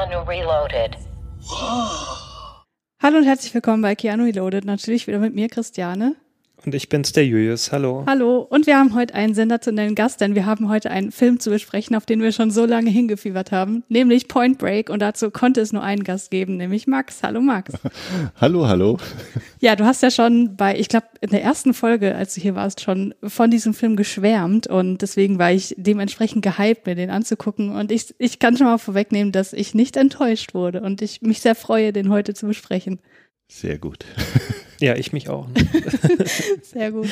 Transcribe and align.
Keanu 0.00 0.22
Reloaded. 0.26 0.96
Hallo 3.02 3.18
und 3.18 3.24
herzlich 3.24 3.52
willkommen 3.52 3.82
bei 3.82 3.94
Keanu 3.94 4.24
Reloaded. 4.24 4.64
Natürlich 4.64 5.06
wieder 5.06 5.18
mit 5.18 5.34
mir, 5.34 5.48
Christiane. 5.48 6.16
Und 6.66 6.74
ich 6.74 6.90
bin's, 6.90 7.12
der 7.12 7.26
Julius. 7.26 7.72
Hallo. 7.72 8.04
Hallo. 8.06 8.46
Und 8.50 8.66
wir 8.66 8.76
haben 8.76 8.94
heute 8.94 9.14
einen 9.14 9.34
sensationellen 9.34 9.94
Gast, 9.94 10.20
denn 10.20 10.34
wir 10.34 10.44
haben 10.44 10.68
heute 10.68 10.90
einen 10.90 11.10
Film 11.10 11.40
zu 11.40 11.48
besprechen, 11.48 11.96
auf 11.96 12.04
den 12.04 12.20
wir 12.20 12.32
schon 12.32 12.50
so 12.50 12.66
lange 12.66 12.90
hingefiebert 12.90 13.50
haben, 13.50 13.82
nämlich 13.88 14.28
Point 14.28 14.58
Break. 14.58 14.90
Und 14.90 15.00
dazu 15.00 15.30
konnte 15.30 15.62
es 15.62 15.72
nur 15.72 15.82
einen 15.82 16.04
Gast 16.04 16.30
geben, 16.30 16.58
nämlich 16.58 16.86
Max. 16.86 17.22
Hallo 17.22 17.40
Max. 17.40 17.72
Hallo, 18.40 18.66
hallo. 18.66 18.98
Ja, 19.62 19.76
du 19.76 19.84
hast 19.84 20.02
ja 20.02 20.10
schon 20.10 20.56
bei, 20.56 20.78
ich 20.78 20.88
glaube, 20.88 21.06
in 21.20 21.30
der 21.30 21.42
ersten 21.42 21.74
Folge, 21.74 22.14
als 22.14 22.34
du 22.34 22.40
hier 22.40 22.54
warst, 22.54 22.80
schon 22.80 23.14
von 23.22 23.50
diesem 23.50 23.74
Film 23.74 23.94
geschwärmt 23.94 24.66
und 24.66 25.02
deswegen 25.02 25.38
war 25.38 25.52
ich 25.52 25.74
dementsprechend 25.76 26.42
gehypt, 26.42 26.86
mir 26.86 26.94
den 26.94 27.10
anzugucken. 27.10 27.70
Und 27.70 27.92
ich, 27.92 28.14
ich 28.16 28.38
kann 28.38 28.56
schon 28.56 28.66
mal 28.66 28.78
vorwegnehmen, 28.78 29.32
dass 29.32 29.52
ich 29.52 29.74
nicht 29.74 29.98
enttäuscht 29.98 30.54
wurde 30.54 30.80
und 30.80 31.02
ich 31.02 31.20
mich 31.20 31.42
sehr 31.42 31.54
freue, 31.54 31.92
den 31.92 32.08
heute 32.08 32.32
zu 32.32 32.46
besprechen. 32.46 33.00
Sehr 33.48 33.76
gut. 33.76 34.06
Ja, 34.80 34.96
ich 34.96 35.12
mich 35.12 35.28
auch. 35.28 35.46
Sehr 36.62 36.90
gut. 36.90 37.08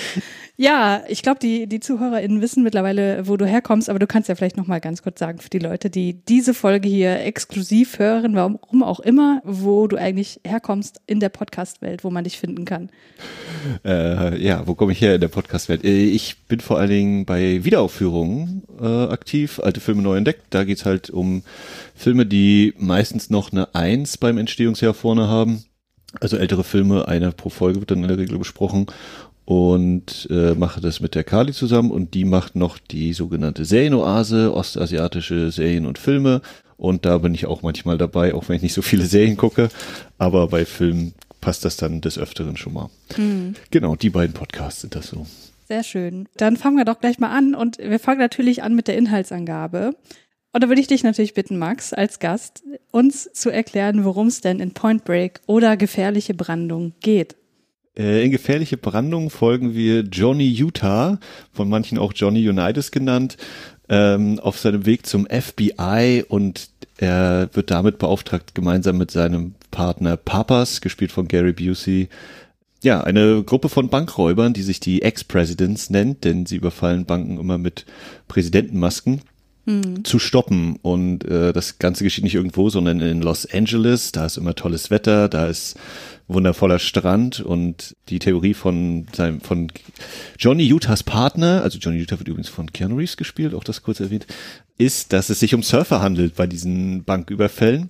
Ja, 0.57 1.03
ich 1.09 1.23
glaube, 1.23 1.39
die, 1.39 1.67
die 1.67 1.81
ZuhörerInnen 1.81 2.41
wissen 2.41 2.63
mittlerweile, 2.63 3.29
wo 3.29 3.37
du 3.37 3.47
herkommst, 3.47 3.91
aber 3.91 3.99
du 3.99 4.07
kannst 4.07 4.29
ja 4.29 4.35
vielleicht 4.35 4.57
noch 4.57 4.67
mal 4.67 4.81
ganz 4.81 5.03
kurz 5.03 5.19
sagen 5.19 5.39
für 5.39 5.51
die 5.51 5.59
Leute, 5.59 5.91
die 5.91 6.15
diese 6.15 6.55
Folge 6.55 6.89
hier 6.89 7.21
exklusiv 7.21 7.99
hören, 7.99 8.35
warum 8.35 8.83
auch 8.83 9.01
immer, 9.01 9.43
wo 9.45 9.87
du 9.87 9.97
eigentlich 9.97 10.41
herkommst 10.45 11.01
in 11.07 11.21
der 11.21 11.29
Podcast-Welt, 11.29 12.05
wo 12.05 12.11
man 12.11 12.25
dich 12.25 12.39
finden 12.39 12.65
kann. 12.65 12.89
Äh, 13.85 14.43
ja, 14.43 14.67
wo 14.67 14.75
komme 14.75 14.93
ich 14.93 15.01
her 15.01 15.15
in 15.17 15.21
der 15.21 15.29
Podcast-Welt? 15.29 15.85
Äh, 15.85 16.07
Ich 16.07 16.39
bin 16.49 16.61
vor 16.61 16.79
allen 16.79 16.91
Dingen 16.91 17.25
bei 17.27 17.65
Wiederaufführungen 17.65 18.63
äh, 18.81 18.85
aktiv, 18.85 19.61
alte 19.63 19.81
Filme 19.81 20.01
neu 20.03 20.17
entdeckt. 20.17 20.43
Da 20.51 20.65
geht's 20.65 20.87
halt 20.87 21.11
um 21.11 21.43
Filme, 21.95 22.25
die 22.25 22.73
meistens 22.79 23.29
noch 23.29 23.53
eine 23.53 23.75
Eins 23.75 24.17
beim 24.17 24.39
Entstehungsjahr 24.39 24.95
vorne 24.95 25.29
haben. 25.29 25.65
Also 26.21 26.37
ältere 26.37 26.65
Filme, 26.65 27.07
eine 27.09 27.33
pro 27.33 27.51
Folge 27.51 27.81
wird 27.81 27.91
dann 27.91 28.03
in 28.03 28.09
der 28.09 28.19
Regel 28.19 28.39
besprochen. 28.39 28.87
Und 29.45 30.29
äh, 30.31 30.55
mache 30.55 30.83
das 30.83 31.01
mit 31.01 31.15
der 31.15 31.25
Kali 31.25 31.55
zusammen 31.55 31.91
und 31.91 32.13
die 32.13 32.27
macht 32.27 32.55
noch 32.55 32.79
die 32.79 33.15
sogenannte 33.15 33.65
Serienoase, 33.65 34.53
ostasiatische 34.53 35.51
Serien 35.51 35.87
und 35.87 35.97
Filme. 35.97 36.43
Und 36.77 37.07
da 37.07 37.17
bin 37.17 37.35
ich 37.35 37.47
auch 37.47 37.63
manchmal 37.63 37.97
dabei, 37.97 38.35
auch 38.35 38.49
wenn 38.49 38.57
ich 38.57 38.63
nicht 38.63 38.75
so 38.75 38.83
viele 38.83 39.07
Serien 39.07 39.39
gucke. 39.39 39.71
Aber 40.19 40.49
bei 40.49 40.67
Filmen 40.67 41.15
passt 41.41 41.65
das 41.65 41.79
dann 41.79 42.03
des 42.03 42.19
Öfteren 42.19 42.59
schon 42.59 42.75
mal. 42.75 42.91
Genau, 43.71 43.97
die 43.97 44.11
beiden 44.11 44.35
Podcasts 44.35 44.83
sind 44.83 44.95
das 44.95 45.09
so. 45.09 45.27
Sehr 45.67 45.83
schön. 45.83 46.29
Dann 46.37 46.57
fangen 46.57 46.77
wir 46.77 46.85
doch 46.85 47.01
gleich 47.01 47.19
mal 47.19 47.37
an 47.37 47.55
und 47.55 47.79
wir 47.79 47.99
fangen 47.99 48.21
natürlich 48.21 48.63
an 48.63 48.75
mit 48.75 48.87
der 48.87 48.97
Inhaltsangabe. 48.99 49.95
Und 50.59 50.65
da 50.65 50.69
würde 50.71 50.81
ich 50.81 50.89
dich 50.89 51.05
natürlich 51.05 51.35
bitten, 51.35 51.57
Max, 51.57 51.93
als 51.93 52.19
Gast, 52.19 52.65
uns 52.91 53.33
zu 53.33 53.49
erklären, 53.49 54.05
worum 54.05 54.27
es 54.27 54.41
denn 54.41 54.59
in 54.59 54.73
Point 54.73 55.05
Break 55.05 55.41
oder 55.47 55.77
gefährliche 55.77 56.35
Brandung 56.35 56.95
geht. 56.99 57.37
Äh, 57.97 58.25
in 58.25 58.33
gefährliche 58.33 58.77
Brandung 58.77 59.31
folgen 59.31 59.75
wir 59.75 60.01
Johnny 60.01 60.49
Utah, 60.49 61.21
von 61.53 61.69
manchen 61.69 61.97
auch 61.97 62.13
Johnny 62.13 62.49
Unitas 62.49 62.91
genannt, 62.91 63.37
ähm, 63.89 64.41
auf 64.41 64.59
seinem 64.59 64.85
Weg 64.85 65.07
zum 65.07 65.29
FBI 65.29 66.25
und 66.29 66.71
er 66.97 67.51
wird 67.53 67.71
damit 67.71 67.99
beauftragt, 68.01 68.57
gemeinsam 68.57 68.99
mit 68.99 69.13
seinem 69.13 69.55
Partner 69.71 70.17
Papas, 70.17 70.81
gespielt 70.81 71.13
von 71.13 71.29
Gary 71.29 71.53
Busey, 71.53 72.09
ja, 72.83 73.01
eine 73.01 73.45
Gruppe 73.45 73.69
von 73.69 73.91
Bankräubern, 73.91 74.55
die 74.55 74.63
sich 74.63 74.81
die 74.81 75.03
Ex-Presidents 75.03 75.91
nennt, 75.91 76.25
denn 76.25 76.47
sie 76.47 76.57
überfallen 76.57 77.05
Banken 77.05 77.39
immer 77.39 77.59
mit 77.59 77.87
Präsidentenmasken 78.27 79.23
zu 80.05 80.19
stoppen. 80.19 80.77
Und 80.83 81.25
äh, 81.25 81.53
das 81.53 81.79
Ganze 81.79 82.05
geschieht 82.05 82.25
nicht 82.25 82.35
irgendwo, 82.35 82.71
sondern 82.71 83.01
in 83.01 83.23
Los 83.23 83.47
Angeles. 83.47 84.13
Da 84.13 84.27
ist 84.27 84.37
immer 84.37 84.55
tolles 84.55 84.91
Wetter, 84.91 85.29
da 85.29 85.47
ist 85.47 85.77
wundervoller 86.27 86.79
Strand 86.79 87.41
und 87.41 87.97
die 88.09 88.19
Theorie 88.19 88.55
von 88.55 89.07
seinem 89.13 89.41
von 89.41 89.73
Johnny 90.39 90.71
Utahs 90.73 91.03
Partner, 91.03 91.63
also 91.63 91.79
Johnny 91.79 91.99
Utah 91.99 92.19
wird 92.19 92.29
übrigens 92.29 92.51
von 92.51 92.71
Keanu 92.71 92.97
Reeves 92.97 93.17
gespielt, 93.17 93.55
auch 93.55 93.65
das 93.65 93.83
kurz 93.83 94.01
erwähnt, 94.01 94.27
ist, 94.77 95.15
dass 95.15 95.31
es 95.31 95.41
sich 95.41 95.55
um 95.55 95.63
Surfer 95.63 96.03
handelt 96.03 96.37
bei 96.37 96.47
diesen 96.47 97.05
Banküberfällen. 97.05 97.89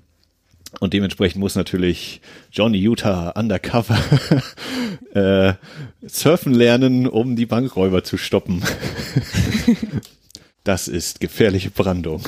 Und 0.80 0.92
dementsprechend 0.92 1.40
muss 1.40 1.54
natürlich 1.54 2.20
Johnny 2.52 2.78
Utah 2.78 3.30
undercover 3.30 3.98
äh, 5.14 5.54
surfen 6.06 6.52
lernen, 6.52 7.06
um 7.06 7.36
die 7.36 7.46
Bankräuber 7.46 8.04
zu 8.04 8.18
stoppen. 8.18 8.62
das 10.68 10.86
ist 10.86 11.20
gefährliche 11.20 11.70
Brandung. 11.70 12.22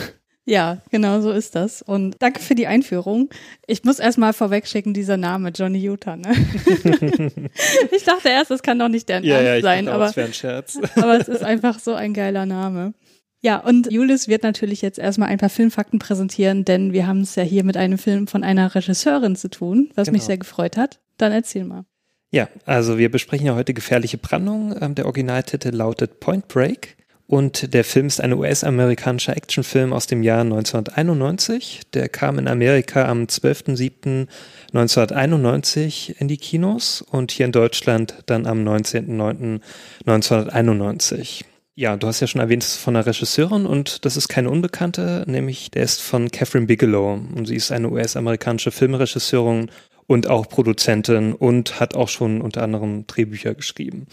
Ja, 0.46 0.78
genau 0.90 1.20
so 1.20 1.30
ist 1.30 1.54
das. 1.54 1.82
Und 1.82 2.16
danke 2.18 2.40
für 2.40 2.54
die 2.54 2.66
Einführung. 2.66 3.28
Ich 3.66 3.84
muss 3.84 3.98
erstmal 4.00 4.32
vorwegschicken, 4.32 4.94
dieser 4.94 5.16
Name, 5.16 5.50
Johnny 5.50 5.78
Utah, 5.78 6.16
ne? 6.16 6.32
ich 7.92 8.04
dachte 8.04 8.28
erst, 8.30 8.50
das 8.50 8.62
kann 8.62 8.78
doch 8.78 8.88
nicht 8.88 9.08
der 9.08 9.20
Ja, 9.22 9.36
Ernst 9.36 9.46
ja, 9.46 9.56
ich 9.56 9.62
sein, 9.62 9.88
auch, 9.88 9.92
aber, 9.94 10.06
es 10.06 10.16
wäre 10.16 10.26
ein 10.28 10.34
Scherz. 10.34 10.78
aber 10.96 11.20
es 11.20 11.28
ist 11.28 11.42
einfach 11.44 11.78
so 11.78 11.94
ein 11.94 12.14
geiler 12.14 12.46
Name. 12.46 12.94
Ja, 13.42 13.58
und 13.58 13.90
Julius 13.92 14.28
wird 14.28 14.42
natürlich 14.42 14.82
jetzt 14.82 14.98
erstmal 14.98 15.28
ein 15.28 15.38
paar 15.38 15.48
Filmfakten 15.48 15.98
präsentieren, 15.98 16.64
denn 16.64 16.92
wir 16.92 17.06
haben 17.06 17.20
es 17.20 17.36
ja 17.36 17.42
hier 17.42 17.64
mit 17.64 17.76
einem 17.76 17.98
Film 17.98 18.26
von 18.26 18.42
einer 18.42 18.74
Regisseurin 18.74 19.36
zu 19.36 19.48
tun, 19.50 19.90
was 19.94 20.10
mich 20.10 20.20
Genau. 20.22 20.26
sehr 20.26 20.38
gefreut 20.38 20.76
hat. 20.76 21.00
Dann 21.16 21.32
erzähl 21.32 21.64
mal. 21.64 21.84
Ja, 22.32 22.48
also 22.66 22.98
wir 22.98 23.10
besprechen 23.10 23.46
ja 23.46 23.54
heute 23.54 23.74
Gefährliche 23.74 24.18
Brandung. 24.18 24.74
Ähm, 24.80 24.94
Der 24.94 25.06
Originaltitel 25.06 25.70
lautet 25.70 26.20
Point 26.20 26.48
Break. 26.48 26.96
Und 27.30 27.72
der 27.74 27.84
Film 27.84 28.08
ist 28.08 28.20
ein 28.20 28.32
US-amerikanischer 28.32 29.36
Actionfilm 29.36 29.92
aus 29.92 30.08
dem 30.08 30.24
Jahr 30.24 30.40
1991. 30.40 31.82
Der 31.94 32.08
kam 32.08 32.40
in 32.40 32.48
Amerika 32.48 33.08
am 33.08 33.26
12.07.1991 33.26 36.16
in 36.18 36.26
die 36.26 36.38
Kinos 36.38 37.02
und 37.02 37.30
hier 37.30 37.46
in 37.46 37.52
Deutschland 37.52 38.16
dann 38.26 38.46
am 38.46 38.66
19.09.1991. 38.66 41.44
Ja, 41.76 41.96
du 41.96 42.08
hast 42.08 42.18
ja 42.18 42.26
schon 42.26 42.40
erwähnt, 42.40 42.64
es 42.64 42.70
ist 42.70 42.80
von 42.80 42.96
einer 42.96 43.06
Regisseurin 43.06 43.64
und 43.64 44.04
das 44.04 44.16
ist 44.16 44.26
keine 44.26 44.50
Unbekannte, 44.50 45.22
nämlich 45.28 45.70
der 45.70 45.84
ist 45.84 46.02
von 46.02 46.32
Catherine 46.32 46.66
Bigelow 46.66 47.12
und 47.12 47.46
sie 47.46 47.54
ist 47.54 47.70
eine 47.70 47.90
US-amerikanische 47.90 48.72
Filmregisseurin 48.72 49.70
und 50.10 50.26
auch 50.26 50.48
Produzentin 50.48 51.34
und 51.34 51.78
hat 51.78 51.94
auch 51.94 52.08
schon 52.08 52.40
unter 52.40 52.64
anderem 52.64 53.06
Drehbücher 53.06 53.54
geschrieben. 53.54 54.08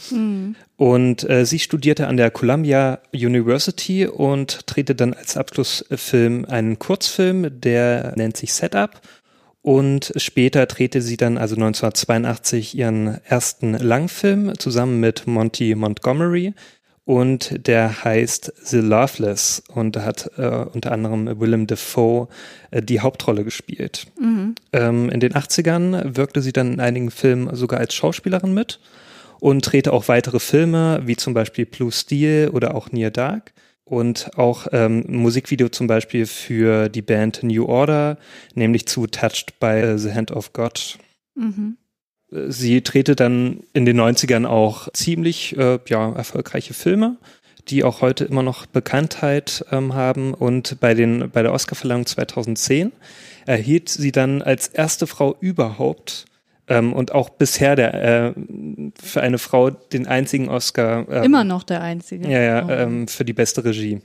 Und 0.76 1.28
äh, 1.28 1.44
sie 1.44 1.58
studierte 1.58 2.06
an 2.06 2.18
der 2.18 2.30
Columbia 2.30 3.00
University 3.16 4.06
und 4.06 4.60
drehte 4.68 4.94
dann 4.94 5.16
als 5.16 5.38
Abschlussfilm 5.38 6.46
einen 6.46 6.78
Kurzfilm, 6.78 7.60
der 7.62 8.14
nennt 8.16 8.38
sich 8.38 8.54
Setup. 8.54 9.02
Und 9.64 10.14
später 10.18 10.68
drehte 10.68 11.02
sie 11.02 11.18
dann 11.18 11.40
also 11.40 11.56
1982 11.56 12.78
ihren 12.78 13.20
ersten 13.26 13.74
Langfilm 13.74 14.54
zusammen 14.60 15.00
mit 15.00 15.26
Monty 15.26 15.74
Montgomery. 15.74 16.54
Und 17.08 17.66
der 17.68 18.04
heißt 18.04 18.52
The 18.66 18.80
Loveless 18.80 19.64
und 19.74 19.96
da 19.96 20.04
hat 20.04 20.30
äh, 20.38 20.66
unter 20.74 20.92
anderem 20.92 21.40
Willem 21.40 21.66
Dafoe 21.66 22.28
äh, 22.70 22.82
die 22.82 23.00
Hauptrolle 23.00 23.46
gespielt. 23.46 24.08
Ähm, 24.74 25.10
in 25.10 25.22
den 25.22 25.32
80ern 25.32 26.18
wirkte 26.18 26.42
sie 26.42 26.52
dann 26.52 26.74
in 26.74 26.80
einigen 26.82 27.10
Filmen 27.10 27.56
sogar 27.56 27.80
als 27.80 27.94
Schauspielerin 27.94 28.54
mit 28.54 28.82
und 29.40 29.62
drehte 29.62 29.94
auch 29.94 30.10
weitere 30.10 30.42
Filme, 30.42 31.00
wie 31.06 31.16
zum 31.16 31.34
Beispiel 31.34 31.66
Blue 31.66 31.94
Steel 31.94 32.50
oder 32.50 32.76
auch 32.76 32.92
Near 32.92 33.12
Dark. 33.12 33.54
Und 33.86 34.38
auch 34.38 34.68
ähm, 34.74 35.06
ein 35.08 35.16
Musikvideo 35.16 35.70
zum 35.70 35.88
Beispiel 35.88 36.26
für 36.26 36.90
die 36.90 37.02
Band 37.02 37.42
New 37.42 37.68
Order, 37.68 38.18
nämlich 38.54 38.86
zu 38.86 39.08
Touched 39.08 39.62
by 39.62 39.94
the 39.96 40.12
Hand 40.12 40.32
of 40.32 40.52
God. 40.52 40.98
Mhm. 41.36 41.78
Sie 42.30 42.82
drehte 42.84 43.16
dann 43.16 43.62
in 43.74 43.86
den 43.86 44.00
90ern 44.00 44.46
auch 44.46 44.92
ziemlich 44.94 45.58
äh, 45.58 45.80
ja, 45.88 46.12
erfolgreiche 46.14 46.74
Filme, 46.74 47.18
die 47.70 47.84
auch 47.84 48.02
heute 48.02 48.26
immer 48.26 48.44
noch 48.44 48.66
Bekanntheit 48.66 49.64
ähm, 49.72 49.94
haben. 49.94 50.34
Und 50.34 50.80
bei, 50.80 50.94
den, 50.94 51.30
bei 51.32 51.42
der 51.42 51.54
Oscarverleihung 51.54 52.06
2010 52.06 52.92
erhielt 53.46 53.88
sie 53.90 54.12
dann 54.12 54.42
als 54.42 54.68
erste 54.68 55.08
Frau 55.08 55.38
überhaupt 55.40 56.26
ähm, 56.68 56.92
und 56.92 57.14
auch 57.14 57.30
bisher 57.30 57.78
der, 57.78 57.94
äh, 57.94 58.34
für 59.02 59.22
eine 59.22 59.38
Frau 59.38 59.70
den 59.70 60.06
einzigen 60.06 60.50
Oscar. 60.50 61.08
Ähm, 61.10 61.24
Immer 61.24 61.44
noch 61.46 61.64
der 61.64 61.82
Einzige. 61.82 62.28
Ja, 62.30 62.42
ja, 62.42 62.66
Oh. 62.66 62.70
ähm, 62.72 63.08
für 63.08 63.24
die 63.24 63.34
beste 63.34 63.64
Regie. 63.64 64.02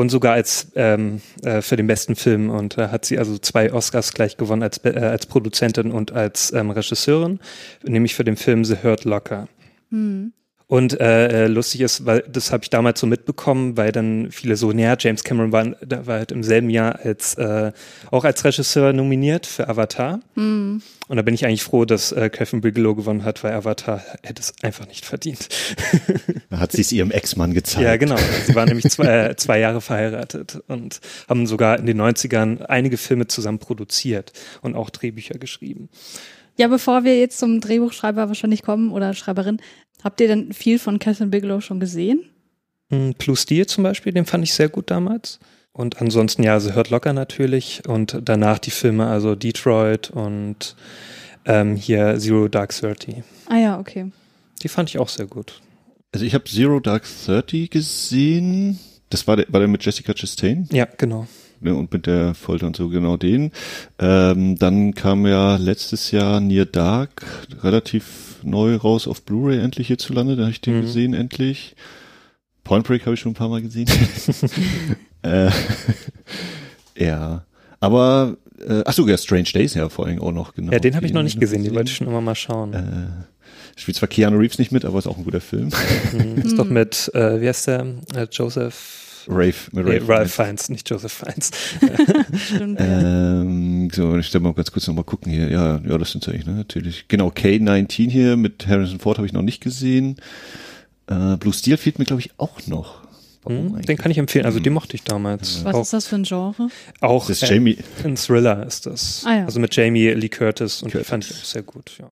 Und 0.00 0.08
sogar 0.08 0.32
als 0.32 0.72
ähm, 0.76 1.20
äh, 1.42 1.60
für 1.60 1.76
den 1.76 1.86
besten 1.86 2.16
Film 2.16 2.48
und 2.50 2.78
da 2.78 2.90
hat 2.90 3.04
sie 3.04 3.18
also 3.18 3.36
zwei 3.38 3.72
Oscars 3.72 4.14
gleich 4.14 4.36
gewonnen 4.36 4.62
als 4.62 4.78
äh, 4.84 4.98
als 4.98 5.26
Produzentin 5.26 5.92
und 5.92 6.12
als 6.12 6.52
ähm, 6.52 6.70
Regisseurin, 6.70 7.38
nämlich 7.82 8.14
für 8.14 8.24
den 8.24 8.36
Film 8.36 8.64
The 8.64 8.76
Hurt 8.82 9.04
Locker. 9.04 9.48
Hm. 9.90 10.32
Und 10.70 11.00
äh, 11.00 11.46
äh, 11.46 11.46
lustig 11.48 11.80
ist, 11.80 12.06
weil 12.06 12.22
das 12.30 12.52
habe 12.52 12.62
ich 12.62 12.70
damals 12.70 13.00
so 13.00 13.06
mitbekommen, 13.08 13.76
weil 13.76 13.90
dann 13.90 14.30
viele 14.30 14.54
so, 14.54 14.70
naja, 14.70 14.94
James 14.96 15.24
Cameron 15.24 15.50
war, 15.50 15.64
da 15.84 16.06
war 16.06 16.18
halt 16.18 16.30
im 16.30 16.44
selben 16.44 16.70
Jahr 16.70 17.00
als 17.02 17.34
äh, 17.34 17.72
auch 18.12 18.22
als 18.22 18.44
Regisseur 18.44 18.92
nominiert 18.92 19.46
für 19.46 19.68
Avatar. 19.68 20.20
Hm. 20.36 20.80
Und 21.08 21.16
da 21.16 21.22
bin 21.22 21.34
ich 21.34 21.44
eigentlich 21.44 21.64
froh, 21.64 21.86
dass 21.86 22.12
äh, 22.12 22.30
Catherine 22.30 22.60
Bigelow 22.60 22.94
gewonnen 22.94 23.24
hat, 23.24 23.42
weil 23.42 23.52
Avatar 23.52 24.00
hätte 24.22 24.42
es 24.42 24.54
einfach 24.62 24.86
nicht 24.86 25.04
verdient. 25.04 25.48
Da 26.50 26.58
hat 26.58 26.72
sie 26.72 26.82
es 26.82 26.92
ihrem 26.92 27.10
Ex-Mann 27.10 27.52
gezeigt. 27.52 27.84
Ja, 27.84 27.96
genau. 27.96 28.16
Sie 28.46 28.54
waren 28.54 28.68
nämlich 28.68 28.90
zwei, 28.90 29.30
äh, 29.30 29.36
zwei 29.36 29.58
Jahre 29.58 29.80
verheiratet 29.80 30.62
und 30.68 31.00
haben 31.28 31.46
sogar 31.46 31.78
in 31.78 31.86
den 31.86 32.00
90ern 32.00 32.62
einige 32.62 32.96
Filme 32.96 33.26
zusammen 33.26 33.58
produziert 33.58 34.32
und 34.62 34.76
auch 34.76 34.90
Drehbücher 34.90 35.38
geschrieben. 35.38 35.88
Ja, 36.56 36.68
bevor 36.68 37.04
wir 37.04 37.18
jetzt 37.18 37.38
zum 37.38 37.60
Drehbuchschreiber 37.60 38.28
wahrscheinlich 38.28 38.62
kommen 38.62 38.90
oder 38.92 39.14
Schreiberin, 39.14 39.60
habt 40.02 40.20
ihr 40.20 40.28
denn 40.28 40.52
viel 40.52 40.78
von 40.78 40.98
Catherine 40.98 41.30
Bigelow 41.30 41.60
schon 41.60 41.80
gesehen? 41.80 42.24
Hm, 42.90 43.14
Blue 43.18 43.36
Steel 43.36 43.66
zum 43.66 43.84
Beispiel, 43.84 44.12
den 44.12 44.26
fand 44.26 44.44
ich 44.44 44.54
sehr 44.54 44.68
gut 44.68 44.90
damals. 44.90 45.38
Und 45.72 46.00
ansonsten, 46.00 46.42
ja, 46.42 46.58
sie 46.60 46.74
hört 46.74 46.90
locker 46.90 47.12
natürlich. 47.12 47.82
Und 47.86 48.18
danach 48.24 48.58
die 48.58 48.72
Filme, 48.72 49.06
also 49.06 49.34
Detroit 49.34 50.10
und 50.10 50.74
ähm, 51.44 51.76
hier 51.76 52.18
Zero 52.18 52.48
Dark 52.48 52.72
Thirty. 52.72 53.22
Ah 53.46 53.58
ja, 53.58 53.78
okay. 53.78 54.10
Die 54.62 54.68
fand 54.68 54.90
ich 54.90 54.98
auch 54.98 55.08
sehr 55.08 55.26
gut. 55.26 55.60
Also 56.12 56.26
ich 56.26 56.34
habe 56.34 56.44
Zero 56.44 56.80
Dark 56.80 57.04
Thirty 57.24 57.68
gesehen. 57.68 58.78
Das 59.10 59.26
war 59.26 59.36
der, 59.36 59.46
war 59.48 59.60
der 59.60 59.68
mit 59.68 59.84
Jessica 59.84 60.12
Chastain 60.12 60.68
Ja, 60.72 60.86
genau. 60.96 61.26
Ne, 61.60 61.74
und 61.74 61.92
mit 61.92 62.06
der 62.06 62.34
Folter 62.34 62.66
und 62.66 62.76
so, 62.76 62.88
genau 62.88 63.16
den. 63.16 63.52
Ähm, 63.98 64.56
dann 64.58 64.94
kam 64.94 65.26
ja 65.26 65.56
letztes 65.56 66.10
Jahr 66.10 66.40
Near 66.40 66.66
Dark 66.66 67.24
relativ 67.62 68.36
neu 68.42 68.76
raus 68.76 69.06
auf 69.06 69.22
Blu-ray 69.22 69.58
endlich 69.58 69.88
hierzulande. 69.88 70.36
Da 70.36 70.42
habe 70.42 70.52
ich 70.52 70.60
den 70.60 70.78
Mhm. 70.78 70.82
gesehen 70.82 71.14
endlich. 71.14 71.76
Point 72.64 72.86
Break 72.86 73.04
habe 73.06 73.14
ich 73.14 73.20
schon 73.20 73.32
ein 73.32 73.36
paar 73.36 73.48
Mal 73.48 73.62
gesehen. 73.62 73.88
äh, 75.22 75.50
ja, 76.96 77.44
aber 77.80 78.36
äh, 78.66 78.82
ach 78.84 78.92
so, 78.92 79.06
ja, 79.08 79.16
Strange 79.16 79.44
Days 79.54 79.74
ja 79.74 79.88
vor 79.88 80.06
allem 80.06 80.20
auch 80.20 80.32
noch 80.32 80.54
genau. 80.54 80.72
Ja, 80.72 80.78
den 80.78 80.94
habe 80.96 81.06
ich 81.06 81.12
noch 81.12 81.22
nicht 81.22 81.40
gesehen, 81.40 81.64
den 81.64 81.74
wollte 81.74 81.90
ich 81.90 81.96
schon 81.96 82.06
immer 82.06 82.20
mal 82.20 82.34
schauen. 82.34 82.74
Äh, 82.74 83.80
spielt 83.80 83.96
zwar 83.96 84.08
Keanu 84.08 84.38
Reeves 84.38 84.58
nicht 84.58 84.72
mit, 84.72 84.84
aber 84.84 84.98
ist 84.98 85.06
auch 85.06 85.16
ein 85.16 85.24
guter 85.24 85.40
Film. 85.40 85.70
Mhm. 86.12 86.36
Ist 86.44 86.58
doch 86.58 86.68
mit, 86.68 87.10
äh, 87.14 87.40
wie 87.40 87.48
heißt 87.48 87.66
der? 87.68 87.86
Äh, 88.14 88.26
Joseph. 88.30 89.06
Rafe, 89.30 89.70
mit 89.72 89.86
Nee, 89.86 89.96
Rafe 89.98 90.08
Ralph 90.08 90.34
Fiennes, 90.34 90.68
nicht 90.68 90.88
Joseph 90.90 91.12
Fiennes. 91.12 91.50
Stimmt. 92.46 92.78
Ähm, 92.80 93.88
so, 93.92 94.16
ich 94.16 94.26
stelle 94.26 94.42
mal 94.44 94.52
ganz 94.54 94.70
kurz 94.72 94.86
nochmal 94.86 95.04
gucken 95.04 95.32
hier. 95.32 95.48
Ja, 95.50 95.80
ja, 95.86 95.98
das 95.98 96.12
sind 96.12 96.26
eigentlich, 96.28 96.46
ne, 96.46 96.52
natürlich. 96.54 97.06
Genau, 97.08 97.28
K19 97.28 98.10
hier 98.10 98.36
mit 98.36 98.66
Harrison 98.66 98.98
Ford 99.00 99.18
habe 99.18 99.26
ich 99.26 99.32
noch 99.32 99.42
nicht 99.42 99.62
gesehen. 99.62 100.16
Äh, 101.08 101.36
Blue 101.36 101.52
Steel 101.52 101.76
fehlt 101.76 101.98
mir, 101.98 102.04
glaube 102.04 102.20
ich, 102.22 102.30
auch 102.38 102.66
noch. 102.66 103.02
Warum 103.42 103.74
Hm, 103.76 103.82
den 103.82 103.96
kann 103.96 104.10
ich 104.10 104.18
empfehlen, 104.18 104.44
also 104.44 104.58
Hm. 104.58 104.64
den 104.64 104.72
mochte 104.74 104.94
ich 104.96 105.02
damals. 105.02 105.64
Was 105.64 105.74
auch, 105.74 105.82
ist 105.82 105.92
das 105.94 106.06
für 106.06 106.16
ein 106.16 106.24
Genre? 106.24 106.68
Auch 107.00 107.26
Das 107.26 107.42
ist 107.42 107.50
äh, 107.50 107.54
Jamie. 107.54 107.78
ein 108.04 108.16
Thriller 108.16 108.66
ist 108.66 108.84
das. 108.86 109.22
Ah 109.26 109.36
ja. 109.38 109.44
Also 109.46 109.60
mit 109.60 109.74
Jamie 109.74 110.08
Lee 110.10 110.28
Curtis 110.28 110.82
und 110.82 110.88
die 110.88 110.92
Curtis. 110.98 111.08
fand 111.08 111.24
ich 111.24 111.32
auch 111.32 111.44
sehr 111.44 111.62
gut, 111.62 111.92
ja. 111.98 112.08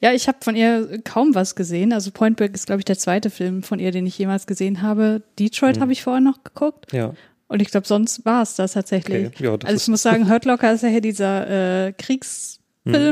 Ja, 0.00 0.12
ich 0.12 0.28
habe 0.28 0.38
von 0.42 0.56
ihr 0.56 1.00
kaum 1.04 1.34
was 1.34 1.54
gesehen. 1.54 1.92
Also 1.92 2.10
Point 2.10 2.36
Break 2.36 2.54
ist, 2.54 2.66
glaube 2.66 2.80
ich, 2.80 2.84
der 2.84 2.98
zweite 2.98 3.30
Film 3.30 3.62
von 3.62 3.78
ihr, 3.78 3.90
den 3.92 4.06
ich 4.06 4.18
jemals 4.18 4.46
gesehen 4.46 4.82
habe. 4.82 5.22
Detroit 5.38 5.76
Mhm. 5.76 5.80
habe 5.80 5.92
ich 5.92 6.02
vorher 6.02 6.20
noch 6.20 6.42
geguckt. 6.44 6.92
Ja, 6.92 7.12
Und 7.48 7.60
ich 7.62 7.68
glaube, 7.70 7.86
sonst 7.86 8.24
war 8.24 8.42
es 8.42 8.56
das 8.56 8.72
tatsächlich. 8.72 9.26
okay. 9.28 9.44
Ja, 9.44 9.56
das 9.56 9.68
also 9.70 9.82
ich 9.84 9.88
muss 9.88 10.02
sagen, 10.08 10.28
Hurt 10.30 10.44
Locker 10.44 10.72
ist 10.72 10.82
ja 10.82 10.88
hier 10.88 11.00
dieser 11.00 11.86
äh, 11.88 11.92
Kriegsfilm, 11.92 12.60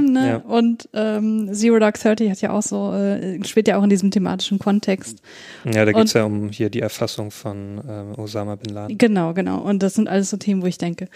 Mhm, 0.06 0.12
ne? 0.12 0.28
ja. 0.28 0.36
Und 0.36 0.88
ähm, 0.92 1.48
Zero 1.52 1.78
Dark 1.78 1.98
Thirty 1.98 2.28
hat 2.28 2.40
ja 2.42 2.50
auch 2.50 2.62
so, 2.62 2.92
äh, 2.92 3.42
spielt 3.44 3.68
ja 3.68 3.78
auch 3.78 3.82
in 3.84 3.90
diesem 3.90 4.10
thematischen 4.10 4.58
Kontext. 4.58 5.22
ja, 5.64 5.84
da 5.84 5.92
geht's 5.92 6.14
und- 6.14 6.20
ja 6.20 6.24
um 6.24 6.48
hier 6.50 6.68
die 6.70 6.80
Erfassung 6.80 7.30
von 7.30 7.80
ähm, 7.88 8.18
Osama 8.18 8.56
Bin 8.56 8.74
Laden. 8.74 8.98
Genau, 8.98 9.32
genau. 9.34 9.60
Und 9.60 9.82
das 9.82 9.94
sind 9.94 10.08
alles 10.08 10.28
so 10.30 10.36
Themen, 10.36 10.60
wo 10.62 10.66
ich 10.66 10.76
denke, 10.78 11.08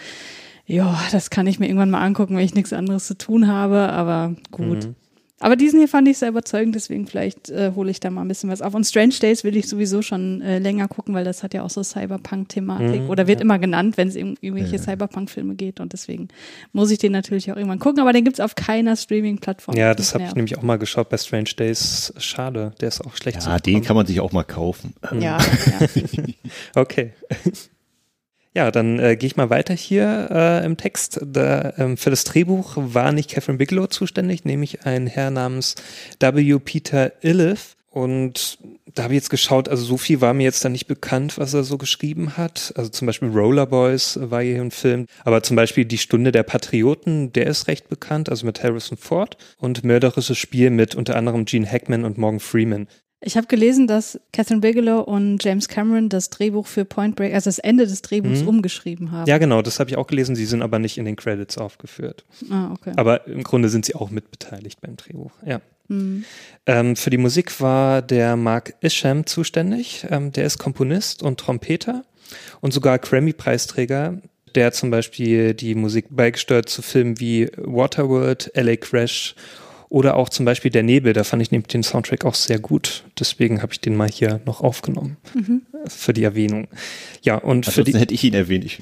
ja, 0.66 0.98
das 1.12 1.30
kann 1.30 1.46
ich 1.46 1.58
mir 1.58 1.66
irgendwann 1.66 1.90
mal 1.90 2.00
angucken, 2.02 2.34
wenn 2.36 2.44
ich 2.44 2.54
nichts 2.54 2.72
anderes 2.72 3.06
zu 3.06 3.16
tun 3.16 3.46
habe, 3.46 3.90
aber 3.90 4.34
gut. 4.50 4.86
Mhm. 4.86 4.94
Aber 5.38 5.54
diesen 5.54 5.78
hier 5.78 5.88
fand 5.88 6.08
ich 6.08 6.16
sehr 6.16 6.30
überzeugend, 6.30 6.74
deswegen 6.74 7.06
vielleicht 7.06 7.50
äh, 7.50 7.72
hole 7.74 7.90
ich 7.90 8.00
da 8.00 8.08
mal 8.08 8.22
ein 8.22 8.28
bisschen 8.28 8.48
was 8.48 8.62
auf. 8.62 8.74
Und 8.74 8.84
Strange 8.84 9.14
Days 9.20 9.44
will 9.44 9.54
ich 9.56 9.68
sowieso 9.68 10.00
schon 10.00 10.40
äh, 10.40 10.58
länger 10.58 10.88
gucken, 10.88 11.14
weil 11.14 11.24
das 11.24 11.42
hat 11.42 11.52
ja 11.52 11.62
auch 11.62 11.68
so 11.68 11.82
Cyberpunk-Thematik 11.82 13.02
Mhm, 13.02 13.10
oder 13.10 13.26
wird 13.26 13.40
ja. 13.40 13.44
immer 13.44 13.58
genannt, 13.58 13.98
wenn 13.98 14.08
es 14.08 14.16
um 14.16 14.36
irgendwelche 14.40 14.78
Cyberpunk-Filme 14.78 15.54
geht 15.54 15.78
und 15.80 15.92
deswegen 15.92 16.28
muss 16.72 16.90
ich 16.90 16.98
den 16.98 17.12
natürlich 17.12 17.52
auch 17.52 17.56
irgendwann 17.56 17.78
gucken, 17.80 18.00
aber 18.00 18.14
den 18.14 18.24
gibt's 18.24 18.40
auf 18.40 18.54
keiner 18.54 18.96
Streaming-Plattform. 18.96 19.76
Ja, 19.76 19.94
das 19.94 20.14
habe 20.14 20.24
ich 20.24 20.34
nämlich 20.34 20.56
auch 20.56 20.62
mal 20.62 20.78
geschaut 20.78 21.10
bei 21.10 21.18
Strange 21.18 21.50
Days. 21.58 22.14
Schade, 22.16 22.72
der 22.80 22.88
ist 22.88 23.02
auch 23.04 23.14
schlecht 23.16 23.44
Ja, 23.44 23.58
den 23.58 23.82
kann 23.82 23.94
man 23.94 24.06
sich 24.06 24.20
auch 24.20 24.32
mal 24.32 24.44
kaufen. 24.44 24.94
Ja, 25.20 25.38
ja. 25.80 25.86
Okay. 26.74 27.12
Ja, 28.56 28.70
dann 28.70 28.98
äh, 28.98 29.16
gehe 29.16 29.26
ich 29.26 29.36
mal 29.36 29.50
weiter 29.50 29.74
hier 29.74 30.28
äh, 30.30 30.64
im 30.64 30.78
Text. 30.78 31.20
Da, 31.22 31.74
ähm, 31.76 31.98
für 31.98 32.08
das 32.08 32.24
Drehbuch 32.24 32.72
war 32.78 33.12
nicht 33.12 33.28
Catherine 33.28 33.58
Bigelow 33.58 33.86
zuständig, 33.88 34.46
nämlich 34.46 34.86
ein 34.86 35.06
Herr 35.06 35.30
namens 35.30 35.74
W. 36.20 36.58
Peter 36.60 37.12
Iliff. 37.22 37.76
Und 37.90 38.56
da 38.94 39.02
habe 39.02 39.12
ich 39.12 39.18
jetzt 39.18 39.28
geschaut, 39.28 39.68
also 39.68 39.84
so 39.84 39.98
viel 39.98 40.22
war 40.22 40.32
mir 40.32 40.44
jetzt 40.44 40.64
da 40.64 40.70
nicht 40.70 40.86
bekannt, 40.86 41.36
was 41.36 41.52
er 41.52 41.64
so 41.64 41.76
geschrieben 41.76 42.38
hat. 42.38 42.72
Also 42.76 42.88
zum 42.88 43.04
Beispiel 43.04 43.28
Rollerboys 43.28 44.18
war 44.22 44.40
hier 44.40 44.62
ein 44.62 44.70
Film, 44.70 45.04
aber 45.22 45.42
zum 45.42 45.54
Beispiel 45.54 45.84
Die 45.84 45.98
Stunde 45.98 46.32
der 46.32 46.42
Patrioten, 46.42 47.34
der 47.34 47.48
ist 47.48 47.68
recht 47.68 47.90
bekannt, 47.90 48.30
also 48.30 48.46
mit 48.46 48.62
Harrison 48.62 48.96
Ford. 48.96 49.36
Und 49.58 49.84
Mörderisches 49.84 50.38
Spiel 50.38 50.70
mit 50.70 50.94
unter 50.94 51.16
anderem 51.16 51.44
Gene 51.44 51.70
Hackman 51.70 52.06
und 52.06 52.16
Morgan 52.16 52.40
Freeman. 52.40 52.88
Ich 53.26 53.36
habe 53.36 53.48
gelesen, 53.48 53.88
dass 53.88 54.20
Catherine 54.32 54.60
Bigelow 54.60 55.00
und 55.00 55.42
James 55.42 55.66
Cameron 55.66 56.08
das 56.08 56.30
Drehbuch 56.30 56.68
für 56.68 56.84
Point 56.84 57.16
Break, 57.16 57.34
also 57.34 57.48
das 57.48 57.58
Ende 57.58 57.84
des 57.84 58.00
Drehbuchs 58.00 58.42
Mhm. 58.42 58.48
umgeschrieben 58.48 59.10
haben. 59.10 59.28
Ja, 59.28 59.38
genau, 59.38 59.62
das 59.62 59.80
habe 59.80 59.90
ich 59.90 59.96
auch 59.96 60.06
gelesen. 60.06 60.36
Sie 60.36 60.46
sind 60.46 60.62
aber 60.62 60.78
nicht 60.78 60.96
in 60.96 61.04
den 61.06 61.16
Credits 61.16 61.58
aufgeführt. 61.58 62.24
Ah, 62.50 62.70
okay. 62.72 62.92
Aber 62.94 63.26
im 63.26 63.42
Grunde 63.42 63.68
sind 63.68 63.84
sie 63.84 63.96
auch 63.96 64.10
mitbeteiligt 64.10 64.80
beim 64.80 64.96
Drehbuch. 64.96 65.32
Ja. 65.44 65.60
Mhm. 65.88 66.24
Ähm, 66.66 66.94
für 66.94 67.10
die 67.10 67.18
Musik 67.18 67.60
war 67.60 68.00
der 68.00 68.36
Mark 68.36 68.74
Isham 68.80 69.26
zuständig. 69.26 70.06
Ähm, 70.08 70.30
der 70.30 70.46
ist 70.46 70.58
Komponist 70.58 71.24
und 71.24 71.40
Trompeter 71.40 72.04
und 72.60 72.72
sogar 72.72 72.98
Grammy-Preisträger. 73.00 74.20
Der 74.54 74.70
zum 74.72 74.90
Beispiel 74.92 75.52
die 75.52 75.74
Musik 75.74 76.06
beigesteuert 76.10 76.68
zu 76.68 76.80
Filmen 76.80 77.18
wie 77.18 77.50
Waterworld, 77.56 78.52
LA 78.54 78.76
Crash 78.76 79.34
oder 79.88 80.16
auch 80.16 80.28
zum 80.28 80.44
Beispiel 80.44 80.70
Der 80.70 80.82
Nebel. 80.82 81.12
Da 81.12 81.22
fand 81.24 81.42
ich 81.42 81.50
nämlich 81.52 81.68
den 81.68 81.82
Soundtrack 81.82 82.24
auch 82.24 82.34
sehr 82.34 82.58
gut. 82.58 83.04
Deswegen 83.18 83.62
habe 83.62 83.72
ich 83.72 83.80
den 83.80 83.94
mal 83.96 84.08
hier 84.08 84.40
noch 84.44 84.60
aufgenommen 84.60 85.16
Mhm. 85.34 85.62
für 85.86 86.12
die 86.12 86.24
Erwähnung. 86.24 86.66
Ja, 87.22 87.36
und 87.36 87.64
für 87.66 87.70
Ansonsten 87.70 87.92
die. 87.92 87.98
hätte 88.00 88.14
ich 88.14 88.24
ihn 88.24 88.34
erwähnt, 88.34 88.64
ich, 88.64 88.78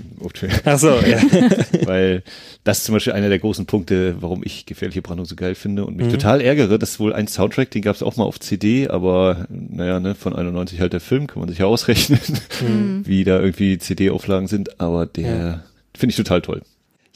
Ach 0.65 0.79
so, 0.79 0.89
ja. 0.89 1.19
weil 1.85 2.23
das 2.65 2.79
ist 2.79 2.85
zum 2.85 2.95
Beispiel 2.95 3.13
einer 3.13 3.29
der 3.29 3.39
großen 3.39 3.67
Punkte, 3.67 4.17
warum 4.21 4.43
ich 4.45 4.65
gefährliche 4.67 5.03
Brandung 5.03 5.27
so 5.27 5.37
geil 5.37 5.55
finde 5.55 5.85
und 5.85 5.97
mich 5.97 6.07
Mhm. 6.07 6.13
total 6.13 6.41
ärgere. 6.41 6.79
Das 6.79 6.91
ist 6.93 7.01
wohl 7.01 7.13
ein 7.13 7.27
Soundtrack, 7.29 7.71
den 7.71 7.83
gab 7.83 7.95
es 7.97 8.03
auch 8.03 8.17
mal 8.17 8.25
auf 8.25 8.41
CD, 8.41 8.89
aber 8.89 9.47
naja, 9.51 10.01
ne, 10.01 10.15
von 10.15 10.35
91 10.35 10.81
halt 10.81 10.93
der 10.95 11.01
Film, 11.01 11.27
kann 11.27 11.41
man 11.41 11.49
sich 11.49 11.59
ja 11.59 11.67
ausrechnen, 11.67 12.19
Mhm. 12.67 13.03
wie 13.07 13.25
da 13.25 13.39
irgendwie 13.41 13.77
CD-Auflagen 13.79 14.47
sind, 14.49 14.81
aber 14.81 15.05
der 15.07 15.37
Ja. 15.37 15.63
finde 15.97 16.11
ich 16.13 16.17
total 16.17 16.41
toll. 16.43 16.63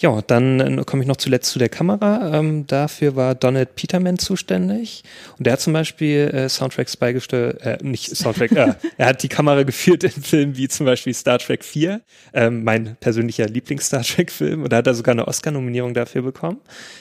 Ja, 0.01 0.23
dann 0.23 0.61
äh, 0.61 0.85
komme 0.85 1.03
ich 1.03 1.09
noch 1.09 1.17
zuletzt 1.17 1.51
zu 1.51 1.59
der 1.59 1.69
Kamera. 1.69 2.39
Ähm, 2.39 2.69
dafür 2.69 3.17
war 3.17 3.35
Donald 3.35 3.75
Peterman 3.75 4.17
zuständig. 4.17 5.03
Und 5.37 5.47
der 5.47 5.55
hat 5.55 5.61
zum 5.61 5.73
Beispiel 5.73 6.31
äh, 6.33 6.49
Soundtracks 6.49 6.97
beigesteuert, 6.97 7.61
äh, 7.63 7.79
nicht 7.83 8.15
Soundtrack, 8.17 8.53
äh, 8.53 8.75
er 8.97 9.07
hat 9.07 9.25
die 9.25 9.29
Kamera 9.29 9.65
geführt 9.65 10.05
in 10.05 10.11
Filmen 10.11 10.57
wie 10.57 10.69
zum 10.69 10.87
Beispiel 10.87 11.13
Star 11.15 11.41
Trek 11.41 11.65
4, 11.65 12.01
ähm, 12.33 12.63
mein 12.63 12.97
persönlicher 13.01 13.47
Lieblings-Star 13.47 14.05
Trek-Film. 14.05 14.63
Und 14.63 14.73
da 14.73 14.77
hat 14.77 14.87
er 14.87 14.95
sogar 14.95 15.15
eine 15.15 15.27
Oscar-Nominierung 15.27 15.95
dafür 15.95 16.23
bekommen, 16.23 16.61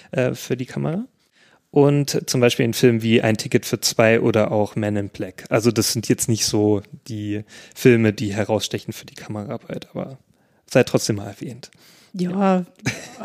äh, 0.09 0.33
für 0.33 0.57
die 0.57 0.65
Kamera. 0.65 1.05
Und 1.69 2.27
zum 2.27 2.41
Beispiel 2.41 2.65
in 2.65 2.73
Filmen 2.73 3.03
wie 3.03 3.21
Ein 3.21 3.37
Ticket 3.37 3.67
für 3.67 3.79
zwei 3.79 4.21
oder 4.21 4.51
auch 4.51 4.75
Man 4.75 4.95
in 4.95 5.09
Black. 5.09 5.45
Also 5.49 5.69
das 5.69 5.93
sind 5.93 6.09
jetzt 6.09 6.29
nicht 6.29 6.47
so 6.47 6.81
die 7.07 7.43
Filme, 7.75 8.11
die 8.11 8.33
herausstechen 8.33 8.91
für 8.91 9.05
die 9.05 9.13
Kameraarbeit, 9.13 9.87
aber 9.91 10.17
sei 10.65 10.83
trotzdem 10.83 11.17
mal 11.17 11.27
erwähnt. 11.27 11.69
Ja, 12.13 12.65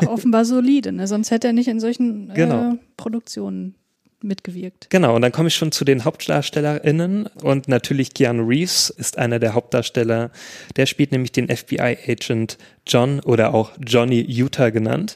offenbar 0.07 0.45
solide, 0.45 0.91
ne? 0.91 1.07
sonst 1.07 1.31
hätte 1.31 1.47
er 1.47 1.53
nicht 1.53 1.67
in 1.67 1.79
solchen 1.79 2.31
Genau. 2.33 2.73
äh, 2.73 2.77
Produktionen 2.97 3.75
mitgewirkt. 4.23 4.89
Genau, 4.89 5.15
und 5.15 5.21
dann 5.21 5.31
komme 5.31 5.49
ich 5.49 5.55
schon 5.55 5.71
zu 5.71 5.83
den 5.85 6.05
HauptdarstellerInnen 6.05 7.27
und 7.41 7.67
natürlich 7.67 8.13
Keanu 8.13 8.43
Reeves 8.47 8.89
ist 8.89 9.17
einer 9.17 9.39
der 9.39 9.53
Hauptdarsteller. 9.53 10.31
Der 10.77 10.85
spielt 10.85 11.11
nämlich 11.11 11.31
den 11.33 11.49
FBI-Agent 11.49 12.57
John 12.87 13.19
oder 13.19 13.53
auch 13.53 13.71
Johnny 13.85 14.21
Utah 14.21 14.69
genannt. 14.69 15.15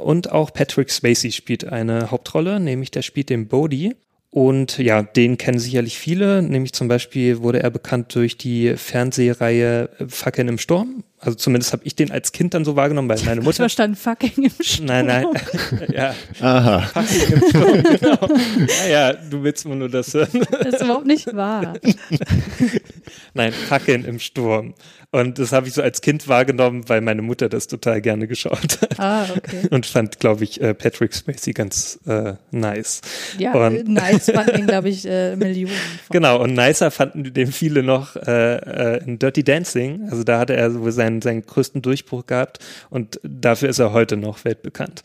Und 0.00 0.30
auch 0.30 0.52
Patrick 0.52 0.90
Swayze 0.90 1.32
spielt 1.32 1.64
eine 1.64 2.10
Hauptrolle, 2.10 2.60
nämlich 2.60 2.90
der 2.90 3.02
spielt 3.02 3.30
den 3.30 3.48
Bodhi. 3.48 3.94
Und 4.30 4.78
ja, 4.78 5.02
den 5.02 5.38
kennen 5.38 5.58
sicherlich 5.58 5.98
viele. 5.98 6.42
Nämlich 6.42 6.72
zum 6.72 6.86
Beispiel 6.86 7.40
wurde 7.42 7.62
er 7.62 7.70
bekannt 7.70 8.14
durch 8.14 8.36
die 8.36 8.76
Fernsehreihe 8.76 9.90
Fackeln 10.06 10.46
im 10.46 10.58
Sturm. 10.58 11.02
Also 11.22 11.36
zumindest 11.36 11.74
habe 11.74 11.82
ich 11.84 11.94
den 11.94 12.10
als 12.10 12.32
Kind 12.32 12.54
dann 12.54 12.64
so 12.64 12.76
wahrgenommen, 12.76 13.06
weil 13.10 13.18
meine 13.26 13.40
Ich 13.40 13.44
Mutter. 13.44 13.58
verstanden, 13.58 13.94
fucking 13.94 14.32
im 14.44 14.50
Sturm. 14.64 14.86
Nein, 14.86 15.04
nein. 15.06 15.26
ja, 15.92 16.14
Aha. 16.40 16.80
Fackeln 16.80 17.32
im 17.32 17.48
Sturm, 17.48 17.82
genau. 18.00 18.28
Naja, 18.84 19.12
du 19.12 19.42
willst 19.42 19.66
wohl 19.66 19.76
nur 19.76 19.90
das 19.90 20.14
hören. 20.14 20.46
Das 20.50 20.74
ist 20.74 20.82
überhaupt 20.82 21.06
nicht 21.06 21.26
wahr. 21.36 21.74
Nein, 23.34 23.52
Fackeln 23.52 24.04
im 24.06 24.18
Sturm. 24.18 24.74
Und 25.12 25.40
das 25.40 25.50
habe 25.50 25.66
ich 25.66 25.74
so 25.74 25.82
als 25.82 26.02
Kind 26.02 26.28
wahrgenommen, 26.28 26.88
weil 26.88 27.00
meine 27.00 27.20
Mutter 27.22 27.48
das 27.48 27.66
total 27.66 28.00
gerne 28.00 28.28
geschaut 28.28 28.80
hat. 28.80 29.00
Ah, 29.00 29.26
okay. 29.36 29.66
Und 29.70 29.84
fand, 29.86 30.20
glaube 30.20 30.44
ich, 30.44 30.60
äh, 30.60 30.72
Patrick 30.72 31.12
Spacey 31.14 31.52
ganz 31.52 31.98
äh, 32.06 32.34
nice. 32.52 33.00
Ja, 33.36 33.52
Und- 33.54 33.88
nice 33.88 34.30
fanden 34.30 34.68
glaube 34.68 34.88
ich, 34.88 35.04
äh, 35.06 35.34
Millionen. 35.36 35.74
Von. 35.74 36.12
Genau, 36.14 36.40
und 36.40 36.54
nicer 36.54 36.92
fanden 36.92 37.32
den 37.34 37.50
viele 37.50 37.82
noch 37.82 38.14
äh, 38.14 38.56
äh, 38.98 39.04
in 39.04 39.18
Dirty 39.18 39.42
Dancing. 39.42 40.06
Also 40.10 40.22
da 40.22 40.38
hatte 40.38 40.54
er 40.54 40.70
so 40.70 40.88
seinen, 40.92 41.20
seinen 41.22 41.42
größten 41.44 41.82
Durchbruch 41.82 42.26
gehabt 42.26 42.60
und 42.88 43.18
dafür 43.24 43.68
ist 43.68 43.80
er 43.80 43.92
heute 43.92 44.16
noch 44.16 44.44
weltbekannt. 44.44 45.02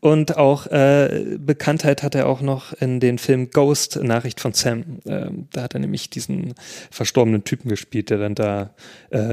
Und 0.00 0.36
auch 0.36 0.66
äh, 0.66 1.36
Bekanntheit 1.38 2.02
hat 2.02 2.16
er 2.16 2.26
auch 2.26 2.40
noch 2.40 2.72
in 2.72 2.98
den 2.98 3.18
Film 3.18 3.50
Ghost, 3.50 4.02
Nachricht 4.02 4.40
von 4.40 4.52
Sam. 4.52 4.98
Ähm, 5.06 5.46
da 5.52 5.62
hat 5.62 5.74
er 5.74 5.80
nämlich 5.80 6.10
diesen 6.10 6.54
verstorbenen 6.90 7.44
Typen 7.44 7.68
gespielt, 7.68 8.10
der 8.10 8.18
dann 8.18 8.34
da 8.34 8.70
äh, 9.10 9.27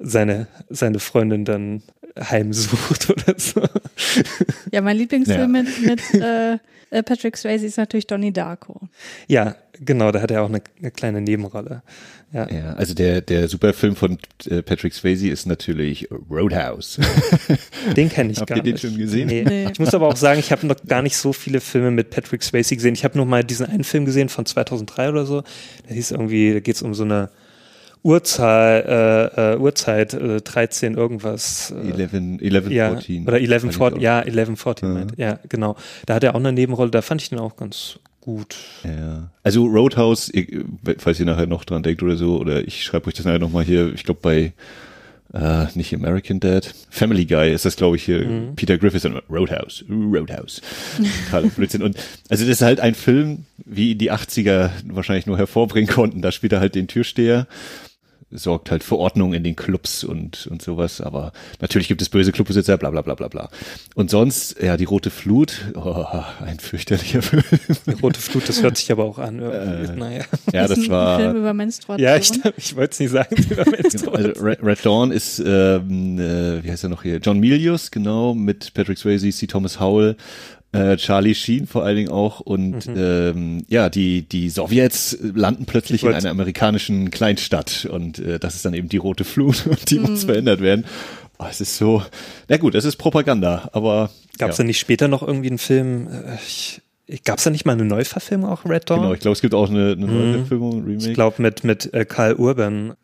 seine, 0.00 0.46
seine 0.68 0.98
Freundin 0.98 1.44
dann 1.44 1.82
heimsucht 2.18 3.10
oder 3.10 3.34
so. 3.38 3.62
Ja, 4.72 4.80
mein 4.80 4.96
Lieblingsfilm 4.96 5.54
Ja. 5.54 5.62
mit, 5.62 5.82
mit 5.82 6.14
äh, 6.20 6.54
äh, 6.90 7.02
Patrick 7.02 7.36
Swayze 7.36 7.66
ist 7.66 7.76
natürlich 7.76 8.06
Donnie 8.06 8.32
Darko. 8.32 8.80
Ja, 9.26 9.54
genau, 9.80 10.10
da 10.10 10.20
hat 10.22 10.30
er 10.30 10.42
auch 10.42 10.48
eine, 10.48 10.62
eine 10.80 10.90
kleine 10.90 11.20
Nebenrolle. 11.20 11.82
Ja. 12.32 12.50
Ja, 12.50 12.72
also 12.74 12.92
der, 12.92 13.20
der 13.22 13.48
Superfilm 13.48 13.96
von 13.96 14.18
äh, 14.50 14.62
Patrick 14.62 14.92
Swayze 14.94 15.28
ist 15.28 15.46
natürlich 15.46 16.08
Roadhouse. 16.30 16.98
Den 17.96 18.08
kenne 18.10 18.32
ich 18.32 18.38
Habt 18.38 18.48
gar 18.50 18.58
ihr 18.58 18.62
den 18.62 18.72
nicht. 18.72 18.82
schon 18.82 18.98
gesehen? 18.98 19.28
Nee. 19.28 19.44
Nee. 19.48 19.68
Ich 19.72 19.78
muss 19.78 19.94
aber 19.94 20.08
auch 20.08 20.16
sagen, 20.16 20.38
ich 20.40 20.52
habe 20.52 20.66
noch 20.66 20.76
gar 20.86 21.00
nicht 21.02 21.16
so 21.16 21.32
viele 21.32 21.60
Filme 21.60 21.90
mit 21.90 22.10
Patrick 22.10 22.42
Swayze 22.42 22.74
gesehen. 22.74 22.92
Ich 22.94 23.04
habe 23.04 23.16
nur 23.16 23.24
mal 23.26 23.44
diesen 23.44 23.64
einen 23.66 23.84
Film 23.84 24.04
gesehen 24.04 24.28
von 24.28 24.44
2003 24.44 25.08
oder 25.08 25.24
so. 25.24 25.42
Der 25.88 25.94
hieß 25.96 26.10
irgendwie, 26.10 26.52
da 26.54 26.60
geht 26.60 26.74
es 26.76 26.82
um 26.82 26.92
so 26.94 27.04
eine 27.04 27.30
Urzahl, 28.02 29.32
äh, 29.36 29.54
äh, 29.54 29.58
Uhrzeit, 29.58 30.14
äh, 30.14 30.40
13 30.40 30.94
irgendwas. 30.94 31.72
Äh, 31.72 31.90
11, 32.00 32.12
11 32.40 32.70
ja, 32.70 32.90
14. 32.90 33.26
oder 33.26 33.40
11, 33.40 33.62
14, 33.74 34.00
Ja. 34.00 34.20
ja, 34.20 34.26
11, 34.26 34.56
14, 34.60 34.88
Ja. 34.88 34.94
meint. 34.94 35.12
ja, 35.16 35.38
genau. 35.48 35.76
Da 36.06 36.14
hat 36.14 36.24
er 36.24 36.34
auch 36.34 36.38
eine 36.40 36.52
Nebenrolle, 36.52 36.90
da 36.90 37.02
fand 37.02 37.22
ich 37.22 37.30
den 37.30 37.38
auch 37.38 37.56
ganz 37.56 37.98
gut. 38.20 38.56
Ja. 38.84 39.30
Also 39.42 39.64
Roadhouse, 39.66 40.28
ihr- 40.30 40.64
falls 40.98 41.18
ihr 41.20 41.26
nachher 41.26 41.46
noch 41.46 41.64
dran 41.64 41.82
denkt 41.82 42.02
oder 42.02 42.16
so, 42.16 42.38
oder 42.38 42.66
ich 42.66 42.82
schreibe 42.84 43.08
euch 43.08 43.14
das 43.14 43.24
nachher 43.24 43.38
nochmal 43.38 43.64
hier, 43.64 43.92
ich 43.94 44.04
glaube 44.04 44.20
bei 44.22 44.52
äh, 45.34 45.66
nicht 45.74 45.92
American 45.94 46.40
Dad, 46.40 46.74
Family 46.88 47.26
Guy 47.26 47.52
ist 47.52 47.66
das, 47.66 47.76
glaube 47.76 47.96
ich, 47.96 48.04
hier, 48.04 48.24
Mhm. 48.24 48.54
Peter 48.56 48.78
Griffiths 48.78 49.04
und 49.04 49.20
Roadhouse, 49.28 49.84
Roadhouse. 49.90 50.62
Karl 51.30 51.42
Blödsinn. 51.56 51.82
Und 51.82 51.96
also 52.30 52.44
das 52.44 52.52
ist 52.52 52.62
halt 52.62 52.80
ein 52.80 52.94
Film, 52.94 53.44
wie 53.58 53.94
die 53.94 54.10
80er 54.10 54.70
wahrscheinlich 54.86 55.26
nur 55.26 55.36
hervorbringen 55.36 55.90
konnten. 55.92 56.22
Da 56.22 56.32
spielt 56.32 56.54
er 56.54 56.60
halt 56.60 56.74
den 56.74 56.88
Türsteher 56.88 57.46
sorgt 58.30 58.70
halt 58.70 58.84
für 58.84 58.96
Ordnung 58.96 59.32
in 59.32 59.42
den 59.42 59.56
Clubs 59.56 60.04
und, 60.04 60.46
und 60.48 60.60
sowas. 60.60 61.00
Aber 61.00 61.32
natürlich 61.60 61.88
gibt 61.88 62.02
es 62.02 62.08
böse 62.08 62.32
Clubbesitzer, 62.32 62.76
bla 62.76 62.90
bla 62.90 63.00
bla 63.00 63.14
bla 63.14 63.28
bla. 63.28 63.48
Und 63.94 64.10
sonst, 64.10 64.60
ja, 64.60 64.76
die 64.76 64.84
Rote 64.84 65.10
Flut, 65.10 65.72
oh, 65.74 66.04
ein 66.44 66.58
fürchterlicher 66.58 67.22
Film. 67.22 67.42
Die 67.86 67.92
Rote 67.92 68.20
Flut, 68.20 68.48
das 68.48 68.62
hört 68.62 68.76
sich 68.76 68.92
aber 68.92 69.04
auch 69.04 69.18
an. 69.18 69.40
irgendwie. 69.40 69.98
naja. 69.98 70.24
ja, 70.52 70.62
ist 70.64 70.70
das 70.70 70.78
ein, 70.78 70.84
ein 70.84 70.90
war. 70.90 71.18
Film 71.18 71.36
über 71.36 71.54
Menstruation. 71.54 72.04
Ja, 72.04 72.16
ich, 72.16 72.30
ich 72.56 72.76
wollte 72.76 72.92
es 72.92 73.00
nicht 73.00 73.10
sagen. 73.10 73.34
über 73.50 73.64
Menstruation. 73.64 74.16
Also 74.16 74.44
Red, 74.44 74.62
Red 74.62 74.84
Dawn 74.84 75.10
ist, 75.10 75.38
ähm, 75.38 76.18
äh, 76.18 76.62
wie 76.62 76.70
heißt 76.70 76.84
er 76.84 76.90
noch 76.90 77.02
hier? 77.02 77.18
John 77.18 77.38
Milius, 77.38 77.90
genau, 77.90 78.34
mit 78.34 78.74
Patrick 78.74 78.98
Swayze, 78.98 79.30
C. 79.30 79.46
Thomas 79.46 79.80
Howell, 79.80 80.16
äh, 80.72 80.96
Charlie 80.96 81.34
Sheen 81.34 81.66
vor 81.66 81.84
allen 81.84 81.96
Dingen 81.96 82.10
auch 82.10 82.40
und 82.40 82.86
ähm, 82.94 83.64
ja, 83.68 83.88
die 83.88 84.22
die 84.22 84.50
Sowjets 84.50 85.18
landen 85.22 85.64
plötzlich 85.66 86.02
Ich 86.02 86.08
in 86.08 86.14
einer 86.14 86.30
amerikanischen 86.30 87.10
Kleinstadt 87.10 87.88
und 87.90 88.18
äh, 88.18 88.38
das 88.38 88.54
ist 88.54 88.64
dann 88.64 88.74
eben 88.74 88.88
die 88.88 88.98
rote 88.98 89.24
Flut 89.24 89.66
und 89.66 89.90
die 89.90 89.98
muss 89.98 90.24
verändert 90.24 90.60
werden. 90.60 90.84
Oh, 91.38 91.46
es 91.48 91.60
ist 91.60 91.76
so, 91.78 92.02
na 92.48 92.56
gut, 92.56 92.74
es 92.74 92.84
ist 92.84 92.96
Propaganda, 92.96 93.70
aber 93.72 94.10
Gab 94.38 94.50
es 94.50 94.58
ja, 94.58 94.64
da 94.64 94.66
nicht 94.66 94.78
später 94.80 95.08
noch 95.08 95.22
irgendwie 95.22 95.48
einen 95.48 95.58
Film? 95.58 96.08
äh, 96.08 96.36
Ich, 96.46 96.82
Gab 97.24 97.38
es 97.38 97.44
da 97.44 97.50
nicht 97.50 97.64
mal 97.64 97.72
eine 97.72 97.84
Neuverfilmung 97.84 98.50
auch, 98.50 98.64
Red 98.66 98.90
Dawn? 98.90 99.00
genau, 99.00 99.14
ich 99.14 99.20
glaube, 99.20 99.32
es 99.34 99.40
gibt 99.40 99.54
auch 99.54 99.70
eine, 99.70 99.92
eine 99.92 100.06
neue 100.06 100.34
Verfilmung, 100.34 100.80
ein 100.80 100.84
Remake. 100.84 101.08
Ich 101.08 101.14
glaube 101.14 101.40
mit, 101.40 101.64
mit 101.64 101.94
äh, 101.94 102.04
Karl 102.04 102.34
Urban. 102.34 102.94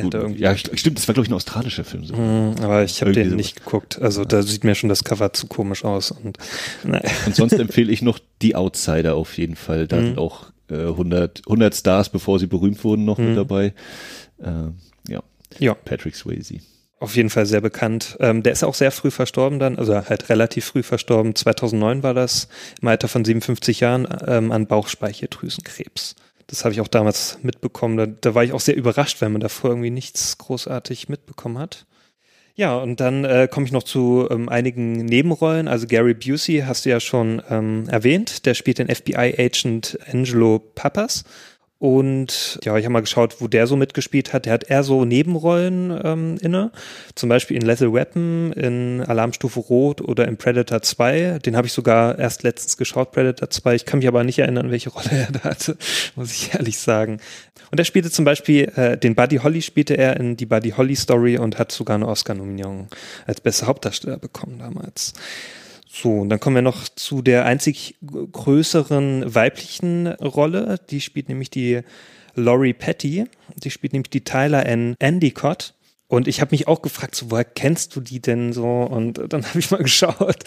Der 0.00 0.04
Gut, 0.04 0.14
irgendwie. 0.14 0.40
ja, 0.42 0.52
st- 0.52 0.76
stimmt, 0.78 0.98
das 0.98 1.06
war 1.08 1.14
glaube 1.14 1.26
ich 1.26 1.30
ein 1.30 1.34
australischer 1.34 1.84
Film. 1.84 2.04
So. 2.04 2.16
Hm, 2.16 2.54
aber 2.62 2.82
ich 2.84 3.00
habe 3.00 3.12
den 3.12 3.36
nicht 3.36 3.56
geguckt. 3.64 4.00
Also 4.00 4.24
da 4.24 4.42
sieht 4.42 4.64
mir 4.64 4.74
schon 4.74 4.88
das 4.88 5.04
Cover 5.04 5.32
zu 5.32 5.46
komisch 5.46 5.84
aus. 5.84 6.10
Und, 6.12 6.38
naja. 6.84 7.08
Und 7.26 7.34
sonst 7.36 7.52
empfehle 7.54 7.92
ich 7.92 8.02
noch 8.02 8.18
die 8.42 8.56
Outsider 8.56 9.14
auf 9.16 9.36
jeden 9.38 9.56
Fall. 9.56 9.86
Da 9.86 9.96
sind 10.00 10.18
auch 10.18 10.46
äh, 10.70 10.74
100, 10.86 11.42
100 11.46 11.74
Stars, 11.74 12.08
bevor 12.08 12.38
sie 12.38 12.46
berühmt 12.46 12.82
wurden, 12.84 13.04
noch 13.04 13.18
mit 13.18 13.36
dabei. 13.36 13.74
Ähm, 14.42 14.74
ja, 15.08 15.22
Ja, 15.58 15.74
Patrick 15.74 16.14
Swayze. 16.16 16.58
auf 17.00 17.16
jeden 17.16 17.30
Fall 17.30 17.46
sehr 17.46 17.60
bekannt. 17.60 18.16
Ähm, 18.20 18.42
der 18.42 18.52
ist 18.52 18.62
auch 18.62 18.74
sehr 18.74 18.90
früh 18.90 19.10
verstorben 19.10 19.58
dann, 19.58 19.78
also 19.78 19.94
halt 19.96 20.28
relativ 20.28 20.64
früh 20.66 20.82
verstorben. 20.82 21.34
2009 21.34 22.02
war 22.02 22.14
das, 22.14 22.48
im 22.80 22.88
Alter 22.88 23.08
von 23.08 23.24
57 23.24 23.80
Jahren, 23.80 24.06
ähm, 24.26 24.52
an 24.52 24.66
Bauchspeicheldrüsenkrebs. 24.66 26.14
Das 26.50 26.64
habe 26.64 26.74
ich 26.74 26.80
auch 26.80 26.88
damals 26.88 27.38
mitbekommen. 27.42 27.96
Da, 27.96 28.06
da 28.06 28.34
war 28.34 28.42
ich 28.42 28.52
auch 28.52 28.60
sehr 28.60 28.76
überrascht, 28.76 29.22
weil 29.22 29.28
man 29.28 29.40
davor 29.40 29.70
irgendwie 29.70 29.90
nichts 29.90 30.36
großartig 30.36 31.08
mitbekommen 31.08 31.58
hat. 31.58 31.86
Ja, 32.56 32.76
und 32.76 32.98
dann 32.98 33.24
äh, 33.24 33.48
komme 33.48 33.66
ich 33.66 33.72
noch 33.72 33.84
zu 33.84 34.26
ähm, 34.28 34.48
einigen 34.48 34.92
Nebenrollen. 35.04 35.68
Also 35.68 35.86
Gary 35.86 36.14
Busey 36.14 36.64
hast 36.66 36.84
du 36.84 36.90
ja 36.90 36.98
schon 36.98 37.40
ähm, 37.48 37.88
erwähnt. 37.88 38.46
Der 38.46 38.54
spielt 38.54 38.78
den 38.78 38.92
FBI-Agent 38.92 39.96
Angelo 40.12 40.58
Pappas. 40.58 41.22
Und 41.80 42.60
ja, 42.62 42.76
ich 42.76 42.84
habe 42.84 42.92
mal 42.92 43.00
geschaut, 43.00 43.40
wo 43.40 43.48
der 43.48 43.66
so 43.66 43.74
mitgespielt 43.74 44.34
hat. 44.34 44.44
Der 44.44 44.52
hat 44.52 44.64
eher 44.64 44.84
so 44.84 45.06
Nebenrollen 45.06 45.98
ähm, 46.04 46.36
inne. 46.42 46.72
Zum 47.14 47.30
Beispiel 47.30 47.56
in 47.56 47.62
Lethal 47.62 47.94
Weapon, 47.94 48.52
in 48.52 49.00
Alarmstufe 49.00 49.60
Rot 49.60 50.02
oder 50.02 50.28
in 50.28 50.36
Predator 50.36 50.82
2. 50.82 51.38
Den 51.38 51.56
habe 51.56 51.66
ich 51.66 51.72
sogar 51.72 52.18
erst 52.18 52.42
letztens 52.42 52.76
geschaut, 52.76 53.12
Predator 53.12 53.48
2. 53.48 53.76
Ich 53.76 53.86
kann 53.86 54.00
mich 54.00 54.08
aber 54.08 54.24
nicht 54.24 54.38
erinnern, 54.38 54.70
welche 54.70 54.90
Rolle 54.90 55.08
er 55.10 55.32
da 55.32 55.44
hatte, 55.44 55.78
muss 56.16 56.32
ich 56.34 56.52
ehrlich 56.52 56.78
sagen. 56.78 57.18
Und 57.70 57.78
er 57.78 57.86
spielte 57.86 58.10
zum 58.10 58.26
Beispiel, 58.26 58.70
äh, 58.76 58.98
den 58.98 59.14
Buddy 59.14 59.38
Holly 59.38 59.62
spielte 59.62 59.96
er 59.96 60.18
in 60.20 60.36
die 60.36 60.44
Buddy 60.44 60.72
Holly 60.72 60.96
Story 60.96 61.38
und 61.38 61.58
hat 61.58 61.72
sogar 61.72 61.94
eine 61.94 62.08
Oscar-Nominierung 62.08 62.88
als 63.26 63.40
bester 63.40 63.68
Hauptdarsteller 63.68 64.18
bekommen 64.18 64.58
damals. 64.58 65.14
So, 65.92 66.20
und 66.20 66.28
dann 66.28 66.38
kommen 66.38 66.54
wir 66.54 66.62
noch 66.62 66.88
zu 66.88 67.20
der 67.20 67.44
einzig 67.46 67.96
größeren 68.00 69.34
weiblichen 69.34 70.06
Rolle. 70.06 70.78
Die 70.88 71.00
spielt 71.00 71.28
nämlich 71.28 71.50
die 71.50 71.80
Laurie 72.36 72.74
Petty. 72.74 73.24
Die 73.56 73.70
spielt 73.70 73.92
nämlich 73.92 74.10
die 74.10 74.22
Tyler 74.22 74.66
N. 74.66 74.94
Endicott. 75.00 75.74
Und 76.10 76.26
ich 76.26 76.40
habe 76.40 76.48
mich 76.50 76.66
auch 76.66 76.82
gefragt, 76.82 77.14
so, 77.14 77.30
woher 77.30 77.44
kennst 77.44 77.94
du 77.94 78.00
die 78.00 78.20
denn 78.20 78.52
so? 78.52 78.64
Und 78.66 79.20
dann 79.32 79.44
habe 79.48 79.58
ich 79.60 79.70
mal 79.70 79.80
geschaut. 79.82 80.42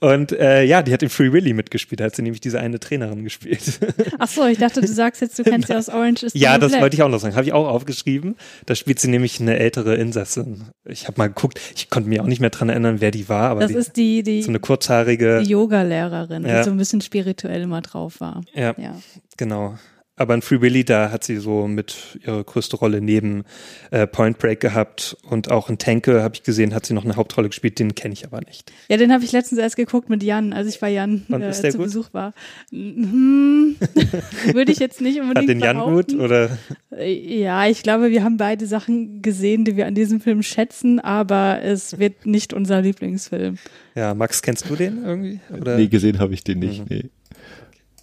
Und 0.00 0.32
äh, 0.32 0.64
ja, 0.64 0.82
die 0.82 0.92
hat 0.92 1.02
in 1.02 1.10
Free 1.10 1.32
Willy 1.32 1.52
mitgespielt, 1.52 2.00
da 2.00 2.04
hat 2.04 2.16
sie 2.16 2.22
nämlich 2.22 2.40
diese 2.40 2.58
eine 2.60 2.80
Trainerin 2.80 3.22
gespielt. 3.22 3.78
Ach 4.18 4.26
so, 4.28 4.46
ich 4.46 4.56
dachte, 4.58 4.80
du 4.80 4.88
sagst 4.88 5.20
jetzt, 5.20 5.38
du 5.38 5.42
kennst 5.42 5.68
sie 5.68 5.76
aus 5.76 5.88
Orange 5.90 6.24
is 6.24 6.32
the 6.32 6.38
Ja, 6.38 6.56
das 6.56 6.70
Black. 6.72 6.80
wollte 6.82 6.96
ich 6.96 7.02
auch 7.02 7.08
noch 7.10 7.18
sagen. 7.20 7.34
Habe 7.36 7.44
ich 7.44 7.52
auch 7.52 7.68
aufgeschrieben. 7.68 8.36
Da 8.66 8.74
spielt 8.74 8.98
sie 9.00 9.08
nämlich 9.08 9.38
eine 9.38 9.58
ältere 9.58 9.96
Insassin. 9.96 10.64
Ich 10.86 11.06
habe 11.06 11.18
mal 11.18 11.26
geguckt, 11.28 11.60
ich 11.76 11.90
konnte 11.90 12.08
mich 12.08 12.18
auch 12.20 12.26
nicht 12.26 12.40
mehr 12.40 12.50
dran 12.50 12.70
erinnern, 12.70 13.00
wer 13.00 13.10
die 13.10 13.28
war, 13.28 13.50
aber 13.50 13.60
Das 13.60 13.72
die, 13.72 13.76
ist 13.76 13.96
die, 13.96 14.22
die, 14.22 14.42
so 14.42 14.48
eine 14.48 14.60
kurzhaarige. 14.60 15.42
die 15.44 15.50
Yoga-Lehrerin, 15.50 16.46
Ja. 16.46 16.58
die 16.58 16.64
so 16.64 16.70
ein 16.70 16.78
bisschen 16.78 17.02
spirituell 17.02 17.60
immer 17.62 17.82
drauf 17.82 18.20
war. 18.20 18.40
ja, 18.54 18.74
Ja. 18.78 18.96
genau. 19.36 19.74
Aber 20.20 20.34
in 20.34 20.42
Free 20.42 20.60
Willy, 20.60 20.84
da 20.84 21.10
hat 21.10 21.24
sie 21.24 21.38
so 21.38 21.66
mit 21.66 22.18
ihre 22.26 22.44
größte 22.44 22.76
Rolle 22.76 23.00
neben 23.00 23.44
äh, 23.90 24.06
Point 24.06 24.36
Break 24.36 24.60
gehabt 24.60 25.16
und 25.22 25.50
auch 25.50 25.70
in 25.70 25.78
Tanke 25.78 26.22
habe 26.22 26.34
ich 26.34 26.42
gesehen, 26.42 26.74
hat 26.74 26.84
sie 26.84 26.92
noch 26.92 27.06
eine 27.06 27.16
Hauptrolle 27.16 27.48
gespielt, 27.48 27.78
den 27.78 27.94
kenne 27.94 28.12
ich 28.12 28.26
aber 28.26 28.42
nicht. 28.42 28.70
Ja, 28.90 28.98
den 28.98 29.14
habe 29.14 29.24
ich 29.24 29.32
letztens 29.32 29.58
erst 29.58 29.76
geguckt 29.76 30.10
mit 30.10 30.22
Jan, 30.22 30.52
als 30.52 30.68
ich 30.68 30.78
bei 30.78 30.90
Jan 30.90 31.22
äh, 31.32 31.48
ist 31.48 31.62
der 31.62 31.70
zu 31.70 31.78
gut? 31.78 31.86
Besuch 31.86 32.12
war. 32.12 32.34
Hm, 32.70 33.76
Würde 34.52 34.70
ich 34.72 34.78
jetzt 34.78 35.00
nicht 35.00 35.18
unbedingt 35.22 35.38
Hat 35.38 35.48
den 35.48 35.60
Jan 35.60 35.80
gut 35.80 36.12
oder? 36.12 36.58
Ja, 37.02 37.66
ich 37.66 37.82
glaube, 37.82 38.10
wir 38.10 38.22
haben 38.22 38.36
beide 38.36 38.66
Sachen 38.66 39.22
gesehen, 39.22 39.64
die 39.64 39.76
wir 39.76 39.86
an 39.86 39.94
diesem 39.94 40.20
Film 40.20 40.42
schätzen, 40.42 41.00
aber 41.00 41.62
es 41.62 41.98
wird 41.98 42.26
nicht 42.26 42.52
unser 42.52 42.82
Lieblingsfilm. 42.82 43.56
Ja, 43.94 44.12
Max, 44.14 44.42
kennst 44.42 44.68
du 44.68 44.76
den 44.76 45.02
irgendwie? 45.02 45.40
Oder? 45.58 45.78
Nee, 45.78 45.86
gesehen 45.86 46.18
habe 46.18 46.34
ich 46.34 46.44
den 46.44 46.58
nicht. 46.58 46.90
Nee. 46.90 47.06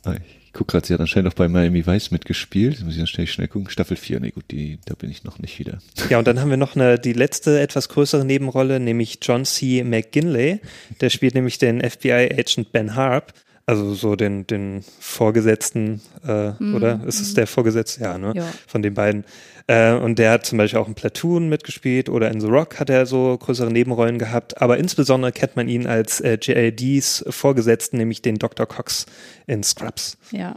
Ah, 0.03 0.15
Ich 0.15 0.36
guck 0.57 0.67
gerade, 0.67 0.87
sie 0.87 0.93
hat 0.93 0.99
anscheinend 0.99 1.31
auch 1.31 1.35
bei 1.35 1.47
Miami 1.47 1.85
Vice 1.85 2.11
mitgespielt. 2.11 2.83
Muss 2.83 2.93
ich 2.93 2.97
dann 2.97 3.07
schnell, 3.07 3.27
schnell 3.27 3.47
gucken. 3.47 3.69
Staffel 3.69 3.95
4, 3.95 4.19
nee 4.19 4.31
gut, 4.31 4.45
die, 4.51 4.79
da 4.85 4.95
bin 4.95 5.11
ich 5.11 5.23
noch 5.23 5.37
nicht 5.39 5.59
wieder. 5.59 5.77
Ja, 6.09 6.17
und 6.17 6.27
dann 6.27 6.41
haben 6.41 6.49
wir 6.49 6.57
noch 6.57 6.75
eine, 6.75 6.97
die 6.97 7.13
letzte 7.13 7.59
etwas 7.59 7.89
größere 7.89 8.25
Nebenrolle, 8.25 8.79
nämlich 8.79 9.19
John 9.21 9.45
C. 9.45 9.83
McGinley. 9.83 10.59
Der 10.99 11.09
spielt 11.09 11.35
nämlich 11.35 11.59
den 11.59 11.79
FBI-Agent 11.79 12.71
Ben 12.71 12.95
Harp. 12.95 13.33
Also 13.67 13.93
so 13.93 14.15
den, 14.15 14.47
den 14.47 14.83
Vorgesetzten, 14.99 16.01
äh, 16.25 16.51
Mhm, 16.57 16.75
oder? 16.75 17.01
Ist 17.05 17.19
es 17.19 17.31
mhm. 17.31 17.35
der 17.35 17.47
Vorgesetzte? 17.47 18.01
Ja, 18.01 18.17
ne? 18.17 18.33
Ja. 18.35 18.47
Von 18.65 18.81
den 18.81 18.93
beiden. 18.93 19.25
Äh, 19.67 19.93
und 19.93 20.17
der 20.17 20.31
hat 20.31 20.45
zum 20.45 20.57
Beispiel 20.57 20.79
auch 20.79 20.87
in 20.87 20.95
Platoon 20.95 21.49
mitgespielt 21.49 22.07
oder 22.09 22.31
in 22.31 22.39
The 22.39 22.47
Rock 22.47 22.79
hat 22.79 22.89
er 22.89 23.05
so 23.05 23.37
größere 23.37 23.69
Nebenrollen 23.71 24.17
gehabt. 24.17 24.61
Aber 24.61 24.77
insbesondere 24.77 25.31
kennt 25.33 25.55
man 25.57 25.67
ihn 25.67 25.87
als 25.87 26.21
äh, 26.21 26.37
JLDs 26.41 27.25
Vorgesetzten, 27.29 27.97
nämlich 27.97 28.21
den 28.21 28.35
Dr. 28.35 28.65
Cox 28.65 29.05
in 29.45 29.63
Scrubs. 29.63 30.17
Ja. 30.31 30.55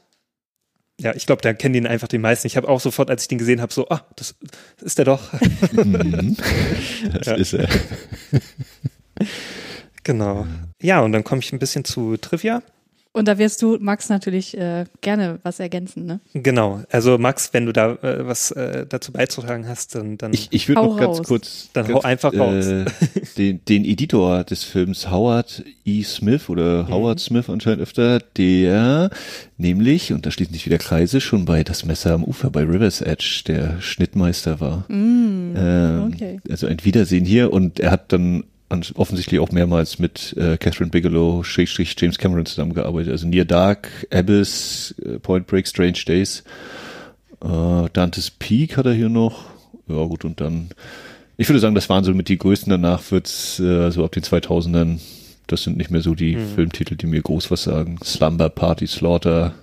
Ja, 1.01 1.15
ich 1.15 1.25
glaube, 1.25 1.41
da 1.41 1.55
kennen 1.55 1.75
ihn 1.75 1.87
einfach 1.87 2.09
die 2.09 2.19
meisten. 2.19 2.47
Ich 2.47 2.59
habe 2.59 2.69
auch 2.69 2.79
sofort, 2.79 3.11
als 3.11 3.23
ich 3.23 3.29
den 3.29 3.39
gesehen 3.39 3.63
habe, 3.63 3.73
so, 3.73 3.89
ah, 3.89 4.05
das 4.17 4.35
ist 4.83 4.99
der 4.99 5.07
doch. 5.07 5.33
Mhm. 5.73 6.37
Das 7.15 7.27
Ja. 7.27 7.35
ist 7.37 7.53
er. 7.55 7.69
genau. 10.05 10.47
Ja, 10.83 11.01
und 11.01 11.13
dann 11.13 11.25
komme 11.25 11.41
ich 11.41 11.53
ein 11.53 11.59
bisschen 11.59 11.85
zu 11.85 12.17
Trivia. 12.17 12.63
Und 13.13 13.27
da 13.27 13.39
wirst 13.39 13.61
du, 13.63 13.77
Max, 13.81 14.09
natürlich 14.09 14.57
äh, 14.57 14.85
gerne 15.01 15.41
was 15.43 15.59
ergänzen, 15.59 16.07
ne? 16.07 16.21
Genau. 16.33 16.81
Also 16.93 17.19
Max, 17.19 17.53
wenn 17.53 17.67
du 17.67 17.73
da 17.73 17.95
äh, 17.95 18.25
was 18.25 18.53
äh, 18.53 18.87
dazu 18.89 19.11
beizutragen 19.11 19.67
hast, 19.67 19.97
dann, 19.97 20.17
dann 20.17 20.33
Ich, 20.33 20.47
ich 20.53 20.69
würde 20.69 20.83
noch 20.83 20.97
ganz 20.97 21.19
raus. 21.19 21.27
kurz 21.27 21.69
Dann 21.73 21.89
ganz, 21.89 21.97
hau 21.99 22.03
einfach 22.09 22.33
raus. 22.33 22.67
Äh, 22.67 22.85
den, 23.37 23.65
den 23.65 23.85
Editor 23.85 24.45
des 24.45 24.63
Films 24.63 25.11
Howard 25.11 25.65
E. 25.85 26.05
Smith 26.05 26.49
oder 26.49 26.85
Mhm. 26.85 26.91
Howard 26.91 27.19
Smith 27.19 27.51
anscheinend 27.51 27.83
öfter, 27.83 28.21
der 28.37 29.11
nämlich, 29.57 30.13
und 30.13 30.25
da 30.25 30.31
schließen 30.31 30.55
sich 30.55 30.67
wieder 30.67 30.79
Kreise, 30.79 31.21
schon 31.21 31.45
bei 31.47 31.65
Das 31.65 31.85
Messer 31.85 32.15
am 32.15 32.23
Ufer 32.23 32.51
bei 32.51 32.63
River's 32.63 33.01
Edge 33.01 33.43
der 33.47 33.81
Schnittmeister 33.81 34.61
war. 34.61 34.85
Mm, 34.89 35.55
Ähm, 35.57 36.11
okay. 36.15 36.41
Also 36.49 36.69
ein 36.69 36.77
Wiedersehen 36.85 37.25
hier 37.25 37.53
und 37.53 37.81
er 37.81 37.91
hat 37.91 38.13
dann 38.13 38.21
an- 38.31 38.45
offensichtlich 38.95 39.41
auch 39.41 39.51
mehrmals 39.51 39.99
mit 39.99 40.35
äh, 40.37 40.57
Catherine 40.57 40.91
Bigelow, 40.91 41.43
Schrägstrich 41.43 41.97
James 41.99 42.19
Cameron 42.19 42.47
zusammengearbeitet. 42.47 43.11
Also 43.11 43.27
Near 43.27 43.45
Dark, 43.45 43.89
Abyss, 44.13 44.95
äh, 45.05 45.19
Point 45.19 45.47
Break, 45.47 45.67
Strange 45.67 45.99
Days, 46.07 46.45
äh, 47.43 47.89
Dante's 47.93 48.31
Peak 48.31 48.77
hat 48.77 48.87
er 48.87 48.93
hier 48.93 49.09
noch. 49.09 49.45
Ja 49.89 50.05
gut, 50.05 50.25
und 50.25 50.41
dann, 50.41 50.71
ich 51.37 51.49
würde 51.49 51.59
sagen, 51.59 51.75
das 51.75 51.89
waren 51.89 52.05
so 52.05 52.15
mit 52.15 52.29
die 52.29 52.39
größten. 52.39 52.71
Danach 52.71 53.11
wird's 53.11 53.59
äh, 53.59 53.91
so 53.91 54.05
ab 54.05 54.13
den 54.13 54.23
2000ern, 54.23 55.01
das 55.49 55.65
sind 55.65 55.77
nicht 55.77 55.91
mehr 55.91 56.03
so 56.03 56.15
die 56.15 56.37
Filmtitel, 56.37 56.95
die 56.95 57.07
mir 57.07 57.23
groß 57.23 57.51
was 57.51 57.65
sagen. 57.65 57.99
Slumber, 58.05 58.51
Party, 58.51 58.87
Slaughter, 58.87 59.55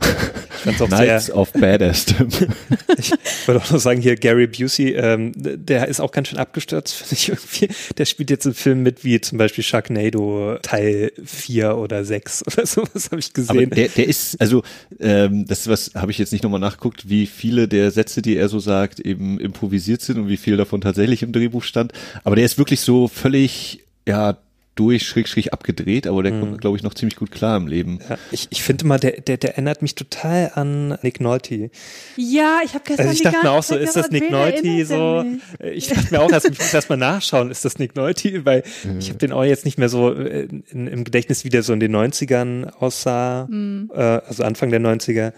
fand's 0.62 0.82
auch 0.82 0.88
Knights 0.88 1.26
sehr, 1.26 1.36
of 1.36 1.52
Badass. 1.52 2.06
ich 2.98 3.12
wollte 3.46 3.62
auch 3.62 3.70
noch 3.70 3.80
sagen, 3.80 4.00
hier 4.00 4.16
Gary 4.16 4.46
Busey, 4.46 4.92
ähm, 4.92 5.32
der 5.36 5.88
ist 5.88 6.00
auch 6.00 6.12
ganz 6.12 6.28
schön 6.28 6.38
abgestürzt, 6.38 6.94
finde 6.94 7.14
ich 7.14 7.28
irgendwie. 7.28 7.68
Der 7.98 8.04
spielt 8.04 8.30
jetzt 8.30 8.46
in 8.46 8.54
Filmen 8.54 8.82
mit, 8.82 9.04
wie 9.04 9.20
zum 9.20 9.38
Beispiel 9.38 9.64
Sharknado 9.64 10.58
Teil 10.62 11.12
4 11.24 11.76
oder 11.76 12.04
6 12.04 12.44
oder 12.46 12.66
sowas 12.66 13.10
habe 13.10 13.20
ich 13.20 13.30
Aber 13.46 13.58
gesehen. 13.58 13.70
der, 13.70 13.88
der 13.88 14.08
ist, 14.08 14.40
also 14.40 14.62
ähm, 15.00 15.46
das 15.46 15.60
ist 15.60 15.68
was, 15.68 15.90
habe 15.94 16.10
ich 16.10 16.18
jetzt 16.18 16.32
nicht 16.32 16.44
nochmal 16.44 16.60
nachgeguckt, 16.60 17.08
wie 17.08 17.26
viele 17.26 17.68
der 17.68 17.90
Sätze, 17.90 18.22
die 18.22 18.36
er 18.36 18.48
so 18.48 18.58
sagt, 18.58 19.00
eben 19.00 19.38
improvisiert 19.40 20.02
sind 20.02 20.18
und 20.18 20.28
wie 20.28 20.36
viel 20.36 20.56
davon 20.56 20.80
tatsächlich 20.80 21.22
im 21.22 21.32
Drehbuch 21.32 21.64
stand. 21.64 21.92
Aber 22.24 22.36
der 22.36 22.44
ist 22.44 22.58
wirklich 22.58 22.80
so 22.80 23.08
völlig, 23.08 23.80
ja, 24.06 24.38
durch, 24.74 25.06
schräg, 25.06 25.28
schräg 25.28 25.52
abgedreht, 25.52 26.06
aber 26.06 26.22
der 26.22 26.38
kommt, 26.38 26.60
glaube 26.60 26.78
ich, 26.78 26.82
noch 26.82 26.94
ziemlich 26.94 27.16
gut 27.16 27.30
klar 27.30 27.56
im 27.58 27.66
Leben. 27.66 27.98
ja, 28.08 28.16
ich, 28.30 28.48
ich 28.50 28.62
finde 28.62 28.86
mal, 28.86 28.98
der, 28.98 29.20
der, 29.20 29.36
der 29.36 29.50
erinnert 29.52 29.82
mich 29.82 29.94
total 29.94 30.50
an 30.54 30.98
Nick 31.02 31.20
Nolte. 31.20 31.70
Ja, 32.16 32.60
ich 32.64 32.72
habe 32.72 32.84
gestern 32.86 33.08
Also 33.08 33.12
ich 33.12 33.22
dachte 33.22 33.38
mir 33.42 33.50
auch 33.50 33.62
so, 33.62 33.76
ist 33.76 33.96
das 33.96 34.10
Nick 34.10 34.30
Nolte 34.30 34.86
so? 34.86 35.24
Ich 35.60 35.88
dachte 35.88 36.06
mir 36.10 36.20
auch, 36.20 36.30
ich 36.30 36.58
muss 36.58 36.72
erst 36.72 36.88
mal 36.88 36.96
nachschauen, 36.96 37.50
ist 37.50 37.64
das 37.64 37.78
Nick 37.78 37.96
Nolte? 37.96 38.46
Weil 38.46 38.62
ich 38.98 39.08
habe 39.08 39.18
den 39.18 39.32
auch 39.32 39.44
jetzt 39.44 39.64
nicht 39.66 39.78
mehr 39.78 39.90
so 39.90 40.12
äh, 40.12 40.48
in, 40.70 40.86
im 40.86 41.04
Gedächtnis, 41.04 41.44
wie 41.44 41.50
der 41.50 41.62
so 41.62 41.72
in 41.74 41.80
den 41.80 41.94
90ern 41.94 42.70
aussah, 42.70 43.48
äh, 43.50 44.00
also 44.00 44.42
Anfang 44.42 44.70
der 44.70 44.80
90er. 44.80 45.32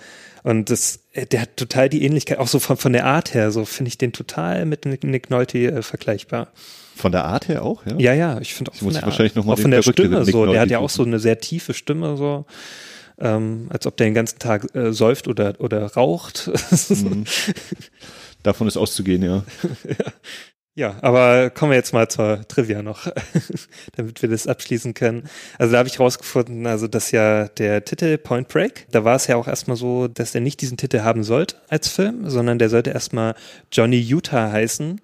Und 0.44 0.70
das, 0.70 1.00
der 1.14 1.42
hat 1.42 1.56
total 1.56 1.88
die 1.88 2.04
Ähnlichkeit, 2.04 2.38
auch 2.38 2.48
so 2.48 2.58
von, 2.58 2.76
von 2.76 2.92
der 2.92 3.06
Art 3.06 3.34
her, 3.34 3.50
so 3.52 3.64
finde 3.64 3.88
ich 3.88 3.98
den 3.98 4.12
total 4.12 4.66
mit 4.66 4.84
Nick, 4.84 5.04
Nick 5.04 5.30
Nolte 5.30 5.58
äh, 5.58 5.82
vergleichbar. 5.82 6.48
Von 6.96 7.12
der 7.12 7.24
Art 7.24 7.48
her 7.48 7.64
auch, 7.64 7.84
ja? 7.86 7.96
Ja, 7.98 8.14
ja, 8.14 8.40
ich 8.40 8.54
finde 8.54 8.70
auch 8.70 8.74
Ich 8.74 8.80
von 8.80 8.86
muss 8.86 8.94
der 8.94 9.02
Art. 9.04 9.10
wahrscheinlich 9.12 9.34
noch 9.34 9.44
mal 9.44 9.54
auch 9.54 9.58
von 9.58 9.70
der 9.70 9.82
Stimme 9.82 10.24
so. 10.24 10.46
Der 10.46 10.60
hat 10.60 10.70
ja 10.70 10.78
auch 10.78 10.90
so 10.90 11.04
eine 11.04 11.18
sehr 11.18 11.40
tiefe 11.40 11.74
Stimme 11.74 12.16
so. 12.16 12.46
Ähm, 13.18 13.68
als 13.70 13.86
ob 13.86 13.96
der 13.96 14.08
den 14.08 14.14
ganzen 14.14 14.40
Tag 14.40 14.74
äh, 14.74 14.92
säuft 14.92 15.28
oder, 15.28 15.54
oder 15.58 15.86
raucht. 15.86 16.50
Mhm. 16.88 17.24
Davon 18.42 18.68
ist 18.68 18.76
auszugehen, 18.76 19.22
ja. 19.22 19.44
Ja, 19.88 20.12
aber 21.00 21.50
kommen 21.50 21.70
wir 21.70 21.76
jetzt 21.76 21.92
mal 21.92 22.08
zur 22.08 22.46
Trivia 22.48 22.82
noch, 22.82 23.06
damit 23.96 24.20
wir 24.22 24.28
das 24.28 24.48
abschließen 24.48 24.92
können. 24.92 25.28
Also 25.56 25.72
da 25.72 25.78
habe 25.78 25.88
ich 25.88 26.00
rausgefunden, 26.00 26.66
also 26.66 26.88
dass 26.88 27.12
ja 27.12 27.46
der 27.46 27.84
Titel 27.84 28.18
Point 28.18 28.48
Break, 28.48 28.86
da 28.90 29.04
war 29.04 29.14
es 29.14 29.28
ja 29.28 29.36
auch 29.36 29.46
erstmal 29.46 29.76
so, 29.76 30.08
dass 30.08 30.34
er 30.34 30.40
nicht 30.40 30.60
diesen 30.60 30.76
Titel 30.76 31.00
haben 31.00 31.22
sollte 31.22 31.56
als 31.68 31.88
Film, 31.88 32.28
sondern 32.28 32.58
der 32.58 32.70
sollte 32.70 32.90
erstmal 32.90 33.36
Johnny 33.70 34.00
Utah 34.00 34.50
heißen. 34.50 35.00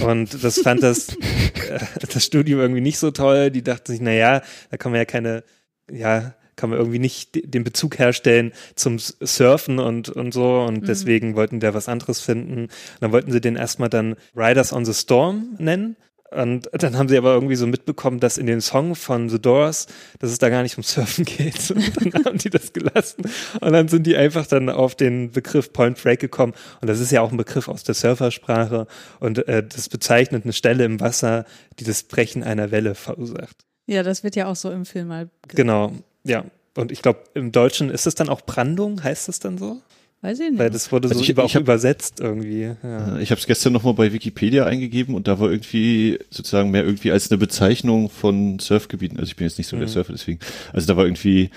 Und 0.00 0.42
das 0.42 0.60
fand 0.60 0.82
das, 0.82 1.08
äh, 1.68 1.80
das 2.10 2.24
Studio 2.24 2.58
irgendwie 2.58 2.80
nicht 2.80 2.98
so 2.98 3.10
toll. 3.10 3.50
Die 3.50 3.62
dachten 3.62 3.92
sich, 3.92 4.00
na 4.00 4.12
ja, 4.12 4.42
da 4.70 4.78
kann 4.78 4.92
man 4.92 5.00
ja 5.00 5.04
keine, 5.04 5.44
ja, 5.90 6.34
kann 6.58 6.68
man 6.68 6.78
irgendwie 6.78 6.98
nicht 6.98 7.34
de- 7.34 7.46
den 7.46 7.64
Bezug 7.64 7.98
herstellen 7.98 8.52
zum 8.74 8.98
Surfen 8.98 9.78
und, 9.78 10.10
und 10.10 10.32
so. 10.34 10.60
Und 10.60 10.86
deswegen 10.86 11.34
wollten 11.36 11.60
die 11.60 11.64
da 11.66 11.72
was 11.72 11.88
anderes 11.88 12.20
finden. 12.20 12.64
Und 12.64 12.70
dann 13.00 13.12
wollten 13.12 13.32
sie 13.32 13.40
den 13.40 13.56
erstmal 13.56 13.88
dann 13.88 14.16
Riders 14.36 14.74
on 14.74 14.84
the 14.84 14.92
Storm 14.92 15.56
nennen. 15.58 15.96
Und 16.30 16.68
dann 16.72 16.98
haben 16.98 17.08
sie 17.08 17.16
aber 17.16 17.32
irgendwie 17.32 17.56
so 17.56 17.66
mitbekommen, 17.66 18.20
dass 18.20 18.36
in 18.36 18.44
dem 18.44 18.60
Song 18.60 18.94
von 18.94 19.30
The 19.30 19.40
Doors, 19.40 19.86
dass 20.18 20.30
es 20.30 20.36
da 20.36 20.50
gar 20.50 20.62
nicht 20.62 20.76
um 20.76 20.82
Surfen 20.82 21.24
geht. 21.38 21.70
Und 21.70 22.12
dann 22.14 22.22
haben 22.26 22.36
die 22.36 22.50
das 22.50 22.74
gelassen. 22.74 23.22
Und 23.62 23.72
dann 23.72 23.88
sind 23.88 24.06
die 24.06 24.14
einfach 24.14 24.46
dann 24.46 24.68
auf 24.68 24.94
den 24.94 25.30
Begriff 25.30 25.72
Point 25.72 25.96
Break 26.02 26.20
gekommen. 26.20 26.52
Und 26.82 26.88
das 26.88 27.00
ist 27.00 27.12
ja 27.12 27.22
auch 27.22 27.30
ein 27.30 27.38
Begriff 27.38 27.66
aus 27.68 27.82
der 27.82 27.94
Surfersprache. 27.94 28.86
Und 29.20 29.48
äh, 29.48 29.66
das 29.66 29.88
bezeichnet 29.88 30.44
eine 30.44 30.52
Stelle 30.52 30.84
im 30.84 31.00
Wasser, 31.00 31.46
die 31.78 31.84
das 31.84 32.02
Brechen 32.02 32.42
einer 32.44 32.70
Welle 32.72 32.94
verursacht. 32.94 33.64
Ja, 33.86 34.02
das 34.02 34.22
wird 34.22 34.36
ja 34.36 34.48
auch 34.48 34.56
so 34.56 34.70
im 34.70 34.84
Film 34.84 35.08
mal 35.08 35.30
gesagt. 35.40 35.56
Genau, 35.56 35.92
ja. 36.28 36.44
Und 36.76 36.92
ich 36.92 37.02
glaube, 37.02 37.20
im 37.34 37.50
Deutschen 37.50 37.90
ist 37.90 38.06
es 38.06 38.14
dann 38.14 38.28
auch 38.28 38.42
Brandung, 38.42 39.02
heißt 39.02 39.28
es 39.28 39.40
dann 39.40 39.58
so? 39.58 39.80
Weiß 40.20 40.38
ich 40.40 40.50
nicht. 40.50 40.58
Weil 40.58 40.70
das 40.70 40.90
wurde 40.92 41.08
Also 41.08 41.18
so 41.18 41.24
ich- 41.24 41.30
über, 41.30 41.44
ich 41.44 41.54
hab- 41.54 41.60
auch 41.62 41.64
übersetzt 41.64 42.20
irgendwie. 42.20 42.70
Ja. 42.82 43.18
Ich 43.18 43.30
habe 43.30 43.40
es 43.40 43.46
gestern 43.46 43.72
nochmal 43.72 43.94
bei 43.94 44.12
Wikipedia 44.12 44.64
eingegeben 44.66 45.14
und 45.14 45.26
da 45.28 45.38
war 45.40 45.50
irgendwie 45.50 46.18
sozusagen 46.30 46.70
mehr 46.70 46.84
irgendwie 46.84 47.10
als 47.12 47.30
eine 47.30 47.38
Bezeichnung 47.38 48.10
von 48.10 48.58
Surfgebieten. 48.58 49.18
Also 49.18 49.30
ich 49.30 49.36
bin 49.36 49.46
jetzt 49.46 49.58
nicht 49.58 49.68
so 49.68 49.76
der 49.76 49.88
Surfer, 49.88 50.12
deswegen. 50.12 50.38
Also 50.72 50.86
da 50.88 50.96
war 50.96 51.04
irgendwie 51.04 51.50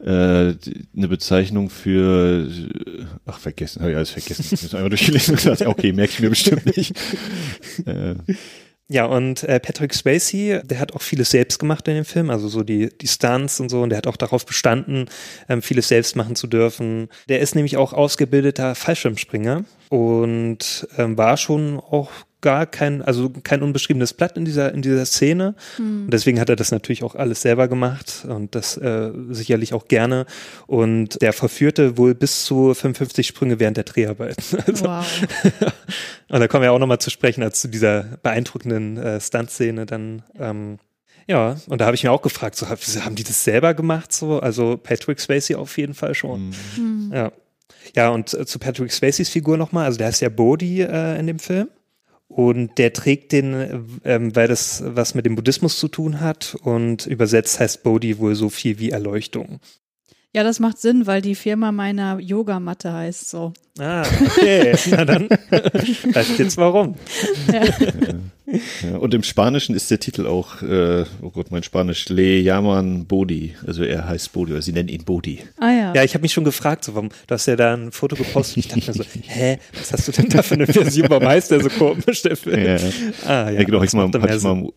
äh, 0.00 0.54
eine 0.96 1.08
Bezeichnung 1.08 1.70
für 1.70 2.48
ach 3.26 3.38
vergessen, 3.38 3.80
habe 3.80 3.92
ich 3.92 3.96
alles 3.96 4.10
vergessen. 4.10 4.44
Ich 4.52 4.62
habe 4.64 4.76
einfach 4.78 4.90
durchgelesen 4.90 5.34
und 5.34 5.36
gesagt, 5.42 5.62
okay, 5.66 5.92
merke 5.92 6.12
ich 6.12 6.20
mir 6.20 6.30
bestimmt 6.30 6.66
nicht. 6.76 6.94
äh, 7.86 8.14
Ja, 8.88 9.06
und 9.06 9.44
äh, 9.44 9.60
Patrick 9.60 9.94
Swayze, 9.94 10.62
der 10.62 10.78
hat 10.78 10.92
auch 10.92 11.00
vieles 11.00 11.30
selbst 11.30 11.58
gemacht 11.58 11.88
in 11.88 11.94
dem 11.94 12.04
Film, 12.04 12.28
also 12.28 12.48
so 12.48 12.62
die, 12.62 12.90
die 12.98 13.08
Stunts 13.08 13.58
und 13.58 13.70
so, 13.70 13.80
und 13.80 13.88
der 13.88 13.96
hat 13.96 14.06
auch 14.06 14.16
darauf 14.16 14.44
bestanden, 14.44 15.06
ähm, 15.48 15.62
vieles 15.62 15.88
selbst 15.88 16.16
machen 16.16 16.36
zu 16.36 16.46
dürfen. 16.46 17.08
Der 17.30 17.40
ist 17.40 17.54
nämlich 17.54 17.78
auch 17.78 17.94
ausgebildeter 17.94 18.74
Fallschirmspringer 18.74 19.64
und 19.88 20.86
ähm, 20.98 21.16
war 21.16 21.38
schon 21.38 21.80
auch 21.80 22.10
gar 22.44 22.66
kein, 22.66 23.00
also 23.00 23.30
kein 23.42 23.62
unbeschriebenes 23.62 24.12
Blatt 24.12 24.36
in 24.36 24.44
dieser, 24.44 24.72
in 24.74 24.82
dieser 24.82 25.06
Szene. 25.06 25.54
Und 25.78 26.10
deswegen 26.10 26.38
hat 26.38 26.50
er 26.50 26.56
das 26.56 26.70
natürlich 26.70 27.02
auch 27.02 27.14
alles 27.14 27.40
selber 27.40 27.66
gemacht 27.68 28.26
und 28.28 28.54
das 28.54 28.76
äh, 28.76 29.10
sicherlich 29.30 29.72
auch 29.72 29.88
gerne. 29.88 30.26
Und 30.66 31.20
der 31.22 31.32
verführte 31.32 31.96
wohl 31.96 32.14
bis 32.14 32.44
zu 32.44 32.74
55 32.74 33.26
Sprünge 33.26 33.58
während 33.58 33.76
der 33.78 33.84
Dreharbeiten. 33.84 34.44
Also, 34.66 34.84
wow. 34.84 35.22
und 36.28 36.40
da 36.40 36.46
kommen 36.48 36.62
wir 36.62 36.72
auch 36.72 36.78
nochmal 36.78 36.98
zu 36.98 37.10
sprechen, 37.10 37.42
als 37.42 37.60
zu 37.60 37.68
dieser 37.68 38.04
beeindruckenden 38.22 38.98
äh, 38.98 39.20
Stunt-Szene 39.20 39.86
dann. 39.86 40.22
Ähm, 40.38 40.78
ja, 41.26 41.56
und 41.68 41.80
da 41.80 41.86
habe 41.86 41.94
ich 41.96 42.04
mir 42.04 42.12
auch 42.12 42.20
gefragt, 42.22 42.56
so, 42.56 42.68
hab- 42.68 42.78
haben 42.80 43.14
die 43.14 43.24
das 43.24 43.42
selber 43.44 43.72
gemacht? 43.72 44.12
So, 44.12 44.40
also 44.40 44.76
Patrick 44.76 45.18
Swayze 45.18 45.58
auf 45.58 45.78
jeden 45.78 45.94
Fall 45.94 46.14
schon. 46.14 46.52
Ja. 47.10 47.32
Ja, 47.96 48.10
und 48.10 48.34
äh, 48.34 48.44
zu 48.46 48.58
Patrick 48.58 48.92
Swayzes 48.92 49.28
Figur 49.28 49.56
nochmal, 49.56 49.86
also 49.86 49.98
der 49.98 50.08
ist 50.10 50.20
ja 50.20 50.28
Bodhi 50.28 50.82
äh, 50.82 51.18
in 51.18 51.26
dem 51.26 51.38
Film. 51.38 51.68
Und 52.28 52.78
der 52.78 52.92
trägt 52.92 53.32
den, 53.32 54.00
ähm, 54.04 54.34
weil 54.34 54.48
das 54.48 54.82
was 54.84 55.14
mit 55.14 55.26
dem 55.26 55.36
Buddhismus 55.36 55.78
zu 55.78 55.88
tun 55.88 56.20
hat 56.20 56.56
und 56.62 57.06
übersetzt 57.06 57.60
heißt 57.60 57.82
Bodhi 57.82 58.18
wohl 58.18 58.34
so 58.34 58.48
viel 58.48 58.78
wie 58.78 58.90
Erleuchtung. 58.90 59.60
Ja, 60.34 60.42
das 60.42 60.58
macht 60.58 60.78
Sinn, 60.78 61.06
weil 61.06 61.22
die 61.22 61.36
Firma 61.36 61.70
meiner 61.70 62.18
Yogamatte 62.18 62.92
heißt 62.92 63.30
so. 63.30 63.52
Ah, 63.78 64.04
okay. 64.26 64.74
Na 64.90 65.04
dann, 65.04 65.28
weißt 65.30 66.38
jetzt 66.40 66.56
warum. 66.56 66.96
Ja, 67.52 67.62
und 69.00 69.14
im 69.14 69.22
Spanischen 69.22 69.74
ist 69.74 69.90
der 69.90 69.98
Titel 69.98 70.26
auch, 70.26 70.60
äh, 70.60 71.04
oh 71.22 71.30
Gott, 71.30 71.50
mein 71.50 71.62
Spanisch, 71.62 72.08
Le 72.10 72.40
llaman 72.42 73.06
Bodi. 73.06 73.54
Also 73.66 73.84
er 73.84 74.06
heißt 74.06 74.32
Bodi, 74.32 74.52
oder 74.52 74.60
sie 74.62 74.72
nennen 74.72 74.90
ihn 74.90 75.04
Bodi. 75.04 75.40
Ah 75.58 75.70
ja. 75.70 75.94
Ja, 75.94 76.04
ich 76.04 76.12
habe 76.14 76.22
mich 76.22 76.32
schon 76.34 76.44
gefragt, 76.44 76.84
so, 76.84 76.94
warum, 76.94 77.08
du 77.08 77.34
hast 77.34 77.46
ja 77.46 77.56
da 77.56 77.74
ein 77.74 77.90
Foto 77.90 78.16
gepostet. 78.16 78.58
Ich 78.58 78.68
dachte 78.68 78.86
mir 78.86 78.92
so, 78.92 79.04
hä, 79.22 79.58
was 79.78 79.92
hast 79.92 80.08
du 80.08 80.12
denn 80.12 80.28
da 80.28 80.42
für 80.42 80.54
eine 80.54 80.66
Version? 80.66 81.08
Warum 81.08 81.26
heißt 81.26 81.50
der 81.50 81.60
so 81.62 81.70
komisch, 81.70 82.22
der 82.22 82.36
Film? 82.36 82.64
Ja, 82.64 82.76
Ah, 83.26 83.50
ja, 83.50 83.62
genau, 83.64 83.78
hab 83.80 83.84
das 83.84 83.94
ich 83.94 83.96
mal, 83.98 84.10
hab 84.12 84.30
ich 84.36 84.42
mal 84.42 84.52
im, 84.52 84.72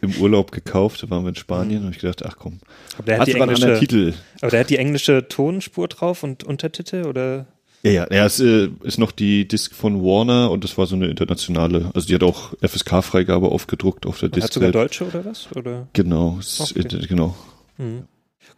im 0.10 0.20
Urlaub 0.20 0.50
gekauft, 0.50 1.02
da 1.02 1.10
waren 1.10 1.22
wir 1.24 1.28
in 1.30 1.36
Spanien 1.36 1.84
und 1.84 1.90
ich 1.94 2.00
gedacht, 2.00 2.24
ach 2.26 2.36
komm, 2.38 2.58
Aber 2.98 3.04
der 3.06 3.14
hat 3.18 3.20
hat 3.20 3.28
die 3.28 3.34
englische, 3.40 3.78
Titel. 3.78 4.14
aber 4.40 4.50
der 4.50 4.60
hat 4.60 4.70
die 4.70 4.78
englische 4.78 5.28
Tonspur 5.28 5.86
drauf 5.88 6.22
und 6.24 6.42
Untertitel 6.44 7.04
oder? 7.06 7.46
Ja, 7.82 7.90
ja, 7.92 8.06
ja, 8.10 8.26
es 8.26 8.40
äh, 8.40 8.68
ist 8.82 8.98
noch 8.98 9.12
die 9.12 9.46
Disc 9.46 9.74
von 9.74 10.02
Warner 10.02 10.50
und 10.50 10.64
das 10.64 10.76
war 10.76 10.86
so 10.86 10.96
eine 10.96 11.06
internationale, 11.06 11.90
also 11.94 12.06
die 12.08 12.14
hat 12.14 12.22
auch 12.24 12.52
FSK-Freigabe 12.60 13.48
aufgedruckt 13.48 14.06
auf 14.06 14.18
der 14.18 14.28
Hat 14.30 14.36
Disc. 14.36 14.52
sogar 14.54 14.72
Deutsche 14.72 15.04
oder 15.06 15.24
was? 15.24 15.48
Oder? 15.54 15.86
Genau, 15.92 16.40
Okay. 16.58 16.80
äh, 16.80 17.06
genau. 17.06 17.36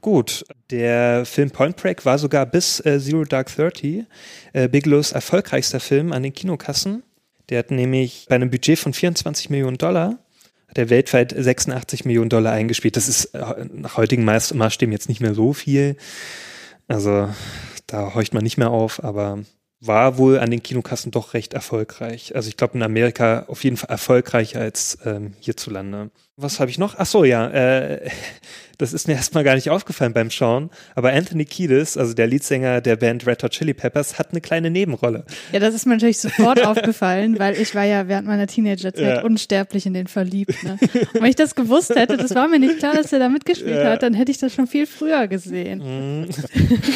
Gut, 0.00 0.44
der 0.70 1.24
Film 1.26 1.50
Point 1.50 1.76
Break 1.76 2.04
war 2.06 2.18
sogar 2.18 2.46
bis 2.46 2.80
äh, 2.86 3.00
Zero 3.00 3.24
Dark 3.24 3.54
Thirty 3.54 4.04
äh, 4.52 4.68
Bigelows 4.68 5.12
erfolgreichster 5.12 5.80
Film 5.80 6.12
an 6.12 6.22
den 6.22 6.32
Kinokassen. 6.32 7.02
Der 7.48 7.58
hat 7.60 7.70
nämlich 7.70 8.26
bei 8.28 8.36
einem 8.36 8.50
Budget 8.50 8.78
von 8.78 8.92
24 8.92 9.50
Millionen 9.50 9.78
Dollar 9.78 10.18
hat 10.68 10.76
er 10.76 10.90
weltweit 10.90 11.34
86 11.36 12.04
Millionen 12.04 12.28
Dollar 12.28 12.52
eingespielt. 12.52 12.96
Das 12.96 13.08
ist 13.08 13.26
äh, 13.34 13.64
nach 13.72 13.96
heutigen 13.96 14.28
Maß- 14.28 14.54
Maßstäben 14.54 14.92
jetzt 14.92 15.08
nicht 15.08 15.20
mehr 15.22 15.34
so 15.34 15.52
viel. 15.54 15.96
Also 16.88 17.28
da 17.88 18.14
horcht 18.14 18.34
man 18.34 18.44
nicht 18.44 18.58
mehr 18.58 18.70
auf, 18.70 19.02
aber 19.02 19.40
war 19.80 20.18
wohl 20.18 20.38
an 20.38 20.50
den 20.50 20.62
Kinokassen 20.62 21.10
doch 21.10 21.34
recht 21.34 21.54
erfolgreich. 21.54 22.34
Also 22.34 22.48
ich 22.48 22.56
glaube 22.56 22.74
in 22.76 22.82
Amerika 22.82 23.44
auf 23.48 23.62
jeden 23.64 23.76
Fall 23.76 23.90
erfolgreicher 23.90 24.60
als 24.60 24.98
ähm, 25.04 25.34
hierzulande. 25.40 26.10
Was 26.36 26.58
habe 26.60 26.70
ich 26.70 26.78
noch? 26.78 26.96
Ach 26.98 27.06
so, 27.06 27.24
ja, 27.24 27.48
äh, 27.48 28.10
das 28.78 28.92
ist 28.92 29.06
mir 29.08 29.14
erstmal 29.18 29.44
gar 29.44 29.54
nicht 29.54 29.70
aufgefallen 29.70 30.12
beim 30.12 30.30
Schauen, 30.30 30.70
aber 30.94 31.12
Anthony 31.12 31.44
Kiedis, 31.44 31.96
also 31.96 32.14
der 32.14 32.26
Leadsänger 32.26 32.80
der 32.80 32.96
Band 32.96 33.26
Red 33.26 33.42
Hot 33.42 33.50
Chili 33.52 33.74
Peppers, 33.74 34.18
hat 34.18 34.30
eine 34.30 34.40
kleine 34.40 34.70
Nebenrolle. 34.70 35.24
Ja, 35.52 35.60
das 35.60 35.74
ist 35.74 35.86
mir 35.86 35.94
natürlich 35.94 36.18
sofort 36.18 36.62
aufgefallen, 36.64 37.38
weil 37.38 37.60
ich 37.60 37.74
war 37.74 37.84
ja 37.84 38.08
während 38.08 38.26
meiner 38.26 38.46
Teenagerzeit 38.46 38.98
Ja. 39.18 39.22
unsterblich 39.22 39.84
in 39.86 39.94
den 39.94 40.06
verliebt. 40.06 40.62
Ne? 40.62 40.78
Und 41.12 41.14
wenn 41.22 41.26
ich 41.26 41.36
das 41.36 41.54
gewusst 41.54 41.94
hätte, 41.94 42.16
das 42.16 42.34
war 42.34 42.48
mir 42.48 42.58
nicht 42.58 42.78
klar, 42.78 42.94
dass 42.94 43.12
er 43.12 43.18
da 43.18 43.28
mitgespielt 43.28 43.76
Ja. 43.76 43.90
hat, 43.90 44.02
dann 44.02 44.14
hätte 44.14 44.30
ich 44.30 44.38
das 44.38 44.54
schon 44.54 44.66
viel 44.66 44.86
früher 44.86 45.26
gesehen. 45.28 46.28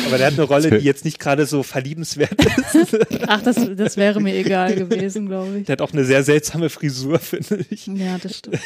Aber 0.07 0.18
der 0.18 0.29
hat 0.29 0.35
eine 0.35 0.42
Rolle, 0.42 0.71
die 0.79 0.85
jetzt 0.85 1.05
nicht 1.05 1.18
gerade 1.18 1.47
so 1.47 1.62
verliebenswert 1.62 2.37
ist. 2.75 2.97
Ach, 3.27 3.42
das, 3.42 3.57
das 3.77 3.97
wäre 3.97 4.21
mir 4.21 4.35
egal 4.37 4.75
gewesen, 4.75 5.27
glaube 5.27 5.59
ich. 5.59 5.64
Der 5.66 5.73
hat 5.75 5.81
auch 5.83 5.92
eine 5.92 6.05
sehr 6.05 6.23
seltsame 6.23 6.71
Frisur, 6.71 7.18
finde 7.18 7.64
ich. 7.71 7.87
Ja, 7.88 8.18
das 8.23 8.38
stimmt. 8.38 8.59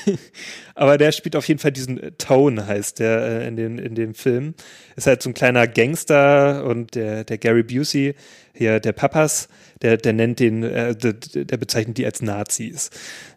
Aber 0.74 0.98
der 0.98 1.12
spielt 1.12 1.36
auf 1.36 1.48
jeden 1.48 1.60
Fall 1.60 1.72
diesen 1.72 2.00
Tone, 2.18 2.66
heißt 2.66 2.98
der 2.98 3.05
äh, 3.06 3.48
in, 3.48 3.56
den, 3.56 3.78
in 3.78 3.94
dem 3.94 4.14
Film. 4.14 4.54
Ist 4.96 5.06
halt 5.06 5.22
so 5.22 5.30
ein 5.30 5.34
kleiner 5.34 5.66
Gangster 5.66 6.64
und 6.64 6.94
der, 6.94 7.24
der 7.24 7.38
Gary 7.38 7.62
Busey, 7.62 8.14
hier 8.52 8.80
der 8.80 8.92
Papas, 8.92 9.48
der, 9.82 9.96
der 9.96 10.12
nennt 10.12 10.40
den, 10.40 10.62
äh, 10.62 10.94
der, 10.96 11.12
der 11.12 11.56
bezeichnet 11.56 11.98
die 11.98 12.06
als 12.06 12.22
Nazis. 12.22 12.90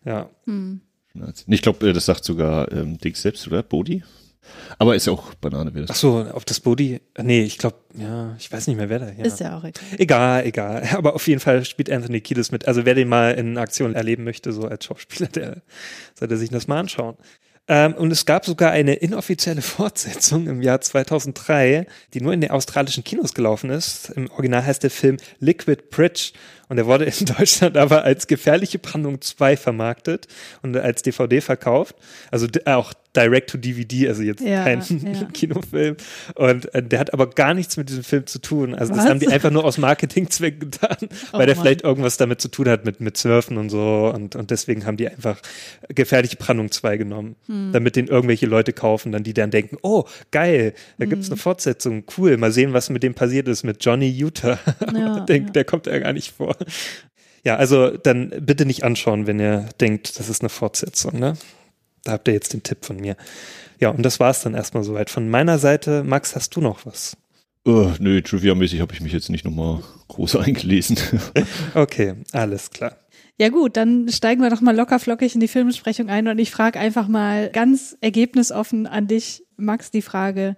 Ja. 0.05 0.29
Ich 1.47 1.61
glaube, 1.61 1.93
das 1.93 2.05
sagt 2.05 2.23
sogar 2.23 2.71
ähm, 2.71 2.97
Dings 2.97 3.21
selbst, 3.21 3.47
oder? 3.47 3.63
Bodi? 3.63 4.03
Aber 4.77 4.95
ist 4.95 5.07
ja 5.07 5.13
auch 5.13 5.33
Banane, 5.35 5.73
wer 5.73 5.83
Ach 5.83 5.87
das. 5.87 5.99
so, 5.99 6.25
ob 6.33 6.45
das 6.45 6.59
Body, 6.59 7.01
nee, 7.21 7.43
ich 7.43 7.57
glaube, 7.57 7.77
ja, 7.97 8.35
ich 8.37 8.51
weiß 8.51 8.67
nicht 8.67 8.77
mehr, 8.77 8.89
wer 8.89 8.99
da 8.99 9.09
hier. 9.09 9.25
Ist 9.25 9.39
ja 9.39 9.57
auch 9.57 9.63
egal. 9.63 9.83
Egal, 9.97 10.45
egal. 10.45 10.83
Aber 10.95 11.15
auf 11.15 11.27
jeden 11.27 11.39
Fall 11.39 11.65
spielt 11.65 11.91
Anthony 11.91 12.21
Kiedis 12.21 12.51
mit. 12.51 12.67
Also 12.67 12.85
wer 12.85 12.95
den 12.95 13.09
mal 13.09 13.33
in 13.33 13.57
Aktion 13.57 13.95
erleben 13.95 14.23
möchte, 14.23 14.51
so 14.51 14.63
als 14.63 14.85
Schauspieler, 14.85 15.29
der 15.29 15.61
sollte 16.15 16.37
sich 16.37 16.49
das 16.49 16.67
mal 16.67 16.79
anschauen. 16.79 17.15
Ähm, 17.69 17.93
und 17.93 18.11
es 18.11 18.25
gab 18.25 18.45
sogar 18.45 18.71
eine 18.71 18.95
inoffizielle 18.95 19.61
Fortsetzung 19.61 20.47
im 20.47 20.61
Jahr 20.61 20.81
2003, 20.81 21.85
die 22.13 22.21
nur 22.21 22.33
in 22.33 22.41
den 22.41 22.51
australischen 22.51 23.03
Kinos 23.03 23.33
gelaufen 23.33 23.69
ist. 23.69 24.09
Im 24.09 24.29
Original 24.31 24.65
heißt 24.65 24.83
der 24.83 24.89
Film 24.89 25.17
Liquid 25.39 25.83
Bridge 25.91 26.31
und 26.69 26.77
er 26.77 26.85
wurde 26.85 27.05
in 27.05 27.25
Deutschland 27.25 27.75
aber 27.77 28.03
als 28.03 28.27
Gefährliche 28.27 28.79
Brandung 28.79 29.19
2 29.21 29.57
vermarktet 29.57 30.27
und 30.61 30.77
als 30.77 31.01
DVD 31.01 31.41
verkauft. 31.41 31.95
Also 32.31 32.47
d- 32.47 32.61
auch 32.65 32.93
direct 33.15 33.49
to 33.49 33.57
DVD, 33.57 34.07
also 34.07 34.21
jetzt 34.21 34.39
Ja, 34.41 34.63
kein 34.63 34.81
ja. 34.81 35.23
Kinofilm. 35.33 35.97
Und 36.35 36.71
äh, 36.75 36.83
der 36.83 36.99
hat 36.99 37.11
aber 37.11 37.27
gar 37.31 37.55
nichts 37.55 37.75
mit 37.75 37.89
diesem 37.89 38.03
Film 38.03 38.27
zu 38.27 38.39
tun. 38.39 38.75
Also 38.75 38.93
das 38.93 39.03
Was? 39.03 39.09
haben 39.09 39.19
die 39.19 39.27
einfach 39.29 39.49
nur 39.49 39.65
aus 39.65 39.79
Marketingzwecken 39.79 40.59
getan, 40.71 40.97
weil 41.31 41.41
Oh 41.41 41.45
der 41.45 41.55
Mann. 41.55 41.65
vielleicht 41.65 41.81
irgendwas 41.81 42.17
damit 42.17 42.39
zu 42.39 42.49
tun 42.49 42.69
hat 42.69 42.85
mit, 42.85 43.01
mit 43.01 43.17
Surfen 43.17 43.57
und 43.57 43.69
so. 43.71 44.11
Und, 44.13 44.35
und 44.35 44.51
deswegen 44.51 44.85
haben 44.85 44.95
die 44.97 45.09
einfach 45.09 45.39
Gefährliche 45.89 46.35
Brandung 46.37 46.69
2 46.71 46.97
genommen, 46.97 47.35
Hm. 47.47 47.71
damit 47.73 47.95
den 47.95 48.07
irgendwelche 48.07 48.45
Leute 48.45 48.73
kaufen, 48.73 49.11
dann 49.11 49.23
die 49.23 49.33
dann 49.33 49.49
denken, 49.49 49.77
oh, 49.81 50.03
geil, 50.31 50.73
da 50.99 51.05
gibt's 51.05 51.27
Hm. 51.27 51.33
eine 51.33 51.41
Fortsetzung, 51.41 52.03
cool, 52.17 52.37
mal 52.37 52.51
sehen, 52.51 52.73
was 52.73 52.91
mit 52.91 53.01
dem 53.01 53.15
passiert 53.15 53.47
ist, 53.47 53.63
mit 53.63 53.83
Johnny 53.83 54.07
Utah. 54.07 54.59
Ja, 54.93 55.25
ja. 55.27 55.39
Der 55.39 55.63
kommt 55.65 55.87
ja 55.87 55.97
gar 55.97 56.13
nicht 56.13 56.31
vor. 56.31 56.55
Ja, 57.45 57.55
also 57.55 57.95
dann 57.95 58.33
bitte 58.41 58.65
nicht 58.65 58.83
anschauen, 58.83 59.25
wenn 59.25 59.39
ihr 59.39 59.69
denkt, 59.79 60.19
das 60.19 60.29
ist 60.29 60.41
eine 60.41 60.49
Fortsetzung, 60.49 61.19
ne? 61.19 61.35
Da 62.03 62.13
habt 62.13 62.27
ihr 62.27 62.33
jetzt 62.33 62.53
den 62.53 62.63
Tipp 62.63 62.85
von 62.85 62.97
mir. 62.97 63.15
Ja, 63.79 63.89
und 63.89 64.03
das 64.03 64.19
war's 64.19 64.43
dann 64.43 64.53
erstmal 64.53 64.83
soweit. 64.83 65.09
Von 65.09 65.29
meiner 65.29 65.57
Seite, 65.57 66.03
Max, 66.03 66.35
hast 66.35 66.55
du 66.55 66.61
noch 66.61 66.85
was? 66.85 67.15
Oh, 67.65 67.91
nö, 67.99 68.21
Trivia-mäßig 68.21 68.81
habe 68.81 68.93
ich 68.93 69.01
mich 69.01 69.13
jetzt 69.13 69.29
nicht 69.29 69.45
nochmal 69.45 69.81
groß 70.07 70.35
eingelesen. 70.37 70.97
Okay, 71.75 72.15
alles 72.31 72.71
klar. 72.71 72.97
Ja 73.37 73.49
gut, 73.49 73.77
dann 73.77 74.09
steigen 74.09 74.41
wir 74.41 74.49
doch 74.49 74.59
mal 74.59 74.75
locker 74.75 74.99
flockig 74.99 75.33
in 75.33 75.39
die 75.39 75.47
Filmbesprechung 75.47 76.09
ein 76.09 76.27
und 76.27 76.39
ich 76.39 76.51
frage 76.51 76.77
einfach 76.77 77.07
mal 77.07 77.49
ganz 77.49 77.95
ergebnisoffen 78.01 78.85
an 78.85 79.07
dich, 79.07 79.43
Max, 79.55 79.91
die 79.91 80.01
Frage, 80.01 80.57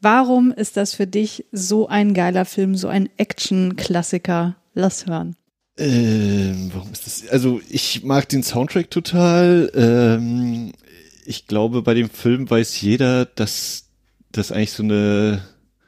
warum 0.00 0.50
ist 0.50 0.78
das 0.78 0.94
für 0.94 1.06
dich 1.06 1.44
so 1.52 1.88
ein 1.88 2.14
geiler 2.14 2.46
Film, 2.46 2.74
so 2.74 2.88
ein 2.88 3.10
Action-Klassiker? 3.18 4.56
Lass 4.72 5.06
hören. 5.06 5.36
Ähm, 5.78 6.70
warum 6.74 6.92
ist 6.92 7.06
das? 7.06 7.28
Also 7.28 7.60
ich 7.68 8.04
mag 8.04 8.28
den 8.28 8.42
Soundtrack 8.42 8.90
total. 8.90 9.70
Ähm, 9.74 10.72
ich 11.24 11.46
glaube, 11.46 11.82
bei 11.82 11.94
dem 11.94 12.10
Film 12.10 12.48
weiß 12.48 12.80
jeder, 12.80 13.24
dass 13.24 13.86
das 14.32 14.52
eigentlich 14.52 14.72
so 14.72 14.82
eine 14.82 15.42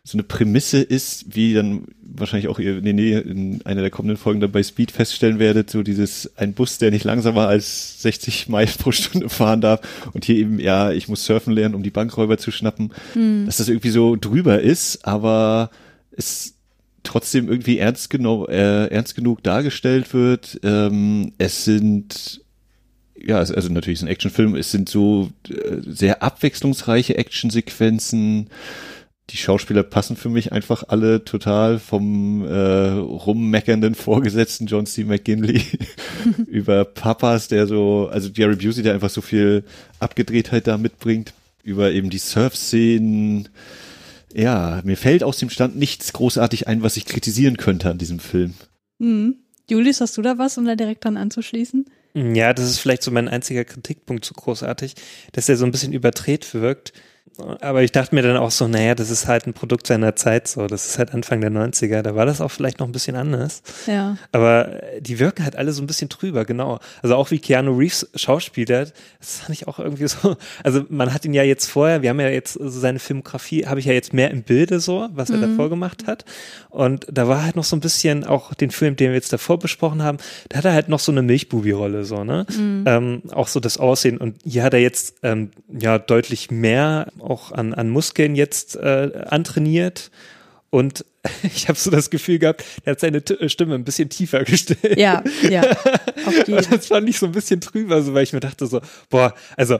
so 0.06 0.16
eine 0.18 0.22
Prämisse 0.22 0.82
ist, 0.82 1.34
wie 1.34 1.54
dann 1.54 1.86
wahrscheinlich 2.02 2.48
auch 2.48 2.58
ihr 2.58 2.76
in, 2.76 2.98
in 2.98 3.62
einer 3.64 3.80
der 3.80 3.90
kommenden 3.90 4.18
Folgen 4.18 4.38
dann 4.40 4.52
bei 4.52 4.62
Speed 4.62 4.90
feststellen 4.90 5.38
werdet, 5.38 5.70
so 5.70 5.82
dieses 5.82 6.36
ein 6.36 6.52
Bus, 6.52 6.76
der 6.76 6.90
nicht 6.90 7.04
langsamer 7.04 7.48
als 7.48 8.02
60 8.02 8.48
Meilen 8.48 8.70
pro 8.78 8.92
Stunde 8.92 9.30
fahren 9.30 9.62
darf 9.62 9.80
und 10.12 10.26
hier 10.26 10.36
eben 10.36 10.60
ja, 10.60 10.92
ich 10.92 11.08
muss 11.08 11.24
surfen 11.24 11.54
lernen, 11.54 11.74
um 11.74 11.82
die 11.82 11.90
Bankräuber 11.90 12.36
zu 12.36 12.50
schnappen, 12.50 12.92
dass 13.46 13.56
das 13.56 13.68
irgendwie 13.68 13.90
so 13.90 14.14
drüber 14.16 14.60
ist, 14.60 15.06
aber 15.06 15.70
es 16.12 16.53
trotzdem 17.04 17.48
irgendwie 17.48 17.78
ernst, 17.78 18.10
genau, 18.10 18.46
äh, 18.46 18.86
ernst 18.88 19.14
genug 19.14 19.42
dargestellt 19.44 20.12
wird. 20.12 20.58
Ähm, 20.64 21.32
es 21.38 21.64
sind 21.64 22.40
ja, 23.26 23.38
also 23.38 23.72
natürlich 23.72 24.00
ist 24.00 24.02
ein 24.02 24.08
Actionfilm, 24.08 24.54
es 24.54 24.70
sind 24.70 24.88
so 24.88 25.30
äh, 25.48 25.76
sehr 25.86 26.22
abwechslungsreiche 26.22 27.16
Actionsequenzen. 27.16 28.50
Die 29.30 29.36
Schauspieler 29.38 29.82
passen 29.82 30.16
für 30.16 30.28
mich 30.28 30.52
einfach 30.52 30.84
alle 30.88 31.24
total 31.24 31.78
vom 31.78 32.44
äh, 32.44 32.90
rummeckernden 32.90 33.94
Vorgesetzten 33.94 34.66
John 34.66 34.84
C. 34.84 35.04
McGinley 35.04 35.62
über 36.46 36.84
Papas, 36.84 37.48
der 37.48 37.66
so, 37.66 38.08
also 38.12 38.28
Jerry 38.34 38.56
Busey, 38.56 38.82
der 38.82 38.92
einfach 38.92 39.08
so 39.08 39.22
viel 39.22 39.64
Abgedrehtheit 39.98 40.66
da 40.66 40.76
mitbringt, 40.76 41.32
über 41.62 41.90
eben 41.92 42.10
die 42.10 42.18
Surf-Szenen. 42.18 43.48
Ja, 44.34 44.80
mir 44.84 44.96
fällt 44.96 45.22
aus 45.22 45.38
dem 45.38 45.48
Stand 45.48 45.76
nichts 45.76 46.12
großartig 46.12 46.66
ein, 46.66 46.82
was 46.82 46.96
ich 46.96 47.06
kritisieren 47.06 47.56
könnte 47.56 47.88
an 47.88 47.98
diesem 47.98 48.18
Film. 48.18 48.54
Hm. 49.00 49.36
Julius, 49.70 50.00
hast 50.00 50.18
du 50.18 50.22
da 50.22 50.38
was, 50.38 50.58
um 50.58 50.66
da 50.66 50.74
direkt 50.74 51.04
dran 51.04 51.16
anzuschließen? 51.16 51.86
Ja, 52.14 52.52
das 52.52 52.66
ist 52.66 52.78
vielleicht 52.78 53.02
so 53.02 53.10
mein 53.10 53.28
einziger 53.28 53.64
Kritikpunkt 53.64 54.24
so 54.24 54.34
großartig, 54.34 54.94
dass 55.32 55.48
er 55.48 55.56
so 55.56 55.64
ein 55.64 55.70
bisschen 55.70 55.92
überdreht 55.92 56.52
wirkt. 56.52 56.92
Aber 57.60 57.82
ich 57.82 57.90
dachte 57.92 58.14
mir 58.14 58.22
dann 58.22 58.36
auch 58.36 58.50
so, 58.50 58.68
naja, 58.68 58.94
das 58.94 59.10
ist 59.10 59.26
halt 59.26 59.46
ein 59.46 59.54
Produkt 59.54 59.86
seiner 59.86 60.14
Zeit 60.14 60.46
so. 60.46 60.66
Das 60.66 60.86
ist 60.86 60.98
halt 60.98 61.12
Anfang 61.12 61.40
der 61.40 61.50
90er. 61.50 62.02
Da 62.02 62.14
war 62.14 62.26
das 62.26 62.40
auch 62.40 62.50
vielleicht 62.50 62.78
noch 62.78 62.86
ein 62.86 62.92
bisschen 62.92 63.16
anders. 63.16 63.62
Ja. 63.86 64.16
Aber 64.32 64.80
die 65.00 65.18
wirken 65.18 65.44
halt 65.44 65.56
alle 65.56 65.72
so 65.72 65.82
ein 65.82 65.86
bisschen 65.86 66.08
drüber, 66.08 66.44
genau. 66.44 66.78
Also 67.02 67.16
auch 67.16 67.30
wie 67.30 67.38
Keanu 67.38 67.76
Reeves 67.76 68.08
schauspielert, 68.14 68.92
das 69.18 69.38
fand 69.40 69.50
ich 69.50 69.66
auch 69.66 69.78
irgendwie 69.78 70.06
so. 70.08 70.36
Also 70.62 70.84
man 70.88 71.12
hat 71.12 71.24
ihn 71.24 71.34
ja 71.34 71.42
jetzt 71.42 71.66
vorher, 71.66 72.02
wir 72.02 72.10
haben 72.10 72.20
ja 72.20 72.28
jetzt 72.28 72.54
so 72.54 72.68
seine 72.68 72.98
Filmografie, 72.98 73.66
habe 73.66 73.80
ich 73.80 73.86
ja 73.86 73.92
jetzt 73.92 74.12
mehr 74.12 74.30
im 74.30 74.42
Bilde 74.42 74.80
so, 74.80 75.08
was 75.12 75.30
er 75.30 75.38
davor 75.38 75.68
gemacht 75.68 76.06
hat. 76.06 76.24
Und 76.70 77.06
da 77.10 77.28
war 77.28 77.44
halt 77.44 77.56
noch 77.56 77.64
so 77.64 77.76
ein 77.76 77.80
bisschen, 77.80 78.24
auch 78.24 78.54
den 78.54 78.70
Film, 78.70 78.96
den 78.96 79.08
wir 79.08 79.14
jetzt 79.14 79.32
davor 79.32 79.58
besprochen 79.58 80.02
haben, 80.02 80.18
da 80.48 80.58
hat 80.58 80.64
er 80.64 80.72
halt 80.72 80.88
noch 80.88 81.00
so 81.00 81.12
eine 81.12 81.22
Milchbubi-Rolle, 81.22 82.04
so, 82.04 82.24
ne? 82.24 82.46
Ähm, 82.86 83.22
auch 83.32 83.48
so 83.48 83.60
das 83.60 83.78
Aussehen. 83.78 84.18
Und 84.18 84.36
hier 84.44 84.62
hat 84.62 84.74
er 84.74 84.80
jetzt 84.80 85.16
ähm, 85.22 85.50
ja 85.68 85.98
deutlich 85.98 86.50
mehr 86.50 87.06
auch 87.24 87.52
an, 87.52 87.74
an 87.74 87.90
Muskeln 87.90 88.34
jetzt 88.34 88.76
äh, 88.76 89.24
antrainiert. 89.28 90.10
und 90.70 91.04
ich 91.42 91.68
habe 91.68 91.78
so 91.78 91.90
das 91.90 92.10
Gefühl 92.10 92.38
gehabt, 92.38 92.64
er 92.84 92.92
hat 92.92 93.00
seine 93.00 93.22
T 93.22 93.48
Stimme 93.48 93.74
ein 93.74 93.84
bisschen 93.84 94.08
tiefer 94.08 94.44
gestellt. 94.44 94.98
Ja, 94.98 95.22
ja. 95.48 95.62
Und 96.46 96.70
das 96.70 96.86
fand 96.86 97.08
ich 97.08 97.18
so 97.18 97.26
ein 97.26 97.32
bisschen 97.32 97.60
trüber, 97.60 98.02
so, 98.02 98.14
weil 98.14 98.24
ich 98.24 98.32
mir 98.32 98.40
dachte 98.40 98.66
so, 98.66 98.80
boah, 99.10 99.34
also 99.56 99.78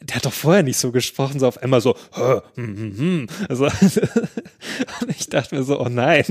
der 0.00 0.16
hat 0.16 0.26
doch 0.26 0.32
vorher 0.32 0.62
nicht 0.62 0.78
so 0.78 0.92
gesprochen, 0.92 1.40
so 1.40 1.46
auf 1.46 1.62
einmal 1.62 1.80
so, 1.80 1.96
hm, 2.12 2.76
hm, 2.76 2.98
hm. 2.98 3.26
Also, 3.48 3.64
und 3.64 5.10
ich 5.16 5.28
dachte 5.28 5.54
mir 5.54 5.62
so, 5.62 5.80
oh 5.80 5.88
nein. 5.88 6.24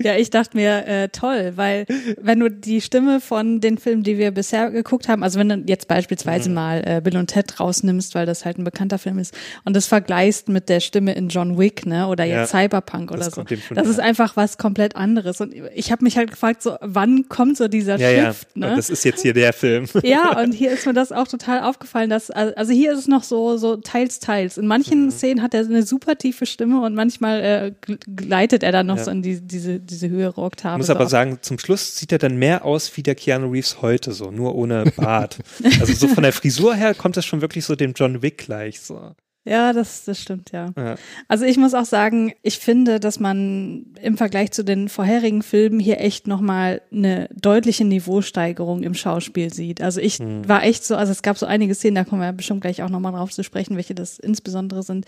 Ja, 0.00 0.16
ich 0.16 0.30
dachte 0.30 0.56
mir, 0.56 0.86
äh, 0.86 1.08
toll, 1.08 1.52
weil 1.56 1.86
wenn 2.20 2.40
du 2.40 2.50
die 2.50 2.80
Stimme 2.80 3.20
von 3.20 3.60
den 3.60 3.78
Filmen, 3.78 4.02
die 4.02 4.18
wir 4.18 4.32
bisher 4.32 4.70
geguckt 4.72 5.08
haben, 5.08 5.22
also 5.22 5.38
wenn 5.38 5.48
du 5.48 5.62
jetzt 5.66 5.86
beispielsweise 5.86 6.48
Mhm. 6.48 6.54
mal 6.54 6.82
äh, 6.84 7.00
Bill 7.00 7.16
und 7.16 7.28
Ted 7.28 7.60
rausnimmst, 7.60 8.14
weil 8.16 8.26
das 8.26 8.44
halt 8.44 8.58
ein 8.58 8.64
bekannter 8.64 8.98
Film 8.98 9.18
ist, 9.18 9.34
und 9.64 9.76
das 9.76 9.86
vergleichst 9.86 10.48
mit 10.48 10.68
der 10.68 10.80
Stimme 10.80 11.14
in 11.14 11.28
John 11.28 11.58
Wick, 11.58 11.86
ne, 11.86 12.08
oder 12.08 12.24
jetzt 12.24 12.52
Ja, 12.52 12.60
Cyberpunk 12.62 13.12
oder 13.12 13.30
so, 13.30 13.44
das 13.74 13.86
ist 13.86 14.00
einfach 14.00 14.36
was 14.36 14.58
komplett 14.58 14.96
anderes. 14.96 15.40
Und 15.40 15.54
ich 15.74 15.92
habe 15.92 16.02
mich 16.04 16.16
halt 16.16 16.30
gefragt, 16.32 16.62
so 16.62 16.76
wann 16.80 17.28
kommt 17.28 17.56
so 17.56 17.68
dieser 17.68 17.96
Ja, 17.98 18.10
ja, 18.10 18.32
Shift, 18.32 18.48
und 18.56 18.60
ne? 18.62 18.74
das 18.76 18.90
ist 18.90 19.04
jetzt 19.04 19.22
hier 19.22 19.32
der 19.32 19.52
Film. 19.52 19.86
Ja, 20.02 20.40
und 20.40 20.52
hier 20.52 20.72
ist 20.72 20.86
mir 20.86 20.92
das 20.92 21.12
auch 21.12 21.28
total 21.28 21.60
aufgefallen, 21.62 22.10
dass, 22.10 22.30
also 22.30 22.72
hier 22.72 22.92
ist 22.92 22.98
es 22.98 23.08
noch 23.08 23.22
so, 23.22 23.56
so 23.56 23.76
teils, 23.76 24.18
teils. 24.18 24.58
In 24.58 24.64
Mhm. 24.64 24.68
manchen 24.68 25.10
Szenen 25.12 25.40
hat 25.42 25.54
er 25.54 25.60
eine 25.60 25.82
super 25.84 26.16
tiefe 26.18 26.46
Stimme 26.46 26.80
und 26.82 26.94
manchmal 26.94 27.40
äh, 27.40 27.72
gl- 27.86 27.98
gleitet 28.16 28.62
er 28.64 28.72
dann 28.72 28.86
noch 28.86 28.96
Ja. 28.98 29.04
so 29.04 29.10
in 29.12 29.22
die, 29.22 29.40
diese, 29.40 29.78
diese 29.84 30.08
höhere 30.08 30.40
Oktave. 30.40 30.74
Ich 30.74 30.78
muss 30.78 30.90
aber 30.90 31.06
sagen, 31.08 31.38
zum 31.42 31.58
Schluss 31.58 31.96
sieht 31.96 32.12
er 32.12 32.18
dann 32.18 32.36
mehr 32.36 32.64
aus 32.64 32.96
wie 32.96 33.02
der 33.02 33.14
Keanu 33.14 33.50
Reeves 33.50 33.82
heute, 33.82 34.12
so, 34.12 34.30
nur 34.30 34.54
ohne 34.54 34.84
Bart. 34.96 35.38
also 35.80 35.92
so 35.92 36.08
von 36.08 36.22
der 36.22 36.32
Frisur 36.32 36.74
her 36.74 36.94
kommt 36.94 37.16
das 37.16 37.24
schon 37.24 37.40
wirklich 37.40 37.64
so 37.64 37.74
dem 37.76 37.92
John 37.94 38.22
Wick 38.22 38.38
gleich, 38.38 38.80
so. 38.80 39.12
Ja, 39.46 39.74
das, 39.74 40.06
das 40.06 40.18
stimmt, 40.22 40.52
ja. 40.52 40.72
Ja. 40.74 40.94
Also 41.28 41.44
ich 41.44 41.58
muss 41.58 41.74
auch 41.74 41.84
sagen, 41.84 42.32
ich 42.40 42.58
finde, 42.58 42.98
dass 42.98 43.20
man 43.20 43.84
im 44.00 44.16
Vergleich 44.16 44.52
zu 44.52 44.64
den 44.64 44.88
vorherigen 44.88 45.42
Filmen 45.42 45.80
hier 45.80 46.00
echt 46.00 46.26
nochmal 46.26 46.80
eine 46.90 47.28
deutliche 47.34 47.84
Niveausteigerung 47.84 48.82
im 48.82 48.94
Schauspiel 48.94 49.52
sieht. 49.52 49.82
Also 49.82 50.00
ich 50.00 50.18
Hm. 50.18 50.48
war 50.48 50.62
echt 50.62 50.84
so, 50.86 50.96
also 50.96 51.12
es 51.12 51.20
gab 51.20 51.36
so 51.36 51.44
einige 51.44 51.74
Szenen, 51.74 51.96
da 51.96 52.04
kommen 52.04 52.22
wir 52.22 52.32
bestimmt 52.32 52.62
gleich 52.62 52.82
auch 52.82 52.88
nochmal 52.88 53.12
drauf 53.12 53.32
zu 53.32 53.44
sprechen, 53.44 53.76
welche 53.76 53.94
das 53.94 54.18
insbesondere 54.18 54.82
sind, 54.82 55.04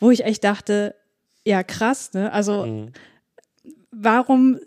wo 0.00 0.10
ich 0.10 0.24
echt 0.24 0.42
dachte, 0.44 0.94
ja 1.44 1.62
krass, 1.62 2.14
ne? 2.14 2.32
Also 2.32 2.64
Hm. 2.64 2.92
Warum, 3.98 4.58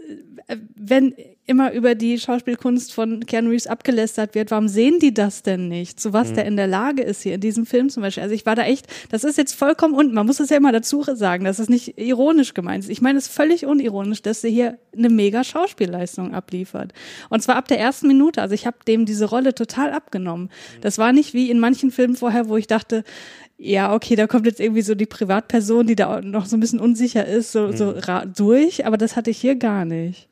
äh, 0.48 0.58
wenn 0.76 1.14
immer 1.50 1.74
über 1.74 1.96
die 1.96 2.20
Schauspielkunst 2.20 2.94
von 2.94 3.26
Keanu 3.26 3.50
Reeves 3.50 3.66
abgelästert 3.66 4.36
wird, 4.36 4.52
warum 4.52 4.68
sehen 4.68 5.00
die 5.00 5.16
das 5.16 5.42
denn 5.42 5.68
nicht? 5.68 6.00
Zu 6.00 6.14
was 6.14 6.32
der 6.32 6.46
in 6.46 6.58
der 6.58 6.68
Lage 6.68 7.02
ist 7.02 7.24
hier 7.24 7.34
in 7.34 7.42
diesem 7.42 7.66
Film 7.66 7.90
zum 7.90 8.04
Beispiel. 8.04 8.22
Also 8.22 8.36
ich 8.36 8.46
war 8.46 8.56
da 8.56 8.64
echt, 8.64 8.86
das 9.10 9.24
ist 9.24 9.36
jetzt 9.36 9.56
vollkommen 9.56 9.96
unten. 9.96 10.14
Man 10.14 10.28
muss 10.28 10.40
es 10.40 10.52
ja 10.52 10.58
immer 10.58 10.72
dazu 10.72 11.04
sagen, 11.04 11.46
dass 11.46 11.58
es 11.58 11.68
nicht 11.68 11.98
ironisch 11.98 12.54
gemeint 12.54 12.84
ist. 12.84 12.92
Ich 12.92 13.02
meine 13.02 13.18
es 13.18 13.26
ist 13.26 13.34
völlig 13.34 13.66
unironisch, 13.66 14.22
dass 14.22 14.44
er 14.44 14.52
hier 14.52 14.78
eine 14.96 15.10
mega 15.10 15.44
Schauspielleistung 15.44 16.36
abliefert. 16.36 16.94
Und 17.30 17.42
zwar 17.42 17.56
ab 17.56 17.68
der 17.68 17.80
ersten 17.80 18.08
Minute. 18.08 18.44
Also 18.44 18.54
ich 18.54 18.68
habe 18.68 18.78
dem 18.88 19.08
diese 19.08 19.26
Rolle 19.26 19.56
total 19.56 19.92
abgenommen. 19.92 20.50
Das 20.82 21.00
war 21.00 21.14
nicht 21.14 21.34
wie 21.34 21.50
in 21.50 21.60
manchen 21.60 21.90
Filmen 21.90 22.16
vorher, 22.16 22.48
wo 22.48 22.58
ich 22.58 22.68
dachte, 22.68 23.04
ja, 23.62 23.94
okay, 23.94 24.16
da 24.16 24.26
kommt 24.26 24.46
jetzt 24.46 24.60
irgendwie 24.62 24.82
so 24.82 24.96
die 24.96 25.06
Privatperson, 25.06 25.86
die 25.86 25.96
da 25.96 26.22
noch 26.22 26.46
so 26.46 26.56
ein 26.56 26.62
bisschen 26.62 26.80
unsicher 26.80 27.26
ist, 27.26 27.52
so, 27.52 27.72
so 27.74 27.90
ra- 27.92 28.26
durch, 28.26 28.86
aber 28.86 28.98
das 28.98 29.16
hatte 29.18 29.30
ich 29.32 29.38
hier 29.40 29.56
gar 29.56 29.84
nicht. 29.86 30.30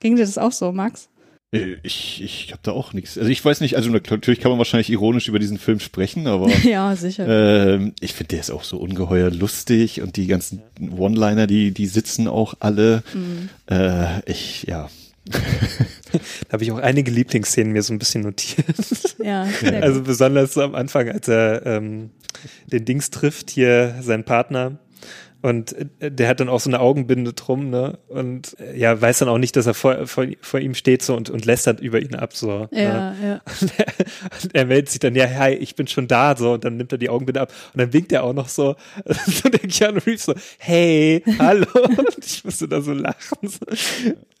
Ging 0.00 0.16
dir 0.16 0.24
das 0.24 0.36
auch 0.38 0.50
so, 0.52 0.72
Max? 0.72 1.08
Äh, 1.52 1.76
Ich, 1.82 2.22
ich 2.22 2.48
habe 2.52 2.60
da 2.64 2.72
auch 2.72 2.92
nichts. 2.92 3.16
Also 3.18 3.30
ich 3.30 3.44
weiß 3.44 3.60
nicht, 3.60 3.76
also 3.76 3.88
natürlich 3.90 4.40
kann 4.40 4.50
man 4.50 4.58
wahrscheinlich 4.58 4.90
ironisch 4.90 5.28
über 5.28 5.38
diesen 5.38 5.58
Film 5.58 5.78
sprechen, 5.78 6.26
aber 6.26 6.48
Ja, 6.64 6.96
sicher. 6.96 7.26
ähm, 7.74 7.92
ich 8.00 8.14
finde, 8.14 8.28
der 8.28 8.40
ist 8.40 8.50
auch 8.50 8.64
so 8.64 8.78
ungeheuer 8.78 9.30
lustig 9.30 10.00
und 10.02 10.16
die 10.16 10.26
ganzen 10.26 10.60
One-Liner, 10.96 11.46
die, 11.46 11.70
die 11.72 11.86
sitzen 11.86 12.26
auch 12.28 12.54
alle. 12.60 13.02
Äh, 13.70 14.28
ich, 14.30 14.64
ja. 14.64 14.88
Da 16.48 16.52
habe 16.54 16.64
ich 16.64 16.72
auch 16.72 16.78
einige 16.78 17.10
Lieblingsszenen 17.10 17.72
mir 17.72 17.82
so 17.82 17.92
ein 17.92 17.98
bisschen 17.98 18.22
notiert. 18.22 19.16
ja, 19.22 19.46
Also 19.80 20.02
besonders 20.02 20.54
so 20.54 20.62
am 20.62 20.74
Anfang, 20.74 21.08
als 21.08 21.28
er 21.28 21.64
ähm, 21.66 22.10
den 22.66 22.84
Dings 22.84 23.10
trifft, 23.10 23.50
hier 23.50 23.96
seinen 24.00 24.24
Partner. 24.24 24.78
Und 25.42 25.74
äh, 26.00 26.10
der 26.10 26.28
hat 26.28 26.40
dann 26.40 26.50
auch 26.50 26.60
so 26.60 26.68
eine 26.68 26.80
Augenbinde 26.80 27.32
drum, 27.32 27.70
ne? 27.70 27.98
Und 28.08 28.58
äh, 28.60 28.76
ja, 28.76 29.00
weiß 29.00 29.20
dann 29.20 29.28
auch 29.28 29.38
nicht, 29.38 29.56
dass 29.56 29.66
er 29.66 29.72
vor, 29.72 30.06
vor, 30.06 30.26
vor 30.42 30.60
ihm 30.60 30.74
steht 30.74 31.02
so 31.02 31.16
und, 31.16 31.30
und 31.30 31.46
lästert 31.46 31.80
über 31.80 32.00
ihn 32.00 32.14
ab, 32.14 32.34
so. 32.34 32.68
Ne? 32.70 32.82
Ja, 32.82 33.14
ja. 33.24 33.40
Und 33.60 33.72
er, 33.78 33.86
und 34.42 34.54
er 34.54 34.66
meldet 34.66 34.90
sich 34.90 35.00
dann, 35.00 35.14
ja, 35.14 35.26
hi, 35.26 35.52
ich 35.52 35.76
bin 35.76 35.86
schon 35.86 36.08
da, 36.08 36.36
so, 36.36 36.52
und 36.52 36.64
dann 36.64 36.76
nimmt 36.76 36.92
er 36.92 36.98
die 36.98 37.08
Augenbinde 37.08 37.40
ab 37.40 37.52
und 37.72 37.80
dann 37.80 37.92
winkt 37.92 38.12
er 38.12 38.24
auch 38.24 38.34
noch 38.34 38.48
so, 38.48 38.76
so 39.26 39.48
der 39.48 39.60
Keanu 39.60 40.00
Reeves 40.06 40.24
so, 40.24 40.34
hey, 40.58 41.22
hallo, 41.38 41.66
und 41.74 42.24
ich 42.24 42.44
musste 42.44 42.68
da 42.68 42.82
so 42.82 42.92
lachen, 42.92 43.48
so. 43.48 43.64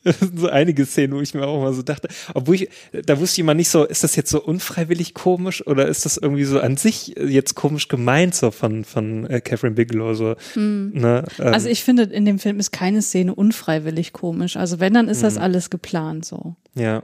Das 0.04 0.18
sind 0.20 0.38
so 0.40 0.48
einige 0.48 0.86
Szenen, 0.86 1.14
wo 1.14 1.20
ich 1.20 1.34
mir 1.34 1.46
auch 1.46 1.60
mal 1.60 1.72
so 1.74 1.82
dachte, 1.82 2.08
obwohl 2.34 2.54
ich, 2.54 2.68
da 3.04 3.20
wusste 3.20 3.34
ich 3.34 3.38
immer 3.40 3.52
nicht 3.54 3.68
so, 3.68 3.84
ist 3.84 4.02
das 4.02 4.16
jetzt 4.16 4.30
so 4.30 4.42
unfreiwillig 4.42 5.12
komisch 5.12 5.66
oder 5.66 5.86
ist 5.88 6.06
das 6.06 6.16
irgendwie 6.16 6.44
so 6.44 6.58
an 6.58 6.78
sich 6.78 7.14
jetzt 7.18 7.54
komisch 7.54 7.88
gemeint, 7.88 8.34
so 8.34 8.50
von, 8.50 8.84
von 8.84 9.26
äh, 9.26 9.40
Catherine 9.42 9.74
Bigelow, 9.74 10.14
so, 10.14 10.36
ne? 10.56 11.24
Ähm, 11.38 11.52
Also 11.52 11.68
ich 11.68 11.84
finde, 11.84 12.04
in 12.04 12.24
dem 12.24 12.38
Film 12.38 12.58
ist 12.58 12.70
keine 12.72 13.02
Szene 13.02 13.34
unfreiwillig 13.34 14.14
komisch. 14.14 14.56
Also 14.56 14.80
wenn, 14.80 14.94
dann 14.94 15.08
ist 15.08 15.22
das 15.22 15.36
alles 15.36 15.68
geplant 15.70 16.24
so. 16.24 16.56
ja. 16.74 17.02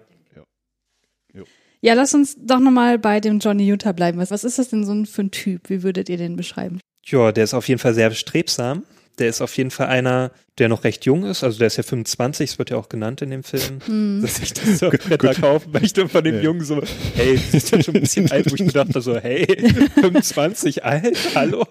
Ja, 1.83 1.93
lass 1.95 2.15
uns 2.15 2.37
doch 2.41 2.59
nochmal 2.59 2.99
bei 2.99 3.21
dem 3.21 3.39
Johnny 3.39 3.65
Utah 3.69 3.93
bleiben. 3.93 4.19
Was, 4.19 4.31
was 4.31 4.45
ist 4.45 4.59
das 4.59 4.71
denn 4.71 4.85
so 4.87 4.93
ein- 4.93 5.07
für 5.07 5.23
ein 5.23 5.31
Typ? 5.31 5.69
Wie 5.69 5.83
würdet 5.83 6.09
ihr 6.09 6.17
den 6.17 6.35
beschreiben? 6.35 6.81
Ja, 7.05 7.31
der 7.33 7.45
ist 7.45 7.55
auf 7.55 7.69
jeden 7.69 7.79
Fall 7.79 7.95
sehr 7.95 8.11
strebsam. 8.13 8.83
Der 9.19 9.29
ist 9.31 9.41
auf 9.41 9.57
jeden 9.57 9.71
Fall 9.71 9.87
einer, 9.87 10.31
der 10.59 10.69
noch 10.69 10.85
recht 10.85 11.07
jung 11.07 11.25
ist. 11.25 11.43
Also 11.43 11.59
der 11.59 11.69
ist 11.69 11.77
ja 11.79 11.83
25, 11.83 12.51
das 12.51 12.59
wird 12.59 12.69
ja 12.71 12.77
auch 12.77 12.91
genannt 12.91 13.23
in 13.23 13.31
dem 13.31 13.43
Film. 13.43 14.21
Dass 14.23 14.39
ich 14.41 14.53
das 14.53 14.79
so 14.81 14.91
Bretter 14.91 15.35
kaufen 15.35 15.73
möchte 15.73 16.03
und 16.03 16.13
von 16.13 16.23
dem 16.23 16.35
Ja. 16.37 16.41
Jungen 16.43 16.63
so, 16.65 16.83
hey, 17.15 17.37
du 17.37 17.51
bist 17.53 17.71
ja 17.71 17.83
schon 17.83 17.95
ein 17.95 18.01
bisschen 18.03 18.31
alt, 18.31 18.51
wo 18.51 18.55
ich 18.55 18.61
mir 18.63 18.73
dachte 18.73 19.01
so, 19.01 19.17
hey, 19.17 19.47
25 20.01 20.85
alt, 20.85 21.17
hallo? 21.35 21.65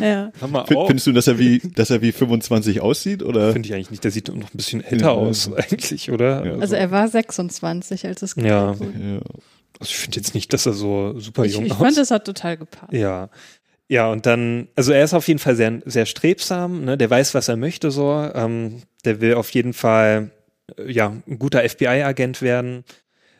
Ja. 0.00 0.30
Hör 0.38 0.48
mal 0.48 0.64
Find, 0.66 0.86
findest 0.86 1.06
du, 1.08 1.12
dass 1.12 1.26
er 1.26 1.38
wie, 1.40 1.58
dass 1.58 1.90
er 1.90 2.02
wie 2.02 2.12
25 2.12 2.80
aussieht 2.80 3.22
oder? 3.24 3.52
Finde 3.52 3.68
ich 3.68 3.74
eigentlich 3.74 3.90
nicht. 3.90 4.04
Der 4.04 4.10
sieht 4.12 4.28
noch 4.28 4.34
ein 4.36 4.56
bisschen 4.56 4.82
älter 4.84 5.06
Ja. 5.06 5.10
aus, 5.12 5.50
eigentlich, 5.52 6.10
oder? 6.12 6.46
Ja. 6.46 6.54
Also 6.58 6.76
er 6.76 6.90
war 6.92 7.08
26, 7.08 8.06
als 8.06 8.22
es 8.22 8.34
Ja. 8.36 8.44
ja. 8.44 8.70
Also 9.80 9.90
ich 9.90 9.96
finde 9.96 10.18
jetzt 10.18 10.34
nicht, 10.34 10.52
dass 10.52 10.66
er 10.66 10.72
so 10.72 11.18
super 11.18 11.44
Ich, 11.44 11.54
jung 11.54 11.64
ich 11.66 11.72
aussieht. 11.72 11.84
fand, 11.84 11.96
das 11.96 12.10
hat 12.12 12.24
total 12.24 12.56
gepasst. 12.58 12.92
Ja. 12.92 13.28
Ja, 13.88 14.10
und 14.10 14.26
dann, 14.26 14.68
also 14.76 14.92
er 14.92 15.04
ist 15.04 15.14
auf 15.14 15.28
jeden 15.28 15.40
Fall 15.40 15.56
sehr, 15.56 15.80
sehr 15.84 16.06
strebsam, 16.06 16.84
ne? 16.84 16.96
der 16.96 17.10
weiß, 17.10 17.34
was 17.34 17.48
er 17.48 17.56
möchte, 17.56 17.90
so. 17.90 18.12
Ähm, 18.34 18.82
der 19.04 19.20
will 19.20 19.34
auf 19.34 19.50
jeden 19.50 19.74
Fall, 19.74 20.30
äh, 20.78 20.90
ja, 20.90 21.14
ein 21.26 21.38
guter 21.38 21.68
FBI-Agent 21.68 22.40
werden. 22.40 22.84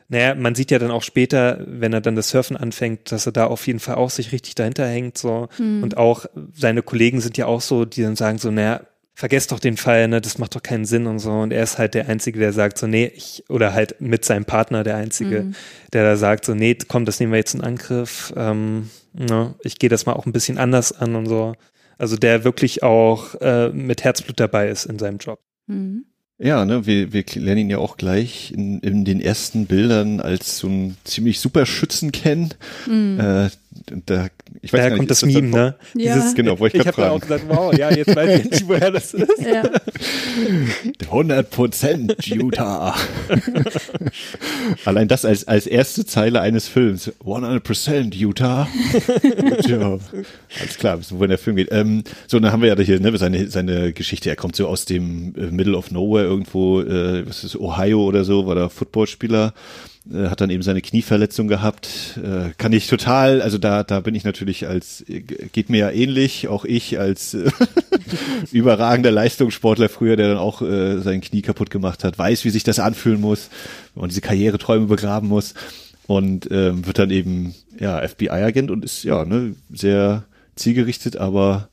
Naja, 0.08 0.34
man 0.34 0.54
sieht 0.54 0.70
ja 0.70 0.78
dann 0.78 0.90
auch 0.90 1.02
später, 1.02 1.64
wenn 1.66 1.94
er 1.94 2.02
dann 2.02 2.14
das 2.14 2.28
Surfen 2.28 2.58
anfängt, 2.58 3.10
dass 3.10 3.24
er 3.24 3.32
da 3.32 3.46
auf 3.46 3.66
jeden 3.66 3.80
Fall 3.80 3.94
auch 3.94 4.10
sich 4.10 4.32
richtig 4.32 4.54
dahinter 4.54 4.86
hängt, 4.86 5.16
so. 5.16 5.48
Und 5.82 5.96
auch 5.96 6.26
seine 6.52 6.82
Kollegen 6.82 7.22
sind 7.22 7.38
ja 7.38 7.46
auch 7.46 7.62
so, 7.62 7.86
die 7.86 8.02
dann 8.02 8.14
sagen 8.14 8.36
so, 8.36 8.50
naja, 8.50 8.82
vergesst 9.14 9.52
doch 9.52 9.60
den 9.60 9.76
Fall, 9.76 10.08
ne, 10.08 10.20
das 10.20 10.38
macht 10.38 10.54
doch 10.56 10.62
keinen 10.62 10.84
Sinn 10.84 11.06
und 11.06 11.20
so. 11.20 11.30
Und 11.30 11.52
er 11.52 11.62
ist 11.62 11.78
halt 11.78 11.94
der 11.94 12.08
Einzige, 12.08 12.38
der 12.38 12.52
sagt 12.52 12.78
so, 12.78 12.86
nee, 12.86 13.10
ich, 13.14 13.44
oder 13.48 13.72
halt 13.72 14.00
mit 14.00 14.24
seinem 14.24 14.44
Partner 14.44 14.82
der 14.82 14.96
Einzige, 14.96 15.52
der 15.92 16.04
da 16.04 16.16
sagt 16.16 16.44
so, 16.44 16.54
nee, 16.54 16.76
komm, 16.88 17.04
das 17.04 17.20
nehmen 17.20 17.32
wir 17.32 17.38
jetzt 17.38 17.54
in 17.54 17.60
Angriff, 17.60 18.32
ähm, 18.36 18.90
ne, 19.12 19.54
ich 19.62 19.78
gehe 19.78 19.88
das 19.88 20.06
mal 20.06 20.14
auch 20.14 20.26
ein 20.26 20.32
bisschen 20.32 20.58
anders 20.58 20.92
an 20.92 21.14
und 21.14 21.26
so. 21.26 21.54
Also 21.96 22.16
der 22.16 22.42
wirklich 22.42 22.82
auch 22.82 23.36
äh, 23.40 23.68
mit 23.68 24.02
Herzblut 24.02 24.40
dabei 24.40 24.68
ist 24.68 24.84
in 24.84 24.98
seinem 24.98 25.18
Job. 25.18 25.38
Mhm. 25.68 26.06
Ja, 26.38 26.64
ne, 26.64 26.84
wir, 26.84 27.12
wir 27.12 27.24
lernen 27.36 27.60
ihn 27.60 27.70
ja 27.70 27.78
auch 27.78 27.96
gleich 27.96 28.50
in, 28.50 28.80
in 28.80 29.04
den 29.04 29.20
ersten 29.20 29.66
Bildern 29.66 30.18
als 30.20 30.58
so 30.58 30.66
ein 30.66 30.96
ziemlich 31.04 31.38
super 31.38 31.64
Schützen 31.64 32.10
kennen. 32.10 32.52
Äh, 33.18 33.50
da, 34.06 34.28
ich 34.62 34.72
weiß 34.72 34.78
Daher 34.78 34.90
nicht, 34.90 34.98
kommt 34.98 35.10
das 35.10 35.22
ist 35.22 35.26
Meme, 35.32 35.50
dann- 35.50 35.50
ne? 35.50 35.74
Ja. 36.04 36.14
Dieses, 36.14 36.34
Genau, 36.34 36.58
wollte 36.58 36.76
ich 36.76 36.82
ich 36.82 36.86
habe 36.88 37.02
ja 37.02 37.10
auch 37.10 37.20
gesagt, 37.20 37.44
wow, 37.48 37.72
ja, 37.76 37.90
jetzt 37.90 38.14
weiß 38.14 38.38
ich 38.38 38.44
endlich, 38.44 38.68
woher 38.68 38.90
das 38.90 39.14
ist. 39.14 39.28
Ja. 39.40 39.62
100 41.06 41.50
Prozent 41.50 42.26
Utah. 42.26 42.94
Allein 44.84 45.08
das 45.08 45.24
als, 45.24 45.46
als 45.48 45.66
erste 45.66 46.04
Zeile 46.06 46.40
eines 46.40 46.68
Films. 46.68 47.12
100 47.20 47.62
Prozent 47.62 48.14
Utah. 48.14 48.68
Good 49.22 49.68
job. 49.68 50.00
Alles 50.60 50.78
klar, 50.78 50.98
wissen, 50.98 51.18
wohin 51.18 51.30
der 51.30 51.38
Film 51.38 51.56
geht. 51.56 51.68
Ähm, 51.72 52.04
so, 52.26 52.38
dann 52.40 52.52
haben 52.52 52.62
wir 52.62 52.68
ja 52.68 52.80
hier 52.82 53.00
ne, 53.00 53.16
seine, 53.16 53.48
seine 53.48 53.92
Geschichte. 53.92 54.30
Er 54.30 54.36
kommt 54.36 54.56
so 54.56 54.66
aus 54.66 54.84
dem 54.84 55.34
äh, 55.36 55.50
Middle 55.50 55.76
of 55.76 55.90
Nowhere 55.90 56.24
irgendwo, 56.24 56.80
äh, 56.80 57.26
was 57.26 57.44
ist 57.44 57.56
Ohio 57.56 58.02
oder 58.04 58.24
so, 58.24 58.46
war 58.46 58.54
da 58.54 58.68
Footballspieler. 58.68 59.52
Äh, 60.12 60.28
hat 60.28 60.40
dann 60.40 60.50
eben 60.50 60.62
seine 60.62 60.82
Knieverletzung 60.82 61.48
gehabt. 61.48 62.18
Äh, 62.22 62.50
kann 62.58 62.72
ich 62.72 62.88
total, 62.88 63.40
also 63.40 63.56
da, 63.56 63.82
da 63.84 64.00
bin 64.00 64.14
ich 64.14 64.24
natürlich 64.24 64.66
als, 64.68 65.02
äh, 65.08 65.20
geht 65.20 65.70
mir 65.70 65.78
ja 65.78 65.90
ähnlich, 65.90 66.48
auch 66.48 66.66
ich 66.66 66.98
als 66.98 67.32
äh, 67.32 67.50
überragender 68.52 69.10
Leistungssportler 69.10 69.88
früher, 69.88 70.16
der 70.16 70.28
dann 70.28 70.38
auch 70.38 70.60
äh, 70.60 71.00
sein 71.00 71.22
Knie 71.22 71.40
kaputt 71.40 71.70
gemacht 71.70 72.04
hat, 72.04 72.18
weiß, 72.18 72.44
wie 72.44 72.50
sich 72.50 72.64
das 72.64 72.80
anfühlen 72.80 73.20
muss, 73.20 73.48
wenn 73.94 74.02
man 74.02 74.10
diese 74.10 74.20
Karriereträume 74.20 74.86
begraben 74.86 75.28
muss 75.28 75.54
und 76.06 76.50
ähm, 76.50 76.86
wird 76.86 76.98
dann 76.98 77.10
eben 77.10 77.54
ja 77.78 78.06
FBI-Agent 78.06 78.70
und 78.70 78.84
ist 78.84 79.04
ja 79.04 79.24
ne, 79.24 79.54
sehr 79.72 80.24
zielgerichtet, 80.54 81.16
aber 81.16 81.70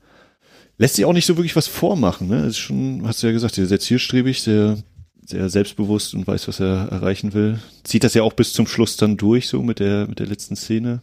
lässt 0.78 0.96
sich 0.96 1.04
auch 1.04 1.14
nicht 1.14 1.26
so 1.26 1.36
wirklich 1.36 1.58
was 1.58 1.68
vormachen. 1.68 2.28
Ne? 2.28 2.46
ist 2.46 2.58
schon, 2.58 3.02
hast 3.06 3.22
du 3.22 3.28
ja 3.28 3.34
gesagt, 3.34 3.56
sehr 3.56 3.80
zielstrebig, 3.80 4.42
sehr, 4.42 4.78
sehr 5.26 5.50
selbstbewusst 5.50 6.14
und 6.14 6.28
weiß, 6.28 6.48
was 6.48 6.60
er 6.60 6.90
erreichen 6.92 7.34
will. 7.34 7.60
Zieht 7.84 8.04
das 8.04 8.14
ja 8.14 8.24
auch 8.24 8.34
bis 8.34 8.54
zum 8.54 8.68
Schluss 8.68 8.98
dann 8.98 9.18
durch, 9.18 9.48
so 9.48 9.62
mit 9.62 9.80
der, 9.80 10.08
mit 10.08 10.20
der 10.20 10.28
letzten 10.28 10.56
Szene. 10.56 11.02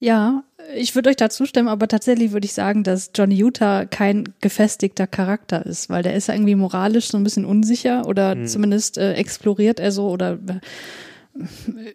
Ja, 0.00 0.44
ich 0.74 0.94
würde 0.94 1.10
euch 1.10 1.16
da 1.16 1.30
zustimmen, 1.30 1.68
aber 1.68 1.88
tatsächlich 1.88 2.32
würde 2.32 2.44
ich 2.44 2.52
sagen, 2.52 2.84
dass 2.84 3.10
Johnny 3.14 3.34
Utah 3.34 3.84
kein 3.84 4.24
gefestigter 4.40 5.06
Charakter 5.06 5.64
ist, 5.64 5.88
weil 5.88 6.02
der 6.02 6.14
ist 6.14 6.28
ja 6.28 6.34
irgendwie 6.34 6.54
moralisch 6.54 7.08
so 7.08 7.16
ein 7.16 7.24
bisschen 7.24 7.44
unsicher 7.44 8.06
oder 8.06 8.34
mhm. 8.34 8.46
zumindest 8.46 8.98
äh, 8.98 9.14
exploriert 9.14 9.80
er 9.80 9.90
so 9.90 10.08
oder 10.08 10.34
äh, 10.34 10.60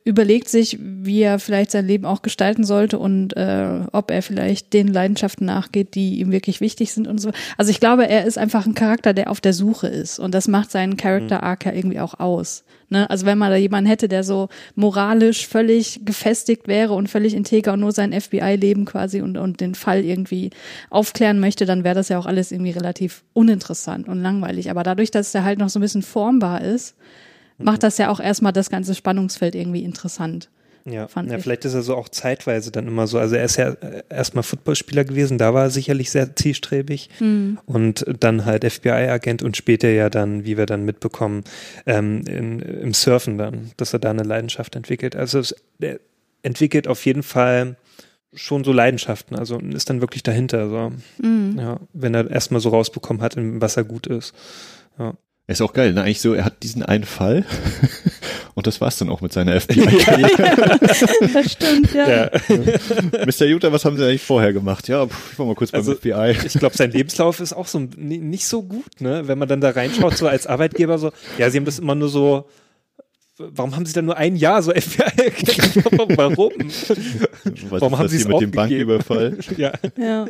überlegt 0.06 0.48
sich, 0.48 0.78
wie 0.80 1.22
er 1.22 1.38
vielleicht 1.38 1.72
sein 1.72 1.86
Leben 1.86 2.06
auch 2.06 2.22
gestalten 2.22 2.63
sollte 2.63 2.98
und 2.98 3.36
äh, 3.36 3.82
ob 3.91 4.10
er 4.10 4.22
vielleicht 4.22 4.74
den 4.74 4.88
Leidenschaften 4.88 5.46
nachgeht, 5.46 5.96
die 5.96 6.19
ihm 6.19 6.32
wirklich 6.32 6.62
wichtig 6.62 6.93
sind 6.93 7.08
und 7.08 7.19
so. 7.19 7.32
Also 7.58 7.72
ich 7.72 7.80
glaube, 7.80 8.08
er 8.08 8.26
ist 8.26 8.38
einfach 8.38 8.65
ein 8.65 8.74
Charakter, 8.74 9.13
der 9.13 9.30
auf 9.30 9.41
der 9.41 9.54
Suche 9.54 9.88
ist 9.88 10.19
und 10.19 10.34
das 10.34 10.48
macht 10.48 10.72
seinen 10.72 10.96
Character 10.96 11.39
mhm. 11.39 11.43
Arc 11.43 11.65
ja 11.65 11.74
irgendwie 11.74 12.00
auch 12.00 12.19
aus. 12.19 12.63
Ne? 12.89 13.10
Also 13.10 13.26
wenn 13.26 13.38
man 13.38 13.50
da 13.50 13.58
jemanden 13.58 13.89
hätte, 13.89 14.08
der 14.08 14.24
so 14.24 14.50
moralisch 14.76 15.48
völlig 15.48 16.06
gefestigt 16.06 16.67
wäre 16.67 16.93
und 16.93 17.10
völlig 17.10 17.34
integer 17.34 17.74
und 17.74 17.82
nur 17.82 17.91
sein 17.91 18.13
FBI-Leben 18.13 18.86
quasi 18.86 19.22
und, 19.22 19.38
und 19.38 19.60
den 19.60 19.76
Fall 19.76 20.06
irgendwie 20.06 20.52
aufklären 20.89 21.39
möchte, 21.39 21.65
dann 21.65 21.84
wäre 21.84 21.96
das 21.96 22.10
ja 22.10 22.17
auch 22.17 22.28
alles 22.28 22.52
irgendwie 22.52 22.72
relativ 22.72 23.24
uninteressant 23.34 24.08
und 24.08 24.22
langweilig. 24.22 24.69
Aber 24.69 24.84
dadurch, 24.84 25.12
dass 25.12 25.36
er 25.36 25.43
halt 25.43 25.60
noch 25.60 25.69
so 25.69 25.80
ein 25.80 25.82
bisschen 25.82 26.04
formbar 26.04 26.62
ist, 26.62 26.96
macht 27.58 27.84
das 27.84 27.98
ja 27.98 28.10
auch 28.10 28.20
erstmal 28.20 28.54
das 28.54 28.70
ganze 28.70 28.96
Spannungsfeld 28.96 29.56
irgendwie 29.56 29.84
interessant. 29.84 30.50
Ja, 30.86 31.08
ja 31.08 31.38
vielleicht 31.39 31.63
ist 31.63 31.76
er 31.76 31.82
so 31.82 31.96
auch 31.96 32.10
zeitweise 32.10 32.70
dann 32.70 32.88
immer 32.88 33.08
so. 33.08 33.18
Also 33.18 33.36
er 33.36 33.46
ist 33.46 33.56
ja 33.56 33.70
äh, 33.70 34.04
erstmal 34.10 34.44
Footballspieler 34.44 35.06
gewesen, 35.06 35.38
da 35.38 35.54
war 35.54 35.63
er 35.63 35.70
sicherlich 35.70 36.12
sehr 36.12 36.36
zielstrebig 36.36 37.10
mhm. 37.20 37.58
und 37.66 38.06
dann 38.20 38.44
halt 38.46 38.70
FBI-Agent 38.70 39.44
und 39.44 39.56
später 39.56 39.89
ja 39.89 40.10
dann, 40.10 40.46
wie 40.46 40.58
wir 40.58 40.66
dann 40.66 40.84
mitbekommen, 40.84 41.44
ähm, 41.86 42.24
in, 42.28 42.60
im 42.60 42.94
Surfen 42.94 43.38
dann, 43.38 43.72
dass 43.78 43.94
er 43.94 44.00
da 44.00 44.10
eine 44.10 44.24
Leidenschaft 44.24 44.76
entwickelt. 44.76 45.16
Also 45.16 45.39
es, 45.39 45.56
er 45.80 46.00
entwickelt 46.42 46.89
auf 46.89 47.06
jeden 47.06 47.24
Fall 47.24 47.78
schon 48.34 48.63
so 48.63 48.74
Leidenschaften, 48.74 49.38
also 49.38 49.60
ist 49.60 49.89
dann 49.89 50.02
wirklich 50.02 50.24
dahinter, 50.24 50.70
so. 50.70 50.92
Mhm. 51.26 51.58
Ja, 51.60 51.80
wenn 51.94 52.13
er 52.13 52.30
erstmal 52.30 52.60
so 52.60 52.70
rausbekommen 52.70 53.22
hat, 53.22 53.36
was 53.38 53.78
er 53.78 53.86
gut 53.86 54.08
ist. 54.08 54.34
Ja. 55.00 55.13
Ist 55.45 55.62
auch 55.62 55.73
geil, 55.73 55.91
ne? 55.91 56.03
Eigentlich 56.03 56.21
so, 56.21 56.34
er 56.34 56.45
hat 56.45 56.63
diesen 56.63 56.84
einen 56.84 57.03
Fall 57.03 57.43
und 58.53 58.65
das 58.65 58.79
war's 58.79 58.97
dann 58.97 59.10
auch 59.10 59.19
mit 59.19 59.34
seiner 59.34 59.60
FBI-Karriere. 59.60 60.79
das 61.34 61.51
stimmt, 61.51 61.93
ja. 61.93 62.08
ja. 62.08 62.32
Mr. 63.25 63.45
Jutta, 63.47 63.73
was 63.73 63.84
haben 63.84 63.97
Sie 63.97 64.06
eigentlich 64.06 64.21
vorher 64.21 64.53
gemacht? 64.53 64.88
Ja, 64.88 65.06
pff, 65.06 65.34
ich 65.34 65.39
war 65.39 65.45
mal 65.45 65.56
kurz 65.56 65.71
beim 65.71 65.82
also, 65.82 65.95
FBI. 65.95 66.38
Ich 66.45 66.53
glaube, 66.53 66.77
sein 66.77 66.91
Lebenslauf 66.91 67.41
ist 67.41 67.51
auch 67.51 67.67
so 67.67 67.79
nicht 67.97 68.47
so 68.47 68.63
gut, 68.63 69.01
ne? 69.01 69.27
Wenn 69.27 69.38
man 69.38 69.49
dann 69.49 69.60
da 69.60 69.71
reinschaut, 69.71 70.15
so 70.15 70.27
als 70.27 70.47
Arbeitgeber 70.47 70.97
so, 70.97 71.12
ja, 71.38 71.49
Sie 71.49 71.58
haben 71.58 71.65
das 71.65 71.77
immer 71.77 71.95
nur 71.95 72.08
so, 72.08 72.49
warum 73.38 73.75
haben 73.75 73.86
Sie 73.86 73.91
dann 73.91 74.06
nur 74.06 74.15
ein 74.15 74.38
Jahr 74.38 74.63
so 74.63 74.71
FBI? 74.71 75.34
warum? 76.15 76.53
Was 76.58 77.82
warum 77.82 77.97
haben 77.97 78.08
Sie 78.08 78.15
es 78.15 78.27
mit 78.29 78.39
dem 78.39 78.51
Banküberfall? 78.51 79.39
ja. 79.58 79.73
ja 79.97 80.25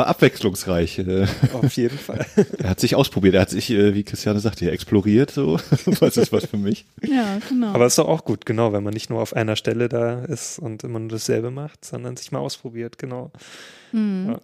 aber 0.00 0.08
abwechslungsreich. 0.08 0.98
Äh. 0.98 1.26
Auf 1.52 1.76
jeden 1.76 1.98
Fall. 1.98 2.26
Er 2.58 2.70
hat 2.70 2.80
sich 2.80 2.94
ausprobiert, 2.94 3.34
er 3.34 3.42
hat 3.42 3.50
sich, 3.50 3.70
äh, 3.70 3.94
wie 3.94 4.02
Christiane 4.02 4.40
sagte, 4.40 4.70
exploriert 4.70 5.30
so. 5.30 5.58
was 6.00 6.16
ist 6.16 6.32
was 6.32 6.46
für 6.46 6.56
mich? 6.56 6.84
Ja, 7.02 7.38
genau. 7.48 7.68
Aber 7.68 7.86
ist 7.86 7.98
doch 7.98 8.08
auch 8.08 8.24
gut, 8.24 8.46
genau, 8.46 8.72
wenn 8.72 8.82
man 8.82 8.92
nicht 8.94 9.10
nur 9.10 9.20
auf 9.20 9.34
einer 9.34 9.56
Stelle 9.56 9.88
da 9.88 10.24
ist 10.24 10.58
und 10.58 10.84
immer 10.84 10.98
nur 10.98 11.08
dasselbe 11.08 11.50
macht, 11.50 11.84
sondern 11.84 12.16
sich 12.16 12.32
mal 12.32 12.38
ausprobiert, 12.38 12.98
genau. 12.98 13.30
Mhm. 13.92 14.26
Ja. 14.30 14.40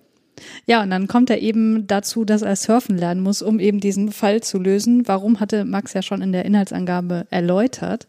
Ja, 0.66 0.83
und 0.83 0.90
dann 0.90 1.09
kommt 1.09 1.31
er 1.31 1.40
eben 1.40 1.87
dazu, 1.87 2.27
dass 2.27 2.42
er 2.42 2.57
surfen 2.57 2.99
lernen 2.99 3.23
muss, 3.23 3.40
um 3.40 3.59
eben 3.59 3.81
diesen 3.81 4.12
Fall 4.12 4.42
zu 4.42 4.59
lösen. 4.59 5.09
Warum 5.09 5.40
hatte 5.40 5.64
Max 5.64 5.95
ja 5.95 6.03
schon 6.03 6.21
in 6.21 6.33
der 6.33 6.45
Inhaltsangabe 6.45 7.27
erläutert. 7.31 8.07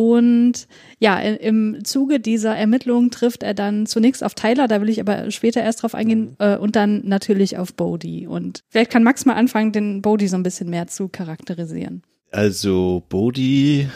Und 0.00 0.66
ja, 0.98 1.18
im 1.18 1.84
Zuge 1.84 2.20
dieser 2.20 2.56
Ermittlungen 2.56 3.10
trifft 3.10 3.42
er 3.42 3.52
dann 3.52 3.84
zunächst 3.84 4.24
auf 4.24 4.32
Tyler, 4.32 4.66
da 4.66 4.80
will 4.80 4.88
ich 4.88 4.98
aber 4.98 5.30
später 5.30 5.60
erst 5.60 5.82
drauf 5.82 5.94
eingehen, 5.94 6.30
mhm. 6.30 6.36
äh, 6.38 6.56
und 6.56 6.74
dann 6.74 7.02
natürlich 7.04 7.58
auf 7.58 7.74
Bodhi. 7.74 8.26
Und 8.26 8.62
vielleicht 8.70 8.90
kann 8.90 9.02
Max 9.02 9.26
mal 9.26 9.34
anfangen, 9.34 9.72
den 9.72 10.00
Bodhi 10.00 10.26
so 10.26 10.36
ein 10.36 10.42
bisschen 10.42 10.70
mehr 10.70 10.86
zu 10.86 11.08
charakterisieren. 11.08 12.02
Also 12.30 13.02
Bodhi 13.10 13.88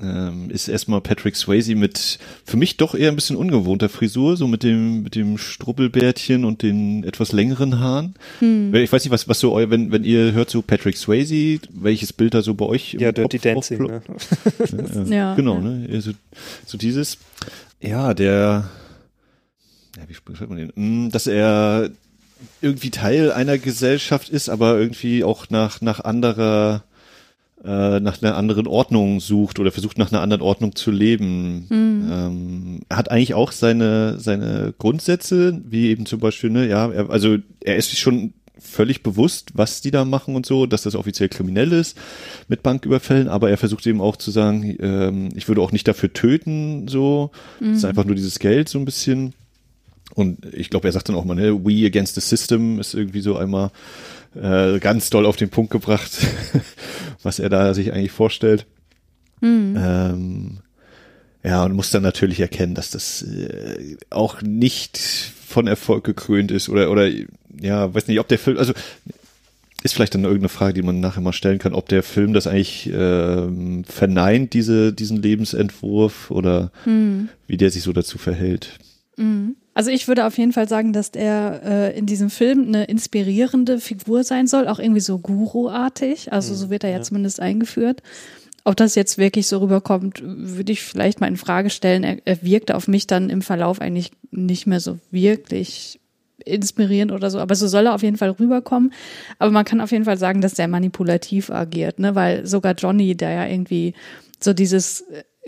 ähm, 0.00 0.50
ist 0.50 0.68
erstmal 0.68 1.00
Patrick 1.00 1.36
Swayze 1.36 1.74
mit 1.74 2.18
für 2.44 2.56
mich 2.56 2.76
doch 2.76 2.94
eher 2.94 3.08
ein 3.10 3.14
bisschen 3.14 3.36
ungewohnter 3.36 3.88
Frisur, 3.88 4.36
so 4.36 4.46
mit 4.46 4.62
dem 4.62 5.02
mit 5.02 5.14
dem 5.14 5.38
Strubbelbärtchen 5.38 6.44
und 6.44 6.62
den 6.62 7.02
etwas 7.04 7.32
längeren 7.32 7.80
Haaren. 7.80 8.14
Hm. 8.40 8.74
Ich 8.74 8.92
weiß 8.92 9.04
nicht, 9.04 9.12
was 9.12 9.26
was 9.26 9.40
so 9.40 9.52
euer, 9.52 9.70
wenn 9.70 9.92
wenn 9.92 10.04
ihr 10.04 10.32
hört 10.32 10.50
so 10.50 10.60
Patrick 10.60 10.98
Swayze, 10.98 11.60
welches 11.70 12.12
Bild 12.12 12.34
da 12.34 12.42
so 12.42 12.52
bei 12.54 12.66
euch 12.66 12.94
Ja, 12.94 13.12
Dirty 13.12 13.38
Dancing. 13.38 13.84
Ne? 13.84 14.02
ja, 15.06 15.16
ja, 15.16 15.34
genau, 15.34 15.54
ja. 15.54 15.60
ne? 15.60 16.00
So, 16.02 16.12
so 16.66 16.76
dieses 16.76 17.16
ja, 17.80 18.12
der 18.12 18.68
ja, 19.96 20.02
wie 20.08 20.14
spricht 20.14 20.46
man 20.46 20.58
den? 20.58 20.72
Hm, 20.76 21.10
dass 21.10 21.26
er 21.26 21.90
irgendwie 22.60 22.90
Teil 22.90 23.32
einer 23.32 23.56
Gesellschaft 23.56 24.28
ist, 24.28 24.50
aber 24.50 24.78
irgendwie 24.78 25.24
auch 25.24 25.48
nach 25.48 25.80
nach 25.80 26.00
anderer 26.00 26.84
äh, 27.66 28.00
nach 28.00 28.22
einer 28.22 28.36
anderen 28.36 28.66
Ordnung 28.68 29.18
sucht 29.18 29.58
oder 29.58 29.72
versucht 29.72 29.98
nach 29.98 30.12
einer 30.12 30.20
anderen 30.20 30.42
Ordnung 30.42 30.76
zu 30.76 30.92
leben. 30.92 31.66
Mhm. 31.68 32.08
Ähm, 32.10 32.80
er 32.88 32.96
hat 32.96 33.10
eigentlich 33.10 33.34
auch 33.34 33.50
seine, 33.50 34.20
seine 34.20 34.72
Grundsätze, 34.78 35.60
wie 35.68 35.88
eben 35.88 36.06
zum 36.06 36.20
Beispiel, 36.20 36.50
ne, 36.50 36.68
ja, 36.68 36.90
er, 36.90 37.10
also 37.10 37.38
er 37.60 37.76
ist 37.76 37.90
sich 37.90 37.98
schon 37.98 38.34
völlig 38.58 39.02
bewusst, 39.02 39.50
was 39.54 39.80
die 39.80 39.90
da 39.90 40.04
machen 40.04 40.36
und 40.36 40.46
so, 40.46 40.66
dass 40.66 40.82
das 40.82 40.94
offiziell 40.94 41.28
kriminell 41.28 41.72
ist 41.72 41.98
mit 42.48 42.62
Banküberfällen, 42.62 43.28
aber 43.28 43.50
er 43.50 43.58
versucht 43.58 43.86
eben 43.86 44.00
auch 44.00 44.16
zu 44.16 44.30
sagen, 44.30 44.76
ähm, 44.80 45.28
ich 45.34 45.48
würde 45.48 45.60
auch 45.60 45.72
nicht 45.72 45.88
dafür 45.88 46.12
töten, 46.12 46.86
so. 46.88 47.30
Mhm. 47.60 47.70
Das 47.70 47.78
ist 47.78 47.84
einfach 47.84 48.04
nur 48.04 48.14
dieses 48.14 48.38
Geld 48.38 48.68
so 48.68 48.78
ein 48.78 48.84
bisschen. 48.84 49.34
Und 50.14 50.46
ich 50.54 50.70
glaube, 50.70 50.88
er 50.88 50.92
sagt 50.92 51.08
dann 51.08 51.16
auch 51.16 51.24
mal, 51.24 51.34
ne, 51.34 51.64
we 51.64 51.84
against 51.84 52.14
the 52.14 52.20
system 52.20 52.78
ist 52.78 52.94
irgendwie 52.94 53.20
so 53.20 53.36
einmal 53.36 53.70
äh, 54.40 54.78
ganz 54.78 55.10
doll 55.10 55.26
auf 55.26 55.36
den 55.36 55.50
Punkt 55.50 55.70
gebracht, 55.70 56.12
was 57.22 57.38
er 57.38 57.48
da 57.48 57.74
sich 57.74 57.92
eigentlich 57.92 58.12
vorstellt. 58.12 58.66
Mhm. 59.40 59.76
Ähm, 59.78 60.58
ja, 61.42 61.64
und 61.64 61.74
muss 61.74 61.90
dann 61.90 62.02
natürlich 62.02 62.40
erkennen, 62.40 62.74
dass 62.74 62.90
das 62.90 63.22
äh, 63.22 63.96
auch 64.10 64.42
nicht 64.42 64.98
von 64.98 65.66
Erfolg 65.66 66.04
gekrönt 66.04 66.50
ist 66.50 66.68
oder, 66.68 66.90
oder, 66.90 67.08
ja, 67.60 67.94
weiß 67.94 68.08
nicht, 68.08 68.18
ob 68.18 68.28
der 68.28 68.38
Film, 68.38 68.58
also, 68.58 68.72
ist 69.82 69.94
vielleicht 69.94 70.14
dann 70.14 70.24
irgendeine 70.24 70.48
Frage, 70.48 70.74
die 70.74 70.82
man 70.82 70.98
nachher 70.98 71.20
mal 71.20 71.32
stellen 71.32 71.58
kann, 71.60 71.72
ob 71.72 71.88
der 71.88 72.02
Film 72.02 72.32
das 72.32 72.48
eigentlich 72.48 72.90
ähm, 72.92 73.84
verneint, 73.84 74.54
diese, 74.54 74.92
diesen 74.92 75.22
Lebensentwurf 75.22 76.30
oder 76.32 76.72
mhm. 76.84 77.28
wie 77.46 77.56
der 77.56 77.70
sich 77.70 77.84
so 77.84 77.92
dazu 77.92 78.18
verhält. 78.18 78.78
Mhm. 79.16 79.54
Also 79.76 79.90
ich 79.90 80.08
würde 80.08 80.24
auf 80.24 80.38
jeden 80.38 80.54
Fall 80.54 80.66
sagen, 80.70 80.94
dass 80.94 81.10
er 81.10 81.60
äh, 81.62 81.98
in 81.98 82.06
diesem 82.06 82.30
Film 82.30 82.66
eine 82.66 82.84
inspirierende 82.84 83.78
Figur 83.78 84.24
sein 84.24 84.46
soll, 84.46 84.68
auch 84.68 84.78
irgendwie 84.78 85.02
so 85.02 85.18
Guru-artig. 85.18 86.32
Also 86.32 86.54
so 86.54 86.70
wird 86.70 86.82
er 86.82 86.88
ja, 86.88 86.96
ja, 86.96 87.02
zumindest 87.02 87.40
eingeführt. 87.40 88.02
Ob 88.64 88.74
das 88.76 88.94
jetzt 88.94 89.18
wirklich 89.18 89.46
so 89.46 89.58
rüberkommt, 89.58 90.22
würde 90.24 90.72
ich 90.72 90.82
vielleicht 90.82 91.20
mal 91.20 91.26
in 91.26 91.36
Frage 91.36 91.68
stellen. 91.68 92.04
Er, 92.04 92.16
er 92.24 92.42
wirkte 92.42 92.74
auf 92.74 92.88
mich 92.88 93.06
dann 93.06 93.28
im 93.28 93.42
Verlauf 93.42 93.82
eigentlich 93.82 94.12
nicht 94.30 94.66
mehr 94.66 94.80
so 94.80 94.98
wirklich 95.10 96.00
inspirierend 96.42 97.12
oder 97.12 97.30
so, 97.30 97.38
aber 97.38 97.54
so 97.54 97.68
soll 97.68 97.84
er 97.84 97.94
auf 97.94 98.02
jeden 98.02 98.16
Fall 98.16 98.30
rüberkommen. 98.30 98.94
Aber 99.38 99.50
man 99.50 99.66
kann 99.66 99.82
auf 99.82 99.92
jeden 99.92 100.06
Fall 100.06 100.16
sagen, 100.16 100.40
dass 100.40 100.54
der 100.54 100.68
manipulativ 100.68 101.50
agiert, 101.50 101.98
ne? 101.98 102.14
Weil 102.14 102.46
sogar 102.46 102.72
Johnny, 102.72 103.14
der 103.14 103.30
ja 103.30 103.46
irgendwie 103.46 103.92
so 104.40 104.54
dieses 104.54 105.04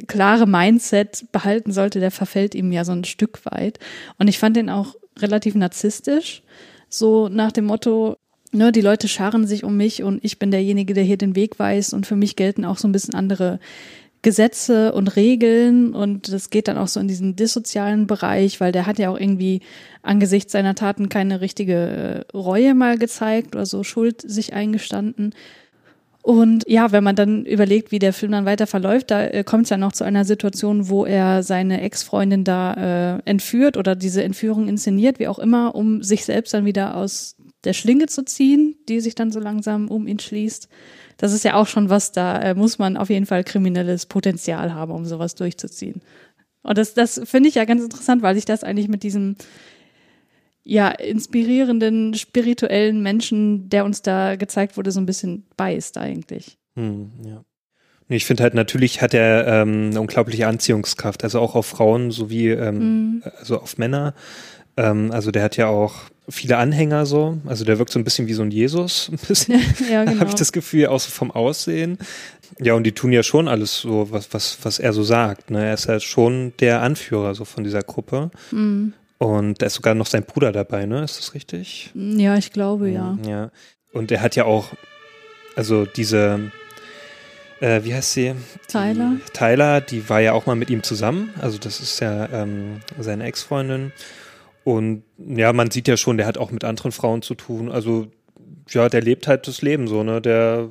klare 0.06 0.46
Mindset 0.46 1.26
behalten 1.32 1.72
sollte, 1.72 2.00
der 2.00 2.11
verfällt 2.11 2.54
ihm 2.54 2.72
ja 2.72 2.84
so 2.84 2.92
ein 2.92 3.04
Stück 3.04 3.44
weit. 3.44 3.78
Und 4.18 4.28
ich 4.28 4.38
fand 4.38 4.56
den 4.56 4.70
auch 4.70 4.94
relativ 5.18 5.54
narzisstisch, 5.54 6.42
so 6.88 7.28
nach 7.28 7.52
dem 7.52 7.66
Motto, 7.66 8.16
ne, 8.52 8.72
die 8.72 8.80
Leute 8.80 9.08
scharen 9.08 9.46
sich 9.46 9.64
um 9.64 9.76
mich 9.76 10.02
und 10.02 10.24
ich 10.24 10.38
bin 10.38 10.50
derjenige, 10.50 10.94
der 10.94 11.04
hier 11.04 11.18
den 11.18 11.37
Weg 11.37 11.58
weiß 11.58 11.92
und 11.92 12.06
für 12.06 12.16
mich 12.16 12.37
gelten 12.37 12.64
auch 12.64 12.78
so 12.78 12.88
ein 12.88 12.92
bisschen 12.92 13.14
andere 13.14 13.58
Gesetze 14.22 14.92
und 14.92 15.14
Regeln 15.14 15.94
und 15.94 16.32
das 16.32 16.50
geht 16.50 16.66
dann 16.66 16.76
auch 16.76 16.88
so 16.88 16.98
in 16.98 17.06
diesen 17.06 17.37
dissozialen 17.37 18.08
Bereich, 18.08 18.61
weil 18.61 18.72
der 18.72 18.87
hat 18.87 18.98
ja 18.98 19.11
auch 19.11 19.18
irgendwie 19.18 19.61
angesichts 20.02 20.52
seiner 20.52 20.74
Taten 20.74 21.08
keine 21.08 21.40
richtige 21.40 22.26
äh, 22.32 22.37
Reue 22.37 22.74
mal 22.74 22.98
gezeigt 22.98 23.54
oder 23.54 23.64
so 23.64 23.84
Schuld 23.84 24.22
sich 24.22 24.54
eingestanden. 24.54 25.34
Und 26.28 26.68
ja, 26.68 26.92
wenn 26.92 27.04
man 27.04 27.16
dann 27.16 27.46
überlegt, 27.46 27.90
wie 27.90 27.98
der 27.98 28.12
Film 28.12 28.32
dann 28.32 28.44
weiter 28.44 28.66
verläuft, 28.66 29.10
da 29.10 29.24
äh, 29.24 29.44
kommt 29.44 29.64
es 29.64 29.70
ja 29.70 29.78
noch 29.78 29.92
zu 29.92 30.04
einer 30.04 30.26
Situation, 30.26 30.90
wo 30.90 31.06
er 31.06 31.42
seine 31.42 31.80
Ex-Freundin 31.80 32.44
da 32.44 32.74
äh, 32.74 33.22
entführt 33.24 33.78
oder 33.78 33.96
diese 33.96 34.22
Entführung 34.22 34.68
inszeniert, 34.68 35.18
wie 35.20 35.26
auch 35.26 35.38
immer, 35.38 35.74
um 35.74 36.02
sich 36.02 36.26
selbst 36.26 36.52
dann 36.52 36.66
wieder 36.66 36.98
aus 36.98 37.36
der 37.64 37.72
Schlinge 37.72 38.08
zu 38.08 38.26
ziehen, 38.26 38.76
die 38.90 39.00
sich 39.00 39.14
dann 39.14 39.32
so 39.32 39.40
langsam 39.40 39.88
um 39.88 40.06
ihn 40.06 40.18
schließt. 40.18 40.68
Das 41.16 41.33
ist 41.33 41.44
ja 41.44 41.54
auch 41.54 41.66
schon 41.66 41.88
was, 41.88 42.12
da 42.12 42.38
äh, 42.42 42.54
muss 42.54 42.79
man 42.79 42.98
auf 42.98 43.08
jeden 43.08 43.24
Fall 43.24 43.42
kriminelles 43.42 44.04
Potenzial 44.04 44.74
haben, 44.74 44.92
um 44.92 45.06
sowas 45.06 45.35
durchzuziehen. 45.35 46.02
Und 46.60 46.76
das, 46.76 46.92
das 46.92 47.22
finde 47.24 47.48
ich 47.48 47.54
ja 47.54 47.64
ganz 47.64 47.83
interessant, 47.83 48.20
weil 48.20 48.35
sich 48.35 48.44
das 48.44 48.64
eigentlich 48.64 48.88
mit 48.88 49.02
diesem 49.02 49.37
ja, 50.71 50.88
inspirierenden, 50.90 52.12
spirituellen 52.12 53.02
Menschen, 53.02 53.71
der 53.71 53.87
uns 53.87 54.02
da 54.02 54.37
gezeigt 54.37 54.77
wurde, 54.77 54.90
so 54.92 55.00
ein 55.00 55.06
bisschen 55.06 55.46
beißt 55.56 55.96
eigentlich. 55.96 56.58
Hm, 56.77 57.10
ja. 57.25 57.42
Ich 58.10 58.27
finde 58.27 58.42
halt, 58.42 58.52
natürlich 58.54 59.00
hat 59.00 59.14
er 59.14 59.46
ähm, 59.46 59.88
eine 59.90 60.00
unglaubliche 60.02 60.46
Anziehungskraft, 60.46 61.25
also 61.25 61.40
auch 61.40 61.54
auf 61.54 61.64
Frauen 61.66 62.10
sowie 62.10 62.50
ähm, 62.50 62.79
Mhm. 62.79 63.23
also 63.38 63.60
auf 63.60 63.79
Männer. 63.79 64.14
Ähm, 64.77 65.10
also 65.10 65.31
der 65.31 65.42
hat 65.42 65.56
ja 65.56 65.69
auch 65.69 65.94
viele 66.29 66.58
Anhänger 66.58 67.06
so, 67.06 67.38
also 67.46 67.64
der 67.64 67.79
wirkt 67.79 67.90
so 67.92 67.98
ein 67.98 68.04
bisschen 68.04 68.27
wie 68.27 68.35
so 68.35 68.42
ein 68.42 68.50
Jesus, 68.50 69.08
ein 69.12 69.19
bisschen, 69.27 69.60
Ja, 69.90 70.04
genau. 70.04 70.21
habe 70.21 70.29
ich 70.31 70.37
das 70.37 70.52
Gefühl, 70.52 70.87
auch 70.88 71.00
so 71.00 71.10
vom 71.10 71.31
Aussehen. 71.31 71.96
Ja, 72.60 72.75
und 72.75 72.85
die 72.85 72.92
tun 72.92 73.12
ja 73.12 73.23
schon 73.23 73.48
alles 73.48 73.81
so, 73.81 74.10
was, 74.10 74.33
was, 74.35 74.58
was 74.62 74.79
er 74.79 74.92
so 74.92 75.02
sagt. 75.02 75.50
Ne? 75.50 75.64
Er 75.66 75.75
ist 75.75 75.87
ja 75.87 75.98
schon 76.00 76.52
der 76.60 76.83
Anführer 76.83 77.35
so 77.35 77.44
von 77.46 77.64
dieser 77.64 77.83
Gruppe. 77.83 78.31
Mhm. 78.50 78.92
Und 79.19 79.60
da 79.60 79.66
ist 79.66 79.75
sogar 79.75 79.94
noch 79.94 80.06
sein 80.06 80.23
Bruder 80.25 80.52
dabei, 80.52 80.87
ne? 80.87 81.02
Ist 81.02 81.19
das 81.19 81.35
richtig? 81.35 81.90
Ja, 81.94 82.37
ich 82.37 82.52
glaube, 82.52 82.88
ja. 82.90 83.19
Ja. 83.27 83.50
Und 83.92 84.12
er 84.12 84.21
hat 84.21 84.37
ja 84.37 84.44
auch, 84.44 84.69
also 85.56 85.87
diese, 85.87 86.52
äh, 87.60 87.83
wie 87.83 87.94
heißt 87.94 88.12
sie? 88.12 88.35
Tyler? 88.69 89.16
Die, 89.16 89.33
Tyler, 89.33 89.81
die 89.81 90.08
war 90.08 90.21
ja 90.21 90.35
auch 90.35 90.46
mal 90.46 90.54
mit 90.54 90.71
ihm 90.71 90.85
zusammen. 90.85 91.35
Also 91.40 91.58
das 91.58 91.81
ist 91.81 91.98
ja 92.00 92.29
ähm, 92.33 92.81
seine 92.98 93.25
Ex-Freundin. 93.25 93.92
Und 94.62 95.02
ja, 95.16 95.52
man 95.52 95.71
sieht 95.71 95.88
ja 95.88 95.96
schon, 95.96 96.16
der 96.16 96.27
hat 96.27 96.38
auch 96.38 96.50
mit 96.52 96.62
anderen 96.62 96.92
Frauen 96.92 97.23
zu 97.23 97.35
tun. 97.35 97.73
Also 97.73 98.06
ja, 98.69 98.88
der 98.88 99.00
lebt 99.00 99.27
halt 99.27 99.48
das 99.48 99.62
Leben 99.62 99.88
so, 99.88 100.02
ne? 100.04 100.21
Der 100.21 100.69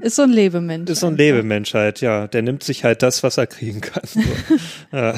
Ist 0.00 0.16
so 0.16 0.22
ein 0.22 0.30
Lebemensch. 0.30 0.90
ist 0.90 1.00
so 1.00 1.08
ein. 1.08 1.16
Lebemensch 1.16 1.74
halt, 1.74 2.00
ja. 2.00 2.26
Der 2.28 2.40
nimmt 2.42 2.62
sich 2.62 2.84
halt 2.84 3.02
das, 3.02 3.22
was 3.22 3.36
er 3.36 3.46
kriegen 3.48 3.80
kann. 3.82 4.04
So. 4.06 4.20
ja. 4.96 5.14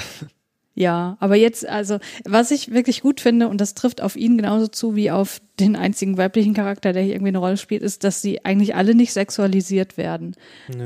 Ja, 0.76 1.16
aber 1.20 1.36
jetzt, 1.36 1.68
also, 1.68 1.98
was 2.24 2.50
ich 2.50 2.72
wirklich 2.72 3.00
gut 3.00 3.20
finde, 3.20 3.46
und 3.46 3.60
das 3.60 3.74
trifft 3.74 4.00
auf 4.00 4.16
ihn 4.16 4.36
genauso 4.36 4.66
zu 4.66 4.96
wie 4.96 5.12
auf 5.12 5.40
den 5.60 5.76
einzigen 5.76 6.18
weiblichen 6.18 6.52
Charakter, 6.52 6.92
der 6.92 7.02
hier 7.02 7.12
irgendwie 7.12 7.28
eine 7.28 7.38
Rolle 7.38 7.56
spielt, 7.56 7.82
ist, 7.82 8.02
dass 8.02 8.20
sie 8.20 8.44
eigentlich 8.44 8.74
alle 8.74 8.96
nicht 8.96 9.12
sexualisiert 9.12 9.96
werden. 9.96 10.34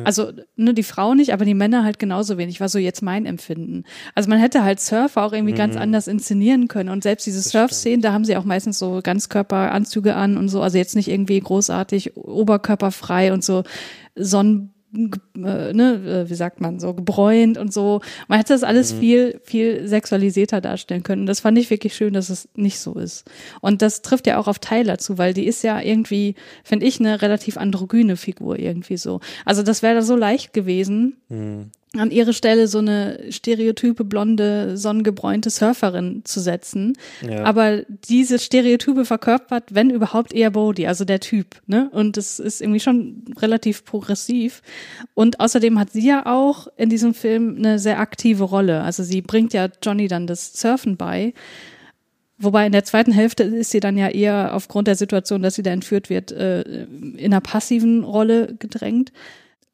Also, 0.04 0.32
ne, 0.56 0.74
die 0.74 0.82
Frauen 0.82 1.16
nicht, 1.16 1.32
aber 1.32 1.46
die 1.46 1.54
Männer 1.54 1.84
halt 1.84 1.98
genauso 1.98 2.36
wenig, 2.36 2.60
war 2.60 2.68
so 2.68 2.78
jetzt 2.78 3.00
mein 3.00 3.24
Empfinden. 3.24 3.84
Also 4.14 4.28
man 4.28 4.38
hätte 4.38 4.62
halt 4.62 4.78
Surfer 4.78 5.24
auch 5.24 5.32
irgendwie 5.32 5.54
ganz 5.54 5.74
anders 5.74 6.06
inszenieren 6.06 6.68
können. 6.68 6.90
Und 6.90 7.02
selbst 7.02 7.26
diese 7.26 7.40
Surf-Szenen, 7.40 8.02
da 8.02 8.12
haben 8.12 8.26
sie 8.26 8.36
auch 8.36 8.44
meistens 8.44 8.78
so 8.78 9.00
Ganzkörperanzüge 9.02 10.14
an 10.14 10.36
und 10.36 10.50
so, 10.50 10.60
also 10.60 10.76
jetzt 10.76 10.96
nicht 10.96 11.08
irgendwie 11.08 11.40
großartig 11.40 12.14
oberkörperfrei 12.16 13.32
und 13.32 13.42
so 13.42 13.62
Sonnen 14.16 14.74
äh, 14.94 15.72
ne, 15.72 16.24
äh, 16.26 16.30
wie 16.30 16.34
sagt 16.34 16.60
man, 16.60 16.80
so 16.80 16.94
gebräunt 16.94 17.58
und 17.58 17.72
so. 17.72 18.00
Man 18.26 18.38
hätte 18.38 18.54
das 18.54 18.62
alles 18.62 18.92
viel, 18.92 19.40
viel 19.44 19.86
sexualisierter 19.86 20.60
darstellen 20.60 21.02
können. 21.02 21.26
Das 21.26 21.40
fand 21.40 21.58
ich 21.58 21.70
wirklich 21.70 21.94
schön, 21.94 22.14
dass 22.14 22.30
es 22.30 22.48
nicht 22.54 22.78
so 22.80 22.94
ist. 22.94 23.24
Und 23.60 23.82
das 23.82 24.02
trifft 24.02 24.26
ja 24.26 24.38
auch 24.38 24.48
auf 24.48 24.58
Tyler 24.58 24.98
zu, 24.98 25.18
weil 25.18 25.34
die 25.34 25.46
ist 25.46 25.62
ja 25.62 25.80
irgendwie, 25.80 26.34
finde 26.64 26.86
ich, 26.86 27.00
eine 27.00 27.20
relativ 27.22 27.56
androgyne 27.58 28.16
Figur 28.16 28.58
irgendwie 28.58 28.96
so. 28.96 29.20
Also 29.44 29.62
das 29.62 29.82
wäre 29.82 29.96
da 29.96 30.02
so 30.02 30.16
leicht 30.16 30.52
gewesen, 30.52 31.16
an 31.96 32.10
ihre 32.10 32.34
Stelle 32.34 32.68
so 32.68 32.78
eine 32.78 33.18
stereotype, 33.30 34.04
blonde, 34.04 34.76
sonnengebräunte 34.76 35.48
Surferin 35.48 36.22
zu 36.24 36.40
setzen. 36.40 36.94
Ja. 37.26 37.44
Aber 37.44 37.82
diese 38.08 38.38
Stereotype 38.38 39.04
verkörpert, 39.06 39.74
wenn 39.74 39.88
überhaupt, 39.88 40.34
eher 40.34 40.50
Bodhi, 40.50 40.86
also 40.86 41.04
der 41.04 41.20
Typ. 41.20 41.62
Ne? 41.66 41.88
Und 41.92 42.18
das 42.18 42.38
ist 42.38 42.60
irgendwie 42.60 42.80
schon 42.80 43.24
relativ 43.38 43.84
progressiv. 43.84 44.62
Und 45.14 45.40
außerdem 45.40 45.78
hat 45.78 45.90
sie 45.90 46.06
ja 46.06 46.26
auch 46.26 46.68
in 46.76 46.90
diesem 46.90 47.14
Film 47.14 47.56
eine 47.56 47.78
sehr 47.78 48.00
aktive 48.00 48.44
Rolle. 48.44 48.82
Also 48.82 49.02
sie 49.02 49.22
bringt 49.22 49.54
ja 49.54 49.68
Johnny 49.82 50.08
dann 50.08 50.26
das 50.26 50.52
Surfen 50.52 50.96
bei. 50.96 51.32
Wobei 52.36 52.66
in 52.66 52.72
der 52.72 52.84
zweiten 52.84 53.12
Hälfte 53.12 53.42
ist 53.42 53.70
sie 53.70 53.80
dann 53.80 53.96
ja 53.96 54.08
eher 54.08 54.54
aufgrund 54.54 54.86
der 54.86 54.94
Situation, 54.94 55.42
dass 55.42 55.54
sie 55.54 55.62
da 55.62 55.70
entführt 55.70 56.08
wird, 56.10 56.30
äh, 56.32 56.62
in 56.62 57.32
einer 57.32 57.40
passiven 57.40 58.04
Rolle 58.04 58.54
gedrängt. 58.58 59.10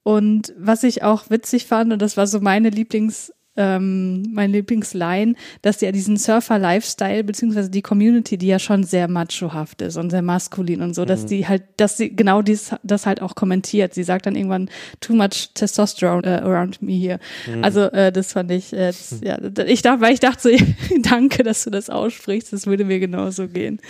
Und 0.05 0.55
was 0.59 0.85
ich 0.85 1.03
auch 1.03 1.31
witzig 1.31 1.67
fand, 1.67 1.93
und 1.93 2.01
das 2.01 2.17
war 2.17 2.27
so 2.27 2.39
meine 2.39 2.69
Lieblings, 2.69 3.33
ähm, 3.57 4.23
mein 4.33 4.51
Lieblingsline, 4.51 5.35
dass 5.63 5.81
ja 5.81 5.93
diesen 5.93 6.19
Surfer-Lifestyle, 6.19 7.25
beziehungsweise 7.25 7.71
die 7.71 7.81
Community, 7.81 8.37
die 8.37 8.49
ja 8.49 8.59
schon 8.59 8.85
sehr 8.85 9.09
machohaft 9.09 9.81
ist 9.81 9.97
und 9.97 10.11
sehr 10.11 10.21
maskulin 10.21 10.83
und 10.83 10.95
so, 10.95 11.05
dass 11.05 11.25
die 11.25 11.49
halt, 11.49 11.63
dass 11.79 11.97
sie 11.97 12.15
genau 12.15 12.43
dies, 12.43 12.75
das 12.83 13.07
halt 13.07 13.23
auch 13.23 13.35
kommentiert. 13.35 13.95
Sie 13.95 14.03
sagt 14.03 14.27
dann 14.27 14.37
irgendwann, 14.37 14.69
too 15.01 15.15
much 15.15 15.51
testosterone 15.55 16.43
uh, 16.43 16.47
around 16.47 16.83
me 16.83 16.93
here. 16.93 17.19
Also, 17.63 17.83
äh, 17.93 18.13
das 18.13 18.33
fand 18.33 18.51
ich, 18.51 18.73
äh, 18.73 18.89
das, 18.89 19.21
ja, 19.23 19.39
ich 19.67 19.83
dachte, 19.83 20.03
weil 20.03 20.13
ich 20.13 20.21
dachte 20.21 20.43
so, 20.43 20.65
danke, 21.03 21.45
dass 21.45 21.65
du 21.65 21.71
das 21.71 21.89
aussprichst, 21.89 22.53
das 22.53 22.67
würde 22.67 22.85
mir 22.85 23.01
genauso 23.01 23.49
gehen. 23.49 23.81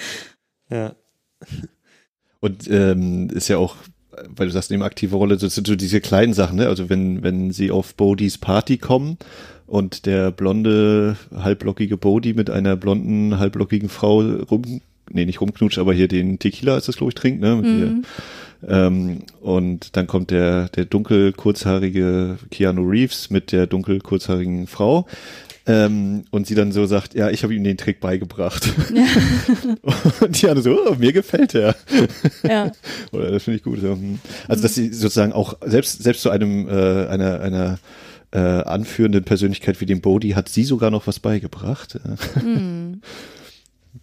ja. 0.70 0.94
Und 2.40 2.68
ähm, 2.68 3.30
ist 3.30 3.48
ja 3.48 3.56
auch, 3.56 3.76
weil 4.28 4.46
du 4.46 4.52
sagst, 4.52 4.70
eben 4.70 4.82
aktive 4.82 5.16
Rolle, 5.16 5.36
das 5.36 5.54
sind 5.54 5.66
so 5.66 5.76
diese 5.76 6.00
kleinen 6.00 6.34
Sachen, 6.34 6.56
ne? 6.56 6.68
Also 6.68 6.88
wenn, 6.88 7.22
wenn 7.22 7.50
sie 7.50 7.70
auf 7.70 7.94
Bodis 7.94 8.38
Party 8.38 8.78
kommen 8.78 9.18
und 9.66 10.06
der 10.06 10.30
blonde, 10.30 11.16
halblockige 11.34 11.96
Bodhi 11.96 12.34
mit 12.34 12.50
einer 12.50 12.76
blonden, 12.76 13.38
halblockigen 13.38 13.88
Frau 13.88 14.20
rum, 14.20 14.80
nee, 15.10 15.24
nicht 15.24 15.40
rumknutscht, 15.40 15.78
aber 15.78 15.94
hier 15.94 16.08
den 16.08 16.38
Tequila 16.38 16.76
ist 16.76 16.88
das, 16.88 16.96
glaube 16.96 17.10
ich, 17.10 17.14
trinkt, 17.14 17.40
ne? 17.40 17.60
Hier, 17.62 18.02
ähm, 18.68 19.22
und 19.40 19.96
dann 19.96 20.06
kommt 20.06 20.30
der, 20.30 20.68
der 20.68 20.84
dunkel 20.84 21.32
kurzhaarige 21.32 22.38
Keanu 22.50 22.88
Reeves 22.88 23.30
mit 23.30 23.52
der 23.52 23.66
dunkel 23.66 24.00
kurzhaarigen 24.00 24.66
Frau. 24.66 25.06
Ähm, 25.66 26.24
und 26.30 26.46
sie 26.46 26.54
dann 26.54 26.72
so 26.72 26.84
sagt, 26.84 27.14
ja, 27.14 27.30
ich 27.30 27.42
habe 27.42 27.54
ihm 27.54 27.64
den 27.64 27.78
Trick 27.78 27.98
beigebracht. 27.98 28.70
und 30.20 30.42
die 30.42 30.48
andere 30.48 30.62
so, 30.62 30.78
oh, 30.90 30.94
mir 30.96 31.12
gefällt 31.14 31.54
der. 31.54 31.74
Ja. 32.42 32.70
Oder 33.12 33.30
das 33.30 33.44
finde 33.44 33.56
ich 33.56 33.62
gut. 33.62 33.82
Ja. 33.82 33.92
Hm. 33.92 34.18
Also 34.46 34.62
dass 34.62 34.74
sie 34.74 34.92
sozusagen 34.92 35.32
auch 35.32 35.56
selbst 35.64 36.02
selbst 36.02 36.20
zu 36.20 36.28
einem 36.28 36.68
äh, 36.68 37.06
einer 37.06 37.40
einer 37.40 37.78
äh, 38.32 38.38
anführenden 38.38 39.24
Persönlichkeit 39.24 39.80
wie 39.80 39.86
dem 39.86 40.02
Bodhi 40.02 40.30
hat 40.30 40.48
sie 40.48 40.64
sogar 40.64 40.90
noch 40.90 41.06
was 41.06 41.20
beigebracht. 41.20 41.98
Ja. 42.04 42.42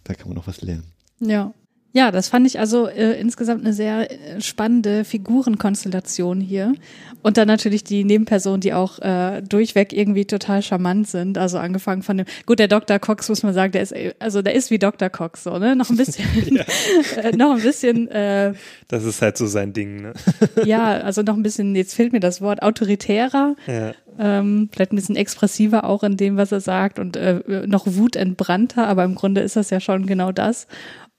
Da 0.06 0.14
kann 0.14 0.30
man 0.30 0.38
noch 0.38 0.48
was 0.48 0.62
lernen. 0.62 0.86
Ja. 1.20 1.54
Ja, 1.94 2.12
das 2.12 2.30
fand 2.30 2.48
ich 2.48 2.58
also 2.58 2.88
äh, 2.88 3.20
insgesamt 3.20 3.66
eine 3.66 3.74
sehr 3.74 4.10
äh, 4.10 4.40
spannende 4.42 5.04
Figurenkonstellation 5.04 6.40
hier. 6.40 6.74
Und 7.22 7.38
dann 7.38 7.48
natürlich 7.48 7.84
die 7.84 8.04
Nebenpersonen, 8.04 8.62
die 8.62 8.74
auch 8.74 8.98
äh, 9.00 9.42
durchweg 9.42 9.92
irgendwie 9.94 10.26
total 10.26 10.62
charmant 10.64 11.08
sind. 11.08 11.38
Also 11.38 11.58
angefangen 11.58 12.02
von 12.02 12.18
dem, 12.18 12.26
gut, 12.46 12.60
der 12.60 12.68
Dr. 12.70 12.98
Cox 12.98 13.28
muss 13.30 13.44
man 13.44 13.54
sagen, 13.54 13.74
der 13.74 13.82
ist, 13.82 13.92
äh, 13.92 14.14
also 14.20 14.42
der 14.42 14.56
ist 14.56 14.72
wie 14.72 14.80
Dr. 14.80 15.10
Cox, 15.10 15.44
so, 15.44 15.58
ne? 15.60 15.76
Noch 15.76 15.90
ein 15.90 15.98
bisschen, 15.98 16.26
äh, 17.18 17.36
noch 17.36 17.56
ein 17.56 17.62
bisschen, 17.62 18.08
äh, 18.10 18.54
Das 18.88 19.04
ist 19.04 19.22
halt 19.22 19.38
so 19.38 19.46
sein 19.46 19.74
Ding, 19.74 20.02
ne? 20.02 20.14
ja, 20.66 20.94
also 21.00 21.22
noch 21.22 21.36
ein 21.36 21.44
bisschen, 21.44 21.76
jetzt 21.76 21.94
fehlt 21.94 22.14
mir 22.14 22.22
das 22.22 22.40
Wort, 22.42 22.62
autoritärer, 22.64 23.56
Ja. 23.68 23.94
ähm, 24.18 24.70
vielleicht 24.72 24.94
ein 24.94 24.96
bisschen 24.96 25.16
expressiver 25.18 25.84
auch 25.84 26.04
in 26.04 26.16
dem, 26.18 26.38
was 26.38 26.52
er 26.52 26.62
sagt 26.62 27.00
und 27.00 27.18
äh, 27.18 27.42
noch 27.68 27.86
wutentbrannter, 27.86 28.88
aber 28.88 29.04
im 29.04 29.16
Grunde 29.16 29.42
ist 29.42 29.58
das 29.58 29.70
ja 29.70 29.80
schon 29.80 30.06
genau 30.08 30.32
das. 30.32 30.68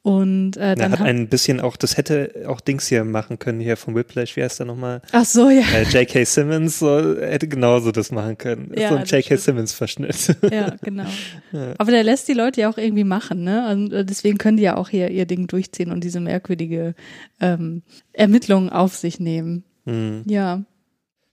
Und 0.04 0.56
äh, 0.56 0.70
Er 0.70 0.74
dann 0.74 0.90
hat 0.92 0.98
hat- 0.98 1.06
ein 1.06 1.28
bisschen 1.28 1.60
auch, 1.60 1.76
das 1.76 1.96
hätte 1.96 2.44
auch 2.48 2.60
Dings 2.60 2.88
hier 2.88 3.04
machen 3.04 3.38
können, 3.38 3.60
hier 3.60 3.76
von 3.76 3.94
Whiplash, 3.94 4.36
wie 4.36 4.42
heißt 4.42 4.58
der 4.58 4.66
nochmal? 4.66 5.00
Ach 5.12 5.24
so, 5.24 5.48
ja. 5.48 5.62
Äh, 5.74 5.84
J.K. 5.84 6.24
Simmons 6.24 6.80
so, 6.80 7.20
hätte 7.20 7.46
genauso 7.46 7.92
das 7.92 8.10
machen 8.10 8.36
können. 8.36 8.72
Ja, 8.76 8.88
so 8.88 8.96
ein 8.96 9.04
J.K. 9.04 9.36
Simmons-Verschnitt. 9.36 10.36
Ja, 10.50 10.74
genau. 10.82 11.04
Aber 11.78 11.92
der 11.92 12.02
lässt 12.02 12.26
die 12.26 12.32
Leute 12.32 12.62
ja 12.62 12.68
auch 12.68 12.78
irgendwie 12.78 13.04
machen, 13.04 13.44
ne? 13.44 13.70
Und 13.70 13.92
äh, 13.92 14.04
deswegen 14.04 14.38
können 14.38 14.56
die 14.56 14.64
ja 14.64 14.76
auch 14.76 14.88
hier 14.88 15.08
ihr 15.08 15.24
Ding 15.26 15.46
durchziehen 15.46 15.92
und 15.92 16.02
diese 16.02 16.18
merkwürdige 16.18 16.96
ähm, 17.40 17.82
Ermittlungen 18.12 18.70
auf 18.70 18.96
sich 18.96 19.20
nehmen. 19.20 19.62
Hm. 19.86 20.22
Ja. 20.26 20.62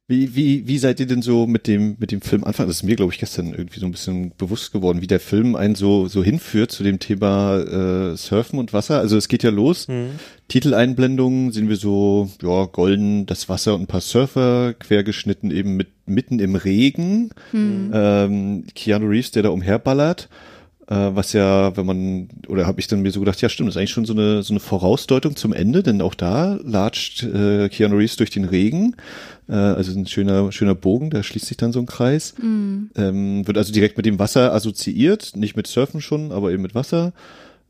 Wie, 0.10 0.36
wie, 0.36 0.68
wie 0.68 0.80
seid 0.80 1.00
ihr 1.00 1.06
denn 1.06 1.22
so 1.22 1.46
mit 1.46 1.68
dem, 1.68 1.96
mit 2.00 2.12
dem 2.12 2.22
Film 2.22 2.44
anfangen? 2.44 2.68
Das 2.68 2.78
ist 2.78 2.84
mir, 2.84 2.96
glaube 2.96 3.14
ich, 3.14 3.20
gestern 3.20 3.54
irgendwie 3.54 3.80
so 3.80 3.86
ein 3.86 3.92
bisschen 3.92 4.32
bewusst 4.40 4.72
geworden, 4.72 5.04
wie 5.04 5.08
der 5.08 5.20
Film 5.20 5.56
einen 5.56 5.76
so, 5.76 6.08
so 6.08 6.24
hinführt 6.24 6.72
zu 6.72 6.82
dem 6.82 6.98
Thema 6.98 7.60
äh, 7.60 8.18
Surfen 8.18 8.58
und 8.58 8.74
Wasser. 8.74 8.98
Also 8.98 9.18
es 9.18 9.28
geht 9.28 9.44
ja 9.44 9.52
los. 9.52 9.86
Titeleinblendungen 10.48 11.52
sehen 11.52 11.70
wir 11.70 11.76
so, 11.76 12.28
ja, 12.42 12.66
golden, 12.66 13.28
das 13.28 13.50
Wasser 13.50 13.76
und 13.76 13.82
ein 13.82 13.88
paar 13.88 14.02
Surfer, 14.02 14.74
quergeschnitten 14.74 15.52
eben 15.52 15.78
mit 15.78 15.90
mitten 16.08 16.40
im 16.40 16.56
Regen. 16.56 17.30
Ähm, 17.94 18.64
Keanu 18.74 19.10
Reeves, 19.10 19.30
der 19.30 19.44
da 19.44 19.50
umherballert. 19.50 20.28
Äh, 20.90 21.16
was 21.16 21.34
ja, 21.34 21.78
wenn 21.78 21.86
man, 21.86 22.30
oder 22.48 22.66
habe 22.66 22.80
ich 22.80 22.88
dann 22.88 23.04
mir 23.04 23.12
so 23.12 23.20
gedacht, 23.20 23.40
ja 23.42 23.50
stimmt, 23.50 23.68
das 23.68 23.76
ist 23.76 23.80
eigentlich 23.80 23.92
schon 23.92 24.06
so 24.06 24.14
eine, 24.14 24.42
so 24.42 24.54
eine 24.54 24.60
Vorausdeutung 24.60 25.36
zum 25.36 25.54
Ende, 25.54 25.84
denn 25.84 26.02
auch 26.02 26.16
da 26.16 26.58
latscht 26.64 27.24
äh, 27.24 27.70
Keanu 27.70 27.98
Reeves 27.98 28.16
durch 28.16 28.32
den 28.32 28.46
Regen. 28.46 28.96
Äh, 29.48 29.54
also 29.54 29.92
ein 29.98 30.08
schöner, 30.08 30.52
schöner 30.52 30.74
Bogen, 30.74 31.12
da 31.12 31.22
schließt 31.22 31.46
sich 31.46 31.58
dann 31.58 31.72
so 31.72 31.80
ein 31.80 31.86
Kreis. 31.86 32.34
Ähm, 32.96 33.46
wird 33.46 33.58
also 33.58 33.72
direkt 33.72 33.98
mit 33.98 34.08
dem 34.08 34.18
Wasser 34.18 34.52
assoziiert, 34.52 35.36
nicht 35.36 35.56
mit 35.56 35.68
Surfen 35.68 36.02
schon, 36.02 36.32
aber 36.32 36.52
eben 36.52 36.64
mit 36.64 36.74
Wasser. 36.74 37.14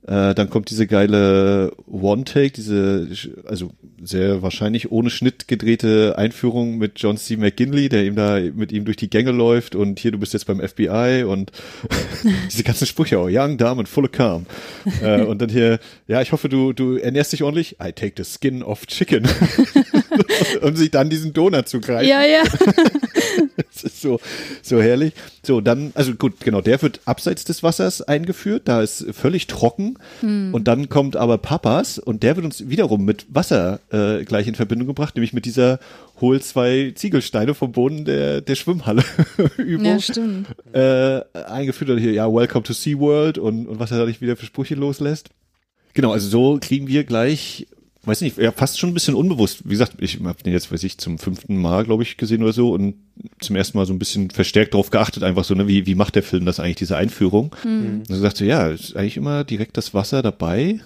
Äh, 0.08 0.34
dann 0.34 0.50
kommt 0.50 0.70
diese 0.70 0.88
geile 0.88 1.74
One-Take, 1.86 2.52
diese, 2.52 3.10
also 3.46 3.72
sehr 4.02 4.42
wahrscheinlich 4.42 4.92
ohne 4.92 5.10
Schnitt 5.10 5.48
gedrehte 5.48 6.18
Einführung 6.18 6.78
mit 6.78 6.94
John 6.96 7.18
C. 7.18 7.36
McGinley, 7.36 7.90
der 7.90 8.06
ihm 8.06 8.16
da 8.16 8.40
mit 8.40 8.72
ihm 8.72 8.86
durch 8.86 8.96
die 8.98 9.10
Gänge 9.10 9.32
läuft 9.32 9.76
und 9.76 10.00
hier, 10.00 10.12
du 10.12 10.18
bist 10.18 10.34
jetzt 10.34 10.46
beim 10.46 10.62
FBI 10.66 11.26
und 11.28 11.52
diese 12.50 12.64
ganzen 12.64 12.88
Sprüche, 12.88 13.20
oh, 13.20 13.28
young, 13.30 13.58
dumb 13.58 13.80
and 13.80 13.90
full 13.90 14.06
of 14.06 14.12
calm. 14.12 14.46
äh, 15.04 15.22
und 15.22 15.42
dann 15.42 15.50
hier, 15.50 15.80
ja, 16.08 16.22
ich 16.22 16.32
hoffe, 16.32 16.48
du, 16.48 16.72
du 16.72 16.96
ernährst 16.96 17.34
dich 17.34 17.44
ordentlich. 17.44 17.76
I 17.84 17.92
take 17.92 18.14
the 18.16 18.24
skin 18.24 18.64
of 18.64 18.88
chicken. 18.88 19.28
und 20.62 20.78
sich 20.78 20.92
dann 20.92 21.10
diesen 21.10 21.34
Donut 21.34 21.68
zu 21.68 21.80
greifen. 21.80 22.08
Ja, 22.08 22.24
ja. 22.24 22.44
das 23.58 23.84
ist 23.84 24.02
so, 24.02 24.20
so 24.62 24.82
herrlich. 24.82 25.14
So, 25.44 25.62
dann, 25.62 25.92
also 25.96 26.14
gut, 26.14 26.40
genau, 26.40 26.62
der 26.62 26.82
wird 26.82 27.02
abseits 27.06 27.46
des 27.46 27.64
Wassers 27.64 28.02
eingeführt, 28.02 28.64
da 28.66 28.82
ist 28.82 29.06
völlig 29.12 29.48
trocken. 29.48 29.98
Hm. 30.22 30.54
Und 30.54 30.68
dann 30.68 30.90
kommt 30.90 31.16
aber 31.16 31.38
Papas 31.38 32.00
und 32.00 32.24
der 32.24 32.36
wird 32.36 32.46
uns 32.46 32.70
wiederum 32.70 33.06
mit 33.06 33.26
Wasser 33.30 33.80
äh, 33.92 34.24
gleich 34.26 34.48
in 34.48 34.56
Verbindung 34.56 34.88
gebracht, 34.88 35.16
nämlich 35.16 35.34
mit 35.34 35.46
dieser 35.46 35.80
hol 36.22 36.42
zwei 36.42 36.92
Ziegelsteine 36.96 37.54
vom 37.54 37.72
Boden 37.72 38.06
der, 38.06 38.42
der 38.42 38.56
Schwimmhalle 38.56 39.04
Übung. 39.58 39.86
Ja, 39.86 40.00
stimmt. 40.00 40.48
Äh, 40.74 41.22
eingeführt 41.34 41.90
und 41.90 42.00
hier, 42.00 42.12
ja, 42.12 42.32
welcome 42.32 42.64
to 42.64 42.74
SeaWorld 42.74 43.38
und, 43.38 43.68
und 43.68 43.80
was 43.80 43.92
er 43.92 44.00
da 44.00 44.06
nicht 44.06 44.22
wieder 44.22 44.36
für 44.36 44.46
Sprüche 44.46 44.76
loslässt. 44.76 45.30
Genau, 45.94 46.12
also 46.12 46.30
so 46.30 46.60
kriegen 46.62 46.88
wir 46.88 47.04
gleich 47.04 47.68
weiß 48.10 48.22
nicht, 48.22 48.38
ja, 48.38 48.52
fast 48.52 48.80
schon 48.80 48.90
ein 48.90 48.94
bisschen 48.94 49.16
unbewusst. 49.16 49.62
Wie 49.66 49.70
gesagt, 49.70 49.94
ich 50.00 50.20
habe 50.24 50.44
den 50.44 50.54
jetzt, 50.54 50.72
weiß 50.72 50.84
ich, 50.84 50.98
zum 50.98 51.18
fünften 51.18 51.58
Mal, 51.58 51.86
glaube 51.86 52.04
ich, 52.04 52.18
gesehen 52.18 52.44
oder 52.44 52.54
so 52.54 52.74
und 52.74 52.96
zum 53.40 53.56
ersten 53.56 53.78
Mal 53.78 53.86
so 53.86 53.94
ein 53.94 54.00
bisschen 54.00 54.30
verstärkt 54.30 54.74
darauf 54.74 54.90
geachtet, 54.90 55.24
einfach 55.24 55.44
so, 55.44 55.56
ne, 55.56 55.68
wie, 55.68 55.86
wie 55.86 55.96
macht 55.96 56.16
der 56.16 56.24
Film 56.24 56.46
das 56.46 56.60
eigentlich, 56.60 56.78
diese 56.78 56.98
Einführung? 56.98 57.56
Mhm. 57.64 58.04
Und 58.08 58.08
so 58.08 58.20
sagte, 58.20 58.46
ja, 58.46 58.68
ist 58.68 58.96
eigentlich 58.96 59.18
immer 59.18 59.44
direkt 59.44 59.78
das 59.78 59.94
Wasser 59.94 60.22
dabei. 60.22 60.80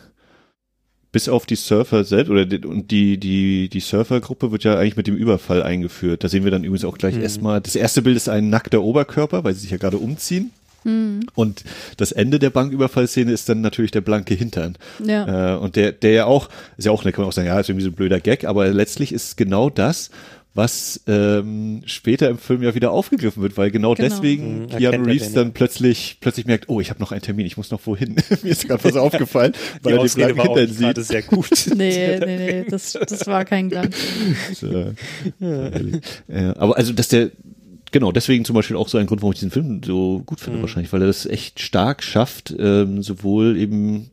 Bis 1.12 1.30
auf 1.30 1.46
die 1.46 1.56
Surfer 1.56 2.04
selbst, 2.04 2.32
oder 2.32 2.46
die, 2.46 2.66
und 2.66 2.90
die, 2.90 3.20
die, 3.20 3.70
die 3.70 3.80
Surfergruppe 3.80 4.52
wird 4.52 4.64
ja 4.64 4.80
eigentlich 4.80 4.98
mit 4.98 5.06
dem 5.06 5.16
Überfall 5.16 5.62
eingeführt. 5.62 6.24
Da 6.24 6.28
sehen 6.28 6.44
wir 6.44 6.52
dann 6.52 6.64
übrigens 6.64 6.86
auch 6.86 6.98
gleich 6.98 7.16
mhm. 7.16 7.22
erstmal, 7.22 7.62
das 7.62 7.76
erste 7.76 8.02
Bild 8.02 8.18
ist 8.18 8.30
ein 8.30 8.50
nackter 8.50 8.82
Oberkörper, 8.82 9.44
weil 9.44 9.54
sie 9.54 9.62
sich 9.62 9.72
ja 9.72 9.78
gerade 9.78 9.98
umziehen. 9.98 10.52
Hm. 10.84 11.22
Und 11.36 11.64
das 11.98 12.12
Ende 12.12 12.40
der 12.40 12.50
Banküberfallszene 12.50 13.32
ist 13.32 13.50
dann 13.50 13.62
natürlich 13.62 13.92
der 13.92 14.02
blanke 14.02 14.34
Hintern. 14.34 14.78
Ja. 15.06 15.56
Äh, 15.56 15.58
und 15.58 15.76
der, 15.76 15.92
der 15.92 16.12
ja 16.12 16.26
auch, 16.26 16.50
ist 16.78 16.86
ja 16.86 16.92
auch, 16.92 17.04
da 17.04 17.12
kann 17.12 17.22
man 17.24 17.30
auch 17.30 17.34
sagen, 17.34 17.48
ja, 17.48 17.60
ist 17.60 17.70
irgendwie 17.70 17.86
so 17.86 17.90
ein 17.92 17.96
blöder 17.96 18.20
Gag, 18.20 18.46
aber 18.46 18.68
letztlich 18.70 19.12
ist 19.14 19.38
genau 19.38 19.70
das, 19.70 20.10
was 20.56 21.02
ähm, 21.08 21.82
später 21.88 22.30
im 22.30 22.38
Film 22.38 22.62
ja 22.62 22.76
wieder 22.76 22.92
aufgegriffen 22.92 23.42
wird, 23.42 23.58
weil 23.58 23.72
genau, 23.72 23.96
Genau. 23.96 24.08
deswegen 24.08 24.60
Mhm, 24.64 24.68
Keanu 24.68 25.04
Reeves 25.04 25.30
den, 25.30 25.34
dann 25.36 25.48
ja. 25.48 25.52
plötzlich 25.56 26.18
plötzlich 26.22 26.46
merkt, 26.46 26.70
oh, 26.70 26.80
ich 26.80 26.92
habe 26.92 27.00
noch 27.00 27.12
einen 27.12 27.24
Termin, 27.24 27.48
ich 27.48 27.58
muss 27.58 27.72
noch 27.72 27.82
wohin. 27.88 28.16
Mir 28.44 28.52
ist 28.52 28.68
gerade 28.68 28.84
was 28.84 28.96
aufgefallen, 28.98 29.54
weil 29.82 29.94
Die 29.98 30.00
er 30.22 30.28
den 30.28 30.36
blanken 30.36 30.56
Hintern 30.58 30.68
sieht. 30.68 30.80
gerade 30.80 31.04
sehr 31.04 31.22
gut. 31.24 31.48
Nee, 31.76 32.20
nee, 32.20 32.38
nee, 32.38 32.66
das, 32.70 32.94
das 32.94 33.26
war 33.26 33.46
kein 33.46 33.70
Glanz. 33.70 33.96
äh, 34.62 34.94
äh, 36.30 36.54
aber 36.56 36.78
also, 36.78 36.94
dass 36.94 37.08
der, 37.08 37.32
genau, 37.94 38.12
deswegen 38.12 38.44
zum 38.44 38.56
Beispiel 38.56 38.76
auch 38.76 38.90
so 38.90 38.98
ein 38.98 39.06
Grund, 39.06 39.22
warum 39.22 39.32
ich 39.32 39.40
diesen 39.40 39.52
Film 39.52 39.82
so 39.84 40.22
gut 40.26 40.42
finde, 40.42 40.60
wahrscheinlich, 40.62 40.92
weil 40.92 41.02
er 41.02 41.08
das 41.08 41.26
echt 41.26 41.62
stark 41.62 42.04
schafft, 42.04 42.54
ähm, 42.60 43.02
sowohl 43.02 43.56
eben, 43.56 44.10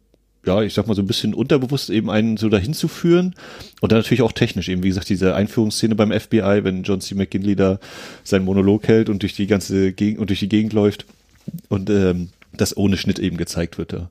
ja, 0.47 0.63
ich 0.63 0.75
sag 0.75 0.87
mal 0.87 0.95
so 0.95 1.03
ein 1.03 1.09
bisschen 1.09 1.35
unterbewusst 1.35 1.91
eben 1.91 2.09
einen 2.11 2.37
so 2.37 2.49
dahin 2.49 2.75
zu 2.75 2.87
führen 2.87 3.35
und 3.81 3.91
dann 3.91 3.99
natürlich 3.99 4.23
auch 4.23 4.33
technisch 4.33 4.69
eben, 4.69 4.85
wie 4.85 4.89
gesagt, 4.89 5.09
diese 5.09 5.35
Einführungsszene 5.35 5.97
beim 5.97 6.13
FBI, 6.13 6.61
wenn 6.63 6.85
John 6.85 7.01
C. 7.01 7.17
McGinley 7.17 7.57
da 7.57 7.81
seinen 8.23 8.45
Monolog 8.45 8.87
hält 8.87 9.09
und 9.09 9.23
durch 9.23 9.35
die 9.35 9.49
ganze 9.49 9.93
Gegend 9.93 10.21
und 10.21 10.31
durch 10.31 10.41
die 10.41 10.49
Gegend 10.49 10.73
läuft 10.73 11.07
und 11.69 11.91
ähm, 11.91 12.29
das 12.53 12.77
ohne 12.77 12.97
Schnitt 12.97 13.19
eben 13.19 13.37
gezeigt 13.37 13.79
wird 13.79 13.93
da. 13.93 14.11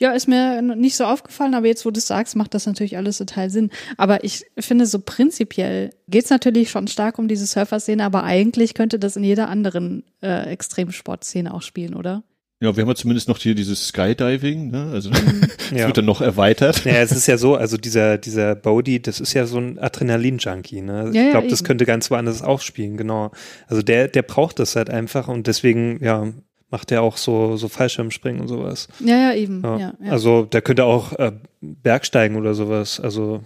Ja, 0.00 0.12
ist 0.12 0.28
mir 0.28 0.62
nicht 0.62 0.96
so 0.96 1.04
aufgefallen, 1.04 1.54
aber 1.54 1.66
jetzt, 1.66 1.84
wo 1.84 1.90
du 1.90 1.98
es 1.98 2.06
sagst, 2.06 2.34
macht 2.34 2.54
das 2.54 2.64
natürlich 2.66 2.96
alles 2.96 3.18
total 3.18 3.50
Sinn. 3.50 3.70
Aber 3.98 4.24
ich 4.24 4.44
finde, 4.58 4.86
so 4.86 4.98
prinzipiell 4.98 5.90
geht 6.08 6.24
es 6.24 6.30
natürlich 6.30 6.70
schon 6.70 6.88
stark 6.88 7.18
um 7.18 7.28
diese 7.28 7.44
Surfer-Szene, 7.46 8.02
aber 8.02 8.24
eigentlich 8.24 8.72
könnte 8.74 8.98
das 8.98 9.16
in 9.16 9.24
jeder 9.24 9.48
anderen 9.50 10.04
äh, 10.22 10.50
Extremsportszene 10.50 11.52
auch 11.52 11.62
spielen, 11.62 11.94
oder? 11.94 12.22
Ja, 12.62 12.76
wir 12.76 12.82
haben 12.82 12.88
ja 12.90 12.94
zumindest 12.94 13.26
noch 13.28 13.38
hier 13.38 13.54
dieses 13.54 13.88
Skydiving, 13.88 14.70
ne? 14.70 14.90
Also 14.92 15.10
es 15.72 15.78
Ja. 15.78 15.86
wird 15.86 15.96
dann 15.98 16.04
noch 16.04 16.20
erweitert. 16.20 16.84
Ja, 16.84 16.92
es 17.00 17.12
ist 17.12 17.26
ja 17.26 17.38
so, 17.38 17.54
also 17.54 17.76
dieser, 17.78 18.18
dieser 18.18 18.54
Bodhi, 18.54 19.00
das 19.00 19.20
ist 19.20 19.32
ja 19.34 19.46
so 19.46 19.58
ein 19.58 19.78
Adrenalin-Junkie, 19.78 20.82
ne? 20.82 21.10
Ja, 21.12 21.20
ja, 21.20 21.24
ich 21.26 21.30
glaube, 21.32 21.48
das 21.48 21.60
eben. 21.60 21.66
könnte 21.68 21.86
ganz 21.86 22.10
woanders 22.10 22.42
auch 22.42 22.60
spielen, 22.60 22.96
genau. 22.96 23.30
Also 23.66 23.82
der, 23.82 24.08
der 24.08 24.22
braucht 24.22 24.58
das 24.58 24.76
halt 24.76 24.90
einfach 24.90 25.28
und 25.28 25.46
deswegen, 25.46 26.02
ja, 26.02 26.28
macht 26.70 26.92
er 26.92 27.02
auch 27.02 27.16
so, 27.16 27.56
so 27.56 27.68
Fallschirmspringen 27.68 28.40
und 28.40 28.48
sowas. 28.48 28.88
Ja, 29.00 29.16
ja, 29.16 29.34
eben. 29.34 29.62
Ja. 29.62 29.78
Ja, 29.78 29.94
ja. 30.02 30.12
Also 30.12 30.44
der 30.44 30.62
könnte 30.62 30.84
auch 30.84 31.12
äh, 31.14 31.32
Bergsteigen 31.60 32.36
oder 32.36 32.54
sowas. 32.54 33.00
Also 33.00 33.42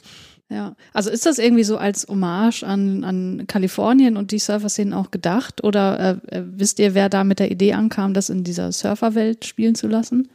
Ja, 0.51 0.77
also 0.93 1.11
ist 1.11 1.27
das 1.27 1.39
irgendwie 1.39 1.65
so 1.65 1.77
als 1.77 2.07
Hommage 2.09 2.63
an, 2.63 3.05
an 3.05 3.45
Kalifornien 3.47 4.17
und 4.17 4.31
die 4.31 4.39
Surfer-Szenen 4.39 4.93
auch 4.93 5.11
gedacht? 5.11 5.65
Oder 5.65 6.21
äh, 6.31 6.37
äh, 6.37 6.43
wisst 6.45 6.79
ihr, 6.79 6.95
wer 6.95 7.09
da 7.09 7.25
mit 7.25 7.39
der 7.39 7.51
Idee 7.51 7.73
ankam, 7.73 8.15
das 8.15 8.31
in 8.31 8.45
dieser 8.45 8.73
Surferwelt 8.73 9.45
spielen 9.45 9.75
zu 9.75 9.89
lassen? 9.89 10.29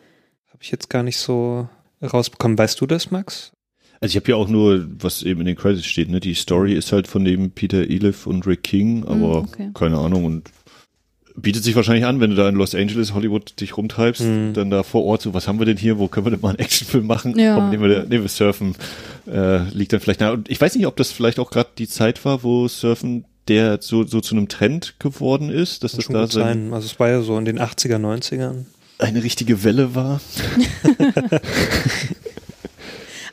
habe 0.60 0.66
ich 0.66 0.72
jetzt 0.72 0.90
gar 0.90 1.04
nicht 1.04 1.18
so 1.18 1.70
rausbekommen. 2.04 2.58
Weißt 2.58 2.82
du 2.82 2.86
das, 2.86 3.12
Max? 3.12 3.54
Also 4.02 4.12
ich 4.12 4.16
habe 4.18 4.32
ja 4.32 4.36
auch 4.36 4.50
nur, 4.50 4.86
was 5.02 5.24
eben 5.24 5.40
in 5.40 5.46
den 5.46 5.56
Credits 5.56 5.86
steht, 5.86 6.10
ne? 6.10 6.20
Die 6.20 6.34
Story 6.34 6.74
ist 6.74 6.92
halt 6.92 7.08
von 7.08 7.24
dem 7.24 7.52
Peter 7.52 7.78
Elif 7.78 8.28
und 8.28 8.46
Rick 8.46 8.64
King, 8.64 9.06
aber 9.06 9.38
okay. 9.38 9.72
keine 9.74 9.98
Ahnung 9.98 10.26
und 10.26 10.50
bietet 11.42 11.64
sich 11.64 11.76
wahrscheinlich 11.76 12.06
an, 12.06 12.20
wenn 12.20 12.30
du 12.32 12.36
da 12.36 12.48
in 12.50 12.56
Los 12.56 12.76
Angeles, 12.76 13.14
Hollywood 13.14 13.60
dich 13.60 13.78
rumtreibst, 13.78 14.22
Mhm. 14.22 14.54
dann 14.54 14.70
da 14.70 14.84
vor 14.84 15.04
Ort 15.06 15.22
so, 15.22 15.34
was 15.34 15.48
haben 15.48 15.60
wir 15.60 15.66
denn 15.66 15.78
hier, 15.78 15.98
wo 16.00 16.08
können 16.08 16.26
wir 16.26 16.32
denn 16.32 16.42
mal 16.42 16.50
einen 16.50 16.60
Actionfilm 16.66 17.06
machen? 17.08 17.38
Ja. 17.38 17.56
Komm, 17.56 17.70
nehmen 17.70 17.84
wir, 17.84 18.04
nehmen 18.06 18.24
wir 18.24 18.30
Surfen, 18.30 18.76
äh, 19.32 19.60
liegt 19.70 19.94
dann 19.94 20.00
vielleicht 20.00 20.20
nahe. 20.20 20.34
Und 20.34 20.50
ich 20.50 20.60
weiß 20.60 20.76
nicht, 20.76 20.86
ob 20.88 20.96
das 20.96 21.12
vielleicht 21.12 21.40
auch 21.40 21.52
gerade 21.52 21.70
die 21.78 21.88
Zeit 21.88 22.24
war, 22.26 22.44
wo 22.44 22.68
Surfen 22.68 23.26
der 23.48 23.80
so, 23.82 24.06
so 24.06 24.22
zu 24.22 24.36
einem 24.36 24.48
Trend 24.48 24.96
geworden 25.00 25.50
ist, 25.50 25.84
dass 25.84 25.94
das 25.94 26.06
schon 26.06 26.14
da 26.14 26.28
sein, 26.28 26.44
sein. 26.66 26.74
Also 26.74 26.86
es 26.86 27.00
war 27.00 27.10
ja 27.10 27.22
so 27.22 27.38
in 27.38 27.46
den 27.46 27.60
80er, 27.60 27.98
90ern. 27.98 28.66
eine 29.00 29.24
richtige 29.24 29.64
Welle 29.64 29.96
war. 29.96 30.22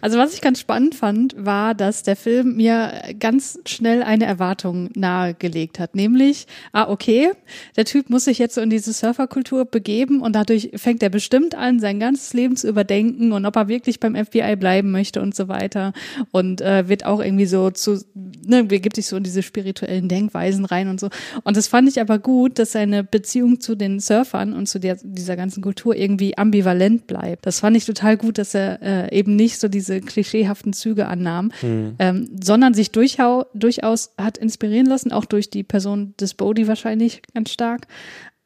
Also 0.01 0.19
was 0.19 0.35
ich 0.35 0.41
ganz 0.41 0.61
spannend 0.61 0.95
fand, 0.95 1.35
war, 1.39 1.75
dass 1.75 2.03
der 2.03 2.17
Film 2.17 2.57
mir 2.57 3.03
ganz 3.19 3.59
schnell 3.67 4.03
eine 4.03 4.27
Erwartung 4.27 4.91
nahegelegt 4.95 5.79
hat. 5.79 5.95
Nämlich, 5.95 6.47
ah, 6.73 6.89
okay, 6.89 7.31
der 7.77 7.85
Typ 7.85 8.11
muss 8.11 8.25
sich 8.25 8.39
jetzt 8.39 8.55
so 8.55 8.61
in 8.61 8.71
diese 8.71 8.93
Surferkultur 8.93 9.65
begeben 9.65 10.21
und 10.21 10.35
dadurch 10.35 10.71
fängt 10.77 11.03
er 11.03 11.11
bestimmt 11.11 11.55
an, 11.55 11.81
sein 11.81 12.01
ganzes 12.01 12.35
Leben 12.35 12.57
zu 12.57 12.69
überdenken 12.69 13.33
und 13.33 13.47
ob 13.47 13.57
er 13.57 13.69
wirklich 13.69 14.01
beim 14.01 14.15
FBI 14.15 14.57
bleiben 14.57 14.91
möchte 14.91 15.21
und 15.21 15.35
so 15.35 15.49
weiter. 15.49 15.93
Und 16.31 16.61
äh, 16.61 16.89
wird 16.89 17.05
auch 17.05 17.21
irgendwie 17.21 17.47
so 17.47 17.71
zu, 17.71 18.01
ne, 18.15 18.65
begibt 18.65 18.97
sich 18.97 19.07
so 19.07 19.17
in 19.17 19.23
diese 19.23 19.43
spirituellen 19.43 20.09
Denkweisen 20.09 20.65
rein 20.65 20.89
und 20.89 21.01
so. 21.01 21.09
Und 21.45 21.57
das 21.57 21.69
fand 21.69 21.89
ich 21.89 22.01
aber 22.01 22.19
gut, 22.19 22.59
dass 22.59 22.73
seine 22.73 23.05
Beziehung 23.05 23.61
zu 23.61 23.75
den 23.75 24.01
Surfern 24.01 24.53
und 24.53 24.69
zu 24.69 24.79
der, 24.79 24.99
dieser 25.03 25.37
ganzen 25.37 25.63
Kultur 25.63 25.95
irgendwie 25.95 26.37
ambivalent 26.37 27.07
bleibt. 27.07 27.47
Das 27.47 27.61
fand 27.61 27.77
ich 27.77 27.85
total 27.85 28.17
gut, 28.17 28.39
dass 28.39 28.55
er 28.55 28.83
äh, 28.83 29.19
eben 29.19 29.37
nicht 29.37 29.59
so 29.59 29.69
diese 29.69 29.86
klischeehaften 30.01 30.73
Züge 30.73 31.07
annahm, 31.07 31.53
ähm, 31.99 32.29
sondern 32.43 32.75
sich 32.75 32.93
durchau 32.93 33.47
durchaus 33.55 34.13
hat 34.19 34.39
inspirieren 34.39 34.87
lassen, 34.87 35.13
auch 35.13 35.25
durch 35.25 35.51
die 35.51 35.63
Person 35.63 36.15
des 36.21 36.35
Bodhi 36.35 36.69
wahrscheinlich 36.69 37.23
ganz 37.35 37.51
stark, 37.51 37.87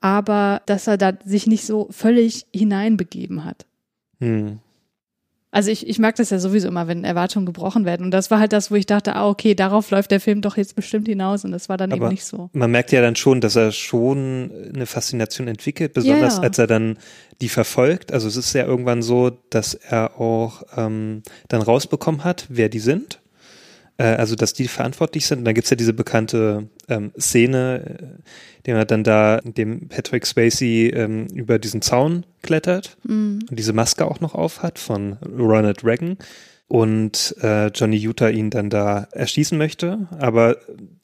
aber 0.01 0.63
dass 0.67 0.87
er 0.87 0.97
da 0.97 1.13
sich 1.25 1.47
nicht 1.47 1.67
so 1.67 1.89
völlig 1.91 2.47
hineinbegeben 2.55 3.45
hat. 3.45 3.67
Hm. 4.21 4.61
Also 5.53 5.71
ich, 5.71 5.89
ich 5.89 5.99
mag 5.99 6.15
das 6.15 6.31
ja 6.31 6.39
sowieso 6.39 6.69
immer, 6.69 6.87
wenn 6.87 7.03
Erwartungen 7.03 7.45
gebrochen 7.45 7.85
werden. 7.85 8.05
Und 8.05 8.11
das 8.13 8.31
war 8.31 8.39
halt 8.39 8.53
das, 8.53 8.71
wo 8.71 8.77
ich 8.77 8.87
dachte, 8.87 9.17
ah, 9.17 9.29
okay, 9.29 9.55
darauf 9.55 9.91
läuft 9.91 10.11
der 10.13 10.21
Film 10.21 10.43
doch 10.43 10.57
jetzt 10.57 10.77
bestimmt 10.77 11.09
hinaus. 11.09 11.45
Und 11.45 11.51
das 11.53 11.69
war 11.69 11.77
dann 11.77 11.91
eben 11.91 12.03
Aber 12.03 12.11
nicht 12.11 12.25
so. 12.25 12.51
Man 12.53 12.71
merkt 12.71 12.93
ja 12.93 13.01
dann 13.01 13.17
schon, 13.17 13.41
dass 13.41 13.57
er 13.57 13.73
schon 13.73 14.51
eine 14.75 14.87
Faszination 14.87 15.49
entwickelt, 15.49 15.93
besonders 15.93 16.37
Ja. 16.37 16.43
als 16.43 16.59
er 16.59 16.67
dann 16.69 16.99
die 17.41 17.49
verfolgt. 17.49 18.13
Also 18.13 18.29
es 18.29 18.37
ist 18.37 18.53
ja 18.53 18.65
irgendwann 18.65 19.03
so, 19.03 19.31
dass 19.51 19.75
er 19.75 20.21
auch 20.21 20.63
ähm, 20.77 21.23
dann 21.49 21.63
rausbekommen 21.63 22.23
hat, 22.23 22.47
wer 22.49 22.69
die 22.69 22.81
sind. 22.81 23.20
Äh, 24.01 24.17
also 24.17 24.35
dass 24.35 24.55
die 24.55 24.67
verantwortlich 24.67 25.27
sind. 25.27 25.41
Und 25.41 25.45
dann 25.45 25.55
gibt's 25.55 25.69
ja 25.69 25.77
diese 25.77 25.93
bekannte 25.93 26.69
ähm, 26.89 27.13
Szene, 27.19 27.99
äh, 28.01 28.63
den 28.67 28.77
er 28.77 28.87
dann 28.87 29.05
da, 29.05 29.37
in 29.37 29.53
dem 29.53 29.89
Patrick 29.89 30.25
Swayze 30.25 30.65
ähm, 30.65 31.27
über 31.35 31.59
diesen 31.59 31.83
Zaun 31.83 32.25
klettert 32.43 32.97
und 33.05 33.59
diese 33.59 33.75
Maske 33.75 34.07
auch 34.07 34.21
noch 34.21 34.35
auf 34.35 34.63
hat 34.63 34.79
von 34.79 35.19
Ronald 35.39 35.85
Reagan 35.85 36.17
und 36.69 37.37
äh, 37.43 37.67
Johnny 37.69 37.97
Utah 37.97 38.29
ihn 38.29 38.49
dann 38.49 38.71
da 38.71 39.09
erschießen 39.13 39.59
möchte, 39.59 40.09
aber 40.19 40.57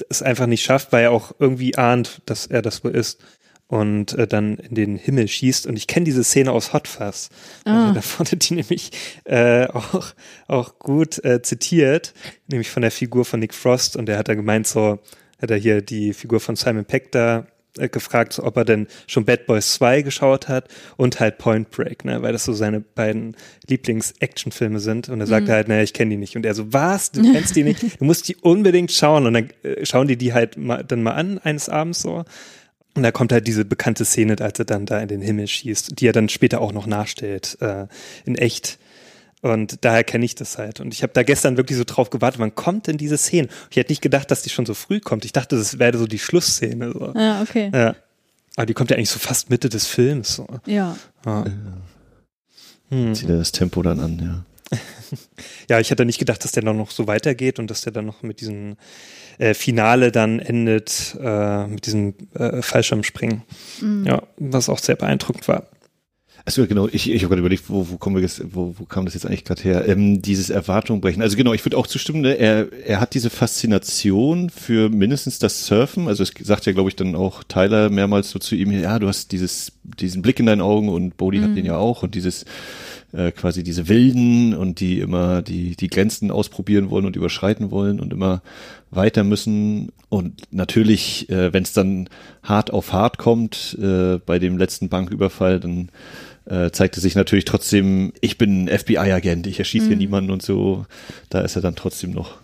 es 0.09 0.23
einfach 0.23 0.47
nicht 0.47 0.65
schafft, 0.65 0.93
weil 0.93 1.05
er 1.05 1.11
auch 1.11 1.33
irgendwie 1.39 1.77
ahnt, 1.77 2.23
dass 2.25 2.47
er 2.47 2.63
das 2.63 2.83
wohl 2.85 2.93
ist 2.93 3.21
und 3.69 4.13
äh, 4.15 4.27
dann 4.27 4.57
in 4.59 4.75
den 4.75 4.97
Himmel 4.97 5.27
schießt. 5.29 5.67
Und 5.67 5.77
ich 5.77 5.87
kenne 5.87 6.05
diese 6.05 6.23
Szene 6.23 6.53
aus 6.53 6.73
Hot 6.73 6.87
Fuzz. 6.89 7.31
Ah. 7.65 7.89
Also 7.89 8.01
da 8.01 8.19
wurde 8.19 8.37
die 8.37 8.55
nämlich 8.57 8.91
äh, 9.25 9.67
auch, 9.67 10.15
auch 10.47 10.79
gut 10.79 11.25
äh, 11.25 11.43
zitiert, 11.43 12.15
nämlich 12.47 12.71
von 12.71 12.83
der 12.83 12.91
Figur 12.93 13.25
von 13.25 13.41
Nick 13.41 13.55
Frost. 13.55 13.97
Und 13.97 14.07
der 14.07 14.19
hat 14.19 14.29
da 14.29 14.35
gemeint, 14.35 14.67
so 14.67 14.99
hat 15.41 15.51
er 15.51 15.57
hier 15.57 15.83
die 15.83 16.13
Figur 16.15 16.41
von 16.41 16.55
Simon 16.57 16.85
Peck 16.85 17.11
da 17.13 17.47
äh, 17.79 17.89
gefragt, 17.89 18.39
ob 18.39 18.57
er 18.57 18.65
denn 18.65 18.87
schon 19.09 19.25
Bad 19.25 19.47
Boys 19.47 19.75
2 19.75 20.03
geschaut 20.03 20.49
hat 20.49 20.69
und 20.97 21.19
halt 21.21 21.37
Point 21.39 21.71
Break, 21.71 22.05
ne, 22.07 22.23
weil 22.23 22.33
das 22.33 22.45
so 22.45 22.53
seine 22.55 22.81
beiden 22.81 23.37
Lieblings-Action-Filme 23.69 24.79
sind. 24.81 25.09
Und 25.09 25.21
er 25.21 25.27
sagte 25.27 25.51
Mhm. 25.51 25.55
halt, 25.55 25.69
naja, 25.69 25.83
ich 25.83 25.93
kenne 25.93 26.11
die 26.11 26.17
nicht. 26.17 26.37
Und 26.37 26.47
er 26.47 26.55
so, 26.55 26.73
was? 26.73 27.11
Du 27.11 27.21
kennst 27.33 27.57
die 27.57 27.65
nicht? 27.65 28.01
Du 28.01 28.05
musst 28.05 28.29
die 28.29 28.37
unbedingt 28.37 28.93
schauen. 28.93 29.27
Und 29.27 29.35
dann 29.35 29.51
äh, 29.63 29.85
schauen 29.85 30.09
die 30.09 30.17
die 30.17 30.33
halt 30.33 30.57
mal, 30.57 30.85
dann 30.85 31.03
mal 31.03 31.13
an, 31.13 31.39
eines 31.39 31.69
Abends 31.69 32.01
so. 32.01 32.25
Und 32.97 33.03
da 33.03 33.13
kommt 33.13 33.33
halt 33.33 33.47
diese 33.47 33.65
bekannte 33.65 34.05
Szene, 34.05 34.37
als 34.41 34.59
er 34.59 34.65
dann 34.65 34.87
da 34.87 34.99
in 34.99 35.09
den 35.09 35.21
Himmel 35.21 35.47
schießt, 35.47 36.01
die 36.01 36.09
er 36.09 36.13
dann 36.13 36.29
später 36.29 36.61
auch 36.61 36.73
noch 36.73 36.87
nachstellt, 36.87 37.59
äh, 37.61 37.87
in 38.25 38.37
echt. 38.37 38.79
Und 39.43 39.85
daher 39.85 40.03
kenne 40.03 40.25
ich 40.25 40.35
das 40.35 40.59
halt. 40.59 40.81
Und 40.81 40.95
ich 40.95 41.03
habe 41.03 41.13
da 41.13 41.23
gestern 41.23 41.57
wirklich 41.57 41.77
so 41.77 41.85
drauf 41.85 42.11
gewartet, 42.11 42.41
wann 42.41 42.55
kommt 42.55 42.87
denn 42.87 42.97
diese 42.97 43.19
Szene? 43.19 43.49
Ich 43.71 43.77
hätte 43.77 43.93
nicht 43.93 44.03
gedacht, 44.03 44.31
dass 44.31 44.43
die 44.43 44.51
schon 44.51 44.67
so 44.67 44.75
früh 44.75 44.99
kommt. 44.99 45.25
Ich 45.25 45.33
dachte, 45.33 45.57
das 45.57 45.79
wäre 45.79 45.99
so 45.99 46.07
die 46.07 46.19
Schlussszene. 46.19 46.93
So. 46.93 47.13
Ja, 47.15 47.43
okay. 47.43 47.71
Ja. 47.73 47.95
Aber 48.57 48.67
die 48.67 48.75
kommt 48.75 48.91
ja 48.91 48.97
eigentlich 48.97 49.11
so 49.11 49.19
fast 49.19 49.51
Mitte 49.51 49.69
des 49.69 49.87
Films. 49.87 50.35
So. 50.35 50.47
Ja. 50.65 50.97
Ja. 51.27 51.45
Hm. 52.91 53.15
Zieht 53.15 53.29
er 53.29 53.37
das 53.37 53.53
Tempo 53.53 53.83
dann 53.83 54.01
an, 54.01 54.19
ja. 54.19 54.79
Ja, 55.69 55.81
ich 55.81 55.91
hätte 55.91 56.05
nicht 56.05 56.19
gedacht, 56.19 56.43
dass 56.45 56.53
der 56.53 56.63
dann 56.63 56.77
noch 56.77 56.91
so 56.91 57.07
weitergeht 57.07 57.59
und 57.59 57.71
dass 57.71 57.83
der 57.83 57.93
dann 57.93 58.07
noch 58.07 58.23
mit 58.23 58.41
diesem 58.41 58.77
äh, 59.39 59.55
Finale 59.55 60.13
dann 60.13 60.39
endet, 60.39 61.17
äh, 61.21 61.67
mit 61.67 61.87
diesem 61.87 62.15
äh, 62.35 62.63
Fallschirmspringen. 62.63 63.43
Ja, 64.05 64.23
was 64.39 64.69
auch 64.69 64.79
sehr 64.79 64.97
beeindruckend 64.97 65.49
war. 65.49 65.65
Achso, 66.47 66.65
genau, 66.65 66.87
ich, 66.87 67.11
ich 67.11 67.23
habe 67.23 67.31
gerade 67.31 67.41
überlegt, 67.41 67.69
wo, 67.69 67.89
wo 67.91 67.97
kommen 67.97 68.15
wir 68.15 68.23
jetzt, 68.23 68.41
wo, 68.55 68.77
wo 68.79 68.85
kam 68.85 69.05
das 69.05 69.15
jetzt 69.15 69.27
eigentlich 69.27 69.45
gerade 69.45 69.63
her? 69.65 69.89
Ähm, 69.89 70.23
dieses 70.23 70.49
Erwartung 70.49 71.01
brechen. 71.01 71.21
Also 71.21 71.37
genau, 71.37 71.53
ich 71.55 71.65
würde 71.65 71.77
auch 71.77 71.89
zustimmen, 71.89 72.21
ne? 72.21 72.35
er, 72.35 72.69
er 72.87 73.01
hat 73.01 73.15
diese 73.15 73.31
Faszination 73.31 74.49
für 74.51 74.89
mindestens 74.89 75.41
das 75.41 75.67
Surfen. 75.67 76.07
Also 76.07 76.23
es 76.23 76.33
sagt 76.41 76.67
ja, 76.67 76.73
glaube 76.73 76.89
ich, 76.89 76.95
dann 76.95 77.17
auch 77.17 77.43
Tyler 77.43 77.91
mehrmals 77.91 78.31
so 78.31 78.39
zu 78.39 78.55
ihm, 78.55 78.71
ja, 78.71 79.01
du 79.01 79.09
hast 79.09 79.33
dieses, 79.33 79.73
diesen 79.83 80.23
Blick 80.23 80.39
in 80.39 80.47
deinen 80.47 80.61
Augen 80.61 80.89
und 80.89 81.17
Bodhi 81.17 81.41
hat 81.41 81.57
den 81.57 81.67
ja 81.67 81.79
auch 81.79 82.05
und 82.05 82.15
dieses 82.15 82.45
äh, 83.13 83.33
quasi 83.33 83.65
diese 83.65 83.89
Wilden 83.89 84.55
und 84.55 84.79
die 84.79 85.01
immer 85.01 85.43
die, 85.43 85.75
die 85.75 85.89
Grenzen 85.89 86.31
ausprobieren 86.31 86.91
wollen 86.91 87.07
und 87.07 87.17
überschreiten 87.17 87.73
wollen 87.73 87.99
und 87.99 88.13
immer 88.13 88.41
weiter 88.97 89.25
müssen. 89.25 89.93
Und 90.09 90.43
natürlich, 90.51 91.29
äh, 91.31 91.53
wenn 91.53 91.63
es 91.63 91.73
dann 91.73 92.09
hart 92.43 92.73
auf 92.73 92.93
hart 92.93 93.19
kommt, 93.19 93.77
äh, 93.81 94.19
bei 94.19 94.39
dem 94.39 94.59
letzten 94.59 94.89
Banküberfall, 94.89 95.61
dann 95.61 95.91
äh, 96.47 96.71
zeigte 96.71 97.01
sich 97.01 97.15
natürlich 97.15 97.45
trotzdem, 97.45 98.13
ich 98.21 98.39
bin 98.39 98.65
ein 98.65 98.79
FBI-Agent, 98.79 99.47
ich 99.47 99.59
erschieße 99.59 99.89
hier 99.89 99.97
niemanden 99.97 100.31
und 100.31 100.43
so. 100.43 100.87
Da 101.29 101.41
ist 101.41 101.57
er 101.57 101.63
dann 101.63 101.77
trotzdem 101.77 102.13
noch. 102.13 102.39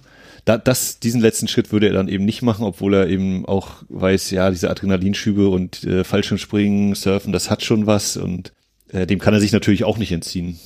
Da, 0.44 0.58
das, 0.58 0.98
diesen 0.98 1.20
letzten 1.20 1.46
Schritt 1.46 1.70
würde 1.70 1.86
er 1.86 1.92
dann 1.92 2.08
eben 2.08 2.24
nicht 2.24 2.42
machen, 2.42 2.64
obwohl 2.64 2.94
er 2.94 3.08
eben 3.08 3.46
auch 3.46 3.84
weiß, 3.88 4.32
ja, 4.32 4.50
diese 4.50 4.70
Adrenalinschübe 4.70 5.48
und 5.48 5.84
äh, 5.84 6.02
Fallschirmspringen, 6.02 6.96
Surfen, 6.96 7.32
das 7.32 7.48
hat 7.48 7.62
schon 7.62 7.86
was 7.86 8.16
und 8.16 8.52
äh, 8.88 9.06
dem 9.06 9.20
kann 9.20 9.34
er 9.34 9.40
sich 9.40 9.52
natürlich 9.52 9.84
auch 9.84 9.98
nicht 9.98 10.10
entziehen. 10.10 10.58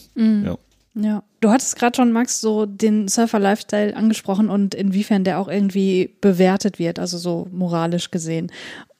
Ja. 0.46 0.56
Ja. 0.98 1.22
Du 1.40 1.50
hattest 1.50 1.76
gerade 1.76 1.94
schon, 1.94 2.10
Max, 2.10 2.40
so 2.40 2.64
den 2.64 3.06
Surfer-Lifestyle 3.06 3.94
angesprochen 3.94 4.48
und 4.48 4.74
inwiefern 4.74 5.24
der 5.24 5.38
auch 5.38 5.48
irgendwie 5.48 6.16
bewertet 6.22 6.78
wird, 6.78 6.98
also 6.98 7.18
so 7.18 7.46
moralisch 7.52 8.10
gesehen. 8.10 8.50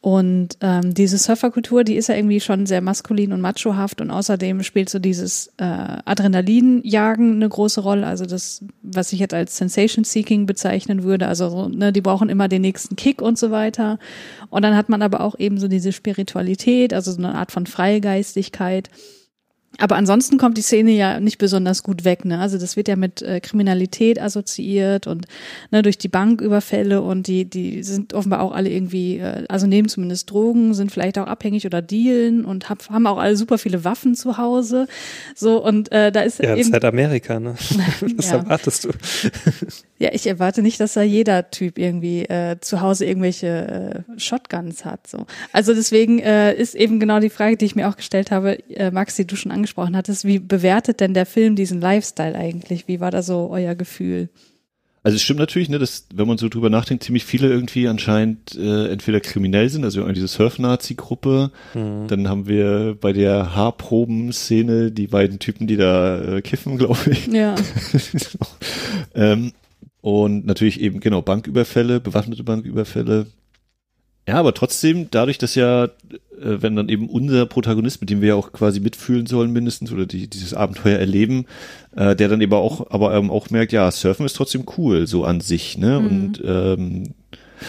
Und 0.02 0.58
ähm, 0.60 0.92
diese 0.92 1.16
Surferkultur, 1.16 1.82
die 1.82 1.96
ist 1.96 2.08
ja 2.08 2.14
irgendwie 2.14 2.38
schon 2.38 2.66
sehr 2.66 2.82
maskulin 2.82 3.32
und 3.32 3.40
machohaft 3.40 4.00
und 4.02 4.10
außerdem 4.10 4.62
spielt 4.62 4.90
so 4.90 4.98
dieses 4.98 5.48
äh, 5.56 5.64
Adrenalinjagen 6.04 7.36
eine 7.36 7.48
große 7.48 7.80
Rolle, 7.80 8.06
also 8.06 8.26
das, 8.26 8.62
was 8.82 9.12
ich 9.12 9.18
jetzt 9.18 9.34
als 9.34 9.56
Sensation-Seeking 9.56 10.46
bezeichnen 10.46 11.02
würde, 11.02 11.26
also 11.26 11.48
so, 11.48 11.68
ne, 11.68 11.92
die 11.92 12.02
brauchen 12.02 12.28
immer 12.28 12.46
den 12.46 12.62
nächsten 12.62 12.94
Kick 12.94 13.22
und 13.22 13.38
so 13.38 13.50
weiter. 13.50 13.98
Und 14.50 14.62
dann 14.62 14.76
hat 14.76 14.90
man 14.90 15.00
aber 15.02 15.22
auch 15.22 15.36
eben 15.38 15.58
so 15.58 15.66
diese 15.66 15.92
Spiritualität, 15.92 16.92
also 16.92 17.10
so 17.10 17.18
eine 17.18 17.34
Art 17.34 17.50
von 17.50 17.66
Freigeistigkeit. 17.66 18.90
Aber 19.78 19.96
ansonsten 19.96 20.38
kommt 20.38 20.56
die 20.56 20.62
Szene 20.62 20.92
ja 20.92 21.20
nicht 21.20 21.38
besonders 21.38 21.82
gut 21.82 22.04
weg. 22.04 22.24
Ne? 22.24 22.38
Also 22.38 22.58
das 22.58 22.76
wird 22.76 22.88
ja 22.88 22.96
mit 22.96 23.22
äh, 23.22 23.40
Kriminalität 23.40 24.20
assoziiert 24.20 25.06
und 25.06 25.26
ne, 25.70 25.82
durch 25.82 25.98
die 25.98 26.08
Banküberfälle 26.08 27.02
und 27.02 27.26
die 27.26 27.44
die 27.44 27.82
sind 27.82 28.14
offenbar 28.14 28.40
auch 28.40 28.52
alle 28.52 28.70
irgendwie, 28.70 29.18
äh, 29.18 29.44
also 29.48 29.66
nehmen 29.66 29.88
zumindest 29.88 30.30
Drogen, 30.30 30.74
sind 30.74 30.92
vielleicht 30.92 31.18
auch 31.18 31.26
abhängig 31.26 31.66
oder 31.66 31.82
dealen 31.82 32.44
und 32.44 32.68
hab, 32.68 32.88
haben 32.90 33.06
auch 33.06 33.18
alle 33.18 33.36
super 33.36 33.58
viele 33.58 33.84
Waffen 33.84 34.14
zu 34.14 34.38
Hause. 34.38 34.86
So 35.34 35.62
und 35.62 35.92
äh, 35.92 36.10
da 36.10 36.22
ist 36.22 36.38
Ja, 36.38 36.50
das 36.50 36.60
ist 36.60 36.66
eben 36.66 36.72
halt 36.72 36.84
Amerika, 36.84 37.40
ne? 37.40 37.54
Das 38.16 38.30
Ja. 38.30 38.36
erwartest 38.38 38.84
du. 38.84 38.90
Ja, 39.98 40.10
ich 40.12 40.26
erwarte 40.26 40.62
nicht, 40.62 40.78
dass 40.80 40.94
da 40.94 41.02
jeder 41.02 41.50
Typ 41.50 41.78
irgendwie 41.78 42.24
äh, 42.24 42.56
zu 42.60 42.80
Hause 42.80 43.06
irgendwelche 43.06 44.04
äh, 44.16 44.20
Shotguns 44.20 44.84
hat. 44.84 45.06
So. 45.06 45.26
Also 45.52 45.74
deswegen 45.74 46.18
äh, 46.18 46.54
ist 46.54 46.74
eben 46.74 47.00
genau 47.00 47.18
die 47.20 47.30
Frage, 47.30 47.56
die 47.56 47.64
ich 47.64 47.76
mir 47.76 47.88
auch 47.88 47.96
gestellt 47.96 48.30
habe, 48.30 48.58
äh, 48.70 48.90
Max, 48.90 49.16
die 49.16 49.26
du 49.26 49.36
schon 49.36 49.52
angesprochen 49.52 49.96
hattest, 49.96 50.24
wie 50.24 50.38
bewertet 50.38 51.00
denn 51.00 51.14
der 51.14 51.26
Film 51.26 51.56
diesen 51.56 51.80
Lifestyle 51.80 52.34
eigentlich? 52.34 52.88
Wie 52.88 53.00
war 53.00 53.10
da 53.10 53.22
so 53.22 53.48
euer 53.50 53.74
Gefühl? 53.74 54.28
Also 55.02 55.16
es 55.16 55.22
stimmt 55.22 55.38
natürlich, 55.38 55.68
ne, 55.68 55.78
dass, 55.78 56.08
wenn 56.12 56.26
man 56.26 56.36
so 56.36 56.48
drüber 56.48 56.68
nachdenkt, 56.68 57.04
ziemlich 57.04 57.24
viele 57.24 57.48
irgendwie 57.48 57.86
anscheinend 57.86 58.56
äh, 58.56 58.88
entweder 58.88 59.20
kriminell 59.20 59.68
sind, 59.68 59.84
also 59.84 60.06
diese 60.10 60.26
Surf-Nazi-Gruppe. 60.26 61.52
Dann 61.74 62.28
haben 62.28 62.48
wir 62.48 62.96
bei 63.00 63.12
der 63.12 63.54
Haarproben-Szene 63.54 64.90
die 64.90 65.06
beiden 65.06 65.38
Typen, 65.38 65.68
die 65.68 65.76
da 65.76 66.38
äh, 66.38 66.42
kiffen, 66.42 66.76
glaube 66.78 66.98
ich. 67.08 67.28
Ja, 67.28 67.54
ähm, 69.14 69.52
und 70.06 70.46
natürlich 70.46 70.80
eben, 70.80 71.00
genau, 71.00 71.20
Banküberfälle, 71.20 71.98
bewaffnete 71.98 72.44
Banküberfälle. 72.44 73.26
Ja, 74.28 74.34
aber 74.34 74.54
trotzdem, 74.54 75.08
dadurch, 75.10 75.36
dass 75.36 75.56
ja, 75.56 75.86
äh, 75.86 75.88
wenn 76.38 76.76
dann 76.76 76.88
eben 76.88 77.08
unser 77.08 77.44
Protagonist, 77.46 78.00
mit 78.00 78.10
dem 78.10 78.20
wir 78.20 78.28
ja 78.28 78.34
auch 78.36 78.52
quasi 78.52 78.78
mitfühlen 78.78 79.26
sollen 79.26 79.52
mindestens, 79.52 79.90
oder 79.90 80.06
die, 80.06 80.30
dieses 80.30 80.54
Abenteuer 80.54 81.00
erleben, 81.00 81.46
äh, 81.96 82.14
der 82.14 82.28
dann 82.28 82.40
eben 82.40 82.52
auch, 82.52 82.88
aber 82.92 83.16
ähm, 83.16 83.32
auch 83.32 83.50
merkt, 83.50 83.72
ja, 83.72 83.90
Surfen 83.90 84.24
ist 84.24 84.36
trotzdem 84.36 84.64
cool, 84.78 85.08
so 85.08 85.24
an 85.24 85.40
sich, 85.40 85.76
ne? 85.76 85.98
Und 85.98 86.40
ähm, 86.46 87.14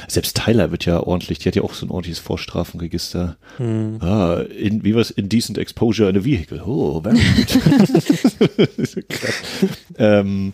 selbst 0.07 0.37
Tyler 0.37 0.69
wird 0.69 0.85
ja 0.85 0.99
ordentlich, 0.99 1.39
die 1.39 1.47
hat 1.47 1.55
ja 1.55 1.63
auch 1.63 1.73
so 1.73 1.87
ein 1.87 1.89
ordentliches 1.89 2.19
Vorstrafenregister. 2.19 3.37
Ah, 3.57 4.43
in, 4.55 4.83
wie 4.83 4.93
was 4.93 5.09
Indecent 5.09 5.57
Exposure 5.57 6.07
in 6.07 6.17
a 6.17 6.23
Vehicle. 6.23 6.61
Oh, 6.63 7.01
very 7.01 7.17
good. 7.47 9.09
Krass. 9.09 9.43
ähm, 9.97 10.53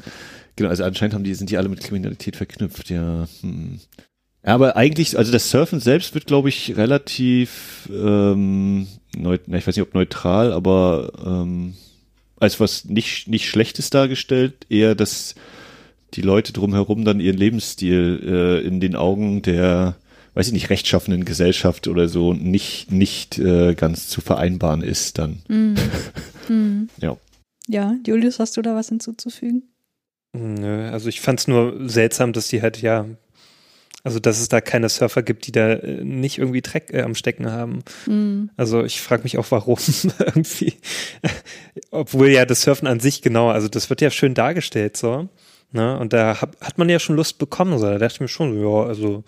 genau, 0.55 0.69
also 0.69 0.83
anscheinend 0.83 1.13
haben 1.13 1.23
die, 1.23 1.33
sind 1.33 1.49
die 1.49 1.57
alle 1.57 1.69
mit 1.69 1.81
Kriminalität 1.81 2.35
verknüpft, 2.35 2.89
ja. 2.89 3.27
Hm. 3.41 3.79
Ja, 4.45 4.55
aber 4.55 4.75
eigentlich, 4.75 5.17
also 5.17 5.31
das 5.31 5.49
Surfen 5.49 5.79
selbst 5.79 6.13
wird, 6.13 6.27
glaube 6.27 6.49
ich, 6.49 6.75
relativ, 6.75 7.89
ähm, 7.89 8.87
neut, 9.15 9.41
na, 9.47 9.57
ich 9.57 9.65
weiß 9.65 9.75
nicht, 9.75 9.87
ob 9.87 9.93
neutral, 9.93 10.51
aber 10.51 11.13
ähm, 11.25 11.75
als 12.39 12.59
was 12.59 12.85
nicht, 12.85 13.29
nicht 13.29 13.47
Schlechtes 13.47 13.89
dargestellt, 13.89 14.65
eher, 14.69 14.95
dass 14.95 15.35
die 16.13 16.21
Leute 16.21 16.51
drumherum 16.51 17.05
dann 17.05 17.21
ihren 17.21 17.37
Lebensstil 17.37 18.21
äh, 18.23 18.67
in 18.67 18.81
den 18.81 18.95
Augen 18.95 19.41
der, 19.41 19.95
weiß 20.33 20.47
ich 20.47 20.53
nicht, 20.53 20.69
rechtschaffenden 20.69 21.23
Gesellschaft 21.23 21.87
oder 21.87 22.09
so 22.09 22.33
nicht, 22.33 22.91
nicht 22.91 23.39
äh, 23.39 23.73
ganz 23.75 24.09
zu 24.09 24.21
vereinbaren 24.21 24.81
ist 24.81 25.17
dann. 25.17 25.41
Ja. 26.99 27.15
ja, 27.69 27.95
Julius, 28.05 28.37
hast 28.39 28.57
du 28.57 28.61
da 28.61 28.75
was 28.75 28.89
hinzuzufügen? 28.89 29.72
Nö, 30.33 30.89
also 30.89 31.09
ich 31.09 31.21
fand's 31.21 31.47
nur 31.47 31.87
seltsam, 31.87 32.33
dass 32.33 32.47
die 32.47 32.61
halt, 32.61 32.81
ja, 32.81 33.05
also 34.03 34.19
dass 34.19 34.41
es 34.41 34.49
da 34.49 34.59
keine 34.59 34.89
Surfer 34.89 35.23
gibt, 35.23 35.47
die 35.47 35.51
da 35.51 35.73
äh, 35.73 36.03
nicht 36.03 36.37
irgendwie 36.37 36.61
Dreck 36.61 36.91
äh, 36.93 37.03
am 37.03 37.15
Stecken 37.15 37.49
haben. 37.51 37.83
Also 38.57 38.83
ich 38.83 38.99
frage 39.01 39.23
mich 39.23 39.37
auch, 39.37 39.49
warum 39.51 39.77
irgendwie. 40.19 40.73
Obwohl 41.91 42.29
ja 42.29 42.45
das 42.45 42.63
Surfen 42.63 42.87
an 42.87 42.99
sich 42.99 43.21
genau, 43.21 43.49
also 43.49 43.67
das 43.69 43.89
wird 43.89 44.01
ja 44.01 44.09
schön 44.09 44.33
dargestellt 44.33 44.97
so. 44.97 45.29
Ne? 45.71 45.97
Und 45.97 46.13
da 46.13 46.41
hab, 46.41 46.59
hat 46.61 46.77
man 46.77 46.89
ja 46.89 46.99
schon 46.99 47.15
Lust 47.15 47.37
bekommen. 47.37 47.79
So. 47.79 47.85
Da 47.85 47.97
dachte 47.97 48.15
ich 48.15 48.21
mir 48.21 48.27
schon, 48.27 48.59
ja, 48.59 48.83
also, 48.83 49.23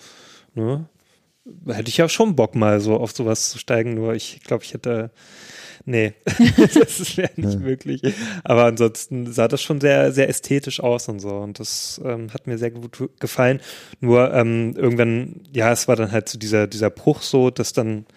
ne? 0.54 0.86
Hätte 1.68 1.90
ich 1.90 1.98
ja 1.98 2.10
schon 2.10 2.36
Bock 2.36 2.56
mal 2.56 2.80
so 2.80 2.98
auf 2.98 3.12
sowas 3.12 3.50
zu 3.50 3.60
steigen, 3.60 3.94
nur 3.94 4.14
ich 4.14 4.42
glaube, 4.44 4.64
ich 4.64 4.74
hätte. 4.74 5.12
Nee, 5.88 6.14
das 6.26 7.16
wäre 7.16 7.30
nicht 7.36 7.60
möglich. 7.60 8.02
Aber 8.44 8.66
ansonsten 8.66 9.32
sah 9.32 9.48
das 9.48 9.62
schon 9.62 9.80
sehr, 9.80 10.12
sehr 10.12 10.28
ästhetisch 10.28 10.80
aus 10.80 11.08
und 11.10 11.20
so. 11.20 11.30
Und 11.30 11.60
das 11.60 12.02
ähm, 12.04 12.34
hat 12.34 12.48
mir 12.48 12.58
sehr 12.58 12.72
gut 12.72 12.98
gefallen. 13.20 13.62
Nur 14.00 14.34
ähm, 14.34 14.74
irgendwann, 14.76 15.42
ja, 15.54 15.72
es 15.72 15.88
war 15.88 15.96
dann 15.96 16.12
halt 16.12 16.28
so 16.28 16.40
dieser, 16.40 16.66
dieser 16.66 16.90
Bruch 16.90 17.22
so, 17.22 17.52
dass 17.52 17.72
dann 17.72 18.08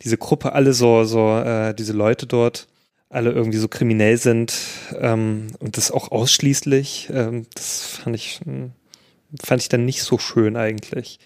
diese 0.00 0.16
Gruppe 0.16 0.54
alle 0.54 0.72
so, 0.72 1.04
so, 1.04 1.36
äh, 1.36 1.74
diese 1.74 1.92
Leute 1.92 2.26
dort 2.26 2.66
alle 3.10 3.32
irgendwie 3.32 3.58
so 3.58 3.68
kriminell 3.68 4.18
sind 4.18 4.54
ähm, 4.98 5.48
und 5.58 5.76
das 5.76 5.90
auch 5.90 6.10
ausschließlich. 6.10 7.10
Ähm, 7.12 7.46
das 7.54 7.86
fand 7.86 8.16
ich, 8.16 8.40
hm, 8.44 8.72
fand 9.42 9.62
ich 9.62 9.68
dann 9.68 9.84
nicht 9.84 10.02
so 10.02 10.18
schön 10.18 10.56
eigentlich. 10.56 11.18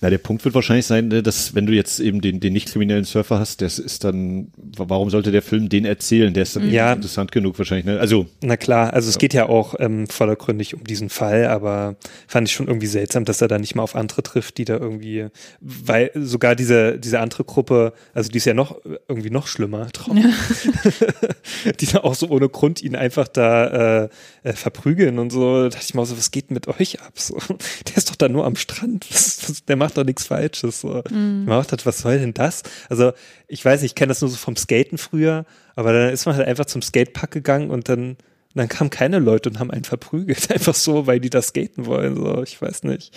Na, 0.00 0.10
der 0.10 0.18
Punkt 0.18 0.44
wird 0.44 0.54
wahrscheinlich 0.54 0.86
sein, 0.86 1.08
ne, 1.08 1.24
dass 1.24 1.56
wenn 1.56 1.66
du 1.66 1.72
jetzt 1.72 1.98
eben 1.98 2.20
den, 2.20 2.38
den 2.38 2.52
nicht 2.52 2.68
kriminellen 2.70 3.04
Surfer 3.04 3.40
hast, 3.40 3.62
das 3.62 3.80
ist 3.80 4.04
dann, 4.04 4.52
warum 4.56 5.10
sollte 5.10 5.32
der 5.32 5.42
Film 5.42 5.68
den 5.68 5.84
erzählen? 5.84 6.32
Der 6.32 6.44
ist 6.44 6.54
dann 6.54 6.70
Ja. 6.70 6.90
nicht 6.90 6.96
interessant 6.98 7.32
genug 7.32 7.58
wahrscheinlich. 7.58 7.84
Ne? 7.86 7.98
Also 7.98 8.26
Na 8.40 8.56
klar, 8.56 8.92
also 8.92 9.08
es 9.08 9.18
geht 9.18 9.34
ja 9.34 9.48
auch 9.48 9.74
ähm, 9.80 10.06
vordergründig 10.06 10.74
um 10.74 10.84
diesen 10.84 11.08
Fall, 11.10 11.46
aber 11.46 11.96
fand 12.28 12.46
ich 12.46 12.54
schon 12.54 12.68
irgendwie 12.68 12.86
seltsam, 12.86 13.24
dass 13.24 13.40
er 13.40 13.48
da 13.48 13.58
nicht 13.58 13.74
mal 13.74 13.82
auf 13.82 13.96
andere 13.96 14.22
trifft, 14.22 14.58
die 14.58 14.64
da 14.64 14.76
irgendwie, 14.76 15.26
weil 15.60 16.12
sogar 16.14 16.54
diese, 16.54 16.96
diese 16.98 17.18
andere 17.18 17.42
Gruppe, 17.42 17.92
also 18.14 18.30
die 18.30 18.36
ist 18.38 18.44
ja 18.44 18.54
noch 18.54 18.78
irgendwie 19.08 19.30
noch 19.30 19.48
schlimmer 19.48 19.86
drauf, 19.86 20.14
die 21.80 21.86
da 21.86 21.98
auch 22.00 22.14
so 22.14 22.28
ohne 22.28 22.48
Grund 22.48 22.82
ihn 22.82 22.96
einfach 22.96 23.28
da 23.28 24.04
äh, 24.04 24.08
äh, 24.44 24.52
verprügeln 24.52 25.18
und 25.18 25.30
so, 25.30 25.62
da 25.64 25.68
dachte 25.70 25.84
ich 25.88 25.94
mal 25.94 26.06
so, 26.06 26.16
was 26.16 26.30
geht 26.30 26.50
mit 26.50 26.68
euch 26.68 27.00
ab? 27.00 27.12
So, 27.16 27.36
der 27.88 27.96
ist 27.96 28.10
doch 28.10 28.16
da 28.16 28.28
nur 28.28 28.44
am 28.46 28.56
Strand, 28.56 29.06
was, 29.10 29.48
was, 29.48 29.64
der 29.64 29.76
macht 29.76 29.87
doch 29.94 30.04
nichts 30.04 30.26
Falsches. 30.26 30.80
So. 30.80 31.02
Mhm. 31.10 31.44
Man 31.46 31.58
macht 31.58 31.70
halt, 31.72 31.84
was 31.86 31.98
soll 31.98 32.18
denn 32.18 32.34
das? 32.34 32.62
Also 32.88 33.12
ich 33.46 33.64
weiß, 33.64 33.82
ich 33.82 33.94
kenne 33.94 34.08
das 34.08 34.20
nur 34.20 34.30
so 34.30 34.36
vom 34.36 34.56
Skaten 34.56 34.98
früher, 34.98 35.44
aber 35.76 35.92
dann 35.92 36.10
ist 36.12 36.26
man 36.26 36.36
halt 36.36 36.46
einfach 36.46 36.66
zum 36.66 36.82
Skatepark 36.82 37.30
gegangen 37.30 37.70
und 37.70 37.88
dann 37.88 38.16
dann 38.54 38.66
kamen 38.68 38.90
keine 38.90 39.20
Leute 39.20 39.50
und 39.50 39.60
haben 39.60 39.70
einen 39.70 39.84
verprügelt, 39.84 40.50
einfach 40.52 40.74
so, 40.74 41.06
weil 41.06 41.20
die 41.20 41.30
da 41.30 41.40
skaten 41.42 41.86
wollen. 41.86 42.16
So, 42.16 42.42
ich 42.42 42.60
weiß 42.60 42.82
nicht. 42.84 43.12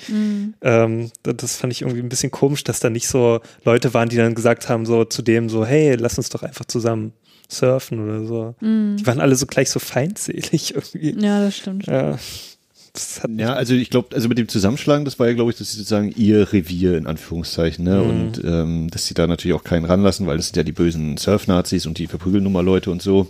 Ähm, 0.62 1.10
das- 1.24 1.56
fand 1.56 1.74
ich 1.74 1.82
irgendwie 1.82 2.02
ein 2.02 2.10
bisschen 2.10 2.30
komisch, 2.32 2.64
dass 2.64 2.80
da 2.80 2.90
nicht 2.92 3.08
so 3.08 3.40
Leute 3.64 3.94
waren, 3.96 4.10
die 4.10 4.18
dann 4.18 4.36
gesagt 4.36 4.70
haben, 4.70 4.86
so 4.86 5.04
zu 5.06 5.22
dem 5.24 5.50
so, 5.50 5.66
hey, 5.66 5.96
lass 5.96 6.18
uns 6.18 6.30
doch 6.30 6.44
einfach 6.44 6.66
zusammen 6.66 7.14
surfen 7.50 8.00
oder 8.04 8.26
so. 8.26 8.56
Die 8.62 9.06
waren 9.08 9.20
alle 9.20 9.36
so 9.36 9.46
gleich 9.48 9.70
so 9.72 9.80
feindselig 9.80 10.76
irgendwie. 10.76 11.16
Ja, 11.26 11.44
das 11.44 11.58
stimmt. 11.58 11.88
Ja. 11.88 12.12
Hat 12.14 12.20
Ja, 13.38 13.54
also 13.54 13.74
ich 13.74 13.90
glaube, 13.90 14.16
also 14.16 14.28
mit 14.28 14.38
dem 14.38 14.48
Zusammenschlagen, 14.48 15.06
das 15.06 15.18
war 15.18 15.28
ja, 15.28 15.34
glaube 15.34 15.52
ich, 15.52 15.58
dass 15.58 15.72
sie 15.72 15.78
sozusagen 15.78 16.14
ihr 16.16 16.52
Revier 16.52 16.98
in 16.98 17.08
Anführungszeichen, 17.08 17.86
ne? 17.86 18.02
Und 18.02 18.42
ähm, 18.44 18.90
dass 18.90 19.06
sie 19.06 19.14
da 19.14 19.28
natürlich 19.28 19.56
auch 19.56 19.64
keinen 19.64 19.86
ranlassen, 19.86 20.28
weil 20.28 20.38
das 20.38 20.48
sind 20.48 20.58
ja 20.58 20.64
die 20.64 20.74
bösen 20.74 21.18
Surf-Nazis 21.18 21.86
und 21.86 21.98
die 21.98 22.08
verprügeln 22.08 22.44
nun 22.44 22.54
mal 22.54 22.66
Leute 22.66 22.92
und 22.92 23.02
so. 23.02 23.28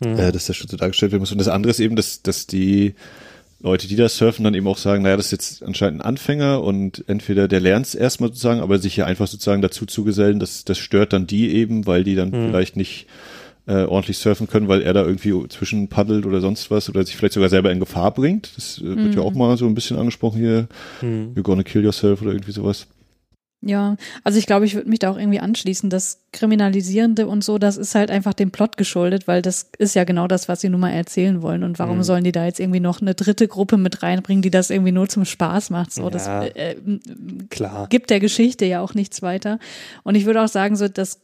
Äh, 0.00 0.32
dass 0.32 0.46
das 0.46 0.56
schon 0.56 0.68
so 0.68 0.76
dargestellt 0.76 1.12
werden 1.12 1.22
muss. 1.22 1.32
Und 1.32 1.38
das 1.38 1.48
andere 1.48 1.70
ist 1.70 1.80
eben, 1.80 1.96
dass, 1.96 2.22
dass 2.22 2.46
die 2.46 2.94
Leute, 3.60 3.86
die 3.86 3.94
da 3.94 4.08
surfen, 4.08 4.44
dann 4.44 4.54
eben 4.54 4.66
auch 4.66 4.78
sagen, 4.78 5.04
naja, 5.04 5.16
das 5.16 5.26
ist 5.26 5.32
jetzt 5.32 5.62
anscheinend 5.62 6.00
ein 6.00 6.06
Anfänger 6.06 6.62
und 6.62 7.04
entweder 7.06 7.46
der 7.46 7.60
lernt 7.60 7.86
es 7.86 7.94
erstmal 7.94 8.30
sozusagen, 8.30 8.60
aber 8.60 8.78
sich 8.78 8.94
hier 8.94 9.06
einfach 9.06 9.28
sozusagen 9.28 9.62
dazu 9.62 9.86
zu 9.86 10.02
gesellen, 10.02 10.40
das, 10.40 10.64
das 10.64 10.78
stört 10.78 11.12
dann 11.12 11.28
die 11.28 11.54
eben, 11.54 11.86
weil 11.86 12.02
die 12.02 12.16
dann 12.16 12.32
vielleicht 12.32 12.76
nicht 12.76 13.06
äh, 13.66 13.84
ordentlich 13.84 14.18
surfen 14.18 14.48
können, 14.48 14.68
weil 14.68 14.82
er 14.82 14.92
da 14.92 15.04
irgendwie 15.04 15.48
zwischen 15.48 15.88
paddelt 15.88 16.26
oder 16.26 16.40
sonst 16.40 16.70
was 16.70 16.88
oder 16.88 17.04
sich 17.04 17.16
vielleicht 17.16 17.34
sogar 17.34 17.48
selber 17.48 17.70
in 17.70 17.80
Gefahr 17.80 18.10
bringt. 18.12 18.56
Das 18.56 18.78
äh, 18.78 18.96
wird 18.96 19.14
ja 19.14 19.22
auch 19.22 19.34
mal 19.34 19.56
so 19.56 19.66
ein 19.66 19.74
bisschen 19.74 19.98
angesprochen 19.98 20.40
hier. 20.40 20.66
You're 21.00 21.42
gonna 21.42 21.62
kill 21.62 21.84
yourself 21.84 22.22
oder 22.22 22.32
irgendwie 22.32 22.52
sowas. 22.52 22.86
Ja, 23.64 23.96
also 24.24 24.40
ich 24.40 24.46
glaube, 24.46 24.66
ich 24.66 24.74
würde 24.74 24.88
mich 24.88 24.98
da 24.98 25.08
auch 25.10 25.16
irgendwie 25.16 25.38
anschließen. 25.38 25.88
Das 25.88 26.18
Kriminalisierende 26.32 27.28
und 27.28 27.44
so, 27.44 27.58
das 27.58 27.76
ist 27.76 27.94
halt 27.94 28.10
einfach 28.10 28.34
dem 28.34 28.50
Plot 28.50 28.76
geschuldet, 28.76 29.28
weil 29.28 29.40
das 29.40 29.70
ist 29.78 29.94
ja 29.94 30.02
genau 30.02 30.26
das, 30.26 30.48
was 30.48 30.60
sie 30.60 30.68
nun 30.68 30.80
mal 30.80 30.90
erzählen 30.90 31.42
wollen. 31.42 31.62
Und 31.62 31.78
warum 31.78 32.02
sollen 32.02 32.24
die 32.24 32.32
da 32.32 32.44
jetzt 32.44 32.58
irgendwie 32.58 32.80
noch 32.80 33.00
eine 33.00 33.14
dritte 33.14 33.46
Gruppe 33.46 33.76
mit 33.76 34.02
reinbringen, 34.02 34.42
die 34.42 34.50
das 34.50 34.70
irgendwie 34.70 34.90
nur 34.90 35.08
zum 35.08 35.24
Spaß 35.24 35.70
macht? 35.70 35.92
So, 35.92 36.10
das 36.10 36.26
Ja. 36.26 36.44
äh, 36.44 36.74
klar. 37.50 37.86
gibt 37.88 38.10
der 38.10 38.18
Geschichte 38.18 38.64
ja 38.64 38.80
auch 38.80 38.94
nichts 38.94 39.22
weiter. 39.22 39.60
Und 40.02 40.16
ich 40.16 40.24
würde 40.26 40.42
auch 40.42 40.48
sagen, 40.48 40.74
so 40.74 40.88
das 40.88 41.20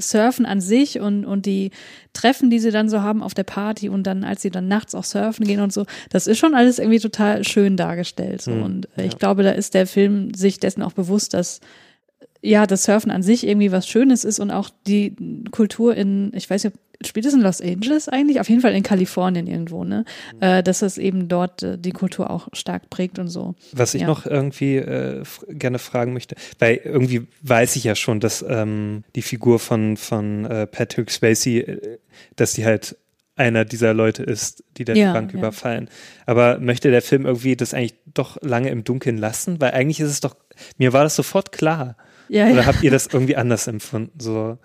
Surfen 0.00 0.46
an 0.46 0.60
sich 0.60 1.00
und, 1.00 1.24
und 1.24 1.46
die 1.46 1.70
Treffen, 2.12 2.50
die 2.50 2.58
sie 2.58 2.70
dann 2.70 2.88
so 2.88 3.02
haben 3.02 3.22
auf 3.22 3.34
der 3.34 3.44
Party 3.44 3.88
und 3.88 4.04
dann, 4.04 4.24
als 4.24 4.42
sie 4.42 4.50
dann 4.50 4.68
nachts 4.68 4.94
auch 4.94 5.04
surfen 5.04 5.46
gehen 5.46 5.60
und 5.60 5.72
so, 5.72 5.86
das 6.10 6.26
ist 6.26 6.38
schon 6.38 6.54
alles 6.54 6.78
irgendwie 6.78 7.00
total 7.00 7.44
schön 7.44 7.76
dargestellt. 7.76 8.42
So. 8.42 8.52
Und 8.52 8.88
äh, 8.96 9.06
ich 9.06 9.18
glaube, 9.18 9.42
da 9.42 9.50
ist 9.50 9.74
der 9.74 9.86
Film 9.86 10.34
sich 10.34 10.58
dessen 10.58 10.82
auch 10.82 10.92
bewusst, 10.92 11.34
dass 11.34 11.60
ja, 12.42 12.66
das 12.66 12.84
Surfen 12.84 13.10
an 13.10 13.22
sich 13.22 13.46
irgendwie 13.46 13.72
was 13.72 13.88
Schönes 13.88 14.24
ist 14.24 14.38
und 14.38 14.50
auch 14.50 14.70
die 14.86 15.16
Kultur 15.50 15.94
in, 15.96 16.32
ich 16.34 16.48
weiß 16.48 16.64
nicht, 16.64 16.76
spielt 17.04 17.26
es 17.26 17.34
in 17.34 17.40
Los 17.40 17.60
Angeles 17.60 18.08
eigentlich? 18.08 18.40
Auf 18.40 18.48
jeden 18.48 18.60
Fall 18.60 18.74
in 18.74 18.82
Kalifornien 18.82 19.46
irgendwo, 19.46 19.84
ne? 19.84 20.04
Äh, 20.40 20.62
dass 20.64 20.82
es 20.82 20.98
eben 20.98 21.28
dort 21.28 21.62
äh, 21.62 21.78
die 21.78 21.92
Kultur 21.92 22.28
auch 22.30 22.48
stark 22.52 22.90
prägt 22.90 23.18
und 23.20 23.28
so. 23.28 23.54
Was 23.72 23.94
ich 23.94 24.02
Ja. 24.02 24.08
noch 24.08 24.26
irgendwie 24.26 24.76
äh, 24.76 25.22
gerne 25.48 25.78
fragen 25.78 26.12
möchte, 26.12 26.34
weil 26.58 26.80
irgendwie 26.82 27.26
weiß 27.42 27.76
ich 27.76 27.84
ja 27.84 27.94
schon, 27.94 28.18
dass 28.18 28.44
ähm, 28.48 29.04
die 29.14 29.22
Figur 29.22 29.60
von, 29.60 29.96
von 29.96 30.44
äh, 30.44 30.66
Patrick 30.66 31.10
Swayze, 31.10 31.50
äh, 31.60 31.98
dass 32.34 32.54
die 32.54 32.64
halt 32.64 32.96
einer 33.36 33.64
dieser 33.64 33.94
Leute 33.94 34.24
ist, 34.24 34.64
die 34.76 34.84
da 34.84 34.94
Ja, 34.94 35.12
die 35.12 35.12
Bank 35.12 35.32
ja. 35.32 35.38
überfallen. 35.38 35.88
Aber 36.26 36.58
möchte 36.58 36.90
der 36.90 37.02
Film 37.02 37.24
irgendwie 37.26 37.54
das 37.54 37.74
eigentlich 37.74 37.94
doch 38.12 38.42
lange 38.42 38.70
im 38.70 38.82
Dunkeln 38.82 39.16
lassen? 39.18 39.60
Weil 39.60 39.70
eigentlich 39.70 40.00
ist 40.00 40.10
es 40.10 40.20
doch, 40.20 40.34
mir 40.76 40.92
war 40.92 41.04
das 41.04 41.14
sofort 41.14 41.52
klar. 41.52 41.96
Ja, 42.28 42.46
Oder 42.48 42.66
habt 42.66 42.82
ihr 42.82 42.90
das 42.90 43.08
irgendwie 43.12 43.36
anders 43.36 43.66
empfunden? 43.66 44.18
So, 44.20 44.58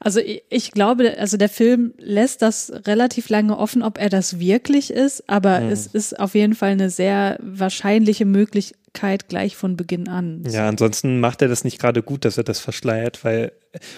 Also 0.00 0.20
ich, 0.48 0.70
glaube, 0.72 1.16
also 1.18 1.36
der 1.36 1.48
Film 1.48 1.94
lässt 1.98 2.42
das 2.42 2.72
relativ 2.86 3.28
lange 3.28 3.58
offen, 3.58 3.82
ob 3.82 3.98
er 3.98 4.08
das 4.08 4.38
wirklich 4.38 4.90
ist, 4.90 5.28
aber 5.28 5.60
Hm. 5.60 5.68
es 5.70 5.86
ist 5.86 6.18
auf 6.18 6.34
jeden 6.34 6.54
Fall 6.54 6.70
eine 6.72 6.90
sehr 6.90 7.38
wahrscheinliche 7.42 8.24
Möglichkeit 8.24 9.28
gleich 9.28 9.56
von 9.56 9.76
Beginn 9.76 10.08
an. 10.08 10.42
Ja, 10.48 10.68
ansonsten 10.68 11.20
macht 11.20 11.42
er 11.42 11.48
das 11.48 11.64
nicht 11.64 11.78
gerade 11.80 12.02
gut, 12.02 12.24
dass 12.24 12.38
er 12.38 12.44
das 12.44 12.60
verschleiert, 12.60 13.24
weil, 13.24 13.52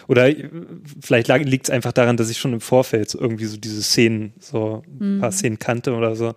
oder 0.08 0.28
vielleicht 1.00 1.28
liegt 1.28 1.68
es 1.68 1.70
einfach 1.70 1.92
daran, 1.92 2.16
dass 2.16 2.30
ich 2.30 2.38
schon 2.38 2.52
im 2.54 2.60
Vorfeld 2.60 3.10
so 3.10 3.20
irgendwie 3.20 3.46
so 3.46 3.56
diese 3.56 3.82
Szenen, 3.82 4.32
so 4.40 4.82
ein 4.86 5.16
Mhm. 5.16 5.20
paar 5.20 5.32
Szenen 5.32 5.58
kannte 5.58 5.92
oder 5.94 6.16
so. 6.16 6.34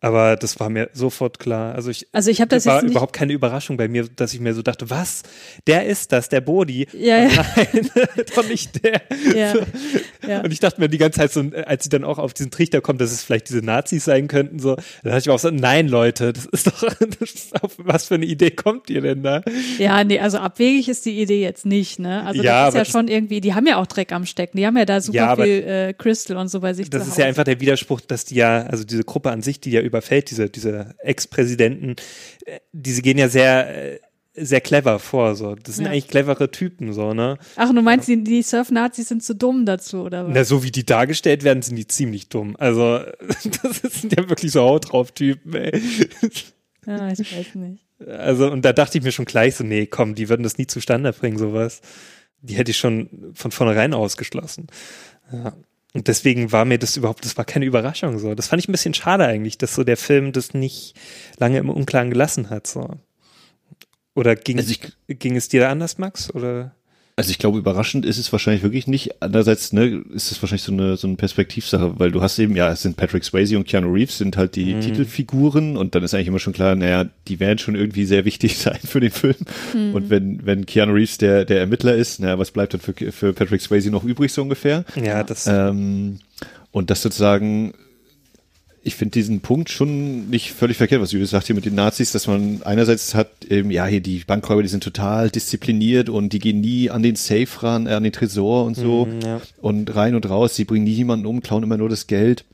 Aber 0.00 0.36
das 0.36 0.60
war 0.60 0.68
mir 0.68 0.90
sofort 0.92 1.38
klar. 1.38 1.74
Also 1.74 1.88
ich, 1.90 2.06
Also 2.12 2.30
ich 2.30 2.40
habe 2.42 2.50
das 2.50 2.66
war 2.66 2.74
jetzt 2.74 2.82
nicht, 2.84 2.90
überhaupt 2.92 3.14
keine 3.14 3.32
Überraschung 3.32 3.78
bei 3.78 3.88
mir, 3.88 4.06
dass 4.16 4.34
ich 4.34 4.40
mir 4.40 4.52
so 4.52 4.60
dachte, 4.60 4.90
was? 4.90 5.22
Der 5.66 5.86
ist 5.86 6.12
das, 6.12 6.28
der 6.28 6.42
Bodhi? 6.42 6.86
Ja, 6.92 7.24
ja. 7.24 7.28
Nein, 7.56 7.90
doch 8.36 8.46
nicht 8.46 8.84
der. 8.84 9.00
Ja, 9.34 9.54
ja. 10.28 10.40
Und 10.42 10.52
ich 10.52 10.60
dachte 10.60 10.78
mir 10.80 10.90
die 10.90 10.98
ganze 10.98 11.20
Zeit 11.20 11.32
so, 11.32 11.42
als 11.64 11.84
sie 11.84 11.88
dann 11.90 12.04
auch 12.04 12.18
auf 12.18 12.34
diesen 12.34 12.50
Trichter 12.50 12.82
kommt, 12.82 13.00
dass 13.00 13.12
es 13.12 13.22
vielleicht 13.24 13.48
diese 13.48 13.60
Nazis 13.60 14.04
sein 14.04 14.28
könnten, 14.28 14.58
so, 14.58 14.76
da 14.76 14.82
dachte 15.04 15.18
ich 15.20 15.26
mir 15.26 15.32
auch 15.32 15.38
so, 15.38 15.48
nein, 15.50 15.88
Leute, 15.88 16.34
das 16.34 16.44
ist 16.46 16.66
doch, 16.66 16.82
das 17.20 17.30
ist 17.32 17.62
auf 17.64 17.72
was 17.78 18.04
für 18.06 18.16
eine 18.16 18.26
Idee 18.26 18.50
kommt 18.50 18.90
ihr 18.90 19.00
denn 19.00 19.22
da? 19.22 19.40
ja, 19.78 20.04
nee, 20.04 20.18
also 20.18 20.36
abwegig 20.36 20.90
ist 20.90 21.06
die 21.06 21.18
Idee 21.18 21.40
jetzt 21.40 21.64
nicht, 21.64 21.98
ne? 21.98 22.24
Also 22.26 22.42
Ja, 22.42 22.66
das 22.66 22.74
ist 22.74 22.78
ja 22.78 22.80
das- 22.84 22.88
schon 22.92 23.08
irgendwie, 23.08 23.40
die 23.40 23.54
haben 23.54 23.66
ja 23.66 23.78
auch 23.78 23.86
Dreck 23.86 24.12
am 24.12 24.26
Stecken, 24.26 24.58
die 24.58 24.66
haben 24.66 24.76
ja 24.76 24.84
da 24.84 25.00
super 25.00 25.16
Ja, 25.16 25.36
viel 25.36 25.62
äh, 25.62 25.94
Crystal 25.96 26.36
und 26.36 26.48
so 26.48 26.60
bei 26.60 26.74
sich 26.74 26.90
Das 26.90 27.08
ist 27.08 27.16
ja 27.16 27.24
einfach 27.24 27.44
der 27.44 27.58
Widerspruch, 27.60 28.02
dass 28.02 28.26
die 28.26 28.34
ja, 28.34 28.64
also 28.64 28.84
diese 28.84 29.04
Gruppe 29.04 29.30
an 29.30 29.40
sich, 29.40 29.60
die 29.60 29.70
ja 29.70 29.80
überfällt, 29.94 30.30
diese, 30.30 30.50
diese 30.50 30.94
Ex-Präsidenten, 30.98 31.96
äh, 32.46 32.60
diese 32.72 33.02
gehen 33.02 33.18
ja 33.18 33.28
sehr, 33.28 33.92
äh, 33.94 33.98
sehr 34.36 34.60
clever 34.60 34.98
vor, 34.98 35.36
so. 35.36 35.54
Das 35.54 35.76
sind 35.76 35.84
Ja. 35.84 35.92
eigentlich 35.92 36.08
clevere 36.08 36.50
Typen, 36.50 36.92
so, 36.92 37.14
ne? 37.14 37.38
Ach, 37.54 37.72
du 37.72 37.80
meinst, 37.82 38.08
die, 38.08 38.24
die 38.24 38.42
Surf-Nazis 38.42 39.08
sind 39.08 39.22
zu 39.22 39.34
dumm 39.36 39.64
dazu, 39.64 40.02
oder 40.02 40.26
was? 40.26 40.34
Na, 40.34 40.44
so 40.44 40.64
wie 40.64 40.72
die 40.72 40.84
dargestellt 40.84 41.44
werden, 41.44 41.62
sind 41.62 41.76
die 41.76 41.86
ziemlich 41.86 42.28
dumm. 42.30 42.56
Also, 42.58 42.98
das 43.62 44.00
sind 44.00 44.16
ja 44.18 44.28
wirklich 44.28 44.50
so 44.50 44.62
Haut 44.62 44.90
drauf 44.92 45.12
Typen, 45.12 45.54
ey. 45.54 45.80
Ja, 46.86 47.08
ich 47.12 47.20
weiß 47.20 47.54
nicht. 47.54 47.84
Also, 48.08 48.50
und 48.50 48.64
da 48.64 48.72
dachte 48.72 48.98
ich 48.98 49.04
mir 49.04 49.12
schon 49.12 49.24
gleich 49.24 49.54
so, 49.54 49.62
nee, 49.64 49.86
komm, 49.86 50.16
die 50.16 50.28
würden 50.28 50.42
das 50.42 50.58
nie 50.58 50.66
zustande 50.66 51.12
bringen, 51.12 51.38
sowas. 51.38 51.80
Die 52.42 52.54
hätte 52.56 52.72
ich 52.72 52.76
schon 52.76 53.30
von 53.34 53.52
vornherein 53.52 53.94
ausgeschlossen. 53.94 54.66
Ja. 55.32 55.54
Und 55.94 56.08
deswegen 56.08 56.50
war 56.50 56.64
mir 56.64 56.78
das 56.78 56.96
überhaupt, 56.96 57.24
das 57.24 57.36
war 57.36 57.44
keine 57.44 57.64
Überraschung 57.66 58.18
so. 58.18 58.34
Das 58.34 58.48
fand 58.48 58.60
ich 58.60 58.68
ein 58.68 58.72
bisschen 58.72 58.94
schade 58.94 59.24
eigentlich, 59.24 59.58
dass 59.58 59.74
so 59.74 59.84
der 59.84 59.96
Film 59.96 60.32
das 60.32 60.52
nicht 60.52 60.94
lange 61.38 61.58
im 61.58 61.70
Unklaren 61.70 62.10
gelassen 62.10 62.50
hat, 62.50 62.66
so. 62.66 62.98
Oder 64.16 64.34
ging, 64.36 64.58
Also 64.58 64.72
ich- 64.72 65.18
ging 65.20 65.36
es 65.36 65.48
dir 65.48 65.62
da 65.62 65.70
anders, 65.70 65.98
Max? 65.98 66.34
Oder? 66.34 66.74
Also 67.16 67.30
ich 67.30 67.38
glaube, 67.38 67.58
überraschend 67.58 68.04
ist 68.04 68.18
es 68.18 68.32
wahrscheinlich 68.32 68.64
wirklich 68.64 68.88
nicht. 68.88 69.22
Andererseits 69.22 69.72
ne, 69.72 70.02
ist 70.12 70.32
es 70.32 70.42
wahrscheinlich 70.42 70.64
so 70.64 70.72
eine, 70.72 70.96
so 70.96 71.06
eine 71.06 71.16
Perspektivsache, 71.16 71.98
weil 72.00 72.10
du 72.10 72.20
hast 72.22 72.40
eben, 72.40 72.56
ja, 72.56 72.72
es 72.72 72.82
sind 72.82 72.96
Patrick 72.96 73.22
Swayze 73.22 73.56
und 73.56 73.68
Keanu 73.68 73.92
Reeves 73.92 74.18
sind 74.18 74.36
halt 74.36 74.56
die 74.56 74.72
Titelfiguren 74.80 75.76
und 75.76 75.94
dann 75.94 76.02
ist 76.02 76.12
eigentlich 76.12 76.26
immer 76.26 76.40
schon 76.40 76.52
klar, 76.54 76.74
naja, 76.74 77.06
die 77.28 77.38
werden 77.38 77.58
schon 77.58 77.76
irgendwie 77.76 78.04
sehr 78.04 78.24
wichtig 78.24 78.58
sein 78.58 78.80
für 78.84 78.98
den 78.98 79.12
Film. 79.12 79.36
Und 79.94 80.10
wenn, 80.10 80.44
wenn 80.44 80.66
Keanu 80.66 80.94
Reeves 80.94 81.18
der, 81.18 81.44
der 81.44 81.60
Ermittler 81.60 81.94
ist, 81.94 82.18
naja, 82.18 82.36
was 82.38 82.50
bleibt 82.50 82.74
dann 82.74 82.80
für, 82.80 82.94
für 83.12 83.32
Patrick 83.32 83.60
Swayze 83.60 83.90
noch 83.90 84.02
übrig 84.02 84.32
so 84.32 84.42
ungefähr? 84.42 84.84
Ja, 84.96 85.22
das, 85.22 85.46
Ähm, 85.46 86.18
und 86.72 86.90
das 86.90 87.00
sozusagen, 87.00 87.74
ich 88.86 88.94
finde 88.96 89.12
diesen 89.12 89.40
Punkt 89.40 89.70
schon 89.70 90.28
nicht 90.28 90.52
völlig 90.52 90.76
verkehrt, 90.76 91.00
was 91.00 91.10
Judith 91.10 91.30
sagt 91.30 91.46
hier 91.46 91.56
mit 91.56 91.64
den 91.64 91.74
Nazis, 91.74 92.12
dass 92.12 92.26
man 92.26 92.62
einerseits 92.64 93.14
hat, 93.14 93.30
eben, 93.48 93.70
ja, 93.70 93.86
hier 93.86 94.00
die 94.02 94.18
Bankräuber, 94.26 94.62
die 94.62 94.68
sind 94.68 94.84
total 94.84 95.30
diszipliniert 95.30 96.10
und 96.10 96.34
die 96.34 96.38
gehen 96.38 96.60
nie 96.60 96.90
an 96.90 97.02
den 97.02 97.16
Safe 97.16 97.48
ran, 97.62 97.86
äh, 97.86 97.94
an 97.94 98.02
den 98.02 98.12
Tresor 98.12 98.64
und 98.66 98.76
so 98.76 99.08
ja. 99.24 99.40
und 99.62 99.94
rein 99.96 100.14
und 100.14 100.28
raus, 100.28 100.54
sie 100.54 100.64
bringen 100.64 100.84
nie 100.84 100.92
jemanden 100.92 101.24
um, 101.26 101.40
klauen 101.40 101.62
immer 101.62 101.78
nur 101.78 101.88
das 101.88 102.06
Geld. 102.06 102.44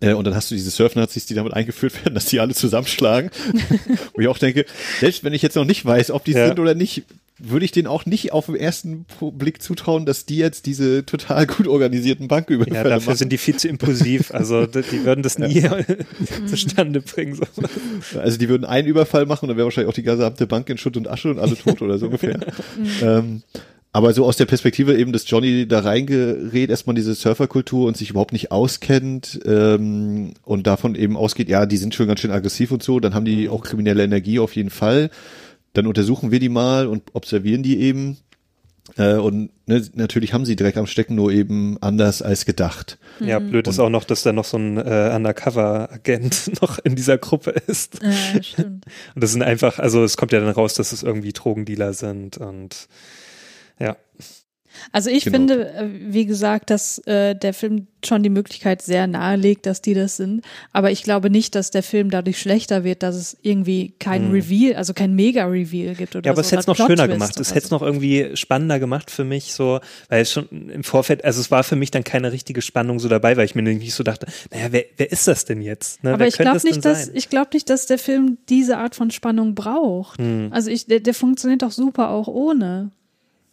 Äh, 0.00 0.14
Und 0.14 0.24
dann 0.24 0.34
hast 0.34 0.50
du 0.50 0.54
diese 0.54 0.70
Surf-Nazis, 0.70 1.26
die 1.26 1.34
damit 1.34 1.52
eingeführt 1.52 1.94
werden, 2.04 2.14
dass 2.14 2.26
die 2.26 2.40
alle 2.40 2.54
zusammenschlagen. 2.54 3.30
Wo 4.14 4.20
ich 4.22 4.28
auch 4.28 4.38
denke, 4.38 4.64
selbst 5.00 5.24
wenn 5.24 5.34
ich 5.34 5.42
jetzt 5.42 5.56
noch 5.56 5.64
nicht 5.64 5.84
weiß, 5.84 6.10
ob 6.12 6.24
die 6.24 6.32
Ja. 6.32 6.46
sind 6.46 6.58
oder 6.58 6.74
nicht, 6.74 7.02
würde 7.42 7.64
ich 7.64 7.72
denen 7.72 7.86
auch 7.86 8.06
nicht 8.06 8.32
auf 8.32 8.46
den 8.46 8.54
ersten 8.56 9.06
Blick 9.32 9.62
zutrauen, 9.62 10.06
dass 10.06 10.26
die 10.26 10.36
jetzt 10.36 10.66
diese 10.66 11.04
total 11.06 11.46
gut 11.46 11.66
organisierten 11.66 12.28
Banküberfälle 12.28 12.76
Ja, 12.76 12.84
dafür 12.84 13.06
machen. 13.12 13.18
sind 13.18 13.32
die 13.32 13.38
viel 13.38 13.56
zu 13.56 13.68
impulsiv. 13.68 14.32
Also 14.32 14.66
die, 14.66 15.04
würden 15.04 15.22
das 15.22 15.38
nie 15.38 15.62
zustande 16.46 17.00
bringen. 17.00 17.34
So. 17.34 18.18
Also 18.18 18.38
die 18.38 18.48
würden 18.48 18.64
einen 18.64 18.86
Überfall 18.88 19.26
machen 19.26 19.44
und 19.44 19.48
dann 19.48 19.56
wäre 19.56 19.66
wahrscheinlich 19.66 19.90
auch 19.90 19.94
die 19.94 20.02
gesamte 20.02 20.46
Bank 20.46 20.68
in 20.68 20.78
Schutt 20.78 20.96
und 20.96 21.08
Asche 21.08 21.30
und 21.30 21.38
alle 21.38 21.56
tot 21.56 21.82
oder 21.82 21.98
so 21.98 22.06
ungefähr. 22.10 22.38
ähm, 23.02 23.42
aber 23.92 24.12
so 24.12 24.24
aus 24.24 24.36
der 24.36 24.46
Perspektive 24.46 24.96
eben, 24.96 25.12
dass 25.12 25.28
Johnny 25.28 25.66
da 25.66 25.80
reingerät, 25.80 26.70
erstmal 26.70 26.94
diese 26.94 27.14
Surferkultur 27.14 27.88
und 27.88 27.96
sich 27.96 28.10
überhaupt 28.10 28.32
nicht 28.32 28.52
auskennt 28.52 29.40
ähm, 29.44 30.34
und 30.44 30.68
davon 30.68 30.94
eben 30.94 31.16
ausgeht, 31.16 31.48
ja, 31.48 31.66
die 31.66 31.76
sind 31.76 31.94
schon 31.94 32.06
ganz 32.06 32.20
schön 32.20 32.30
aggressiv 32.30 32.70
und 32.70 32.84
so, 32.84 33.00
dann 33.00 33.14
haben 33.14 33.24
die 33.24 33.48
auch 33.48 33.64
kriminelle 33.64 34.04
Energie 34.04 34.38
auf 34.38 34.54
jeden 34.54 34.70
Fall. 34.70 35.10
Dann 35.72 35.86
untersuchen 35.86 36.30
wir 36.30 36.40
die 36.40 36.48
mal 36.48 36.86
und 36.86 37.14
observieren 37.14 37.62
die 37.62 37.80
eben. 37.80 38.18
Äh, 38.96 39.14
und 39.14 39.50
ne, 39.66 39.84
natürlich 39.94 40.32
haben 40.32 40.44
sie 40.44 40.56
direkt 40.56 40.76
am 40.76 40.86
Stecken, 40.86 41.14
nur 41.14 41.30
eben 41.30 41.78
anders 41.80 42.22
als 42.22 42.44
gedacht. 42.44 42.98
Ja, 43.20 43.38
blöd 43.38 43.68
ist 43.68 43.78
auch 43.78 43.90
noch, 43.90 44.04
dass 44.04 44.22
da 44.22 44.32
noch 44.32 44.44
so 44.44 44.56
ein 44.56 44.78
äh, 44.78 45.12
Undercover-Agent 45.14 46.52
noch 46.62 46.78
in 46.78 46.96
dieser 46.96 47.18
Gruppe 47.18 47.50
ist. 47.50 48.00
Ja, 48.02 48.42
stimmt. 48.42 48.86
Und 49.14 49.22
das 49.22 49.32
sind 49.32 49.42
einfach, 49.42 49.78
also 49.78 50.02
es 50.02 50.16
kommt 50.16 50.32
ja 50.32 50.40
dann 50.40 50.50
raus, 50.50 50.74
dass 50.74 50.92
es 50.92 51.02
irgendwie 51.02 51.32
Drogendealer 51.32 51.92
sind 51.92 52.38
und 52.38 52.88
ja. 53.78 53.96
Also 54.92 55.10
ich 55.10 55.24
Genau. 55.24 55.36
finde, 55.36 55.72
äh, 55.74 55.88
wie 56.08 56.26
gesagt, 56.26 56.70
dass 56.70 56.98
äh, 57.06 57.34
der 57.34 57.54
Film 57.54 57.86
schon 58.04 58.22
die 58.22 58.30
Möglichkeit 58.30 58.80
sehr 58.80 59.06
nahelegt, 59.06 59.66
dass 59.66 59.82
die 59.82 59.92
das 59.92 60.16
sind. 60.16 60.42
Aber 60.72 60.90
ich 60.90 61.02
glaube 61.02 61.28
nicht, 61.28 61.54
dass 61.54 61.70
der 61.70 61.82
Film 61.82 62.10
dadurch 62.10 62.40
schlechter 62.40 62.82
wird, 62.82 63.02
dass 63.02 63.14
es 63.14 63.36
irgendwie 63.42 63.92
kein 63.98 64.30
Reveal, 64.30 64.76
also 64.76 64.94
kein 64.94 65.14
Mega-Reveal 65.14 65.94
gibt 65.94 66.16
oder 66.16 66.20
Hm. 66.20 66.24
Ja, 66.24 66.32
aber 66.32 66.42
so. 66.42 66.46
es 66.46 66.52
hätte 66.52 66.60
es 66.60 66.66
noch 66.66 66.78
oder 66.78 66.86
schöner 66.86 67.04
Plot-Twist 67.06 67.34
gemacht. 67.34 67.40
Es 67.40 67.54
hätte 67.54 67.64
es 67.66 67.70
noch 67.70 67.82
irgendwie 67.82 68.30
spannender 68.34 68.78
gemacht 68.78 69.10
für 69.10 69.24
mich, 69.24 69.52
so, 69.52 69.80
weil 70.08 70.22
es 70.22 70.32
schon 70.32 70.48
im 70.70 70.82
Vorfeld, 70.82 71.24
also 71.26 71.40
es 71.40 71.50
war 71.50 71.62
für 71.62 71.76
mich 71.76 71.90
dann 71.90 72.02
keine 72.04 72.32
richtige 72.32 72.62
Spannung 72.62 73.00
so 73.00 73.08
dabei, 73.08 73.36
weil 73.36 73.44
ich 73.44 73.54
mir 73.54 73.62
nicht 73.62 73.92
so 73.94 74.02
dachte, 74.02 74.26
naja, 74.50 74.68
wer, 74.70 74.84
wer 74.96 75.12
ist 75.12 75.28
das 75.28 75.44
denn 75.44 75.60
jetzt? 75.60 76.02
Ne? 76.02 76.10
Aber 76.10 76.20
wer 76.20 76.28
ich 76.28 76.38
glaube 76.38 76.60
nicht, 76.64 76.84
dass 76.84 77.06
sein? 77.06 77.14
ich 77.14 77.28
glaube 77.28 77.50
nicht, 77.52 77.68
dass 77.68 77.84
der 77.86 77.98
Film 77.98 78.38
diese 78.48 78.78
Art 78.78 78.94
von 78.94 79.10
Spannung 79.10 79.54
braucht. 79.54 80.18
Hm. 80.18 80.48
Also 80.52 80.70
ich, 80.70 80.86
der, 80.86 81.00
der 81.00 81.12
funktioniert 81.14 81.62
doch 81.62 81.70
super 81.72 82.08
auch 82.10 82.28
ohne. 82.28 82.92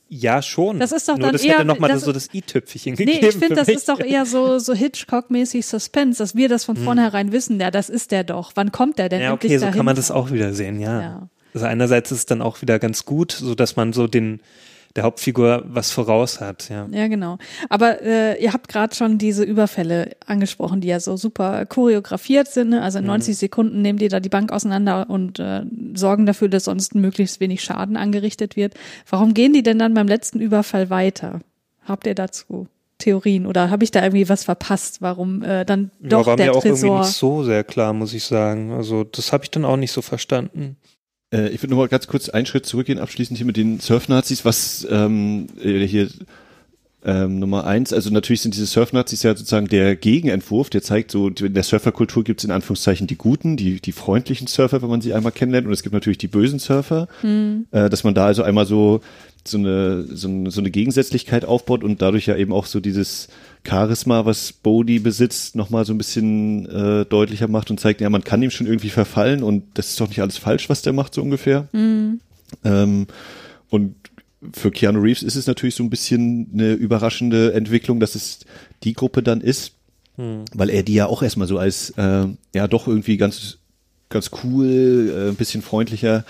Ja, 0.09 0.41
schon. 0.41 0.79
Das 0.79 0.91
ist 0.93 1.09
doch 1.09 1.15
Nur 1.17 1.23
dann 1.27 1.33
das 1.33 1.43
eher- 1.43 1.55
hätte 1.55 1.65
nochmal 1.65 1.89
das- 1.89 2.03
so 2.03 2.13
das 2.13 2.33
i-Tüpfelchen 2.33 2.93
Nee, 2.97 3.05
gegeben. 3.05 3.25
ich 3.27 3.35
finde, 3.35 3.55
das 3.55 3.67
ist 3.67 3.89
doch 3.89 3.99
eher 3.99 4.25
so 4.25 4.57
so 4.59 4.73
Hitchcock-mäßig 4.73 5.65
Suspense, 5.65 6.17
dass 6.19 6.33
wir 6.35 6.47
das 6.47 6.63
von 6.65 6.77
Hm. 6.77 6.83
vornherein 6.85 7.31
wissen. 7.33 7.59
Ja, 7.59 7.71
das 7.71 7.89
ist 7.89 8.11
der 8.11 8.23
doch. 8.23 8.51
Wann 8.55 8.71
kommt 8.71 8.99
der 8.99 9.09
denn 9.09 9.21
Ja, 9.21 9.33
okay, 9.33 9.57
so 9.57 9.65
dahin? 9.65 9.75
kann 9.75 9.85
man 9.85 9.95
das 9.97 10.09
auch 10.11 10.31
wieder 10.31 10.53
sehen, 10.53 10.79
ja. 10.79 11.01
Ja. 11.01 11.29
Also 11.53 11.65
einerseits 11.65 12.11
ist 12.11 12.17
es 12.19 12.25
dann 12.25 12.41
auch 12.41 12.61
wieder 12.61 12.79
ganz 12.79 13.03
gut, 13.05 13.31
so 13.31 13.53
dass 13.55 13.75
man 13.75 13.91
so 13.91 14.07
den 14.07 14.39
der 14.95 15.03
Hauptfigur 15.03 15.63
was 15.67 15.91
voraus 15.91 16.41
hat, 16.41 16.69
ja. 16.69 16.87
Ja, 16.91 17.07
genau. 17.07 17.37
Aber 17.69 18.01
äh, 18.01 18.41
ihr 18.41 18.53
habt 18.53 18.67
gerade 18.67 18.95
schon 18.95 19.17
diese 19.17 19.43
Überfälle 19.43 20.15
angesprochen, 20.25 20.81
die 20.81 20.87
ja 20.87 20.99
so 20.99 21.17
super 21.17 21.65
choreografiert 21.65 22.47
sind. 22.47 22.69
Ne? 22.69 22.81
Also 22.81 22.99
in 22.99 23.05
90 23.05 23.37
Sekunden 23.37 23.81
nehmen 23.81 23.99
die 23.99 24.07
da 24.07 24.19
die 24.19 24.29
Bank 24.29 24.51
auseinander 24.51 25.09
und 25.09 25.39
äh, 25.39 25.61
sorgen 25.93 26.25
dafür, 26.25 26.49
dass 26.49 26.65
sonst 26.65 26.95
möglichst 26.95 27.39
wenig 27.39 27.63
Schaden 27.63 27.97
angerichtet 27.97 28.55
wird. 28.55 28.73
Warum 29.09 29.33
gehen 29.33 29.53
die 29.53 29.63
denn 29.63 29.79
dann 29.79 29.93
beim 29.93 30.07
letzten 30.07 30.39
Überfall 30.39 30.89
weiter? 30.89 31.41
Habt 31.83 32.07
ihr 32.07 32.15
dazu 32.15 32.67
Theorien 32.97 33.45
oder 33.45 33.69
habe 33.69 33.83
ich 33.83 33.91
da 33.91 34.01
irgendwie 34.01 34.27
was 34.27 34.43
verpasst? 34.43 35.01
Warum 35.01 35.43
äh, 35.43 35.65
dann 35.65 35.91
doch 36.01 36.21
ja, 36.21 36.25
war 36.25 36.35
der 36.35 36.47
mir 36.47 36.51
auch 36.53 36.65
irgendwie 36.65 36.81
Tresor? 36.81 36.99
nicht 36.99 37.13
so 37.13 37.43
sehr 37.43 37.63
klar, 37.63 37.93
muss 37.93 38.13
ich 38.13 38.23
sagen. 38.23 38.71
Also 38.71 39.03
das 39.03 39.31
habe 39.31 39.43
ich 39.43 39.51
dann 39.51 39.65
auch 39.65 39.77
nicht 39.77 39.91
so 39.91 40.01
verstanden. 40.01 40.77
Äh, 41.31 41.49
ich 41.49 41.61
würde 41.61 41.73
nur 41.73 41.83
mal 41.83 41.89
ganz 41.89 42.07
kurz 42.07 42.29
einen 42.29 42.45
Schritt 42.45 42.65
zurückgehen, 42.65 42.99
abschließend 42.99 43.37
hier 43.37 43.45
mit 43.45 43.57
den 43.57 43.79
Surf-Nazis, 43.79 44.45
was 44.45 44.87
ähm, 44.89 45.47
äh, 45.61 45.85
hier 45.85 46.09
ähm, 47.05 47.39
Nummer 47.39 47.65
eins, 47.65 47.93
also 47.93 48.09
natürlich 48.09 48.41
sind 48.41 48.55
diese 48.55 48.65
Surf-Nazis 48.65 49.23
ja 49.23 49.35
sozusagen 49.35 49.67
der 49.67 49.95
Gegenentwurf, 49.95 50.69
der 50.69 50.81
zeigt 50.81 51.11
so, 51.11 51.29
in 51.29 51.53
der 51.53 51.63
Surferkultur 51.63 52.23
gibt 52.23 52.41
es 52.41 52.45
in 52.45 52.51
Anführungszeichen 52.51 53.07
die 53.07 53.17
guten, 53.17 53.55
die, 53.55 53.79
die 53.79 53.91
freundlichen 53.91 54.47
Surfer, 54.47 54.81
wenn 54.81 54.89
man 54.89 55.01
sie 55.01 55.13
einmal 55.13 55.31
kennenlernt, 55.31 55.67
und 55.67 55.73
es 55.73 55.83
gibt 55.83 55.93
natürlich 55.93 56.17
die 56.17 56.27
bösen 56.27 56.59
Surfer, 56.59 57.07
äh, 57.71 57.89
dass 57.89 58.03
man 58.03 58.13
da 58.13 58.25
also 58.25 58.43
einmal 58.43 58.65
so 58.65 59.01
so 59.47 59.57
eine, 59.57 60.03
so 60.03 60.27
eine 60.27 60.51
so 60.51 60.59
eine 60.59 60.71
Gegensätzlichkeit 60.71 61.45
aufbaut 61.45 61.81
und 61.81 62.01
dadurch 62.01 62.25
ja 62.25 62.35
eben 62.35 62.51
auch 62.51 62.65
so 62.65 62.81
dieses 62.81 63.29
Charisma, 63.67 64.25
was 64.25 64.53
Bodhi 64.53 64.99
besitzt, 64.99 65.55
nochmal 65.55 65.85
so 65.85 65.93
ein 65.93 65.97
bisschen 65.97 66.65
äh, 66.67 67.05
deutlicher 67.05 67.47
macht 67.47 67.69
und 67.69 67.79
zeigt, 67.79 68.01
ja, 68.01 68.09
man 68.09 68.23
kann 68.23 68.41
ihm 68.41 68.51
schon 68.51 68.67
irgendwie 68.67 68.89
verfallen 68.89 69.43
und 69.43 69.63
das 69.73 69.89
ist 69.89 69.99
doch 69.99 70.07
nicht 70.07 70.21
alles 70.21 70.37
falsch, 70.37 70.69
was 70.69 70.81
der 70.81 70.93
macht, 70.93 71.13
so 71.13 71.21
ungefähr. 71.21 71.67
Ähm, 72.63 73.07
und 73.69 73.95
für 74.53 74.71
Keanu 74.71 74.99
Reeves 75.01 75.23
ist 75.23 75.35
es 75.35 75.47
natürlich 75.47 75.75
so 75.75 75.83
ein 75.83 75.89
bisschen 75.89 76.49
eine 76.53 76.73
überraschende 76.73 77.53
Entwicklung, 77.53 77.99
dass 77.99 78.15
es 78.15 78.39
die 78.83 78.93
Gruppe 78.93 79.23
dann 79.23 79.41
ist, 79.41 79.73
weil 80.53 80.69
er 80.69 80.83
die 80.83 80.93
ja 80.93 81.07
auch 81.07 81.21
erstmal 81.21 81.47
so 81.47 81.57
als 81.57 81.91
äh, 81.91 82.25
ja 82.55 82.67
doch 82.67 82.87
irgendwie 82.87 83.17
ganz 83.17 83.57
ganz 84.09 84.31
cool, 84.43 85.13
äh, 85.13 85.29
ein 85.29 85.35
bisschen 85.35 85.61
freundlicher 85.61 86.23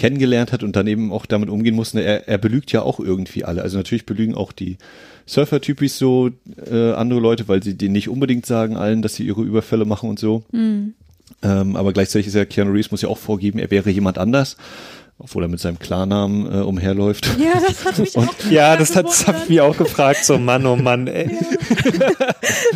kennengelernt 0.00 0.50
hat 0.50 0.62
und 0.62 0.76
dann 0.76 0.86
eben 0.86 1.12
auch 1.12 1.26
damit 1.26 1.50
umgehen 1.50 1.76
musste. 1.76 2.00
Er, 2.00 2.26
er 2.26 2.38
belügt 2.38 2.72
ja 2.72 2.80
auch 2.80 2.98
irgendwie 2.98 3.44
alle. 3.44 3.60
Also 3.60 3.76
natürlich 3.76 4.06
belügen 4.06 4.34
auch 4.34 4.50
die 4.50 4.78
Surfer-Typis 5.26 5.98
so 5.98 6.30
äh, 6.70 6.92
andere 6.92 7.20
Leute, 7.20 7.48
weil 7.48 7.62
sie 7.62 7.76
denen 7.76 7.92
nicht 7.92 8.08
unbedingt 8.08 8.46
sagen 8.46 8.78
allen, 8.78 9.02
dass 9.02 9.14
sie 9.14 9.24
ihre 9.24 9.42
Überfälle 9.42 9.84
machen 9.84 10.08
und 10.08 10.18
so. 10.18 10.42
Ähm, 11.42 11.76
aber 11.76 11.92
gleichzeitig 11.92 12.28
ist 12.28 12.34
ja 12.34 12.46
Keanu 12.46 12.72
Reeves 12.72 12.90
muss 12.90 13.02
ja 13.02 13.10
auch 13.10 13.18
vorgeben, 13.18 13.58
er 13.58 13.70
wäre 13.70 13.90
jemand 13.90 14.16
anders, 14.16 14.56
obwohl 15.20 15.44
er 15.44 15.48
mit 15.48 15.60
seinem 15.60 15.78
Klarnamen 15.78 16.46
äh, 16.46 16.62
umherläuft. 16.62 17.30
Ja, 17.38 17.52
das 17.66 17.84
hat 17.84 17.98
mich 17.98 18.16
auch. 18.16 18.26
Ja, 18.50 18.76
das, 18.76 18.96
hat, 18.96 19.48
mir 19.48 19.64
auch 19.64 19.76
gefragt, 19.76 20.24
so 20.24 20.38
Mann, 20.38 20.64
oh 20.66 20.76
Mann, 20.76 21.06
ey. 21.06 21.30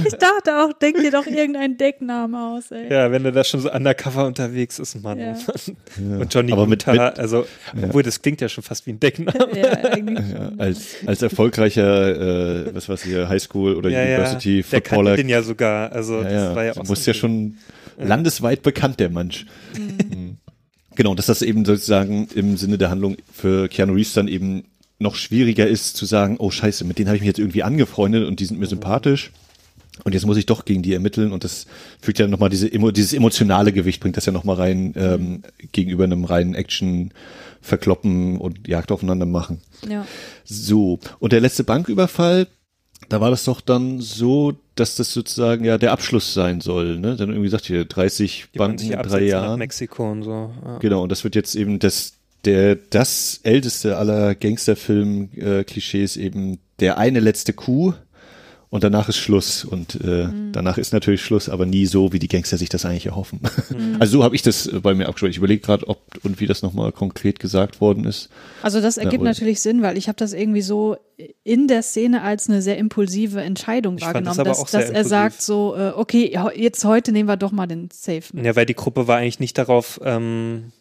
Ich 0.06 0.12
dachte 0.14 0.58
auch, 0.62 0.72
denk 0.74 0.98
dir 0.98 1.10
doch 1.10 1.26
irgendeinen 1.26 1.76
Decknamen 1.76 2.34
aus, 2.34 2.70
ey. 2.70 2.92
Ja, 2.92 3.10
wenn 3.10 3.24
er 3.24 3.32
da 3.32 3.44
schon 3.44 3.60
so 3.60 3.70
undercover 3.72 4.26
unterwegs 4.26 4.78
ist, 4.78 5.02
Mann. 5.02 5.18
Ja. 5.18 5.34
Und 5.98 6.32
Johnny 6.32 6.52
Aber 6.52 6.66
mit- 6.66 6.82
Utah, 6.86 6.92
mit- 7.10 7.18
also, 7.18 7.46
obwohl 7.82 8.02
das 8.02 8.20
klingt 8.22 8.40
ja 8.40 8.48
schon 8.48 8.62
fast 8.64 8.86
wie 8.86 8.90
ein 8.92 9.00
Deckname. 9.00 9.34
Ja, 9.54 9.64
Ja, 9.64 10.52
als, 10.58 10.96
als 11.06 11.22
erfolgreicher, 11.22 12.66
äh, 12.66 12.74
was 12.74 12.88
weiß 12.88 13.06
ich, 13.06 13.14
Highschool 13.28 13.74
oder 13.74 13.88
Ja, 13.90 14.02
ja, 14.02 14.16
University 14.18 14.62
der 14.70 14.80
kannte 14.80 14.88
Footballer. 14.96 15.16
den 15.16 15.28
ja 15.28 15.42
sogar, 15.42 15.92
also 15.92 16.16
ja, 16.18 16.22
das 16.24 16.32
ja. 16.32 16.54
war 16.54 16.64
ja 16.64 16.72
Du 16.74 16.80
auch 16.80 16.84
musst 16.88 17.04
so 17.04 17.10
ja 17.10 17.14
schon 17.14 17.56
landesweit 17.98 18.62
bekannt, 18.62 19.00
der 19.00 19.10
Mensch. 19.10 19.46
Mhm. 19.76 20.33
Genau, 20.96 21.14
dass 21.14 21.26
das 21.26 21.42
eben 21.42 21.64
sozusagen 21.64 22.28
im 22.34 22.56
Sinne 22.56 22.78
der 22.78 22.90
Handlung 22.90 23.16
für 23.32 23.68
Keanu 23.68 23.94
Reeves 23.94 24.12
dann 24.12 24.28
eben 24.28 24.64
noch 24.98 25.16
schwieriger 25.16 25.66
ist 25.66 25.96
zu 25.96 26.06
sagen, 26.06 26.36
oh 26.38 26.50
scheiße, 26.50 26.84
mit 26.84 26.98
denen 26.98 27.08
habe 27.08 27.16
ich 27.16 27.22
mich 27.22 27.28
jetzt 27.28 27.38
irgendwie 27.38 27.62
angefreundet 27.62 28.26
und 28.26 28.40
die 28.40 28.44
sind 28.44 28.60
mir 28.60 28.66
sympathisch. 28.66 29.32
Und 30.02 30.12
jetzt 30.12 30.26
muss 30.26 30.36
ich 30.36 30.46
doch 30.46 30.64
gegen 30.64 30.82
die 30.82 30.92
ermitteln 30.92 31.30
und 31.30 31.44
das 31.44 31.66
fügt 32.00 32.18
ja 32.18 32.26
nochmal 32.26 32.50
diese, 32.50 32.68
dieses 32.68 33.12
emotionale 33.12 33.72
Gewicht, 33.72 34.00
bringt 34.00 34.16
das 34.16 34.26
ja 34.26 34.32
nochmal 34.32 34.56
rein 34.56 34.92
ähm, 34.96 35.42
gegenüber 35.70 36.02
einem 36.02 36.24
reinen 36.24 36.56
Action 36.56 37.12
verkloppen 37.60 38.38
und 38.38 38.66
Jagd 38.66 38.90
aufeinander 38.90 39.26
machen. 39.26 39.60
Ja. 39.88 40.04
So, 40.44 40.98
und 41.20 41.32
der 41.32 41.40
letzte 41.40 41.62
Banküberfall, 41.62 42.48
da 43.08 43.20
war 43.20 43.30
das 43.30 43.44
doch 43.44 43.60
dann 43.60 44.00
so, 44.00 44.54
dass 44.74 44.96
das 44.96 45.12
sozusagen 45.12 45.64
ja 45.64 45.78
der 45.78 45.92
Abschluss 45.92 46.34
sein 46.34 46.60
soll, 46.60 46.98
ne? 46.98 47.16
Dann 47.16 47.30
irgendwie 47.30 47.48
sagt 47.48 47.70
ihr 47.70 47.84
30 47.84 48.48
Die 48.54 48.58
sich 48.78 48.90
in 48.90 48.94
drei 48.94 49.00
absetzen 49.00 49.26
nach 49.26 49.32
Jahren. 49.42 49.58
Mexiko 49.58 50.10
und 50.10 50.22
so. 50.22 50.50
Ja. 50.64 50.78
Genau, 50.78 51.02
und 51.02 51.12
das 51.12 51.24
wird 51.24 51.34
jetzt 51.34 51.54
eben 51.54 51.78
das 51.78 52.14
der 52.44 52.76
das 52.76 53.40
älteste 53.42 53.96
aller 53.96 54.34
Gangsterfilm 54.34 55.30
äh, 55.36 55.64
eben 56.18 56.58
der 56.80 56.98
eine 56.98 57.20
letzte 57.20 57.52
Coup 57.52 57.94
und 58.74 58.82
danach 58.82 59.08
ist 59.08 59.18
Schluss 59.18 59.64
und 59.64 60.00
äh, 60.00 60.26
danach 60.50 60.78
ist 60.78 60.92
natürlich 60.92 61.22
Schluss, 61.22 61.48
aber 61.48 61.64
nie 61.64 61.86
so, 61.86 62.12
wie 62.12 62.18
die 62.18 62.26
Gangster 62.26 62.58
sich 62.58 62.68
das 62.68 62.84
eigentlich 62.84 63.06
erhoffen. 63.06 63.38
Also 64.00 64.18
so 64.18 64.24
habe 64.24 64.34
ich 64.34 64.42
das 64.42 64.66
äh, 64.66 64.80
bei 64.80 64.94
mir 64.94 65.06
abgeschrieben. 65.06 65.30
Ich 65.30 65.36
überlege 65.36 65.60
gerade, 65.62 65.86
ob 65.86 66.00
und 66.24 66.40
wie 66.40 66.48
das 66.48 66.62
nochmal 66.62 66.90
konkret 66.90 67.38
gesagt 67.38 67.80
worden 67.80 68.04
ist. 68.04 68.30
Also 68.62 68.80
das 68.80 68.96
ergibt 68.96 69.22
oder- 69.22 69.30
natürlich 69.30 69.60
Sinn, 69.60 69.82
weil 69.82 69.96
ich 69.96 70.08
habe 70.08 70.16
das 70.16 70.32
irgendwie 70.32 70.60
so 70.62 70.96
in 71.44 71.68
der 71.68 71.82
Szene 71.84 72.22
als 72.22 72.48
eine 72.48 72.62
sehr 72.62 72.76
impulsive 72.76 73.40
Entscheidung 73.40 73.94
Ich 73.94 74.00
das 74.00 74.08
wahrgenommen, 74.12 74.40
aber 74.40 74.48
dass, 74.48 74.64
dass 74.64 74.72
er 74.74 74.88
impulsiv. 74.88 75.08
sagt 75.08 75.42
so, 75.42 75.76
äh, 75.76 75.92
okay, 75.94 76.36
jetzt 76.56 76.84
heute 76.84 77.12
nehmen 77.12 77.28
wir 77.28 77.36
doch 77.36 77.52
mal 77.52 77.68
den 77.68 77.90
Safe. 77.92 78.24
Ja, 78.42 78.56
weil 78.56 78.66
die 78.66 78.74
Gruppe 78.74 79.06
war 79.06 79.18
eigentlich 79.18 79.38
nicht 79.38 79.56
darauf 79.56 80.00
ähm, 80.02 80.72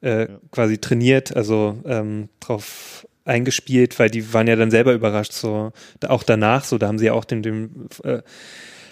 äh, 0.00 0.26
quasi 0.50 0.78
trainiert, 0.78 1.36
also 1.36 1.78
ähm, 1.84 2.28
drauf 2.40 3.06
eingespielt, 3.24 3.98
weil 3.98 4.10
die 4.10 4.32
waren 4.32 4.46
ja 4.46 4.56
dann 4.56 4.70
selber 4.70 4.92
überrascht, 4.92 5.32
so 5.32 5.72
auch 6.06 6.22
danach, 6.22 6.64
so 6.64 6.78
da 6.78 6.88
haben 6.88 6.98
sie 6.98 7.06
ja 7.06 7.12
auch 7.12 7.24
dem, 7.24 7.42
dem 7.42 7.88
äh, 8.04 8.22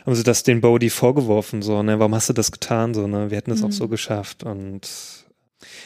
haben 0.05 0.15
sie 0.15 0.23
das 0.23 0.43
den 0.43 0.61
Bodhi 0.61 0.91
vorgeworfen, 0.91 1.63
so, 1.63 1.83
ne, 1.83 1.99
warum 1.99 2.15
hast 2.15 2.29
du 2.29 2.33
das 2.33 2.53
getan, 2.53 2.95
so, 2.95 3.07
ne, 3.07 3.31
wir 3.31 3.37
hätten 3.37 3.51
es 3.51 3.63
auch 3.63 3.73
so 3.73 3.89
geschafft 3.89 4.45
und 4.45 4.89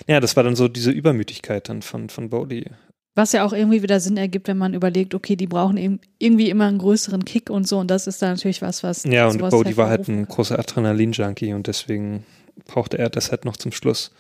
ja, 0.07 0.21
das 0.21 0.37
war 0.37 0.43
dann 0.43 0.57
so 0.57 0.69
diese 0.69 0.91
Übermütigkeit 0.91 1.69
dann 1.69 1.83
von, 1.83 2.09
von 2.09 2.31
Bodhi. 2.31 2.67
Was 3.15 3.33
ja 3.33 3.45
auch 3.45 3.53
irgendwie 3.53 3.83
wieder 3.83 4.01
Sinn 4.01 4.17
ergibt, 4.17 4.49
wenn 4.49 4.57
man 4.57 4.73
überlegt, 4.73 5.15
okay, 5.15 5.37
die 5.37 5.47
brauchen 5.47 5.77
eben 5.77 6.01
irgendwie 6.19 6.49
immer 6.49 6.67
einen 6.67 6.79
größeren 6.79 7.25
Kick 7.25 7.51
und 7.51 7.69
so 7.69 7.79
und 7.79 7.91
das 7.91 8.07
ist 8.07 8.23
dann 8.23 8.31
natürlich 8.31 8.63
was, 8.63 8.83
was 8.83 9.05
Ja, 9.05 9.29
und 9.29 9.39
Bodhi 9.39 9.77
war 9.77 9.89
halt 9.89 10.09
ein 10.09 10.27
großer 10.27 10.59
Adrenalin-Junkie 10.59 11.53
und 11.53 11.67
deswegen 11.67 12.25
brauchte 12.67 12.99
er 12.99 13.11
das 13.11 13.31
halt 13.31 13.45
noch 13.45 13.57
zum 13.57 13.73
Schluss. 13.73 14.13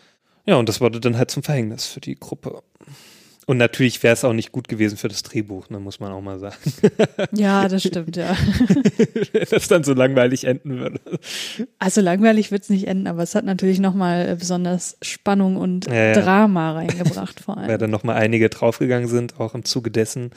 Ja, 0.44 0.56
und 0.56 0.68
das 0.68 0.80
wurde 0.80 1.00
dann 1.00 1.16
halt 1.16 1.30
zum 1.30 1.42
Verhängnis 1.42 1.86
für 1.86 2.00
die 2.00 2.16
Gruppe. 2.16 2.62
Und 3.46 3.56
natürlich 3.56 4.02
wäre 4.02 4.14
es 4.14 4.24
auch 4.24 4.32
nicht 4.32 4.52
gut 4.52 4.68
gewesen 4.68 4.96
für 4.96 5.08
das 5.08 5.22
Drehbuch, 5.24 5.68
ne, 5.68 5.80
muss 5.80 5.98
man 6.00 6.12
auch 6.12 6.20
mal 6.20 6.38
sagen. 6.38 6.54
Ja, 7.32 7.66
das 7.68 7.82
stimmt, 7.82 8.16
ja. 8.16 8.36
das 9.50 9.68
dann 9.68 9.84
so 9.84 9.94
langweilig 9.94 10.44
enden 10.44 10.78
würde. 10.78 11.00
Also 11.78 12.00
langweilig 12.00 12.50
wird's 12.50 12.68
nicht 12.70 12.86
enden, 12.86 13.06
aber 13.06 13.22
es 13.22 13.34
hat 13.34 13.44
natürlich 13.44 13.80
nochmal 13.80 14.36
besonders 14.36 14.96
Spannung 15.02 15.56
und 15.56 15.86
Ja, 15.86 15.94
ja. 15.94 16.12
Drama 16.12 16.72
reingebracht 16.72 17.40
vor 17.40 17.58
allem. 17.58 17.68
Weil 17.68 17.78
dann 17.78 17.90
nochmal 17.90 18.16
einige 18.16 18.48
draufgegangen 18.48 19.08
sind, 19.08 19.40
auch 19.40 19.54
im 19.54 19.64
Zuge 19.64 19.90
dessen. 19.90 20.30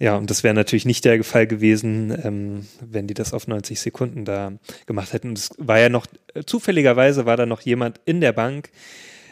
Ja, 0.00 0.16
und 0.16 0.30
das 0.30 0.44
wäre 0.44 0.54
natürlich 0.54 0.86
nicht 0.86 1.04
der 1.04 1.24
Fall 1.24 1.48
gewesen, 1.48 2.16
ähm, 2.22 2.66
wenn 2.80 3.08
die 3.08 3.14
das 3.14 3.32
auf 3.34 3.48
90 3.48 3.80
Sekunden 3.80 4.24
da 4.24 4.52
gemacht 4.86 5.12
hätten. 5.12 5.30
Und 5.30 5.38
es 5.38 5.50
war 5.58 5.80
ja 5.80 5.88
noch, 5.88 6.06
äh, 6.34 6.44
zufälligerweise 6.44 7.26
war 7.26 7.36
da 7.36 7.46
noch 7.46 7.62
jemand 7.62 8.00
in 8.04 8.20
der 8.20 8.32
Bank, 8.32 8.70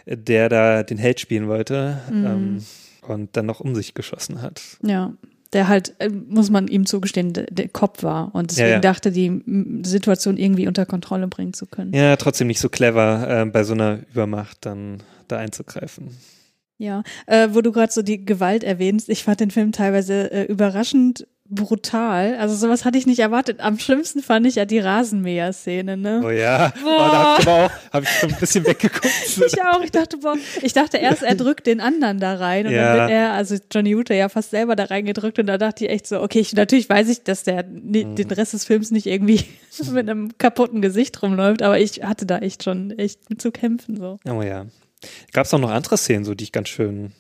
äh, 0.07 0.17
der 0.17 0.49
da 0.49 0.83
den 0.83 0.99
Held 0.99 1.21
spielen 1.21 1.47
wollte 1.47 2.03
Mhm. 2.11 2.27
ähm, 2.27 2.65
und 3.09 3.37
dann 3.37 3.47
noch 3.47 3.61
um 3.61 3.75
sich 3.75 3.95
geschossen 3.95 4.43
hat. 4.43 4.61
Ja, 4.83 5.13
der 5.53 5.69
halt, 5.69 5.95
äh, 6.01 6.09
muss 6.09 6.51
man 6.51 6.69
ihm 6.69 6.87
zugestehen, 6.87 7.33
der, 7.33 7.69
Kopf 7.69 8.03
war 8.03 8.35
und 8.35 8.51
deswegen 8.51 8.69
Ja, 8.69 8.75
ja. 8.75 8.81
dachte, 8.81 9.11
die 9.13 9.27
m, 9.27 9.83
Situation 9.85 10.37
irgendwie 10.37 10.67
unter 10.69 10.87
Kontrolle 10.87 11.29
bringen 11.29 11.55
zu 11.55 11.67
können. 11.67 11.93
Ja, 11.95 12.17
trotzdem 12.17 12.49
nicht 12.49 12.61
so 12.61 12.69
clever, 12.69 13.43
äh, 13.43 13.45
bei 13.47 13.65
so 13.65 13.75
einer 13.75 14.01
Übermacht 14.13 14.59
dann 14.67 15.03
da 15.29 15.39
einzugreifen. 15.39 16.11
Ja, 16.79 17.05
äh, 17.27 17.49
wo 17.53 17.63
du 17.63 17.73
gerade 17.73 17.93
so 17.93 18.03
die 18.03 18.25
Gewalt 18.25 18.63
erwähnst, 18.65 19.09
ich 19.09 19.25
fand 19.25 19.41
den 19.41 19.51
Film 19.51 19.73
teilweise 19.73 20.31
äh, 20.31 20.43
überraschend 20.45 21.27
brutal. 21.49 22.37
Also 22.37 22.55
sowas 22.57 22.85
hatte 22.85 22.99
ich 22.99 23.07
nicht 23.07 23.19
erwartet. 23.21 23.61
Am 23.61 23.79
schlimmsten 23.79 24.23
fand 24.23 24.47
ich 24.47 24.57
ja 24.57 24.65
die 24.65 24.79
Rasenmäher-Szene, 24.79 25.97
ne? 25.97 26.23
Oh 26.25 26.31
ja, 26.31 26.73
Boah. 26.83 26.87
oh, 26.87 26.99
da 26.99 27.13
hab 27.13 27.41
ich 27.41 27.47
aber 27.49 27.65
auch 27.67 27.71
hab 27.93 28.03
ich 28.03 28.09
schon 28.11 28.31
ein 28.33 28.41
bisschen 28.41 28.67
weggeguckt. 28.67 29.07
Ich 29.47 29.63
auch. 29.63 29.81
Ich 29.83 29.91
dachte, 29.91 30.17
boah, 30.19 30.37
ich 30.63 30.73
dachte 30.73 30.97
erst, 30.99 31.23
er 31.23 31.35
drückt 31.35 31.67
den 31.67 31.81
anderen 31.81 32.19
da 32.21 32.35
rein 32.35 32.67
und 32.67 32.73
Ja. 32.73 32.89
dann 32.97 32.99
wird 33.01 33.11
er, 33.11 33.33
also 33.33 33.57
Johnny 33.73 33.91
Utah 33.91 34.15
ja 34.15 34.29
fast 34.29 34.51
selber 34.51 34.77
da 34.77 34.85
reingedrückt 34.85 35.39
und 35.39 35.47
da 35.47 35.59
dachte 35.59 35.85
ich 35.85 35.91
echt 35.91 36.07
so, 36.07 36.21
okay, 36.23 36.41
ich, 36.41 36.53
natürlich 36.55 36.89
weiß 36.89 37.09
ich, 37.09 37.23
dass 37.23 37.43
der 37.45 37.65
Mhm. 37.65 38.15
den 38.17 38.31
Rest 38.31 38.53
des 38.53 38.65
Films 38.65 38.91
nicht 38.91 39.07
irgendwie 39.07 39.45
mit 39.93 40.09
einem 40.09 40.37
kaputten 40.39 40.83
Gesicht 40.83 41.23
rumläuft, 41.23 41.63
aber 41.63 41.79
ich 41.79 42.03
hatte 42.03 42.27
da 42.27 42.39
echt 42.39 42.65
schon 42.65 42.91
echt 42.99 43.29
mit 43.31 43.41
zu 43.43 43.51
kämpfen 43.53 43.97
so. 43.97 44.19
Oh 44.29 44.43
ja. 44.43 44.67
Gab 45.33 45.47
es 45.47 45.55
auch 45.55 45.59
noch 45.59 45.71
andere 45.71 45.97
Szenen, 45.99 46.25
so 46.25 46.35
die 46.35 46.45
ich 46.45 46.53
ganz 46.53 46.69
schön. 46.69 47.13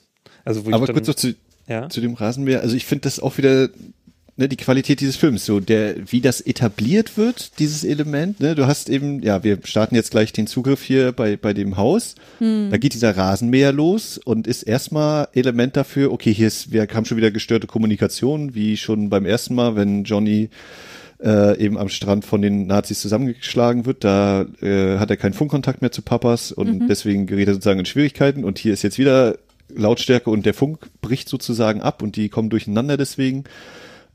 Also 0.44 0.64
wo 0.64 0.70
Aber 0.72 0.84
ich 0.84 0.86
dann, 0.86 0.94
kurz 0.96 1.08
noch 1.08 1.14
zu, 1.14 1.34
ja. 1.68 1.88
zu 1.88 2.00
dem 2.00 2.14
Rasenmäher. 2.14 2.60
Also 2.60 2.74
ich 2.76 2.86
finde 2.86 3.02
das 3.02 3.20
auch 3.20 3.36
wieder 3.36 3.68
ne, 4.36 4.48
die 4.48 4.56
Qualität 4.56 5.00
dieses 5.00 5.16
Films, 5.16 5.46
so 5.46 5.60
der, 5.60 5.94
wie 6.10 6.20
das 6.20 6.40
etabliert 6.40 7.16
wird, 7.16 7.58
dieses 7.58 7.84
Element. 7.84 8.40
Ne? 8.40 8.54
Du 8.54 8.66
hast 8.66 8.88
eben, 8.88 9.22
ja, 9.22 9.42
wir 9.42 9.58
starten 9.64 9.94
jetzt 9.94 10.10
gleich 10.10 10.32
den 10.32 10.46
Zugriff 10.46 10.82
hier 10.82 11.12
bei 11.12 11.36
bei 11.36 11.52
dem 11.54 11.76
Haus. 11.76 12.14
Da 12.70 12.76
geht 12.76 12.94
dieser 12.94 13.16
Rasenmäher 13.16 13.72
los 13.72 14.18
und 14.18 14.46
ist 14.46 14.62
erstmal 14.62 15.28
Element 15.32 15.76
dafür. 15.76 16.12
Okay, 16.12 16.32
hier 16.32 16.48
ist, 16.48 16.72
wir 16.72 16.86
haben 16.92 17.04
schon 17.04 17.16
wieder 17.16 17.30
gestörte 17.30 17.66
Kommunikation, 17.66 18.54
wie 18.54 18.76
schon 18.76 19.08
beim 19.08 19.26
ersten 19.26 19.54
Mal, 19.54 19.76
wenn 19.76 20.04
Johnny 20.04 20.50
äh, 21.22 21.58
eben 21.58 21.78
am 21.78 21.88
Strand 21.88 22.24
von 22.24 22.42
den 22.42 22.66
Nazis 22.66 23.00
zusammengeschlagen 23.00 23.86
wird. 23.86 24.04
Da 24.04 24.46
äh, 24.60 24.98
hat 24.98 25.10
er 25.10 25.16
keinen 25.16 25.32
Funkkontakt 25.32 25.82
mehr 25.82 25.92
zu 25.92 26.02
Papas 26.02 26.52
und 26.52 26.88
deswegen 26.88 27.26
gerät 27.26 27.48
er 27.48 27.54
sozusagen 27.54 27.80
in 27.80 27.86
Schwierigkeiten. 27.86 28.44
Und 28.44 28.58
hier 28.58 28.72
ist 28.72 28.82
jetzt 28.82 28.98
wieder 28.98 29.38
Lautstärke 29.74 30.30
und 30.30 30.46
der 30.46 30.54
Funk 30.54 30.88
bricht 31.00 31.28
sozusagen 31.28 31.80
ab 31.80 32.02
und 32.02 32.16
die 32.16 32.28
kommen 32.28 32.50
durcheinander 32.50 32.96
deswegen. 32.96 33.44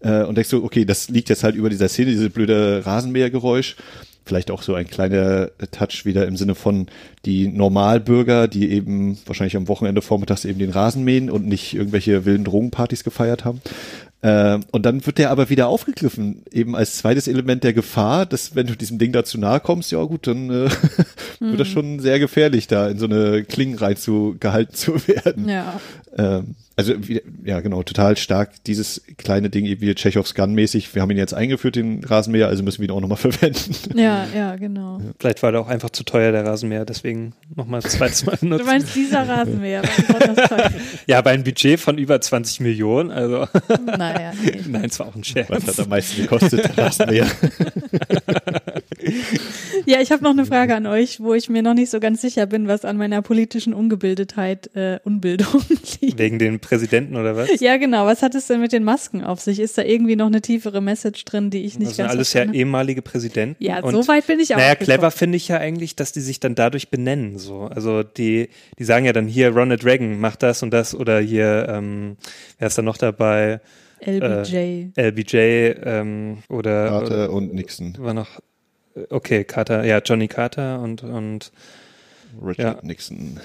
Äh, 0.01 0.23
und 0.23 0.35
denkst 0.35 0.49
du, 0.49 0.63
okay, 0.63 0.85
das 0.85 1.09
liegt 1.09 1.29
jetzt 1.29 1.43
halt 1.43 1.55
über 1.55 1.69
dieser 1.69 1.89
Szene, 1.89 2.11
diese 2.11 2.29
blöde 2.29 2.85
Rasenmähergeräusch. 2.85 3.75
Vielleicht 4.23 4.51
auch 4.51 4.61
so 4.61 4.75
ein 4.75 4.87
kleiner 4.87 5.49
Touch 5.71 6.05
wieder 6.05 6.27
im 6.27 6.37
Sinne 6.37 6.53
von 6.53 6.87
die 7.25 7.47
Normalbürger, 7.47 8.47
die 8.47 8.71
eben 8.71 9.17
wahrscheinlich 9.25 9.57
am 9.57 9.67
Wochenende 9.67 10.03
vormittags 10.03 10.45
eben 10.45 10.59
den 10.59 10.69
Rasen 10.69 11.03
mähen 11.03 11.31
und 11.31 11.47
nicht 11.47 11.73
irgendwelche 11.73 12.23
wilden 12.23 12.45
Drogenpartys 12.45 13.03
gefeiert 13.03 13.45
haben. 13.45 13.61
Ähm, 14.23 14.61
und 14.71 14.85
dann 14.85 15.05
wird 15.05 15.17
der 15.17 15.31
aber 15.31 15.49
wieder 15.49 15.67
aufgegriffen, 15.67 16.43
eben 16.51 16.75
als 16.75 16.97
zweites 16.97 17.27
Element 17.27 17.63
der 17.63 17.73
Gefahr, 17.73 18.27
dass 18.27 18.55
wenn 18.55 18.67
du 18.67 18.77
diesem 18.77 18.99
Ding 18.99 19.11
da 19.11 19.23
zu 19.23 19.39
nahe 19.39 19.59
kommst, 19.59 19.91
ja 19.91 20.03
gut, 20.03 20.27
dann 20.27 20.49
äh, 20.51 20.69
wird 21.39 21.59
das 21.59 21.67
schon 21.67 21.99
sehr 21.99 22.19
gefährlich, 22.19 22.67
da 22.67 22.87
in 22.89 22.99
so 22.99 23.05
eine 23.05 23.43
Klinge 23.43 23.81
rein 23.81 23.97
zu 23.97 24.35
gehalten 24.39 24.73
zu 24.75 25.07
werden. 25.07 25.49
Ja. 25.49 25.79
Ähm, 26.17 26.55
also 26.81 26.93
ja 27.45 27.59
genau, 27.61 27.83
total 27.83 28.17
stark 28.17 28.63
dieses 28.65 29.01
kleine 29.17 29.49
Ding 29.49 29.65
wie 29.65 29.95
Tschechows 29.95 30.35
Gun-mäßig. 30.35 30.93
Wir 30.93 31.01
haben 31.01 31.11
ihn 31.11 31.17
jetzt 31.17 31.33
eingeführt, 31.33 31.75
den 31.75 32.03
Rasenmäher, 32.03 32.47
also 32.47 32.63
müssen 32.63 32.81
wir 32.81 32.87
ihn 32.89 32.91
auch 32.91 33.01
nochmal 33.01 33.17
verwenden. 33.31 33.97
Ja, 33.97 34.25
ja, 34.35 34.55
genau. 34.55 34.99
Vielleicht 35.19 35.41
war 35.43 35.51
der 35.51 35.61
auch 35.61 35.67
einfach 35.67 35.89
zu 35.91 36.03
teuer, 36.03 36.31
der 36.31 36.45
Rasenmäher, 36.45 36.85
deswegen 36.85 37.33
nochmal 37.55 37.81
das 37.81 37.93
zweite 37.93 38.25
Mal 38.25 38.31
Du 38.33 38.39
benutzen. 38.41 38.65
meinst 38.65 38.95
dieser 38.95 39.27
Rasenmäher, 39.27 39.81
toll. 39.83 40.63
Ja, 41.07 41.21
bei 41.21 41.31
einem 41.31 41.43
Budget 41.43 41.79
von 41.79 41.97
über 41.97 42.19
20 42.19 42.59
Millionen, 42.61 43.11
also 43.11 43.47
Naja, 43.85 44.31
nee. 44.43 44.61
nein, 44.67 44.85
es 44.85 44.99
war 44.99 45.07
auch 45.07 45.15
ein 45.15 45.21
Was 45.21 45.27
Scherz. 45.27 45.67
hat 45.67 45.79
am 45.79 45.89
meisten 45.89 46.21
gekostet, 46.21 46.65
der 46.77 46.85
Rasenmäher? 46.85 47.27
Ja, 49.85 49.99
ich 49.99 50.11
habe 50.11 50.23
noch 50.23 50.31
eine 50.31 50.45
Frage 50.45 50.75
an 50.75 50.85
euch, 50.85 51.19
wo 51.19 51.33
ich 51.33 51.49
mir 51.49 51.63
noch 51.63 51.73
nicht 51.73 51.89
so 51.89 51.99
ganz 51.99 52.21
sicher 52.21 52.45
bin, 52.45 52.67
was 52.67 52.85
an 52.85 52.97
meiner 52.97 53.21
politischen 53.21 53.73
Ungebildetheit, 53.73 54.69
äh, 54.75 54.99
Unbildung 55.03 55.61
liegt. 56.01 56.19
Wegen 56.19 56.39
den 56.39 56.59
Präsidenten 56.59 57.15
oder 57.15 57.35
was? 57.35 57.59
Ja, 57.59 57.77
genau. 57.77 58.05
Was 58.05 58.21
hat 58.21 58.35
es 58.35 58.47
denn 58.47 58.61
mit 58.61 58.71
den 58.73 58.83
Masken 58.83 59.23
auf 59.23 59.39
sich? 59.39 59.59
Ist 59.59 59.77
da 59.77 59.83
irgendwie 59.83 60.15
noch 60.15 60.27
eine 60.27 60.41
tiefere 60.41 60.81
Message 60.81 61.25
drin, 61.25 61.49
die 61.49 61.63
ich 61.63 61.79
nicht 61.79 61.91
Das 61.91 61.95
sind 61.97 62.05
ganz 62.05 62.13
alles 62.15 62.27
ja 62.33 62.39
verstanden 62.39 62.49
habe? 62.49 62.57
ehemalige 62.59 63.01
Präsidenten. 63.01 63.55
Ja, 63.63 63.79
und 63.81 63.93
so 63.93 64.07
weit 64.07 64.27
bin 64.27 64.39
ich 64.39 64.53
auch. 64.53 64.59
Naja, 64.59 64.75
clever 64.75 65.09
finde 65.11 65.37
ich 65.37 65.47
ja 65.47 65.57
eigentlich, 65.57 65.95
dass 65.95 66.11
die 66.11 66.21
sich 66.21 66.39
dann 66.39 66.55
dadurch 66.55 66.89
benennen. 66.89 67.37
So, 67.39 67.61
also 67.63 68.03
die, 68.03 68.49
die 68.77 68.83
sagen 68.83 69.05
ja 69.05 69.13
dann 69.13 69.27
hier 69.27 69.49
Ronald 69.49 69.83
Reagan 69.85 70.19
macht 70.19 70.43
das 70.43 70.61
und 70.63 70.71
das 70.71 70.93
oder 70.93 71.19
hier, 71.19 71.67
ähm, 71.69 72.17
wer 72.59 72.67
ist 72.67 72.77
da 72.77 72.81
noch 72.81 72.97
dabei? 72.97 73.61
LBJ. 74.03 74.89
LBJ 74.95 75.37
ähm, 75.83 76.37
oder, 76.49 76.57
oder 76.57 76.89
Carter 76.89 77.33
und 77.33 77.53
Nixon. 77.53 77.95
war 77.99 78.13
noch 78.13 78.39
okay 79.09 79.43
Carter, 79.43 79.83
ja 79.85 79.99
Johnny 79.99 80.27
Carter 80.27 80.79
und 80.79 81.03
und 81.03 81.51
Richard 82.41 82.77
Ja. 82.77 82.87
Nixon. 82.87 83.39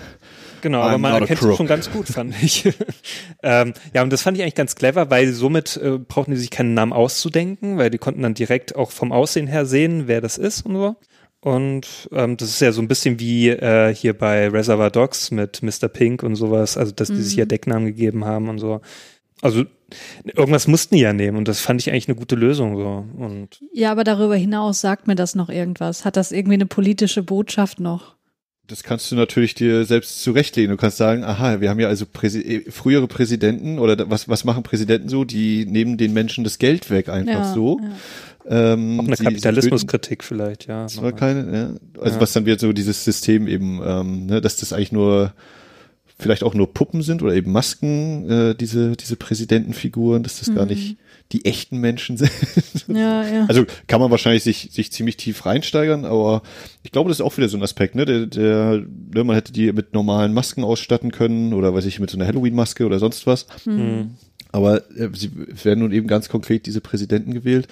Genau, 0.63 0.81
I'm 0.81 0.89
aber 0.89 0.99
man 0.99 1.23
erkennt 1.23 1.43
es 1.43 1.57
schon 1.57 1.67
ganz 1.67 1.91
gut, 1.91 2.09
fand 2.09 2.35
ich. 2.43 2.65
ähm, 3.43 3.75
ja, 3.95 4.03
und 4.03 4.13
das 4.13 4.23
fand 4.23 4.37
ich 4.37 4.43
eigentlich 4.43 4.55
ganz 4.55 4.75
clever, 4.75 5.11
weil 5.11 5.33
somit 5.33 5.77
äh, 5.77 5.99
brauchten 5.99 6.33
die 6.33 6.37
sich 6.37 6.51
keinen 6.51 6.75
Namen 6.75 6.93
auszudenken, 6.93 7.79
weil 7.79 7.91
die 7.91 7.99
konnten 7.99 8.23
dann 8.23 8.35
direkt 8.35 8.77
auch 8.77 8.91
vom 8.91 9.13
Aussehen 9.13 9.47
her 9.47 9.67
sehen, 9.67 10.05
wer 10.07 10.21
das 10.21 10.39
ist 10.39 10.63
und 10.63 10.77
so. 10.77 10.97
Und 11.41 12.09
ähm, 12.13 12.37
das 12.37 12.49
ist 12.49 12.61
ja 12.61 12.73
so 12.73 12.81
ein 12.81 12.89
bisschen 12.89 13.21
wie 13.21 13.51
äh, 13.51 13.95
hier 13.95 14.17
bei 14.17 14.49
Reservoir 14.49 14.91
Dogs 14.91 15.31
mit 15.31 15.63
Mr. 15.63 15.89
Pink 15.89 16.23
und 16.23 16.35
sowas, 16.35 16.77
also 16.77 16.93
dass 16.93 17.09
die 17.09 17.23
sich 17.23 17.37
ja 17.37 17.45
Decknamen 17.45 17.87
gegeben 17.87 18.25
haben 18.25 18.49
und 18.49 18.59
so. 18.59 18.81
Also 19.43 19.65
irgendwas 20.25 20.67
mussten 20.67 20.97
die 20.97 21.03
ja 21.03 21.13
nehmen 21.13 21.37
und 21.37 21.49
das 21.49 21.61
fand 21.61 21.81
ich 21.81 21.91
eigentlich 21.91 22.09
eine 22.09 22.17
gute 22.17 22.35
Lösung 22.37 22.77
so. 22.77 23.07
Und 23.23 23.61
Ja, 23.73 23.93
aber 23.93 24.05
darüber 24.05 24.37
hinaus 24.37 24.81
sagt 24.81 25.07
mir 25.07 25.15
das 25.15 25.35
noch 25.35 25.49
irgendwas. 25.49 26.05
Hat 26.05 26.17
das 26.17 26.33
irgendwie 26.33 26.55
eine 26.55 26.67
politische 26.67 27.23
Botschaft 27.23 27.81
noch? 27.81 28.17
Das 28.67 28.83
kannst 28.83 29.13
du 29.13 29.17
natürlich 29.17 29.55
dir 29.55 29.85
selbst 29.85 30.23
zurechtlegen. 30.23 30.73
Du 30.73 30.77
kannst 30.77 30.97
sagen, 30.97 31.23
aha, 31.23 31.61
wir 31.61 31.71
haben 31.71 31.79
ja 31.79 31.87
also 31.87 32.05
Präsi 32.05 32.41
äh, 32.41 32.71
frühere 32.71 33.07
Präsidenten 33.07 33.79
oder 33.79 34.11
was, 34.11 34.29
was 34.29 34.45
machen 34.45 34.65
Präsidenten 34.65 35.09
so? 35.09 35.25
Die 35.25 35.67
nehmen 35.67 35.99
den 35.99 36.13
Menschen 36.13 36.43
das 36.43 36.59
Geld 36.59 36.91
weg 36.91 37.09
einfach 37.09 37.33
Ja, 37.33 37.55
so. 37.55 37.79
ja. 37.81 37.91
Ähm, 38.49 39.01
auch 39.01 39.07
eine 39.07 39.17
Kapitalismuskritik 39.17 40.23
vielleicht, 40.23 40.67
ja. 40.67 40.85
Das 40.85 41.01
war 41.03 41.13
keine, 41.13 41.57
ja. 41.57 42.01
Also 42.01 42.21
was 42.21 42.33
dann 42.33 42.47
wird 42.47 42.61
so 42.61 42.73
dieses 42.73 43.05
System 43.05 43.49
eben, 43.49 43.81
ähm, 43.85 44.27
ne, 44.27 44.41
dass 44.41 44.57
das 44.57 44.73
eigentlich 44.73 44.93
nur 44.93 45.33
vielleicht 46.19 46.43
auch 46.43 46.55
nur 46.55 46.73
Puppen 46.73 47.03
sind 47.03 47.23
oder 47.23 47.35
eben 47.35 47.53
Masken, 47.53 48.31
äh, 48.31 48.55
diese, 48.55 48.97
diese 48.97 49.17
Präsidentenfiguren, 49.17 50.23
dass 50.23 50.39
das 50.39 50.55
gar 50.55 50.67
nicht 50.67 50.97
die 51.33 51.45
echten 51.45 51.79
Menschen 51.79 52.17
sind. 52.17 52.31
Ja, 52.89 53.27
ja. 53.27 53.47
Also 53.47 53.65
kann 53.87 54.01
man 54.01 54.11
wahrscheinlich 54.11 54.43
sich, 54.43 54.71
sich 54.73 54.93
ziemlich 54.93 55.17
tief 55.17 55.45
reinsteigern, 55.45 56.05
aber 56.05 56.43
ich 56.83 56.93
glaube, 56.93 57.09
das 57.09 57.19
ist 57.19 57.25
auch 57.25 57.37
wieder 57.37 57.49
so 57.49 57.57
ein 57.57 57.63
Aspekt, 57.63 57.95
ne? 57.95 58.05
Der, 58.05 58.27
der, 58.27 58.83
ne, 59.13 59.25
man 59.25 59.35
hätte 59.35 59.53
die 59.53 59.73
mit 59.73 59.93
normalen 59.93 60.33
Masken 60.33 60.65
ausstatten 60.65 61.13
können 61.13 61.53
oder 61.53 61.75
weiß 61.75 61.85
ich, 61.85 62.01
mit 62.01 62.11
so 62.11 62.17
einer 62.17 62.27
Halloween-Maske 62.27 62.87
oder 62.87 62.99
sonst 62.99 63.27
was. 63.27 63.47
Aber 64.53 64.89
äh, 64.97 65.11
sie 65.15 65.31
werden 65.65 65.81
nun 65.81 65.93
eben 65.93 66.07
ganz 66.07 66.29
konkret 66.29 66.67
diese 66.67 66.81
Präsidenten 66.81 67.35
gewählt. 67.35 67.69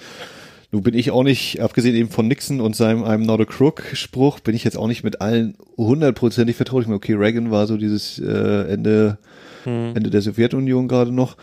Nun 0.75 0.83
bin 0.83 0.93
ich 0.93 1.09
auch 1.09 1.23
nicht, 1.23 1.61
abgesehen 1.61 1.95
eben 1.95 2.09
von 2.09 2.27
Nixon 2.27 2.59
und 2.59 2.75
seinem 2.75 3.05
I'm 3.05 3.23
not 3.23 3.39
a 3.39 3.45
crook 3.45 3.81
Spruch, 3.93 4.41
bin 4.41 4.57
ich 4.57 4.65
jetzt 4.65 4.77
auch 4.77 4.89
nicht 4.89 5.05
mit 5.05 5.21
allen 5.21 5.55
hundertprozentig 5.77 6.57
vertraut. 6.57 6.81
Ich 6.81 6.87
meine, 6.89 6.97
okay, 6.97 7.13
Reagan 7.13 7.49
war 7.49 7.65
so 7.65 7.77
dieses 7.77 8.19
äh, 8.19 8.63
Ende, 8.67 9.17
Ende 9.63 10.09
der 10.09 10.21
Sowjetunion 10.21 10.89
gerade 10.89 11.13
noch. 11.13 11.37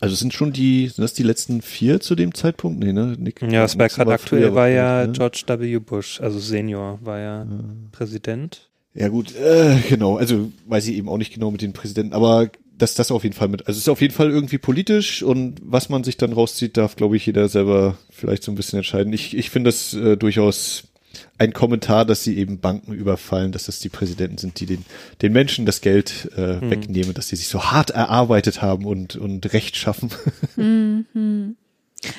Also 0.00 0.14
es 0.14 0.18
sind 0.18 0.34
schon 0.34 0.52
die, 0.52 0.88
sind 0.88 1.04
das 1.04 1.14
die 1.14 1.22
letzten 1.22 1.62
vier 1.62 2.00
zu 2.00 2.16
dem 2.16 2.34
Zeitpunkt? 2.34 2.80
Nee, 2.80 2.92
ne? 2.92 3.14
Nick, 3.16 3.42
Ja, 3.42 3.62
es 3.62 3.78
war 3.78 3.86
gerade 3.86 4.12
aktuell, 4.12 4.42
früher 4.42 4.54
war 4.56 4.66
ja 4.66 5.06
ne? 5.06 5.12
George 5.12 5.44
W. 5.46 5.78
Bush, 5.78 6.20
also 6.20 6.40
Senior, 6.40 6.98
war 7.00 7.20
ja 7.20 7.46
Präsident. 7.92 8.70
Ja 8.92 9.06
gut, 9.06 9.36
äh, 9.36 9.76
genau, 9.88 10.16
also 10.16 10.50
weiß 10.66 10.88
ich 10.88 10.96
eben 10.96 11.08
auch 11.08 11.18
nicht 11.18 11.32
genau 11.32 11.52
mit 11.52 11.62
den 11.62 11.74
Präsidenten, 11.74 12.12
aber 12.12 12.50
dass 12.78 12.94
das 12.94 13.10
auf 13.10 13.24
jeden 13.24 13.34
Fall 13.34 13.48
mit, 13.48 13.62
also 13.66 13.76
es 13.76 13.82
ist 13.84 13.88
auf 13.88 14.00
jeden 14.00 14.14
Fall 14.14 14.30
irgendwie 14.30 14.58
politisch 14.58 15.22
und 15.22 15.60
was 15.62 15.88
man 15.88 16.04
sich 16.04 16.16
dann 16.16 16.32
rauszieht, 16.32 16.76
darf, 16.76 16.96
glaube 16.96 17.16
ich, 17.16 17.26
jeder 17.26 17.48
selber 17.48 17.98
vielleicht 18.10 18.42
so 18.44 18.52
ein 18.52 18.54
bisschen 18.54 18.78
entscheiden. 18.78 19.12
Ich, 19.12 19.36
ich 19.36 19.50
finde 19.50 19.68
das 19.68 19.94
äh, 19.94 20.16
durchaus 20.16 20.84
ein 21.38 21.52
Kommentar, 21.52 22.04
dass 22.04 22.22
sie 22.22 22.36
eben 22.36 22.60
Banken 22.60 22.92
überfallen, 22.92 23.50
dass 23.50 23.64
das 23.64 23.80
die 23.80 23.88
Präsidenten 23.88 24.38
sind, 24.38 24.60
die 24.60 24.66
den, 24.66 24.84
den 25.22 25.32
Menschen 25.32 25.66
das 25.66 25.80
Geld 25.80 26.30
äh, 26.36 26.56
Mhm. 26.56 26.70
wegnehmen, 26.70 27.14
dass 27.14 27.28
sie 27.28 27.36
sich 27.36 27.48
so 27.48 27.64
hart 27.64 27.90
erarbeitet 27.90 28.62
haben 28.62 28.84
und, 28.84 29.16
und 29.16 29.52
Recht 29.52 29.76
schaffen. 29.76 30.10
Mhm. 30.56 31.56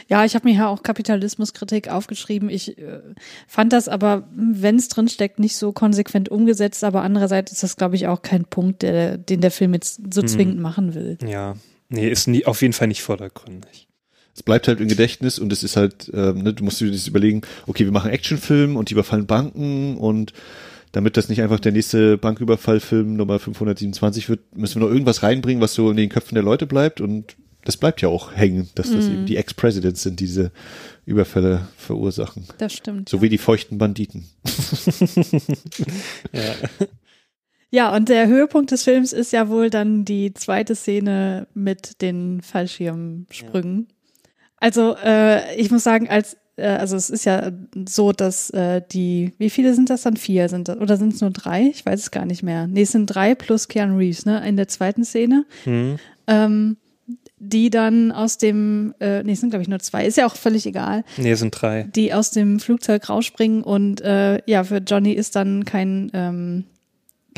Ja, 0.07 0.25
ich 0.25 0.35
habe 0.35 0.47
mir 0.47 0.55
ja 0.55 0.67
auch 0.67 0.83
Kapitalismuskritik 0.83 1.89
aufgeschrieben. 1.89 2.49
Ich 2.49 2.77
äh, 2.77 2.99
fand 3.47 3.73
das 3.73 3.87
aber, 3.87 4.27
wenn 4.33 4.75
es 4.75 4.89
drin 4.89 5.07
steckt, 5.07 5.39
nicht 5.39 5.55
so 5.55 5.71
konsequent 5.71 6.29
umgesetzt. 6.29 6.83
Aber 6.83 7.01
andererseits 7.01 7.51
ist 7.51 7.63
das, 7.63 7.77
glaube 7.77 7.95
ich, 7.95 8.07
auch 8.07 8.21
kein 8.21 8.45
Punkt, 8.45 8.81
der, 8.81 9.17
den 9.17 9.41
der 9.41 9.51
Film 9.51 9.73
jetzt 9.73 10.01
so 10.13 10.21
zwingend 10.21 10.59
machen 10.59 10.95
will. 10.95 11.17
Ja. 11.25 11.55
Nee, 11.89 12.09
ist 12.09 12.27
nie, 12.27 12.45
auf 12.45 12.61
jeden 12.61 12.73
Fall 12.73 12.87
nicht 12.87 13.01
vordergründig. 13.01 13.87
Es 14.35 14.43
bleibt 14.43 14.67
halt 14.67 14.79
im 14.79 14.87
Gedächtnis 14.87 15.39
und 15.39 15.51
es 15.51 15.63
ist 15.63 15.75
halt, 15.75 16.11
ähm, 16.13 16.43
ne, 16.43 16.53
du 16.53 16.63
musst 16.63 16.79
dir 16.79 16.91
das 16.91 17.07
überlegen, 17.07 17.41
okay, 17.67 17.83
wir 17.83 17.91
machen 17.91 18.11
Actionfilm 18.11 18.77
und 18.77 18.89
die 18.89 18.93
überfallen 18.93 19.25
Banken 19.25 19.97
und 19.97 20.33
damit 20.91 21.17
das 21.17 21.29
nicht 21.29 21.41
einfach 21.41 21.59
der 21.59 21.71
nächste 21.71 22.17
Banküberfallfilm 22.17 23.15
Nummer 23.15 23.39
527 23.39 24.29
wird, 24.29 24.55
müssen 24.55 24.79
wir 24.79 24.87
noch 24.87 24.93
irgendwas 24.93 25.23
reinbringen, 25.23 25.61
was 25.61 25.73
so 25.73 25.91
in 25.91 25.97
den 25.97 26.09
Köpfen 26.09 26.35
der 26.35 26.43
Leute 26.43 26.67
bleibt 26.67 27.01
und 27.01 27.35
das 27.65 27.77
bleibt 27.77 28.01
ja 28.01 28.09
auch 28.09 28.35
hängen, 28.35 28.69
dass 28.75 28.91
das 28.91 29.07
eben 29.07 29.25
die 29.25 29.37
Ex-Presidents 29.37 30.03
sind, 30.03 30.19
die 30.19 30.25
diese 30.25 30.51
Überfälle 31.05 31.67
verursachen. 31.77 32.45
Das 32.57 32.73
stimmt. 32.73 33.09
So 33.09 33.21
wie 33.21 33.29
die 33.29 33.37
feuchten 33.37 33.77
Banditen. 33.77 34.25
Ja. 36.31 36.55
Ja, 37.71 37.95
und 37.95 38.09
der 38.09 38.27
Höhepunkt 38.27 38.71
des 38.71 38.83
Films 38.83 39.13
ist 39.13 39.31
ja 39.31 39.47
wohl 39.47 39.69
dann 39.69 40.03
die 40.03 40.33
zweite 40.33 40.75
Szene 40.75 41.47
mit 41.53 42.01
den 42.01 42.41
Fallschirmsprüngen. 42.41 43.87
Also 44.57 44.95
äh, 45.03 45.55
ich 45.55 45.69
muss 45.69 45.83
sagen, 45.83 46.09
als 46.09 46.37
äh, 46.59 46.67
also 46.67 46.95
es 46.95 47.09
ist 47.09 47.25
ja 47.25 47.51
so, 47.87 48.11
dass 48.11 48.49
äh, 48.51 48.81
die, 48.91 49.33
wie 49.37 49.49
viele 49.49 49.73
sind 49.73 49.89
das 49.89 50.03
dann? 50.03 50.17
Vier 50.17 50.49
sind 50.49 50.67
das, 50.67 50.77
oder 50.77 50.97
sind 50.97 51.13
es 51.13 51.21
nur 51.21 51.31
drei? 51.31 51.63
Ich 51.63 51.85
weiß 51.85 51.99
es 51.99 52.11
gar 52.11 52.25
nicht 52.25 52.43
mehr. 52.43 52.67
Nee, 52.67 52.81
es 52.81 52.91
sind 52.91 53.07
drei 53.07 53.35
plus 53.35 53.67
Keanu 53.67 53.97
Reeves, 53.97 54.25
ne? 54.25 54.47
In 54.47 54.57
der 54.57 54.67
zweiten 54.67 55.03
Szene. 55.03 55.45
Hm. 55.63 55.97
Ähm, 56.27 56.77
die 57.39 57.69
dann 57.69 58.11
aus 58.11 58.37
dem, 58.37 58.93
äh, 58.99 59.23
nee, 59.23 59.31
es 59.33 59.39
sind 59.39 59.49
glaube 59.49 59.63
ich 59.63 59.69
nur 59.69 59.79
zwei, 59.79 60.05
ist 60.05 60.17
ja 60.17 60.25
auch 60.25 60.35
völlig 60.35 60.65
egal, 60.65 61.03
Nee, 61.17 61.31
es 61.31 61.39
sind 61.39 61.51
drei. 61.51 61.83
die 61.95 62.13
aus 62.13 62.31
dem 62.31 62.59
Flugzeug 62.59 63.09
rausspringen 63.09 63.63
und 63.63 64.01
äh, 64.01 64.41
ja, 64.45 64.63
für 64.63 64.77
Johnny 64.77 65.13
ist 65.13 65.35
dann 65.35 65.65
kein, 65.65 66.11
ähm, 66.13 66.65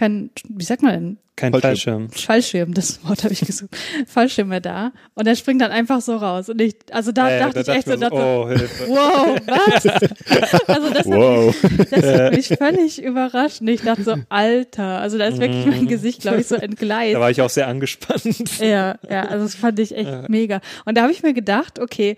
kein, 0.02 0.32
wie 0.50 0.64
sagt 0.64 0.82
man 0.82 0.92
denn, 0.94 1.18
Kein 1.36 1.54
Fallschirm. 1.54 2.10
Fallschirm. 2.10 2.26
Fallschirm, 2.26 2.74
das 2.74 3.04
Wort 3.08 3.24
habe 3.24 3.34
ich 3.34 3.42
gesucht, 3.42 3.70
Fallschirm 4.08 4.48
mehr 4.50 4.60
da 4.62 4.92
und 5.14 5.28
er 5.28 5.36
springt 5.36 5.62
dann 5.62 5.70
einfach 5.72 6.02
so 6.02 6.16
raus 6.16 6.50
und 6.50 6.60
ich, 6.60 6.76
also 6.92 7.12
da 7.12 7.30
Äh, 7.30 7.40
dachte 7.40 7.64
da 7.64 7.72
ich 7.72 7.78
echt 7.78 7.88
so, 7.88 7.96
dachte, 7.96 8.16
oh, 8.16 8.48
Hilfe. 8.48 8.88
wow, 8.88 9.38
was? 9.46 9.86
also 10.68 10.90
das 10.90 11.06
Wow. 11.06 11.54
hat, 11.54 11.72
mich, 11.72 11.90
das 11.90 12.20
hat 12.20 12.32
mich 12.34 12.48
völlig 12.48 13.04
überrascht 13.04 13.62
und 13.62 13.68
ich 13.68 13.82
dachte 13.82 14.04
so, 14.04 14.16
Alter, 14.30 15.00
also 15.02 15.18
da 15.20 15.26
ist 15.28 15.40
wirklich 15.40 15.66
mein 15.68 15.88
Gesicht, 15.88 16.22
glaube 16.22 16.42
ich, 16.42 16.48
so 16.48 16.56
entgleist. 16.56 17.16
Da 17.16 17.20
war 17.20 17.30
ich 17.30 17.42
auch 17.42 17.50
sehr 17.50 17.68
angespannt. 17.68 18.60
Ja, 18.60 18.96
ja, 19.10 19.22
also 19.28 19.46
das 19.46 19.54
fand 19.56 19.78
ich 19.80 19.96
echt 19.96 20.30
mega. 20.30 20.62
Und 20.86 20.98
da 20.98 21.04
habe 21.04 21.12
ich 21.12 21.22
mir 21.22 21.34
gedacht, 21.34 21.78
okay, 21.80 22.16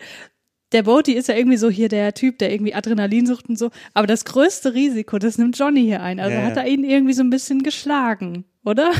der 0.73 0.83
Bodhi 0.83 1.13
ist 1.13 1.27
ja 1.27 1.35
irgendwie 1.35 1.57
so 1.57 1.69
hier 1.69 1.87
der 1.87 2.13
Typ, 2.13 2.39
der 2.39 2.51
irgendwie 2.51 2.73
Adrenalin 2.73 3.25
sucht 3.25 3.47
und 3.47 3.57
so, 3.57 3.69
aber 3.93 4.07
das 4.07 4.25
größte 4.25 4.73
Risiko, 4.73 5.19
das 5.19 5.37
nimmt 5.37 5.57
Johnny 5.57 5.83
hier 5.83 6.01
ein. 6.01 6.19
Also 6.19 6.35
Ja, 6.35 6.43
hat 6.43 6.57
er 6.57 6.67
ihn 6.67 6.83
irgendwie 6.83 7.13
so 7.13 7.23
ein 7.23 7.29
bisschen 7.29 7.63
geschlagen, 7.63 8.43
oder? 8.65 8.91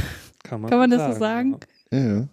Kann 0.44 0.62
man, 0.62 0.70
Kann 0.70 0.80
man 0.80 0.90
das 0.92 1.14
so 1.14 1.20
sagen? 1.20 1.58
Ja, 1.92 2.00
ja. 2.00 2.28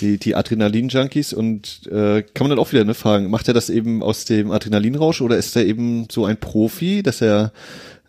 Die, 0.00 0.18
die 0.18 0.34
Adrenalin-Junkies 0.34 1.32
und 1.32 1.86
äh, 1.86 2.22
kann 2.22 2.46
man 2.46 2.50
dann 2.50 2.58
auch 2.58 2.70
wieder 2.72 2.84
ne, 2.84 2.92
fragen, 2.92 3.30
macht 3.30 3.48
er 3.48 3.54
das 3.54 3.70
eben 3.70 4.02
aus 4.02 4.26
dem 4.26 4.50
Adrenalinrausch 4.50 5.22
oder 5.22 5.38
ist 5.38 5.56
er 5.56 5.64
eben 5.64 6.08
so 6.10 6.26
ein 6.26 6.36
Profi, 6.36 7.02
dass 7.02 7.22
er 7.22 7.52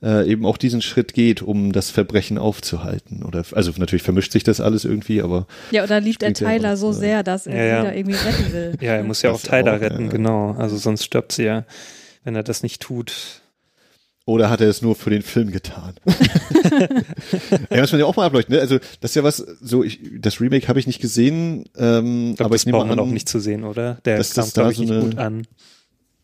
äh, 0.04 0.30
eben 0.30 0.46
auch 0.46 0.58
diesen 0.58 0.82
Schritt 0.82 1.14
geht, 1.14 1.42
um 1.42 1.72
das 1.72 1.90
Verbrechen 1.90 2.38
aufzuhalten? 2.38 3.24
Oder 3.24 3.44
also 3.54 3.72
natürlich 3.78 4.04
vermischt 4.04 4.32
sich 4.32 4.44
das 4.44 4.60
alles 4.62 4.86
irgendwie, 4.86 5.22
aber 5.22 5.48
Ja, 5.72 5.84
oder 5.84 6.00
liebt 6.00 6.22
er 6.24 6.30
er 6.30 6.34
Tyler 6.34 6.78
so 6.78 6.92
äh, 6.92 6.94
sehr, 6.94 7.24
dass 7.24 7.48
er 7.48 7.56
Ja, 7.56 7.62
sie 7.64 7.70
ja. 7.70 7.84
da 7.92 7.98
irgendwie 7.98 8.18
retten 8.18 8.54
will. 8.54 8.74
Ja, 8.82 8.94
er 8.94 9.04
muss 9.04 9.22
ja 9.22 9.32
auch 9.32 9.42
Tyler 9.42 9.76
auch, 9.78 9.82
retten, 9.82 10.06
ja. 10.06 10.10
genau. 10.12 10.52
Also 10.54 10.78
sonst 10.78 11.04
stirbt 11.04 11.32
sie 11.32 11.44
ja, 11.44 11.66
wenn 12.24 12.36
er 12.36 12.44
das 12.44 12.64
nicht 12.64 12.82
tut. 12.82 13.42
oder 14.26 14.50
hat 14.50 14.60
er 14.62 14.68
es 14.70 14.82
nur 14.82 14.96
für 14.96 15.10
den 15.10 15.22
Film 15.22 15.52
getan? 15.52 15.94
ja, 17.72 17.82
muss 17.82 17.92
man 17.92 18.00
ja 18.00 18.06
auch 18.06 18.16
mal 18.16 18.26
ableuchten. 18.26 18.56
Ne? 18.56 18.62
Also 18.62 18.78
das 19.02 19.12
ist 19.12 19.16
ja 19.16 19.24
was, 19.24 19.38
so 19.38 19.84
ich, 19.84 20.00
das 20.20 20.40
Remake 20.42 20.68
habe 20.68 20.80
ich 20.80 20.88
nicht 20.88 21.02
gesehen, 21.02 21.66
ähm, 21.78 22.32
Ich 22.32 22.38
glaub, 22.38 22.48
aber 22.48 22.56
das 22.56 22.62
ich 22.62 22.66
nehme 22.66 22.78
braucht 22.78 22.90
man 22.90 23.00
an, 23.00 23.06
auch 23.06 23.12
nicht 23.12 23.30
zu 23.30 23.40
sehen, 23.40 23.64
oder? 23.64 23.96
Der 24.06 24.18
kam, 24.24 24.34
da 24.36 24.44
glaube 24.54 24.72
ich, 24.72 24.78
so 24.78 24.84
nicht 24.84 24.92
eine- 24.92 25.02
gut 25.02 25.18
an. 25.18 25.48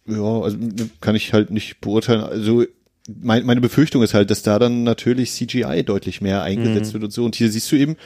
Ja, 0.05 0.41
also 0.41 0.57
ne, 0.57 0.89
kann 0.99 1.15
ich 1.15 1.31
halt 1.31 1.49
nicht 1.51 1.79
beurteilen. 1.79 2.23
Also 2.23 2.65
mein, 3.07 3.45
meine 3.45 3.61
Befürchtung 3.61 4.01
ist 4.03 4.13
halt, 4.13 4.29
dass 4.31 4.43
da 4.43 4.59
dann 4.59 4.83
natürlich 4.83 5.31
CGI 5.31 5.83
deutlich 5.83 6.21
mehr 6.21 6.43
eingesetzt 6.43 6.89
Mhm. 6.89 6.93
wird 6.93 7.03
und 7.05 7.11
so. 7.11 7.25
Und 7.25 7.35
hier 7.35 7.51
siehst 7.51 7.71
du 7.71 7.75
eben, 7.75 7.97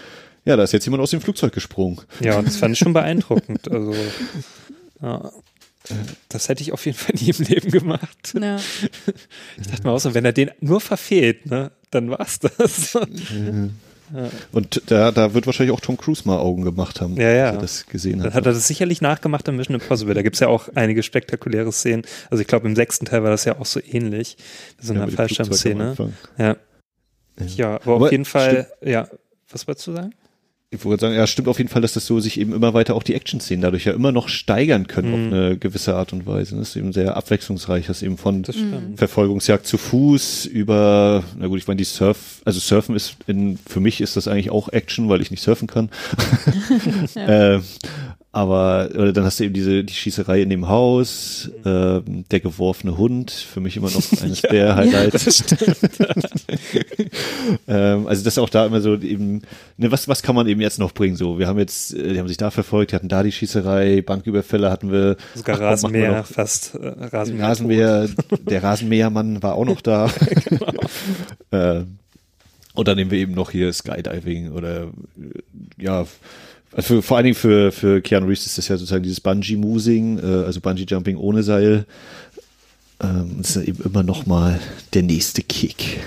ja, 0.46 0.56
da 0.56 0.64
ist 0.64 0.72
jetzt 0.72 0.86
jemand 0.86 1.04
aus 1.04 1.12
dem 1.12 1.22
Flugzeug 1.22 1.54
gesprungen. 1.54 2.00
Ja, 2.22 2.42
das 2.42 2.58
fand 2.58 2.74
ich 2.74 2.80
schon 2.80 2.94
beeindruckend. 2.94 3.70
Also, 3.72 3.94
ja. 5.02 5.32
Das 6.28 6.50
hätte 6.50 6.62
ich 6.64 6.74
auf 6.74 6.86
jeden 6.86 6.98
Fall 6.98 7.16
nie 7.18 7.30
im 7.30 7.46
Leben 7.46 7.72
gemacht. 7.72 8.34
Ja. 8.42 8.58
Ich 9.58 9.68
dachte 9.68 9.84
mir 9.84 9.92
auch 9.92 10.00
so, 10.00 10.14
wenn 10.14 10.26
er 10.26 10.34
den 10.34 10.52
nur 10.60 10.82
verfehlt, 10.82 11.46
ne, 11.46 11.72
dann 11.92 12.10
war's 12.10 12.40
das. 12.40 12.98
Und 14.52 14.82
da, 14.88 15.12
da 15.12 15.34
wird 15.34 15.46
wahrscheinlich 15.46 15.76
auch 15.76 15.82
Tom 15.82 15.98
Cruise 15.98 16.24
mal 16.26 16.38
Augen 16.38 16.64
gemacht 16.64 17.02
haben, 17.02 17.16
Ja, 17.18 17.32
ja. 17.32 17.46
als 17.48 17.56
er 17.56 17.62
das 17.62 17.86
gesehen 17.88 18.20
Dann 18.20 18.28
hat. 18.28 18.34
hat 18.36 18.46
er 18.46 18.54
das 18.54 18.68
sicherlich 18.68 19.02
nachgemacht 19.02 19.48
in 19.48 19.56
Mission 19.56 19.76
Impossible. 19.80 20.14
Da 20.14 20.22
gibt's 20.22 20.40
ja 20.40 20.48
auch 20.48 20.70
einige 20.76 21.04
spektakuläre 21.04 21.72
Szenen. 21.72 22.04
Also 22.30 22.42
ich 22.42 22.48
glaube, 22.48 22.68
im 22.68 22.76
sechsten 22.76 23.06
Teil 23.06 23.24
war 23.24 23.30
das 23.32 23.46
ja 23.46 23.60
auch 23.60 23.66
so 23.66 23.80
ähnlich. 23.84 24.38
So 24.80 24.94
Ja, 24.94 25.04
eine 25.04 25.12
Fallschirmszene. 25.12 25.96
Ja. 26.38 26.56
Ja, 27.56 27.76
aber, 27.76 27.96
Aber 27.96 28.06
auf 28.06 28.12
jeden 28.12 28.26
Fall, 28.26 28.68
ja. 28.84 29.08
Was 29.52 29.68
wolltest 29.68 29.88
du 29.88 29.94
sagen? 29.94 30.14
Ich 30.70 30.84
wollte 30.84 31.02
sagen, 31.02 31.16
ja, 31.16 31.26
stimmt 31.28 31.48
auf 31.48 31.60
jeden 31.60 31.70
Fall, 31.70 31.82
dass 31.82 31.94
das 31.94 32.06
so 32.06 32.20
sich 32.20 32.38
eben 32.38 32.52
immer 32.52 32.74
weiter 32.74 32.96
auch 32.96 33.04
die 33.04 33.14
Action-Szenen 33.14 33.62
dadurch 33.62 33.86
ja 33.86 33.94
immer 33.94 34.12
noch 34.12 34.28
steigern 34.28 34.88
können 34.88 35.14
auf 35.14 35.34
eine 35.34 35.58
gewisse 35.58 35.96
Art 35.96 36.12
und 36.12 36.26
Weise. 36.26 36.58
Das 36.58 36.70
ist 36.70 36.76
eben 36.76 36.92
sehr 36.92 37.16
abwechslungsreich, 37.16 37.88
das 37.88 38.02
eben 38.04 38.18
von 38.18 38.44
Das. 38.44 38.58
Verfolgungsjagd 38.98 39.66
zu 39.66 39.78
Fuß 39.78 40.46
über, 40.46 41.24
na 41.38 41.48
gut, 41.48 41.60
ich 41.60 41.68
meine, 41.68 41.78
die 41.78 41.86
Surf, 41.86 42.42
also 42.44 42.60
Surfen 42.60 42.98
ist 42.98 43.16
in, 43.28 43.58
für 43.66 43.80
mich 43.80 44.02
ist 44.02 44.18
das 44.18 44.28
eigentlich 44.28 44.50
auch 44.50 44.68
Action, 44.68 45.08
weil 45.08 45.22
ich 45.22 45.32
nicht 45.32 45.42
surfen 45.42 45.70
kann. 45.70 45.90
äh, 47.16 47.60
aber 48.38 48.90
oder 48.94 49.14
dann 49.14 49.24
hast 49.24 49.40
du 49.40 49.46
eben 49.46 49.56
diese 49.56 49.84
die 49.84 49.94
Schießerei 49.96 50.44
in 50.44 50.52
dem 50.52 50.68
Haus, 50.68 51.50
ähm, 51.66 52.24
der 52.30 52.40
geworfene 52.40 52.96
Hund, 52.96 53.32
für 53.32 53.62
mich 53.62 53.76
immer 53.78 53.90
noch 53.90 54.04
eines 54.22 54.44
der 54.44 54.76
Highlights. 54.76 55.44
ähm, 57.68 58.06
also 58.06 58.24
das 58.24 58.34
ist 58.36 58.38
auch 58.38 58.50
da 58.50 58.68
immer 58.68 58.80
so 58.80 58.96
eben, 58.96 59.42
ne, 59.78 59.92
was 59.92 60.08
was 60.08 60.22
kann 60.22 60.36
man 60.36 60.48
eben 60.48 60.62
jetzt 60.62 60.78
noch 60.78 60.92
bringen? 60.92 61.16
So, 61.16 61.40
wir 61.40 61.48
haben 61.48 61.58
jetzt, 61.58 61.96
äh, 61.96 62.14
die 62.14 62.20
haben 62.20 62.28
sich 62.28 62.38
da 62.38 62.52
verfolgt, 62.52 62.92
die 62.92 62.96
hatten 62.96 63.10
da 63.10 63.24
die 63.24 63.32
Schießerei, 63.32 64.04
Banküberfälle 64.04 64.70
hatten 64.70 64.92
wir, 64.92 65.18
Sogar 65.34 65.56
Ach, 65.56 65.62
Rasenmäher, 65.62 66.18
noch. 66.18 66.28
fast 66.28 66.76
äh, 66.76 66.88
Rasenmäher. 66.88 67.48
Rasenmäher, 67.48 68.10
der 68.48 68.62
Rasenmähermann 68.62 69.42
war 69.42 69.56
auch 69.56 69.66
noch 69.66 69.82
da. 69.82 70.12
äh, 71.50 71.82
und 72.76 72.88
dann 72.88 72.98
nehmen 72.98 73.10
wir 73.10 73.18
eben 73.18 73.34
noch 73.34 73.50
hier 73.50 73.74
Skydiving 73.74 74.52
oder 74.52 74.84
äh, 74.84 74.92
ja, 75.80 76.06
für, 76.80 77.02
vor 77.02 77.18
allen 77.18 77.26
Dingen 77.26 77.36
für, 77.36 77.72
für 77.72 78.02
Keanu 78.02 78.28
Reeves 78.28 78.46
ist 78.46 78.58
das 78.58 78.68
ja 78.68 78.78
sozusagen 78.78 79.04
dieses 79.04 79.22
Bungee-Moving, 79.22 80.20
äh, 80.20 80.46
also 80.46 80.60
Bungee-Jumping 80.62 81.18
ohne 81.18 81.44
Seil. 81.44 81.86
Ähm, 83.02 83.36
das 83.38 83.56
ist 83.56 83.68
eben 83.68 83.84
immer 83.84 84.04
noch 84.04 84.26
mal 84.26 84.60
der 84.94 85.04
nächste 85.04 85.44
Kick. 85.44 86.00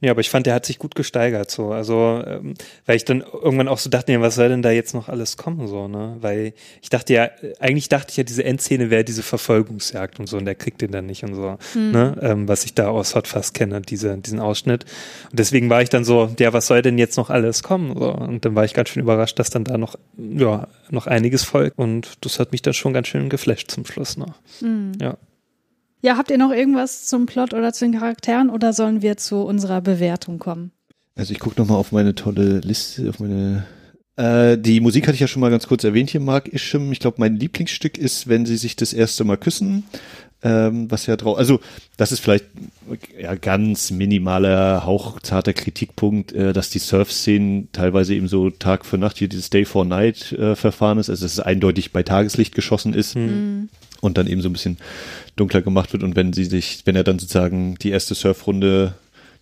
Ja, 0.00 0.10
aber 0.12 0.20
ich 0.20 0.30
fand, 0.30 0.46
der 0.46 0.54
hat 0.54 0.66
sich 0.66 0.78
gut 0.78 0.94
gesteigert, 0.94 1.50
so. 1.50 1.72
Also, 1.72 2.22
ähm, 2.26 2.54
weil 2.86 2.96
ich 2.96 3.04
dann 3.04 3.20
irgendwann 3.20 3.68
auch 3.68 3.78
so 3.78 3.90
dachte, 3.90 4.12
ja, 4.12 4.20
was 4.20 4.34
soll 4.34 4.48
denn 4.48 4.62
da 4.62 4.70
jetzt 4.70 4.94
noch 4.94 5.08
alles 5.08 5.36
kommen, 5.36 5.66
so, 5.66 5.88
ne? 5.88 6.16
Weil 6.20 6.54
ich 6.82 6.90
dachte 6.90 7.12
ja, 7.12 7.30
eigentlich 7.58 7.88
dachte 7.88 8.10
ich 8.10 8.16
ja, 8.16 8.24
diese 8.24 8.44
Endszene 8.44 8.90
wäre 8.90 9.04
diese 9.04 9.22
Verfolgungsjagd 9.22 10.18
und 10.18 10.26
so, 10.26 10.36
und 10.38 10.44
der 10.44 10.54
kriegt 10.54 10.80
den 10.80 10.90
dann 10.90 11.06
nicht 11.06 11.22
und 11.22 11.34
so, 11.34 11.58
ne? 11.74 12.16
Ähm, 12.20 12.48
was 12.48 12.64
ich 12.64 12.74
da 12.74 12.88
aus 12.88 13.14
Hot 13.14 13.26
Fuzz 13.26 13.52
kenne, 13.52 13.80
diese, 13.80 14.16
diesen 14.18 14.40
Ausschnitt. 14.40 14.84
Und 15.30 15.38
deswegen 15.38 15.70
war 15.70 15.82
ich 15.82 15.88
dann 15.88 16.04
so, 16.04 16.34
ja, 16.38 16.52
was 16.52 16.66
soll 16.66 16.82
denn 16.82 16.98
jetzt 16.98 17.16
noch 17.16 17.30
alles 17.30 17.62
kommen, 17.62 17.96
so. 17.98 18.12
Und 18.12 18.44
dann 18.44 18.54
war 18.54 18.64
ich 18.64 18.74
ganz 18.74 18.88
schön 18.88 19.02
überrascht, 19.02 19.38
dass 19.38 19.50
dann 19.50 19.64
da 19.64 19.78
noch, 19.78 19.96
ja, 20.16 20.68
noch 20.90 21.06
einiges 21.06 21.44
folgt. 21.44 21.78
Und 21.78 22.14
das 22.22 22.38
hat 22.38 22.52
mich 22.52 22.62
dann 22.62 22.74
schon 22.74 22.92
ganz 22.92 23.08
schön 23.08 23.28
geflasht 23.28 23.70
zum 23.70 23.86
Schluss 23.86 24.16
noch. 24.16 24.34
Ja. 25.00 25.16
Ja, 26.02 26.16
habt 26.16 26.30
ihr 26.30 26.38
noch 26.38 26.52
irgendwas 26.52 27.06
zum 27.06 27.26
Plot 27.26 27.54
oder 27.54 27.72
zu 27.72 27.84
den 27.84 27.98
Charakteren 27.98 28.50
oder 28.50 28.72
sollen 28.72 29.02
wir 29.02 29.16
zu 29.16 29.42
unserer 29.42 29.80
Bewertung 29.80 30.38
kommen? 30.38 30.72
Also 31.14 31.32
ich 31.32 31.40
gucke 31.40 31.60
noch 31.60 31.68
mal 31.68 31.76
auf 31.76 31.92
meine 31.92 32.14
tolle 32.14 32.60
Liste, 32.60 33.08
auf 33.10 33.20
meine 33.20 33.66
äh, 34.16 34.58
die 34.58 34.80
Musik 34.80 35.06
hatte 35.06 35.14
ich 35.14 35.20
ja 35.20 35.28
schon 35.28 35.40
mal 35.40 35.50
ganz 35.50 35.66
kurz 35.66 35.82
erwähnt 35.82 36.10
hier, 36.10 36.20
Mark 36.20 36.52
Isham. 36.52 36.92
Ich 36.92 37.00
glaube, 37.00 37.16
mein 37.18 37.36
Lieblingsstück 37.36 37.96
ist, 37.96 38.28
wenn 38.28 38.44
sie 38.44 38.58
sich 38.58 38.76
das 38.76 38.92
erste 38.92 39.24
Mal 39.24 39.38
küssen. 39.38 39.84
Ähm, 40.42 40.90
was 40.90 41.06
ja 41.06 41.16
drauf, 41.16 41.36
also 41.36 41.60
das 41.96 42.12
ist 42.12 42.20
vielleicht 42.20 42.46
ja 43.20 43.34
ganz 43.34 43.90
minimaler, 43.90 44.84
hauchzarter 44.86 45.52
Kritikpunkt, 45.52 46.32
äh, 46.32 46.52
dass 46.52 46.70
die 46.70 46.78
Surf-Szenen 46.78 47.68
teilweise 47.72 48.14
eben 48.14 48.28
so 48.28 48.50
Tag 48.50 48.86
für 48.86 48.96
Nacht 48.98 49.18
hier 49.18 49.28
dieses 49.28 49.50
Day 49.50 49.64
for 49.64 49.84
Night 49.84 50.32
äh, 50.32 50.56
Verfahren 50.56 50.98
ist, 50.98 51.10
also 51.10 51.24
dass 51.24 51.32
es 51.34 51.40
eindeutig 51.40 51.92
bei 51.92 52.02
Tageslicht 52.02 52.54
geschossen 52.54 52.94
ist 52.94 53.16
Mhm. 53.16 53.68
und 54.00 54.16
dann 54.16 54.26
eben 54.26 54.40
so 54.40 54.48
ein 54.48 54.52
bisschen 54.54 54.78
dunkler 55.36 55.62
gemacht 55.62 55.92
wird 55.92 56.02
und 56.02 56.16
wenn 56.16 56.32
sie 56.32 56.44
sich, 56.44 56.80
wenn 56.84 56.96
er 56.96 57.04
dann 57.04 57.18
sozusagen 57.18 57.76
die 57.76 57.90
erste 57.90 58.14
Surfrunde 58.14 58.94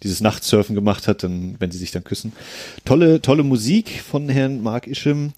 dieses 0.03 0.21
Nachtsurfen 0.21 0.75
gemacht 0.77 1.09
hat, 1.09 1.25
dann, 1.25 1.57
wenn 1.59 1.73
sie 1.73 1.79
sich 1.79 1.91
dann 1.91 2.05
küssen. 2.05 2.33
Tolle, 2.85 3.21
tolle 3.21 3.43
Musik 3.43 4.01
von 4.01 4.29
Herrn 4.29 4.63
Mark 4.63 4.87
Isham. 4.87 5.33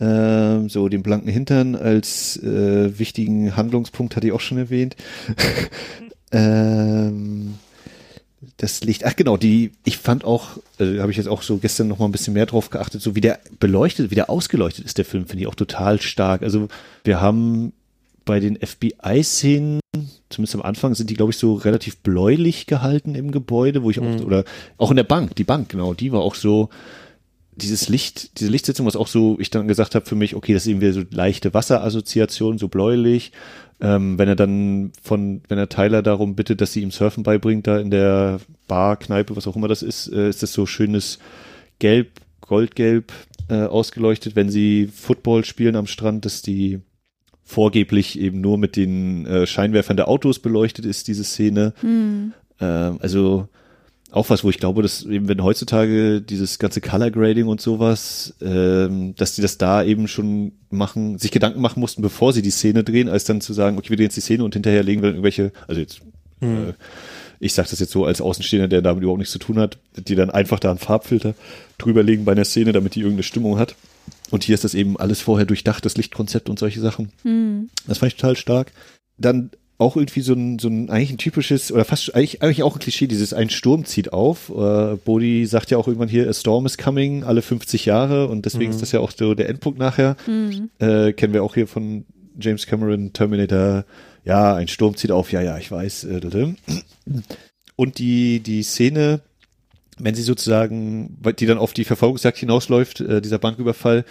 Ähm, 0.00 0.68
so 0.70 0.88
den 0.88 1.02
blanken 1.02 1.28
Hintern 1.28 1.76
als 1.76 2.36
äh, 2.42 2.98
wichtigen 2.98 3.54
Handlungspunkt 3.56 4.16
hatte 4.16 4.26
ich 4.26 4.32
auch 4.32 4.40
schon 4.40 4.58
erwähnt. 4.58 4.96
ähm, 6.32 7.54
das 8.56 8.82
Licht, 8.82 9.04
ach 9.04 9.16
genau, 9.16 9.36
die, 9.36 9.72
ich 9.84 9.98
fand 9.98 10.24
auch, 10.24 10.58
äh, 10.78 11.00
habe 11.00 11.10
ich 11.10 11.18
jetzt 11.18 11.28
auch 11.28 11.42
so 11.42 11.58
gestern 11.58 11.88
noch 11.88 11.98
mal 11.98 12.06
ein 12.06 12.12
bisschen 12.12 12.34
mehr 12.34 12.46
drauf 12.46 12.70
geachtet, 12.70 13.02
so 13.02 13.14
wie 13.14 13.20
der 13.20 13.38
beleuchtet, 13.58 14.10
wie 14.10 14.14
der 14.14 14.30
ausgeleuchtet 14.30 14.84
ist, 14.84 14.96
der 14.96 15.04
Film, 15.04 15.26
finde 15.26 15.42
ich 15.42 15.48
auch 15.48 15.54
total 15.54 16.00
stark. 16.00 16.42
Also 16.42 16.68
wir 17.04 17.20
haben 17.20 17.72
bei 18.24 18.40
den 18.40 18.56
FBI-Szenen, 18.56 19.80
zumindest 20.30 20.54
am 20.54 20.62
Anfang, 20.62 20.94
sind 20.94 21.10
die, 21.10 21.14
glaube 21.14 21.32
ich, 21.32 21.38
so 21.38 21.54
relativ 21.54 21.98
bläulich 21.98 22.66
gehalten 22.66 23.14
im 23.14 23.32
Gebäude, 23.32 23.82
wo 23.82 23.90
ich 23.90 24.00
auch, 24.00 24.20
oder 24.24 24.44
auch 24.78 24.90
in 24.90 24.96
der 24.96 25.04
Bank, 25.04 25.34
die 25.36 25.44
Bank, 25.44 25.68
genau, 25.68 25.92
die 25.92 26.12
war 26.12 26.20
auch 26.20 26.34
so, 26.34 26.70
dieses 27.52 27.88
Licht, 27.88 28.40
diese 28.40 28.50
Lichtsitzung, 28.50 28.86
was 28.86 28.96
auch 28.96 29.08
so, 29.08 29.38
ich 29.40 29.50
dann 29.50 29.68
gesagt 29.68 29.94
habe 29.94 30.06
für 30.06 30.14
mich, 30.14 30.34
okay, 30.34 30.52
das 30.52 30.62
ist 30.62 30.68
eben 30.68 30.80
wieder 30.80 30.92
so 30.92 31.02
leichte 31.10 31.52
Wasserassoziation, 31.52 32.58
so 32.58 32.68
bläulich. 32.68 33.32
Ähm, 33.80 34.18
wenn 34.18 34.28
er 34.28 34.36
dann 34.36 34.92
von, 35.02 35.42
wenn 35.48 35.58
er 35.58 35.68
Tyler 35.68 36.02
darum 36.02 36.34
bittet, 36.34 36.60
dass 36.60 36.72
sie 36.72 36.82
ihm 36.82 36.90
Surfen 36.90 37.22
beibringt, 37.22 37.66
da 37.66 37.78
in 37.78 37.90
der 37.90 38.40
Bar, 38.68 38.96
Kneipe, 38.96 39.36
was 39.36 39.46
auch 39.46 39.56
immer 39.56 39.68
das 39.68 39.82
ist, 39.82 40.08
äh, 40.12 40.28
ist 40.28 40.42
das 40.42 40.52
so 40.52 40.66
schönes 40.66 41.18
Gelb, 41.78 42.20
Goldgelb 42.40 43.12
äh, 43.48 43.62
ausgeleuchtet, 43.62 44.36
wenn 44.36 44.50
sie 44.50 44.86
Football 44.86 45.44
spielen 45.44 45.76
am 45.76 45.86
Strand, 45.86 46.24
dass 46.24 46.42
die 46.42 46.80
vorgeblich 47.42 48.18
eben 48.18 48.40
nur 48.40 48.58
mit 48.58 48.76
den 48.76 49.26
äh, 49.26 49.46
Scheinwerfern 49.46 49.96
der 49.96 50.08
Autos 50.08 50.38
beleuchtet 50.38 50.84
ist, 50.84 51.08
diese 51.08 51.24
Szene. 51.24 51.74
Ähm, 52.60 52.98
also 53.00 53.48
auch 54.10 54.30
was, 54.30 54.44
wo 54.44 54.50
ich 54.50 54.58
glaube, 54.58 54.82
dass 54.82 55.04
eben 55.04 55.28
wenn 55.28 55.42
heutzutage 55.42 56.20
dieses 56.20 56.58
ganze 56.58 56.80
Color 56.80 57.10
Grading 57.10 57.46
und 57.46 57.60
sowas, 57.60 58.34
ähm, 58.40 59.14
dass 59.16 59.34
die 59.34 59.42
das 59.42 59.58
da 59.58 59.82
eben 59.82 60.08
schon 60.08 60.52
machen, 60.70 61.18
sich 61.18 61.30
Gedanken 61.30 61.60
machen 61.60 61.80
mussten, 61.80 62.02
bevor 62.02 62.32
sie 62.32 62.42
die 62.42 62.50
Szene 62.50 62.82
drehen, 62.82 63.08
als 63.08 63.24
dann 63.24 63.40
zu 63.40 63.52
sagen, 63.52 63.78
okay, 63.78 63.90
wir 63.90 63.96
drehen 63.96 64.06
jetzt 64.06 64.16
die 64.16 64.22
Szene 64.22 64.44
und 64.44 64.54
hinterher 64.54 64.82
legen 64.82 65.02
wir 65.02 65.08
dann 65.08 65.16
irgendwelche, 65.16 65.52
also 65.68 65.80
jetzt, 65.80 66.00
äh, 66.40 66.72
ich 67.38 67.54
sage 67.54 67.68
das 67.70 67.80
jetzt 67.80 67.92
so 67.92 68.04
als 68.04 68.20
Außenstehender, 68.20 68.68
der 68.68 68.82
damit 68.82 69.02
überhaupt 69.02 69.20
nichts 69.20 69.32
zu 69.32 69.38
tun 69.38 69.58
hat, 69.58 69.78
die 69.96 70.14
dann 70.14 70.30
einfach 70.30 70.58
da 70.58 70.70
einen 70.70 70.78
Farbfilter 70.78 71.34
drüberlegen 71.78 72.24
bei 72.24 72.32
einer 72.32 72.44
Szene, 72.44 72.72
damit 72.72 72.94
die 72.96 73.00
irgendeine 73.00 73.22
Stimmung 73.22 73.58
hat. 73.58 73.76
Und 74.30 74.44
hier 74.44 74.54
ist 74.54 74.64
das 74.64 74.74
eben 74.74 74.98
alles 74.98 75.20
vorher 75.20 75.46
durchdacht, 75.46 75.84
das 75.84 75.96
Lichtkonzept 75.96 76.48
und 76.48 76.58
solche 76.58 76.80
Sachen. 76.80 77.12
Das 77.86 77.98
fand 77.98 78.12
ich 78.12 78.18
total 78.18 78.36
stark. 78.36 78.72
Dann 79.16 79.50
auch 79.80 79.96
irgendwie 79.96 80.20
so 80.20 80.34
ein, 80.34 80.58
so 80.58 80.68
ein 80.68 80.90
eigentlich 80.90 81.10
ein 81.10 81.18
typisches 81.18 81.72
oder 81.72 81.84
fast 81.84 82.14
eigentlich, 82.14 82.42
eigentlich 82.42 82.62
auch 82.62 82.76
ein 82.76 82.80
Klischee, 82.80 83.06
dieses 83.06 83.32
ein 83.32 83.48
Sturm 83.50 83.84
zieht 83.86 84.12
auf. 84.12 84.50
Äh, 84.50 84.96
Bodhi 84.96 85.46
sagt 85.46 85.70
ja 85.70 85.78
auch 85.78 85.88
irgendwann 85.88 86.08
hier, 86.08 86.28
a 86.28 86.32
storm 86.32 86.66
is 86.66 86.76
coming, 86.76 87.24
alle 87.24 87.40
50 87.42 87.86
Jahre 87.86 88.28
und 88.28 88.44
deswegen 88.44 88.70
ist 88.70 88.82
das 88.82 88.92
ja 88.92 89.00
auch 89.00 89.10
so 89.10 89.34
der 89.34 89.48
Endpunkt 89.48 89.78
nachher. 89.78 90.16
Äh, 90.78 91.12
kennen 91.14 91.32
wir 91.32 91.42
auch 91.42 91.54
hier 91.54 91.66
von 91.66 92.04
James 92.38 92.66
Cameron, 92.66 93.12
Terminator, 93.12 93.84
ja, 94.24 94.54
ein 94.54 94.68
Sturm 94.68 94.96
zieht 94.96 95.10
auf, 95.10 95.32
ja, 95.32 95.40
ja, 95.40 95.56
ich 95.56 95.70
weiß. 95.70 96.04
Äh, 96.04 96.20
und 97.76 97.98
die, 97.98 98.40
die 98.40 98.62
Szene, 98.62 99.20
wenn 99.98 100.14
sie 100.14 100.22
sozusagen, 100.22 101.16
die 101.38 101.46
dann 101.46 101.58
auf 101.58 101.72
die 101.72 101.84
Verfolgungsjagd 101.84 102.38
hinausläuft, 102.38 103.00
äh, 103.00 103.22
dieser 103.22 103.38
Banküberfall, 103.38 104.04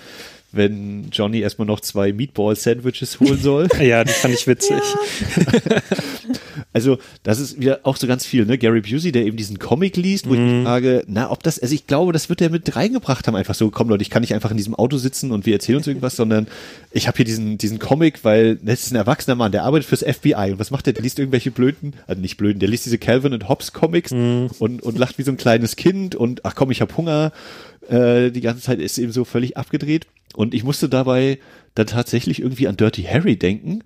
wenn 0.52 1.10
Johnny 1.12 1.40
erstmal 1.40 1.68
noch 1.68 1.80
zwei 1.80 2.12
Meatball-Sandwiches 2.14 3.20
holen 3.20 3.40
soll. 3.40 3.68
Ja, 3.80 4.04
die 4.04 4.12
fand 4.12 4.34
ich 4.34 4.46
witzig. 4.46 4.82
Also, 6.72 7.00
das 7.24 7.40
ist 7.40 7.60
wieder 7.60 7.80
auch 7.84 7.98
so 7.98 8.06
ganz 8.06 8.28
viel, 8.28 8.46
ne? 8.46 8.60
Gary 8.60 8.82
Busey, 8.82 9.12
der 9.12 9.26
eben 9.26 9.38
diesen 9.38 9.58
Comic 9.58 9.98
liest, 9.98 10.30
wo 10.30 10.36
ich 10.36 10.40
mich 10.40 10.64
frage, 10.64 11.04
na, 11.08 11.32
ob 11.32 11.42
das, 11.42 11.58
also 11.58 11.74
ich 11.74 11.88
glaube, 11.88 12.14
das 12.14 12.30
wird 12.30 12.42
er 12.42 12.52
mit 12.52 12.76
reingebracht 12.76 13.26
haben, 13.26 13.36
einfach 13.36 13.56
so, 13.56 13.72
komm 13.72 13.90
Leute, 13.90 14.04
ich 14.04 14.12
kann 14.12 14.22
nicht 14.22 14.36
einfach 14.36 14.52
in 14.52 14.58
diesem 14.58 14.76
Auto 14.76 14.98
sitzen 14.98 15.32
und 15.32 15.48
wir 15.48 15.54
erzählen 15.54 15.78
uns 15.78 15.88
irgendwas, 15.88 16.16
sondern 16.16 16.48
ich 16.92 17.08
habe 17.08 17.18
hier 17.18 17.26
diesen, 17.26 17.58
diesen 17.58 17.80
Comic, 17.80 18.24
weil 18.24 18.58
das 18.58 18.84
ist 18.84 18.92
ein 18.92 18.98
erwachsener 18.98 19.36
Mann, 19.36 19.52
der 19.52 19.64
arbeitet 19.64 19.88
fürs 19.90 20.04
FBI 20.04 20.52
und 20.52 20.60
was 20.60 20.70
macht 20.70 20.86
der? 20.86 20.94
Der 20.94 21.02
liest 21.02 21.18
irgendwelche 21.18 21.50
blöden, 21.50 21.94
also 22.06 22.22
nicht 22.22 22.38
blöden, 22.38 22.60
der 22.60 22.70
liest 22.70 22.86
diese 22.86 23.00
Calvin 23.00 23.34
und 23.34 23.50
Hobbes 23.50 23.74
Comics 23.74 24.12
und, 24.12 24.84
und 24.84 24.98
lacht 24.98 25.18
wie 25.18 25.24
so 25.24 25.32
ein 25.32 25.38
kleines 25.38 25.76
Kind 25.76 26.14
und 26.14 26.46
ach 26.46 26.54
komm, 26.54 26.70
ich 26.70 26.82
habe 26.82 26.96
Hunger. 26.96 27.32
Äh, 27.90 28.30
die 28.30 28.42
ganze 28.42 28.62
Zeit 28.62 28.80
ist 28.80 29.00
eben 29.00 29.12
so 29.12 29.26
völlig 29.26 29.58
abgedreht. 29.58 30.06
Und 30.40 30.54
ich 30.54 30.64
musste 30.64 30.88
dabei 30.88 31.38
dann 31.76 31.88
tatsächlich 31.88 32.42
irgendwie 32.42 32.70
an 32.70 32.78
Dirty 32.78 33.04
Harry 33.04 33.36
denken, 33.36 33.84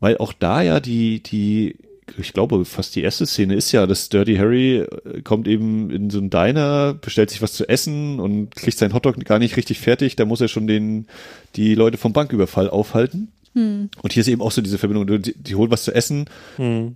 weil 0.00 0.16
auch 0.16 0.32
da 0.32 0.62
ja 0.62 0.80
die, 0.80 1.22
die, 1.22 1.76
ich 2.16 2.32
glaube, 2.32 2.64
fast 2.64 2.96
die 2.96 3.02
erste 3.02 3.26
Szene 3.26 3.56
ist 3.56 3.72
ja, 3.72 3.86
dass 3.86 4.08
Dirty 4.08 4.36
Harry 4.36 4.78
äh, 4.78 5.20
kommt 5.20 5.46
eben 5.46 5.90
in 5.90 6.08
so 6.08 6.16
einen 6.16 6.30
Diner, 6.30 6.94
bestellt 6.94 7.28
sich 7.28 7.42
was 7.42 7.52
zu 7.52 7.68
essen 7.68 8.20
und 8.20 8.56
kriegt 8.56 8.78
seinen 8.78 8.94
Hotdog 8.94 9.22
gar 9.26 9.38
nicht 9.38 9.58
richtig 9.58 9.80
fertig. 9.80 10.16
Da 10.16 10.24
muss 10.24 10.40
er 10.40 10.48
schon 10.48 10.66
den, 10.66 11.08
die 11.56 11.74
Leute 11.74 11.98
vom 11.98 12.14
Banküberfall 12.14 12.70
aufhalten. 12.70 13.30
Und 14.00 14.14
hier 14.14 14.22
ist 14.22 14.28
eben 14.28 14.40
auch 14.40 14.50
so 14.50 14.62
diese 14.62 14.78
Verbindung, 14.78 15.20
die, 15.20 15.34
die 15.36 15.54
holen 15.56 15.70
was 15.70 15.84
zu 15.84 15.94
essen. 15.94 16.24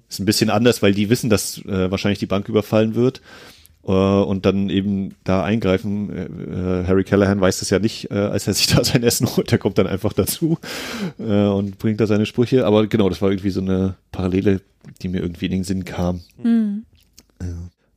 Ist 0.09 0.21
ein 0.21 0.25
bisschen 0.25 0.49
anders, 0.49 0.81
weil 0.81 0.95
die 0.95 1.11
wissen, 1.11 1.29
dass 1.29 1.59
äh, 1.67 1.91
wahrscheinlich 1.91 2.19
die 2.19 2.25
Bank 2.25 2.49
überfallen 2.49 2.95
wird. 2.95 3.21
Äh, 3.87 3.91
und 3.91 4.45
dann 4.47 4.69
eben 4.69 5.15
da 5.25 5.45
eingreifen. 5.45 6.11
Äh, 6.11 6.87
Harry 6.87 7.05
Callahan 7.05 7.41
weiß 7.41 7.61
das 7.61 7.71
ja 7.71 7.79
nicht, 7.79 8.11
äh, 8.11 8.15
als 8.15 8.47
er 8.47 8.55
sich 8.55 8.67
da 8.75 8.83
sein 8.83 9.03
Essen 9.03 9.27
holt. 9.37 9.51
Der 9.51 9.59
kommt 9.59 9.79
dann 9.79 9.87
einfach 9.87 10.13
dazu 10.13 10.59
und 11.19 11.79
bringt 11.79 12.01
da 12.01 12.07
seine 12.07 12.27
Sprüche. 12.27 12.67
Aber 12.67 12.87
genau, 12.87 13.09
das 13.09 13.23
war 13.23 13.31
irgendwie 13.31 13.51
so 13.51 13.61
eine 13.61 13.95
Parallele, 14.13 14.61
die 15.03 15.09
mir 15.09 15.21
irgendwie 15.23 15.47
in 15.47 15.53
den 15.53 15.65
Sinn 15.65 15.85
kam. 15.85 16.21
Ja. 16.45 17.47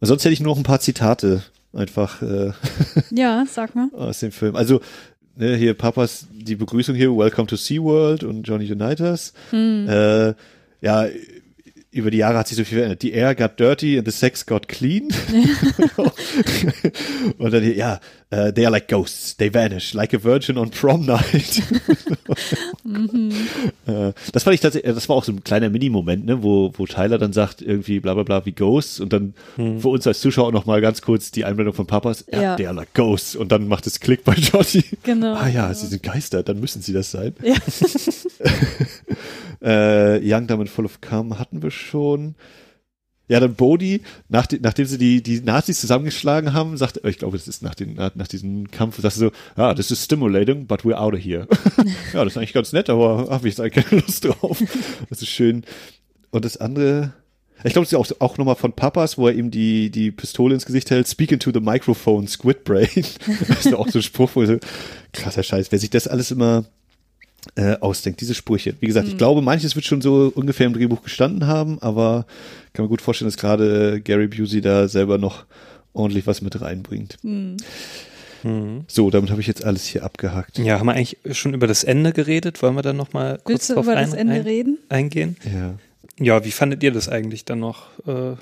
Sonst 0.02 0.24
hätte 0.26 0.34
ich 0.34 0.40
nur 0.42 0.52
noch 0.54 0.58
ein 0.58 0.64
paar 0.64 0.80
Zitate 0.80 1.44
einfach 1.74 2.22
äh, 2.22 2.52
Ja, 3.12 3.46
sag 3.50 3.76
mal. 3.76 3.90
aus 3.94 4.20
dem 4.20 4.32
Film. 4.32 4.56
Also 4.56 4.82
ne, 5.36 5.56
hier 5.56 5.74
Papas, 5.74 6.28
die 6.32 6.56
Begrüßung 6.56 6.96
hier, 6.96 7.10
Welcome 7.16 7.48
to 7.48 7.56
SeaWorld 7.56 8.24
und 8.24 8.44
Johnny 8.44 8.72
Unitas. 8.72 9.34
Äh, 9.52 10.34
ja, 10.82 11.06
über 11.92 12.12
die 12.12 12.20
Jahre 12.20 12.38
hat 12.38 12.48
sich 12.48 12.58
so 12.58 12.64
viel 12.64 12.78
verändert. 12.78 13.02
Die 13.02 13.14
Air 13.14 13.34
got 13.36 13.60
dirty 13.60 13.98
and 13.98 14.08
the 14.08 14.12
sex 14.12 14.46
got 14.46 14.68
clean. 14.68 15.08
und 17.38 17.54
dann 17.54 17.76
ja, 17.76 18.00
uh, 18.32 18.52
they 18.52 18.66
are 18.66 18.72
like 18.72 18.88
ghosts. 18.88 19.36
They 19.38 19.50
vanish 19.54 19.94
like 19.94 20.14
a 20.14 20.24
virgin 20.24 20.58
on 20.58 20.70
prom 20.72 21.06
night. 21.08 21.62
Äh, 23.88 24.14
das 24.32 24.44
fand 24.44 24.54
ich 24.56 24.62
tatsächlich, 24.62 24.94
das 24.94 25.10
war 25.10 25.16
auch 25.16 25.24
so 25.24 25.32
ein 25.32 25.44
kleiner 25.44 25.70
Mini-Moment, 25.70 26.26
ne, 26.26 26.44
wo, 26.44 26.72
wo 26.76 26.86
Tyler 26.86 27.18
dann 27.18 27.34
sagt, 27.34 27.62
irgendwie 27.62 28.00
bla 28.00 28.14
bla 28.14 28.24
bla 28.24 28.46
wie 28.46 28.52
Ghosts 28.52 29.00
und 29.00 29.14
dann 29.14 29.34
für 29.56 29.90
uns 29.90 30.06
als 30.08 30.20
Zuschauer 30.22 30.52
noch 30.52 30.66
mal 30.66 30.82
ganz 30.82 31.02
kurz 31.02 31.32
die 31.32 31.46
Einblendung 31.46 31.74
von 31.76 31.88
Papas, 31.88 32.26
ja, 32.32 32.42
Ja. 32.42 32.56
they 32.56 32.66
are 32.68 32.76
like 32.76 32.94
ghosts 32.94 33.36
und 33.36 33.52
dann 33.52 33.68
macht 33.68 33.88
es 33.88 34.00
Klick 34.00 34.24
bei 34.24 34.34
Johnny. 34.36 34.84
Genau, 35.04 35.36
Ah 35.36 35.48
ja, 35.48 35.68
genau. 35.68 35.74
sie 35.80 35.88
sind 35.88 36.04
Geister, 36.04 36.44
dann 36.44 36.60
müssen 36.60 36.82
sie 36.82 36.94
das 36.94 37.12
sein. 37.12 37.34
Ja. 37.44 37.56
Äh, 39.62 40.22
Young 40.24 40.50
and 40.50 40.70
Full 40.70 40.86
of 40.86 41.02
Cum 41.02 41.38
hatten 41.38 41.62
wir 41.62 41.70
schon. 41.70 42.36
Ja, 43.30 43.40
dann 43.40 43.54
Bodhi, 43.54 44.02
nach, 44.28 44.48
nachdem 44.60 44.88
sie 44.88 44.98
die, 44.98 45.22
die 45.22 45.40
Nazis 45.42 45.80
zusammengeschlagen 45.80 46.54
haben, 46.54 46.76
sagt, 46.78 47.00
ich 47.06 47.20
glaube, 47.20 47.38
das 47.38 47.48
ist 47.48 47.62
nach, 47.62 47.76
den, 47.76 47.94
nach, 47.94 48.16
nach 48.16 48.28
diesem 48.28 48.72
Kampf, 48.72 49.00
sagt 49.00 49.16
so, 49.16 49.32
ah, 49.56 49.76
this 49.76 49.92
is 49.92 50.04
stimulating, 50.04 50.66
but 50.66 50.82
we're 50.82 50.96
out 50.96 51.14
of 51.14 51.20
here. 51.20 51.48
ja, 52.14 52.24
das 52.24 52.34
ist 52.34 52.38
eigentlich 52.38 52.54
ganz 52.54 52.74
nett, 52.74 52.90
aber 52.90 53.28
habe 53.30 53.48
ich 53.48 53.56
jetzt 53.56 53.62
eigentlich 53.62 53.86
keine 53.86 54.02
Lust 54.02 54.26
drauf. 54.26 54.62
Das 55.12 55.22
ist 55.22 55.30
schön. 55.30 55.64
Und 56.32 56.44
das 56.44 56.58
andere, 56.58 57.14
ich 57.64 57.74
glaube, 57.74 57.88
das 57.88 57.94
ist 57.94 58.20
auch, 58.20 58.20
auch 58.20 58.38
nochmal 58.40 58.56
von 58.56 58.74
Papas, 58.74 59.20
wo 59.20 59.28
er 59.28 59.36
ihm 59.36 59.52
die, 59.52 59.92
die 59.92 60.10
Pistole 60.10 60.56
ins 60.56 60.66
Gesicht 60.66 60.90
hält, 60.90 61.08
speak 61.08 61.32
into 61.32 61.52
the 61.54 61.60
microphone, 61.60 62.28
Squid 62.28 62.64
Brain. 62.64 62.88
das 63.48 63.68
ist 63.68 63.76
auch 63.76 63.90
so 63.90 64.00
ein 64.00 64.04
Spruch, 64.04 64.32
wo 64.34 64.44
so, 64.44 64.58
krasser 65.14 65.44
Scheiß, 65.44 65.72
wer 65.72 65.78
sich 65.78 65.92
das 65.92 66.08
alles 66.08 66.32
immer 66.32 66.66
äh, 67.56 67.78
ausdenkt, 67.80 68.22
diese 68.22 68.34
Sprüche. 68.34 68.76
Wie 68.80 68.88
gesagt, 68.88 69.08
ich 69.08 69.18
glaube, 69.18 69.42
manches 69.42 69.76
wird 69.76 69.86
schon 69.86 70.02
so 70.02 70.32
ungefähr 70.36 70.68
im 70.68 70.74
Drehbuch 70.74 71.04
gestanden 71.04 71.48
haben, 71.48 71.80
aber 71.82 72.26
kann 72.74 72.86
mir 72.86 72.90
gut 72.90 73.02
vorstellen, 73.02 73.30
dass 73.30 73.38
gerade 73.38 74.02
Gary 74.02 74.28
Busey 74.28 74.62
da 74.62 74.88
selber 74.88 75.18
noch 75.18 75.46
ordentlich 75.94 76.28
was 76.28 76.42
mit 76.42 76.60
reinbringt. 76.62 77.18
So, 78.88 79.10
damit 79.10 79.32
habe 79.32 79.42
ich 79.42 79.48
jetzt 79.48 79.66
alles 79.66 79.86
hier 79.86 80.04
abgehakt. 80.04 80.58
Ja, 80.60 80.80
haben 80.80 80.88
wir 80.88 80.94
eigentlich 80.94 81.18
schon 81.38 81.54
über 81.54 81.68
das 81.68 81.84
Ende 81.84 82.14
geredet? 82.14 82.62
Wollen 82.62 82.76
wir 82.76 82.82
dann 82.82 82.96
nochmal 82.96 83.38
kurz 83.44 83.50
Willst 83.50 83.70
du 83.70 83.74
drauf 83.76 83.86
über 83.86 83.96
das 83.96 84.14
ein, 84.14 84.20
Ende 84.20 84.36
ein, 84.36 84.42
reden? 84.42 84.78
eingehen? 84.90 85.36
Ja. 85.54 85.76
Ja, 86.22 86.44
wie 86.46 86.52
fandet 86.52 86.84
ihr 86.84 86.92
das 86.92 87.10
eigentlich 87.10 87.46
dann 87.46 87.60
noch? 87.60 87.88
Äh, 88.08 88.36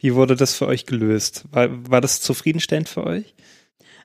wie 0.00 0.14
wurde 0.14 0.36
das 0.36 0.54
für 0.54 0.66
euch 0.66 0.86
gelöst? 0.86 1.44
War, 1.50 1.68
war 1.90 2.00
das 2.00 2.20
zufriedenstellend 2.20 2.88
für 2.88 3.04
euch? 3.04 3.34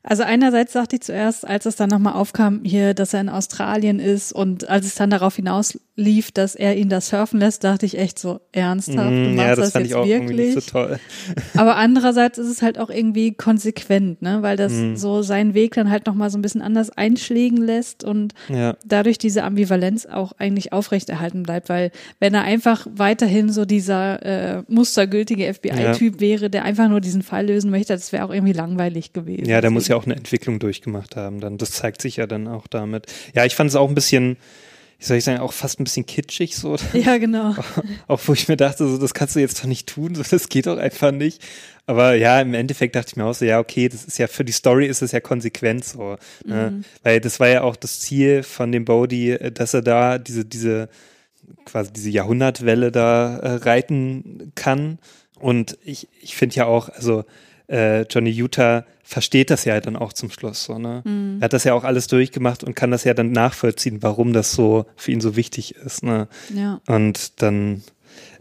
Also 0.10 0.24
einerseits 0.24 0.74
sagte 0.74 0.96
ich 0.96 1.04
zuerst, 1.04 1.48
als 1.48 1.68
es 1.68 1.76
dann 1.76 1.92
nochmal 1.92 2.14
aufkam, 2.14 2.62
hier, 2.64 2.96
dass 2.96 3.14
er 3.14 3.22
in 3.22 3.30
Australien 3.30 4.00
ist 4.00 4.34
und 4.34 4.68
als 4.68 4.88
es 4.88 4.96
dann 4.96 5.12
darauf 5.12 5.36
hinauslief, 5.36 5.84
lief, 6.00 6.32
dass 6.32 6.56
er 6.56 6.78
ihn 6.78 6.88
da 6.90 7.02
surfen 7.02 7.40
lässt, 7.40 7.64
dachte 7.64 7.86
ich 7.86 7.98
echt 7.98 8.18
so 8.20 8.40
ernsthaft. 8.54 9.10
Du 9.10 9.30
Mm, 9.30 9.36
machst 9.36 9.50
ja, 9.50 9.56
das, 9.56 9.66
das, 9.66 9.72
fand 9.74 9.86
jetzt 9.86 9.92
ich 9.92 9.96
auch 9.98 10.06
irgendwie 10.06 10.38
wirklich. 10.38 10.54
so 10.54 10.62
toll. 10.72 11.00
Aber 11.58 11.76
andererseits 11.76 12.38
ist 12.38 12.48
es 12.48 12.62
halt 12.62 12.80
auch 12.80 12.90
irgendwie 12.90 13.34
konsequent, 13.34 14.22
ne, 14.22 14.42
weil 14.42 14.56
das 14.56 14.72
Mhm. 14.74 14.96
so 14.96 15.22
seinen 15.22 15.54
Weg 15.54 15.74
dann 15.76 15.90
halt 15.90 16.06
nochmal 16.06 16.30
so 16.30 16.38
ein 16.38 16.42
bisschen 16.42 16.62
anders 16.62 16.90
einschlägen 16.90 17.58
lässt 17.58 18.04
und 18.04 18.34
Ja. 18.48 18.78
dadurch 18.86 19.18
diese 19.18 19.44
Ambivalenz 19.44 20.06
auch 20.06 20.32
eigentlich 20.38 20.72
aufrechterhalten 20.72 21.44
bleibt, 21.44 21.68
weil 21.70 21.92
wenn 22.20 22.34
er 22.34 22.44
einfach 22.44 22.88
weiterhin 22.90 23.52
so 23.52 23.66
dieser 23.66 24.24
äh, 24.60 24.64
mustergültige 24.68 25.54
FBI-Typ 25.54 26.20
wäre, 26.22 26.50
der 26.50 26.64
einfach 26.64 26.88
nur 26.88 27.02
diesen 27.02 27.24
Fall 27.24 27.48
lösen 27.48 27.72
möchte, 27.72 27.94
das 27.94 28.12
wäre 28.14 28.24
auch 28.26 28.34
irgendwie 28.34 28.54
langweilig 28.54 29.12
gewesen. 29.14 29.46
Ja, 29.50 29.60
der 29.62 29.70
muss 29.72 29.88
ja 29.90 29.96
auch 29.98 30.06
eine 30.06 30.16
Entwicklung 30.16 30.60
durchgemacht 30.60 31.16
haben. 31.16 31.42
Dann, 31.42 31.58
das 31.58 31.72
zeigt 31.72 32.02
sich 32.02 32.16
ja 32.18 32.26
dann 32.26 32.48
auch 32.48 32.68
damit. 32.68 33.08
Ja, 33.36 33.44
ich 33.46 33.56
fand 33.56 33.70
es 33.70 33.76
auch 33.76 33.90
ein 33.90 33.96
bisschen, 33.96 34.38
wie 35.00 35.06
soll 35.06 35.18
ich 35.18 35.24
sagen, 35.24 35.40
auch 35.40 35.54
fast 35.54 35.80
ein 35.80 35.86
bisschen 35.86 36.06
kitschig 36.06 36.56
so. 36.58 36.76
Ja, 36.94 37.18
genau. 37.18 37.56
Auch 38.08 38.20
wo 38.26 38.34
ich 38.34 38.50
mir 38.50 38.58
dachte, 38.58 38.86
so, 38.86 38.98
das 38.98 39.14
kannst 39.14 39.36
du 39.36 39.40
jetzt 39.40 39.60
doch 39.60 39.66
nicht 39.66 39.88
tun, 39.88 40.14
so, 40.14 40.24
das 40.24 40.50
geht 40.50 40.68
doch 40.68 40.78
einfach 40.78 41.12
nicht. 41.12 41.42
Aber 41.86 42.16
ja, 42.16 42.40
im 42.42 42.54
Endeffekt 42.54 42.96
dachte 42.96 43.08
ich 43.12 43.16
mir 43.16 43.26
auch 43.26 43.34
so, 43.34 43.46
ja, 43.46 43.60
okay, 43.60 43.90
das 43.90 44.04
ist 44.04 44.20
ja 44.20 44.28
für 44.28 44.44
die 44.44 44.52
Story 44.52 44.86
ist 44.86 45.02
es 45.02 45.12
ja 45.12 45.22
konsequent 45.22 45.86
so. 45.86 46.18
Ne? 46.46 46.72
Mhm. 46.72 46.86
Weil 47.02 47.22
das 47.22 47.40
war 47.40 47.48
ja 47.48 47.62
auch 47.64 47.78
das 47.78 48.02
Ziel 48.02 48.44
von 48.44 48.72
dem 48.72 48.86
Bodhi, 48.86 49.32
äh, 49.32 49.52
dass 49.52 49.74
er 49.74 49.82
da 49.82 50.18
diese, 50.18 50.46
diese, 50.46 50.90
quasi 51.66 51.92
diese 51.94 52.10
Jahrhundertwelle 52.10 52.92
da 52.92 53.38
äh, 53.38 53.54
reiten 53.56 54.52
kann. 54.56 55.00
Und 55.40 55.78
ich, 55.84 56.10
ich 56.22 56.36
finde 56.36 56.58
ja 56.58 56.66
auch, 56.66 56.90
also 56.90 57.24
äh, 57.70 58.02
Johnny 58.04 58.32
Utah 58.32 58.86
versteht 59.04 59.50
das 59.50 59.66
ja 59.66 59.80
dann 59.80 59.96
auch 59.96 60.14
zum 60.14 60.30
Schluss 60.30 60.64
so, 60.64 60.78
ne? 60.78 61.02
Mhm. 61.06 61.38
Er 61.40 61.46
hat 61.46 61.54
das 61.54 61.64
ja 61.64 61.74
auch 61.74 61.84
alles 61.84 62.08
durchgemacht 62.08 62.64
und 62.64 62.76
kann 62.76 62.92
das 62.92 63.04
ja 63.04 63.14
dann 63.14 63.32
nachvollziehen, 63.32 64.02
warum 64.02 64.34
das 64.34 64.52
so 64.52 64.86
für 64.96 65.12
ihn 65.12 65.22
so 65.22 65.36
wichtig 65.36 65.76
ist, 65.76 66.04
ne? 66.04 66.28
Ja. 66.54 66.82
Und 66.88 67.42
dann 67.42 67.84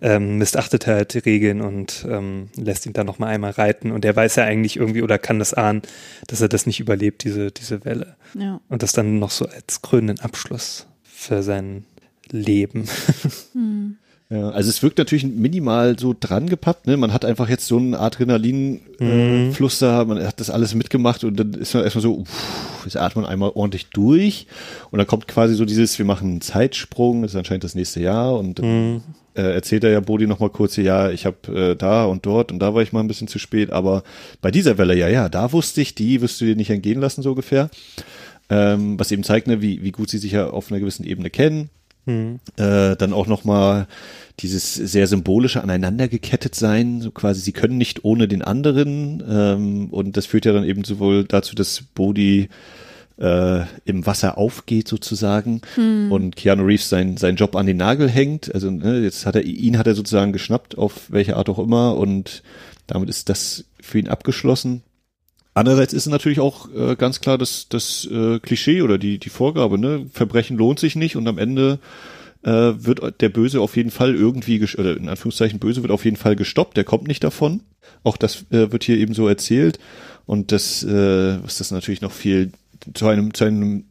ähm, 0.00 0.38
missachtet 0.38 0.86
er 0.86 0.96
halt 0.96 1.14
die 1.14 1.18
Regeln 1.18 1.60
und 1.60 2.06
ähm, 2.08 2.48
lässt 2.56 2.86
ihn 2.86 2.92
dann 2.92 3.06
noch 3.06 3.18
mal 3.18 3.28
einmal 3.28 3.50
reiten 3.52 3.90
und 3.90 4.04
er 4.04 4.14
weiß 4.14 4.36
ja 4.36 4.44
eigentlich 4.44 4.76
irgendwie 4.76 5.02
oder 5.02 5.18
kann 5.18 5.38
das 5.38 5.54
ahnen, 5.54 5.82
dass 6.26 6.40
er 6.40 6.48
das 6.48 6.66
nicht 6.66 6.80
überlebt, 6.80 7.24
diese, 7.24 7.50
diese 7.50 7.84
Welle. 7.84 8.16
Ja. 8.34 8.60
Und 8.68 8.82
das 8.82 8.92
dann 8.92 9.18
noch 9.18 9.30
so 9.30 9.46
als 9.46 9.82
krönenden 9.82 10.20
Abschluss 10.20 10.86
für 11.02 11.42
sein 11.42 11.84
Leben. 12.30 12.88
Hm. 13.52 13.97
Ja, 14.30 14.50
also 14.50 14.68
es 14.68 14.82
wirkt 14.82 14.98
natürlich 14.98 15.24
minimal 15.24 15.98
so 15.98 16.14
dran 16.18 16.48
gepappt, 16.50 16.86
ne? 16.86 16.98
Man 16.98 17.14
hat 17.14 17.24
einfach 17.24 17.48
jetzt 17.48 17.66
so 17.66 17.78
einen 17.78 17.94
Adrenalin-Fluss 17.94 19.00
Mhm. 19.00 19.48
äh, 19.48 19.52
Fluss 19.52 19.78
da, 19.78 20.04
man 20.04 20.22
hat 20.22 20.38
das 20.38 20.50
alles 20.50 20.74
mitgemacht 20.74 21.24
und 21.24 21.40
dann 21.40 21.54
ist 21.54 21.72
man 21.72 21.82
erstmal 21.82 22.02
so, 22.02 22.18
uff, 22.18 22.82
jetzt 22.84 22.98
atmet 22.98 23.24
man 23.24 23.32
einmal 23.32 23.52
ordentlich 23.54 23.86
durch 23.88 24.46
und 24.90 24.98
dann 24.98 25.06
kommt 25.06 25.28
quasi 25.28 25.54
so 25.54 25.64
dieses, 25.64 25.98
wir 25.98 26.04
machen 26.04 26.28
einen 26.30 26.40
Zeitsprung, 26.42 27.22
das 27.22 27.30
ist 27.32 27.36
anscheinend 27.36 27.64
das 27.64 27.74
nächste 27.74 28.00
Jahr 28.00 28.36
und 28.38 28.60
Mhm. 28.60 29.00
äh, 29.34 29.54
erzählt 29.54 29.82
er 29.84 29.90
ja 29.92 30.00
Bodi 30.00 30.26
nochmal 30.26 30.50
kurz, 30.50 30.76
ja, 30.76 31.10
ich 31.10 31.24
habe 31.24 31.70
äh, 31.72 31.74
da 31.76 32.04
und 32.04 32.26
dort 32.26 32.52
und 32.52 32.58
da 32.58 32.74
war 32.74 32.82
ich 32.82 32.92
mal 32.92 33.00
ein 33.00 33.08
bisschen 33.08 33.28
zu 33.28 33.38
spät, 33.38 33.70
aber 33.70 34.02
bei 34.42 34.50
dieser 34.50 34.76
Welle, 34.76 34.94
ja, 34.94 35.08
ja, 35.08 35.30
da 35.30 35.52
wusste 35.52 35.80
ich, 35.80 35.94
die 35.94 36.20
wirst 36.20 36.38
du 36.40 36.44
dir 36.44 36.54
nicht 36.56 36.68
entgehen 36.70 37.00
lassen, 37.00 37.22
so 37.22 37.30
ungefähr. 37.30 37.70
Ähm, 38.50 38.98
was 38.98 39.10
eben 39.10 39.24
zeigt, 39.24 39.46
ne, 39.46 39.62
wie, 39.62 39.82
wie 39.82 39.92
gut 39.92 40.10
sie 40.10 40.18
sich 40.18 40.32
ja 40.32 40.48
auf 40.50 40.70
einer 40.70 40.80
gewissen 40.80 41.04
Ebene 41.06 41.30
kennen. 41.30 41.70
Mhm. 42.08 42.40
Äh, 42.56 42.96
dann 42.96 43.12
auch 43.12 43.26
nochmal 43.26 43.86
dieses 44.40 44.74
sehr 44.74 45.06
symbolische 45.06 45.62
aneinandergekettet 45.62 46.54
sein, 46.54 47.00
so 47.00 47.10
quasi, 47.10 47.40
sie 47.40 47.52
können 47.52 47.76
nicht 47.76 48.04
ohne 48.04 48.28
den 48.28 48.42
anderen. 48.42 49.22
Ähm, 49.28 49.88
und 49.90 50.16
das 50.16 50.26
führt 50.26 50.44
ja 50.44 50.52
dann 50.52 50.64
eben 50.64 50.84
sowohl 50.84 51.24
dazu, 51.24 51.54
dass 51.54 51.82
Bodhi 51.94 52.48
äh, 53.18 53.62
im 53.84 54.06
Wasser 54.06 54.38
aufgeht 54.38 54.86
sozusagen 54.88 55.60
Hm. 55.74 56.12
und 56.12 56.36
Keanu 56.36 56.64
Reeves 56.64 56.88
sein, 56.88 57.16
seinen 57.16 57.36
Job 57.36 57.56
an 57.56 57.66
den 57.66 57.76
Nagel 57.76 58.08
hängt. 58.08 58.54
Also 58.54 58.70
ne, 58.70 59.00
jetzt 59.00 59.26
hat 59.26 59.34
er 59.34 59.42
ihn 59.42 59.76
hat 59.76 59.88
er 59.88 59.94
sozusagen 59.94 60.32
geschnappt, 60.32 60.78
auf 60.78 61.10
welche 61.10 61.36
Art 61.36 61.48
auch 61.48 61.58
immer, 61.58 61.96
und 61.96 62.42
damit 62.86 63.08
ist 63.08 63.28
das 63.28 63.64
für 63.80 63.98
ihn 63.98 64.08
abgeschlossen. 64.08 64.82
Andererseits 65.58 65.92
ist 65.92 66.06
es 66.06 66.12
natürlich 66.12 66.38
auch 66.38 66.72
äh, 66.72 66.94
ganz 66.94 67.20
klar 67.20 67.36
das, 67.36 67.66
das 67.68 68.08
äh, 68.08 68.38
Klischee 68.38 68.82
oder 68.82 68.96
die, 68.96 69.18
die 69.18 69.28
Vorgabe, 69.28 69.76
ne? 69.76 70.06
Verbrechen 70.12 70.56
lohnt 70.56 70.78
sich 70.78 70.94
nicht 70.94 71.16
und 71.16 71.26
am 71.26 71.36
Ende 71.36 71.80
äh, 72.44 72.50
wird 72.50 73.20
der 73.20 73.28
Böse 73.28 73.60
auf 73.60 73.76
jeden 73.76 73.90
Fall 73.90 74.14
irgendwie, 74.14 74.62
oder 74.78 74.96
in 74.96 75.08
Anführungszeichen 75.08 75.58
Böse 75.58 75.82
wird 75.82 75.90
auf 75.90 76.04
jeden 76.04 76.16
Fall 76.16 76.36
gestoppt, 76.36 76.76
der 76.76 76.84
kommt 76.84 77.08
nicht 77.08 77.24
davon. 77.24 77.62
Auch 78.04 78.16
das 78.16 78.44
äh, 78.52 78.70
wird 78.70 78.84
hier 78.84 78.98
eben 78.98 79.14
so 79.14 79.26
erzählt. 79.26 79.80
Und 80.26 80.52
das, 80.52 80.84
äh, 80.84 81.42
was 81.42 81.58
das 81.58 81.72
natürlich 81.72 82.02
noch 82.02 82.12
viel 82.12 82.52
zu 82.94 83.08
einem, 83.08 83.34
zu 83.34 83.42
einem 83.42 83.82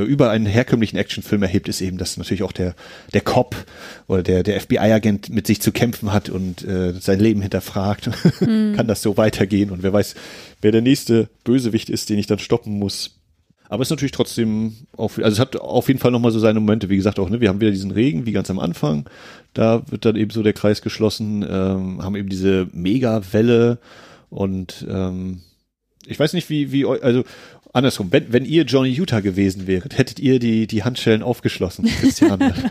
über 0.00 0.30
einen 0.30 0.46
herkömmlichen 0.46 0.96
Actionfilm 0.96 1.42
erhebt, 1.42 1.68
ist 1.68 1.80
eben, 1.80 1.98
dass 1.98 2.16
natürlich 2.16 2.42
auch 2.42 2.52
der, 2.52 2.74
der 3.12 3.20
Cop 3.20 3.56
oder 4.06 4.22
der, 4.22 4.42
der 4.42 4.60
FBI-Agent 4.60 5.30
mit 5.30 5.46
sich 5.46 5.60
zu 5.60 5.72
kämpfen 5.72 6.12
hat 6.12 6.28
und 6.28 6.64
äh, 6.64 6.94
sein 6.94 7.20
Leben 7.20 7.42
hinterfragt. 7.42 8.10
Mhm. 8.40 8.72
Kann 8.76 8.86
das 8.86 9.02
so 9.02 9.16
weitergehen? 9.16 9.70
Und 9.70 9.82
wer 9.82 9.92
weiß, 9.92 10.14
wer 10.60 10.72
der 10.72 10.82
nächste 10.82 11.28
Bösewicht 11.44 11.90
ist, 11.90 12.10
den 12.10 12.18
ich 12.18 12.26
dann 12.26 12.38
stoppen 12.38 12.78
muss. 12.78 13.18
Aber 13.68 13.80
es 13.80 13.86
ist 13.86 13.92
natürlich 13.92 14.12
trotzdem, 14.12 14.74
auf, 14.96 15.16
also 15.16 15.30
es 15.30 15.38
hat 15.38 15.56
auf 15.56 15.88
jeden 15.88 15.98
Fall 15.98 16.10
nochmal 16.10 16.30
so 16.30 16.38
seine 16.38 16.60
Momente, 16.60 16.90
wie 16.90 16.96
gesagt 16.96 17.18
auch, 17.18 17.30
ne, 17.30 17.40
wir 17.40 17.48
haben 17.48 17.60
wieder 17.60 17.70
diesen 17.70 17.90
Regen, 17.90 18.26
wie 18.26 18.32
ganz 18.32 18.50
am 18.50 18.58
Anfang, 18.58 19.08
da 19.54 19.82
wird 19.90 20.04
dann 20.04 20.16
eben 20.16 20.30
so 20.30 20.42
der 20.42 20.52
Kreis 20.52 20.82
geschlossen, 20.82 21.42
ähm, 21.48 22.02
haben 22.02 22.14
eben 22.14 22.28
diese 22.28 22.68
Mega-Welle 22.74 23.78
und 24.28 24.86
ähm, 24.90 25.40
ich 26.06 26.18
weiß 26.18 26.32
nicht, 26.34 26.50
wie, 26.50 26.70
wie, 26.72 26.84
also 26.84 27.24
andersrum, 27.72 28.12
wenn, 28.12 28.32
wenn 28.32 28.44
ihr 28.44 28.64
Johnny 28.64 28.90
Utah 28.90 29.20
gewesen 29.20 29.66
wäret, 29.66 29.96
hättet 29.98 30.18
ihr 30.18 30.38
die, 30.38 30.66
die 30.66 30.84
Handschellen 30.84 31.22
aufgeschlossen, 31.22 31.86
Christiane. 31.86 32.54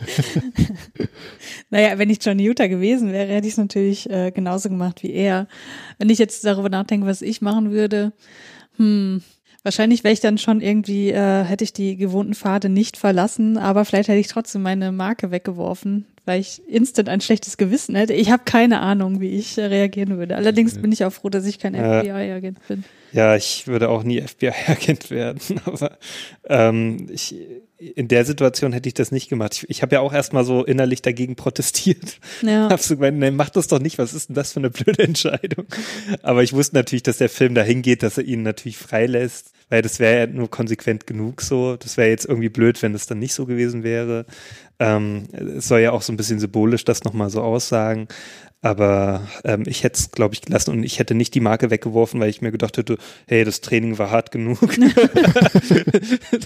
Naja, 1.70 1.98
wenn 1.98 2.10
ich 2.10 2.24
Johnny 2.24 2.44
Utah 2.44 2.68
gewesen 2.68 3.14
wäre, 3.14 3.32
hätte 3.32 3.48
ich 3.48 3.54
es 3.54 3.58
natürlich 3.58 4.10
äh, 4.10 4.32
genauso 4.32 4.68
gemacht 4.68 5.04
wie 5.04 5.12
er. 5.14 5.48
Wenn 5.98 6.10
ich 6.10 6.20
jetzt 6.20 6.44
darüber 6.44 6.70
nachdenke, 6.70 7.08
was 7.08 7.22
ich 7.22 7.42
machen 7.42 7.72
würde, 7.72 8.12
hm, 8.76 9.22
wahrscheinlich 9.64 10.04
wäre 10.04 10.14
ich 10.14 10.20
dann 10.20 10.38
schon 10.38 10.60
irgendwie, 10.60 11.12
äh, 11.12 11.44
hätte 11.44 11.64
ich 11.64 11.72
die 11.72 11.96
gewohnten 11.96 12.34
Pfade 12.34 12.68
nicht 12.68 12.98
verlassen, 12.98 13.58
aber 13.58 13.86
vielleicht 13.86 14.10
hätte 14.10 14.20
ich 14.20 14.28
trotzdem 14.28 14.64
meine 14.64 14.92
Marke 14.92 15.32
weggeworfen, 15.32 16.08
weil 16.26 16.40
ich 16.40 16.62
instant 16.68 17.10
ein 17.10 17.22
schlechtes 17.22 17.58
Gewissen 17.58 17.96
hätte. 17.96 18.14
Ich 18.14 18.30
habe 18.32 18.44
keine 18.46 18.80
Ahnung, 18.80 19.20
wie 19.22 19.30
ich 19.30 19.58
äh, 19.58 19.66
reagieren 19.66 20.18
würde. 20.18 20.36
Allerdings 20.36 20.78
bin 20.80 20.92
ich 20.92 21.04
auch 21.06 21.12
froh, 21.14 21.30
dass 21.30 21.46
ich 21.46 21.60
kein 21.60 21.74
Ja. 21.76 22.02
FBI-Agent 22.02 22.60
bin. 22.68 22.84
Ja, 23.12 23.36
ich 23.36 23.68
würde 23.68 23.90
auch 23.90 24.04
nie 24.04 24.22
FBI-Agent 24.22 25.10
werden, 25.12 25.42
aber 25.66 25.98
ähm, 26.48 27.08
ich, 27.12 27.36
in 27.78 28.08
der 28.08 28.24
Situation 28.24 28.72
hätte 28.72 28.88
ich 28.88 28.94
das 28.94 29.12
nicht 29.12 29.28
gemacht. 29.30 29.54
Ich, 29.56 29.70
ich 29.70 29.82
habe 29.82 29.96
ja 29.96 30.02
auch 30.02 30.14
erstmal 30.14 30.46
so 30.46 30.64
innerlich 30.64 31.02
dagegen 31.02 31.36
protestiert. 31.36 32.20
Ja. 32.42 32.70
Hab 32.70 32.80
so 32.80 32.96
gemeint, 32.96 33.18
nee, 33.20 33.32
mach 33.32 33.50
das 33.50 33.68
doch 33.68 33.80
nicht, 33.80 33.98
was 33.98 34.14
ist 34.14 34.30
denn 34.30 34.36
das 34.36 34.54
für 34.54 34.60
eine 34.60 34.70
blöde 34.70 35.04
Entscheidung? 35.04 35.66
Aber 36.22 36.44
ich 36.44 36.54
wusste 36.54 36.76
natürlich, 36.76 37.04
dass 37.04 37.18
der 37.18 37.30
Film 37.30 37.54
dahin 37.56 37.82
geht, 37.82 38.04
dass 38.04 38.18
er 38.18 38.24
ihn 38.24 38.44
natürlich 38.44 38.78
freilässt, 38.78 39.52
weil 39.72 39.82
das 39.82 40.00
wäre 40.00 40.20
ja 40.20 40.28
nur 40.28 40.52
konsequent 40.52 41.08
genug 41.08 41.42
so. 41.42 41.78
Das 41.78 41.96
wäre 41.96 42.10
jetzt 42.10 42.26
irgendwie 42.26 42.50
blöd, 42.50 42.82
wenn 42.82 42.94
es 42.94 43.08
dann 43.08 43.20
nicht 43.20 43.34
so 43.34 43.46
gewesen 43.46 43.84
wäre. 43.84 44.26
Ähm, 44.80 45.30
es 45.58 45.70
soll 45.70 45.80
ja 45.80 45.94
auch 45.94 46.02
so 46.02 46.12
ein 46.12 46.18
bisschen 46.18 46.40
symbolisch 46.40 46.84
das 46.84 47.06
nochmal 47.06 47.30
so 47.30 47.42
aussagen. 47.42 48.10
Aber 48.62 49.26
ähm, 49.46 49.64
ich 49.66 49.84
hätte 49.84 49.98
es, 49.98 50.12
glaube 50.12 50.36
ich, 50.36 50.42
gelassen 50.42 50.72
und 50.72 50.84
ich 50.84 51.00
hätte 51.00 51.16
nicht 51.16 51.34
die 51.34 51.40
Marke 51.40 51.72
weggeworfen, 51.72 52.20
weil 52.20 52.30
ich 52.30 52.42
mir 52.42 52.52
gedacht 52.52 52.78
hätte, 52.78 52.98
hey, 53.28 53.46
das 53.46 53.62
Training 53.62 53.98
war 53.98 54.12
hart 54.12 54.32
genug. 54.32 54.60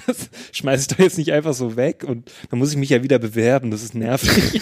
das 0.05 0.29
schmeiße 0.51 0.81
ich 0.81 0.87
doch 0.87 0.99
jetzt 0.99 1.17
nicht 1.17 1.33
einfach 1.33 1.55
so 1.55 1.75
weg 1.75 2.05
und 2.07 2.31
dann 2.51 2.59
muss 2.59 2.71
ich 2.71 2.77
mich 2.77 2.89
ja 2.89 3.01
wieder 3.01 3.17
bewerben. 3.17 3.71
Das 3.71 3.81
ist 3.81 3.95
nervig. 3.95 4.61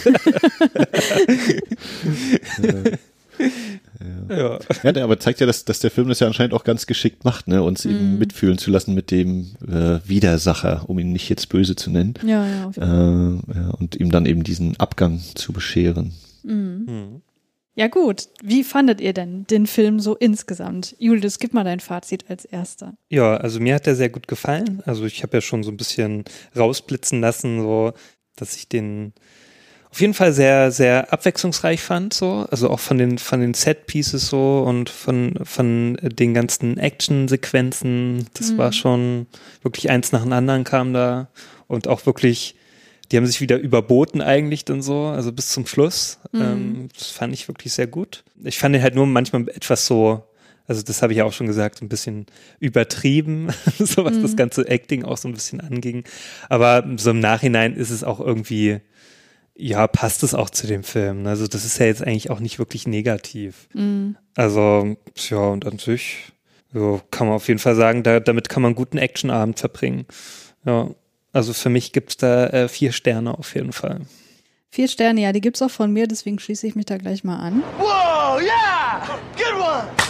ja. 4.28 4.58
ja, 4.82 4.92
der 4.92 5.04
aber 5.04 5.18
zeigt 5.18 5.40
ja, 5.40 5.46
dass, 5.46 5.64
dass 5.64 5.80
der 5.80 5.90
Film 5.90 6.08
das 6.08 6.20
ja 6.20 6.26
anscheinend 6.26 6.54
auch 6.54 6.64
ganz 6.64 6.86
geschickt 6.86 7.24
macht, 7.24 7.48
ne, 7.48 7.62
uns 7.62 7.84
eben 7.84 8.18
mitfühlen 8.18 8.58
zu 8.58 8.70
lassen 8.70 8.94
mit 8.94 9.10
dem 9.10 9.56
äh, 9.66 9.98
Widersacher, 10.08 10.84
um 10.88 10.98
ihn 10.98 11.12
nicht 11.12 11.28
jetzt 11.28 11.48
böse 11.48 11.76
zu 11.76 11.90
nennen. 11.90 12.14
Ja, 12.24 12.46
ja, 12.46 12.64
auf 12.66 12.76
Äh, 12.76 12.80
jeden 12.80 13.42
Fall. 13.46 13.54
ja, 13.56 13.70
und 13.70 13.96
ihm 13.96 14.10
dann 14.10 14.26
eben 14.26 14.44
diesen 14.44 14.78
Abgang 14.78 15.20
zu 15.34 15.52
bescheren. 15.52 16.12
Mhm. 16.42 17.22
Ja 17.76 17.88
gut, 17.88 18.28
wie 18.42 18.62
fandet 18.62 19.00
ihr 19.00 19.12
denn 19.12 19.46
den 19.48 19.66
Film 19.66 19.98
so 19.98 20.14
insgesamt? 20.14 20.94
Julius, 21.00 21.40
gib 21.40 21.54
mal 21.54 21.64
dein 21.64 21.80
Fazit 21.80 22.24
als 22.28 22.44
erster. 22.44 22.94
Ja, 23.10 23.36
also 23.36 23.58
mir 23.58 23.74
hat 23.74 23.86
der 23.86 23.96
sehr 23.96 24.10
gut 24.10 24.28
gefallen. 24.28 24.80
Also 24.86 25.04
ich 25.06 25.24
habe 25.24 25.36
ja 25.36 25.40
schon 25.40 25.64
so 25.64 25.72
ein 25.72 25.76
bisschen 25.76 26.22
rausblitzen 26.56 27.20
lassen, 27.20 27.62
so, 27.62 27.92
dass 28.36 28.54
ich 28.54 28.68
den 28.68 29.12
auf 29.94 30.00
jeden 30.00 30.12
Fall 30.14 30.32
sehr, 30.32 30.72
sehr 30.72 31.12
abwechslungsreich 31.12 31.80
fand, 31.80 32.12
so. 32.14 32.46
Also 32.50 32.68
auch 32.68 32.80
von 32.80 32.98
den, 32.98 33.16
von 33.18 33.40
den 33.40 33.54
Set-Pieces 33.54 34.26
so 34.26 34.64
und 34.66 34.90
von, 34.90 35.34
von 35.44 35.96
den 36.02 36.34
ganzen 36.34 36.78
Action-Sequenzen. 36.78 38.26
Das 38.34 38.50
Mhm. 38.52 38.58
war 38.58 38.72
schon 38.72 39.26
wirklich 39.62 39.90
eins 39.90 40.10
nach 40.10 40.22
dem 40.22 40.32
anderen 40.32 40.64
kam 40.64 40.92
da 40.92 41.28
und 41.68 41.86
auch 41.88 42.06
wirklich, 42.06 42.56
die 43.12 43.16
haben 43.16 43.26
sich 43.26 43.40
wieder 43.40 43.56
überboten 43.58 44.20
eigentlich 44.20 44.64
dann 44.64 44.82
so, 44.82 45.04
also 45.06 45.30
bis 45.32 45.50
zum 45.50 45.64
Schluss. 45.66 46.18
Mhm. 46.32 46.40
Ähm, 46.42 46.88
das 46.98 47.08
fand 47.10 47.32
ich 47.32 47.46
wirklich 47.46 47.72
sehr 47.72 47.86
gut. 47.86 48.24
Ich 48.42 48.58
fand 48.58 48.74
den 48.74 48.82
halt 48.82 48.96
nur 48.96 49.06
manchmal 49.06 49.48
etwas 49.48 49.86
so, 49.86 50.24
also 50.66 50.82
das 50.82 51.02
habe 51.02 51.12
ich 51.12 51.18
ja 51.18 51.24
auch 51.24 51.32
schon 51.32 51.46
gesagt, 51.46 51.82
ein 51.82 51.88
bisschen 51.88 52.26
übertrieben, 52.58 53.48
so 53.78 54.04
was 54.04 54.16
Mhm. 54.16 54.22
das 54.22 54.34
ganze 54.36 54.66
Acting 54.68 55.04
auch 55.04 55.18
so 55.18 55.28
ein 55.28 55.34
bisschen 55.34 55.60
anging. 55.60 56.02
Aber 56.48 56.84
so 56.96 57.10
im 57.10 57.20
Nachhinein 57.20 57.74
ist 57.76 57.90
es 57.90 58.02
auch 58.02 58.18
irgendwie, 58.18 58.80
ja, 59.56 59.86
passt 59.86 60.22
es 60.22 60.34
auch 60.34 60.50
zu 60.50 60.66
dem 60.66 60.82
Film. 60.82 61.26
Also 61.26 61.46
das 61.46 61.64
ist 61.64 61.78
ja 61.78 61.86
jetzt 61.86 62.02
eigentlich 62.02 62.30
auch 62.30 62.40
nicht 62.40 62.58
wirklich 62.58 62.86
negativ. 62.86 63.68
Mhm. 63.72 64.16
Also, 64.34 64.96
ja, 65.30 65.38
und 65.38 65.66
an 65.66 65.78
sich 65.78 66.32
so, 66.72 67.00
kann 67.12 67.28
man 67.28 67.36
auf 67.36 67.46
jeden 67.46 67.60
Fall 67.60 67.76
sagen, 67.76 68.02
da, 68.02 68.18
damit 68.18 68.48
kann 68.48 68.62
man 68.62 68.70
einen 68.70 68.76
guten 68.76 68.98
Actionabend 68.98 69.60
verbringen. 69.60 70.06
Ja, 70.66 70.90
also 71.32 71.52
für 71.52 71.68
mich 71.70 71.92
gibt's 71.92 72.16
da 72.16 72.48
äh, 72.48 72.68
vier 72.68 72.90
Sterne 72.90 73.38
auf 73.38 73.54
jeden 73.54 73.72
Fall. 73.72 74.00
Vier 74.70 74.88
Sterne, 74.88 75.20
ja, 75.20 75.32
die 75.32 75.40
gibt's 75.40 75.62
auch 75.62 75.70
von 75.70 75.92
mir, 75.92 76.08
deswegen 76.08 76.40
schließe 76.40 76.66
ich 76.66 76.74
mich 76.74 76.86
da 76.86 76.98
gleich 76.98 77.22
mal 77.22 77.38
an. 77.38 77.62
Whoa, 77.78 78.40
yeah! 78.40 79.06
Good 79.36 79.54
one! 79.54 80.03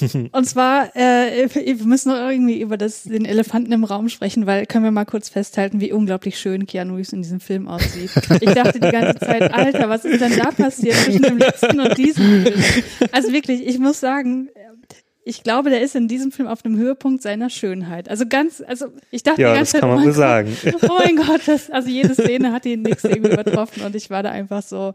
Und 0.32 0.44
zwar, 0.44 0.94
äh, 0.96 1.48
wir 1.54 1.86
müssen 1.86 2.10
noch 2.10 2.18
irgendwie 2.18 2.60
über 2.60 2.76
das, 2.76 3.04
den 3.04 3.24
Elefanten 3.24 3.72
im 3.72 3.84
Raum 3.84 4.08
sprechen, 4.08 4.46
weil 4.46 4.66
können 4.66 4.84
wir 4.84 4.90
mal 4.90 5.04
kurz 5.04 5.28
festhalten, 5.28 5.80
wie 5.80 5.92
unglaublich 5.92 6.38
schön 6.38 6.66
Keanu 6.66 6.96
Reeves 6.96 7.12
in 7.12 7.22
diesem 7.22 7.40
Film 7.40 7.68
aussieht. 7.68 8.10
Ich 8.40 8.54
dachte 8.54 8.80
die 8.80 8.90
ganze 8.90 9.18
Zeit, 9.18 9.52
Alter, 9.52 9.88
was 9.88 10.04
ist 10.04 10.20
denn 10.20 10.36
da 10.36 10.50
passiert 10.50 10.96
zwischen 10.96 11.22
dem 11.22 11.38
letzten 11.38 11.80
und 11.80 11.96
diesem 11.96 12.44
Film? 12.44 12.62
Also 13.12 13.32
wirklich, 13.32 13.66
ich 13.66 13.78
muss 13.78 14.00
sagen, 14.00 14.48
ich 15.28 15.42
glaube, 15.42 15.68
der 15.68 15.82
ist 15.82 15.94
in 15.94 16.08
diesem 16.08 16.32
Film 16.32 16.48
auf 16.48 16.64
einem 16.64 16.78
Höhepunkt 16.78 17.22
seiner 17.22 17.50
Schönheit. 17.50 18.08
Also 18.08 18.24
ganz, 18.26 18.62
also 18.66 18.86
ich 19.10 19.22
dachte 19.22 19.42
Ja, 19.42 19.52
die 19.52 19.58
ganze 19.58 19.72
das 19.72 19.80
kann 19.80 19.90
Zeit, 19.90 19.90
man 19.90 19.98
oh 19.98 20.00
wohl 20.00 20.06
mein 20.06 20.14
sagen. 20.14 20.56
Gott, 20.64 20.90
oh 20.90 20.98
mein 20.98 21.16
Gott, 21.16 21.40
das, 21.44 21.70
also 21.70 21.90
jede 21.90 22.14
Szene 22.14 22.50
hat 22.50 22.64
ihn 22.64 22.80
nix 22.80 23.04
irgendwie 23.04 23.32
übertroffen 23.32 23.82
und 23.82 23.94
ich 23.94 24.08
war 24.08 24.22
da 24.22 24.30
einfach 24.30 24.62
so, 24.62 24.94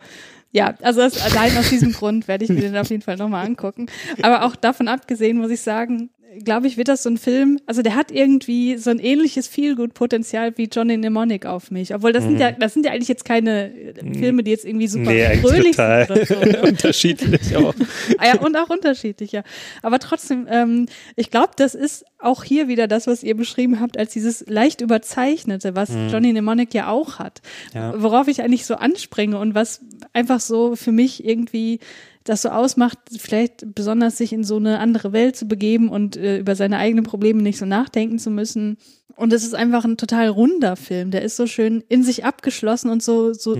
ja, 0.51 0.73
also 0.81 1.01
das, 1.01 1.21
allein 1.21 1.55
aus 1.55 1.69
diesem 1.69 1.93
Grund 1.93 2.27
werde 2.27 2.45
ich 2.45 2.49
mir 2.49 2.61
den 2.61 2.75
auf 2.75 2.89
jeden 2.89 3.03
Fall 3.03 3.17
nochmal 3.17 3.45
angucken. 3.45 3.85
Aber 4.23 4.45
auch 4.45 4.55
davon 4.55 4.87
abgesehen 4.87 5.37
muss 5.37 5.51
ich 5.51 5.61
sagen, 5.61 6.09
glaube 6.43 6.67
ich, 6.67 6.77
wird 6.77 6.87
das 6.87 7.03
so 7.03 7.09
ein 7.09 7.17
Film, 7.17 7.59
also 7.65 7.81
der 7.81 7.95
hat 7.95 8.11
irgendwie 8.11 8.77
so 8.77 8.89
ein 8.89 8.99
ähnliches 8.99 9.47
Feelgood-Potenzial 9.47 10.57
wie 10.57 10.65
Johnny 10.65 10.97
Mnemonic 10.97 11.45
auf 11.45 11.71
mich. 11.71 11.93
Obwohl 11.93 12.13
das 12.13 12.23
sind 12.23 12.39
ja, 12.39 12.51
das 12.51 12.73
sind 12.73 12.85
ja 12.85 12.91
eigentlich 12.91 13.07
jetzt 13.07 13.25
keine 13.25 13.71
Filme, 14.13 14.43
die 14.43 14.51
jetzt 14.51 14.65
irgendwie 14.65 14.87
super 14.87 15.03
Mhm. 15.03 15.17
Nee, 15.17 15.37
fröhlich 15.37 15.75
total 15.75 16.07
sind 16.07 16.27
so. 16.27 16.35
Ne? 16.35 16.61
unterschiedlich 16.67 17.55
auch. 17.55 17.73
Ah 18.17 18.27
ja, 18.27 18.39
und 18.39 18.57
auch 18.57 18.69
unterschiedlich, 18.69 19.31
ja. 19.31 19.43
Aber 19.81 19.99
trotzdem, 19.99 20.47
ähm, 20.49 20.87
ich 21.15 21.29
glaube, 21.29 21.51
das 21.55 21.75
ist 21.75 22.05
auch 22.19 22.43
hier 22.43 22.67
wieder 22.67 22.87
das, 22.87 23.05
was 23.07 23.23
ihr 23.23 23.35
beschrieben 23.35 23.79
habt, 23.79 23.97
als 23.97 24.13
dieses 24.13 24.45
leicht 24.47 24.81
überzeichnete, 24.81 25.75
was 25.75 25.89
Johnny 26.11 26.31
Mnemonic 26.31 26.73
ja 26.73 26.87
auch 26.87 27.19
hat. 27.19 27.41
Ja. 27.73 27.93
Worauf 28.01 28.27
ich 28.27 28.41
eigentlich 28.41 28.65
so 28.65 28.75
anspringe 28.75 29.37
und 29.37 29.55
was 29.55 29.81
einfach 30.13 30.39
so 30.39 30.75
für 30.75 30.91
mich 30.91 31.25
irgendwie 31.25 31.79
das 32.23 32.41
so 32.41 32.49
ausmacht, 32.49 32.97
vielleicht 33.17 33.75
besonders 33.75 34.17
sich 34.17 34.33
in 34.33 34.43
so 34.43 34.57
eine 34.57 34.79
andere 34.79 35.13
Welt 35.13 35.35
zu 35.35 35.47
begeben 35.47 35.89
und 35.89 36.15
äh, 36.15 36.37
über 36.37 36.55
seine 36.55 36.77
eigenen 36.77 37.03
Probleme 37.03 37.41
nicht 37.41 37.57
so 37.57 37.65
nachdenken 37.65 38.19
zu 38.19 38.29
müssen. 38.29 38.77
Und 39.15 39.31
es 39.31 39.43
ist 39.43 39.53
einfach 39.53 39.85
ein 39.85 39.97
total 39.97 40.27
runder 40.27 40.75
Film. 40.75 41.11
Der 41.11 41.21
ist 41.21 41.35
so 41.35 41.45
schön 41.45 41.83
in 41.87 42.03
sich 42.03 42.25
abgeschlossen 42.25 42.89
und 42.89 43.03
so, 43.03 43.33
so 43.33 43.55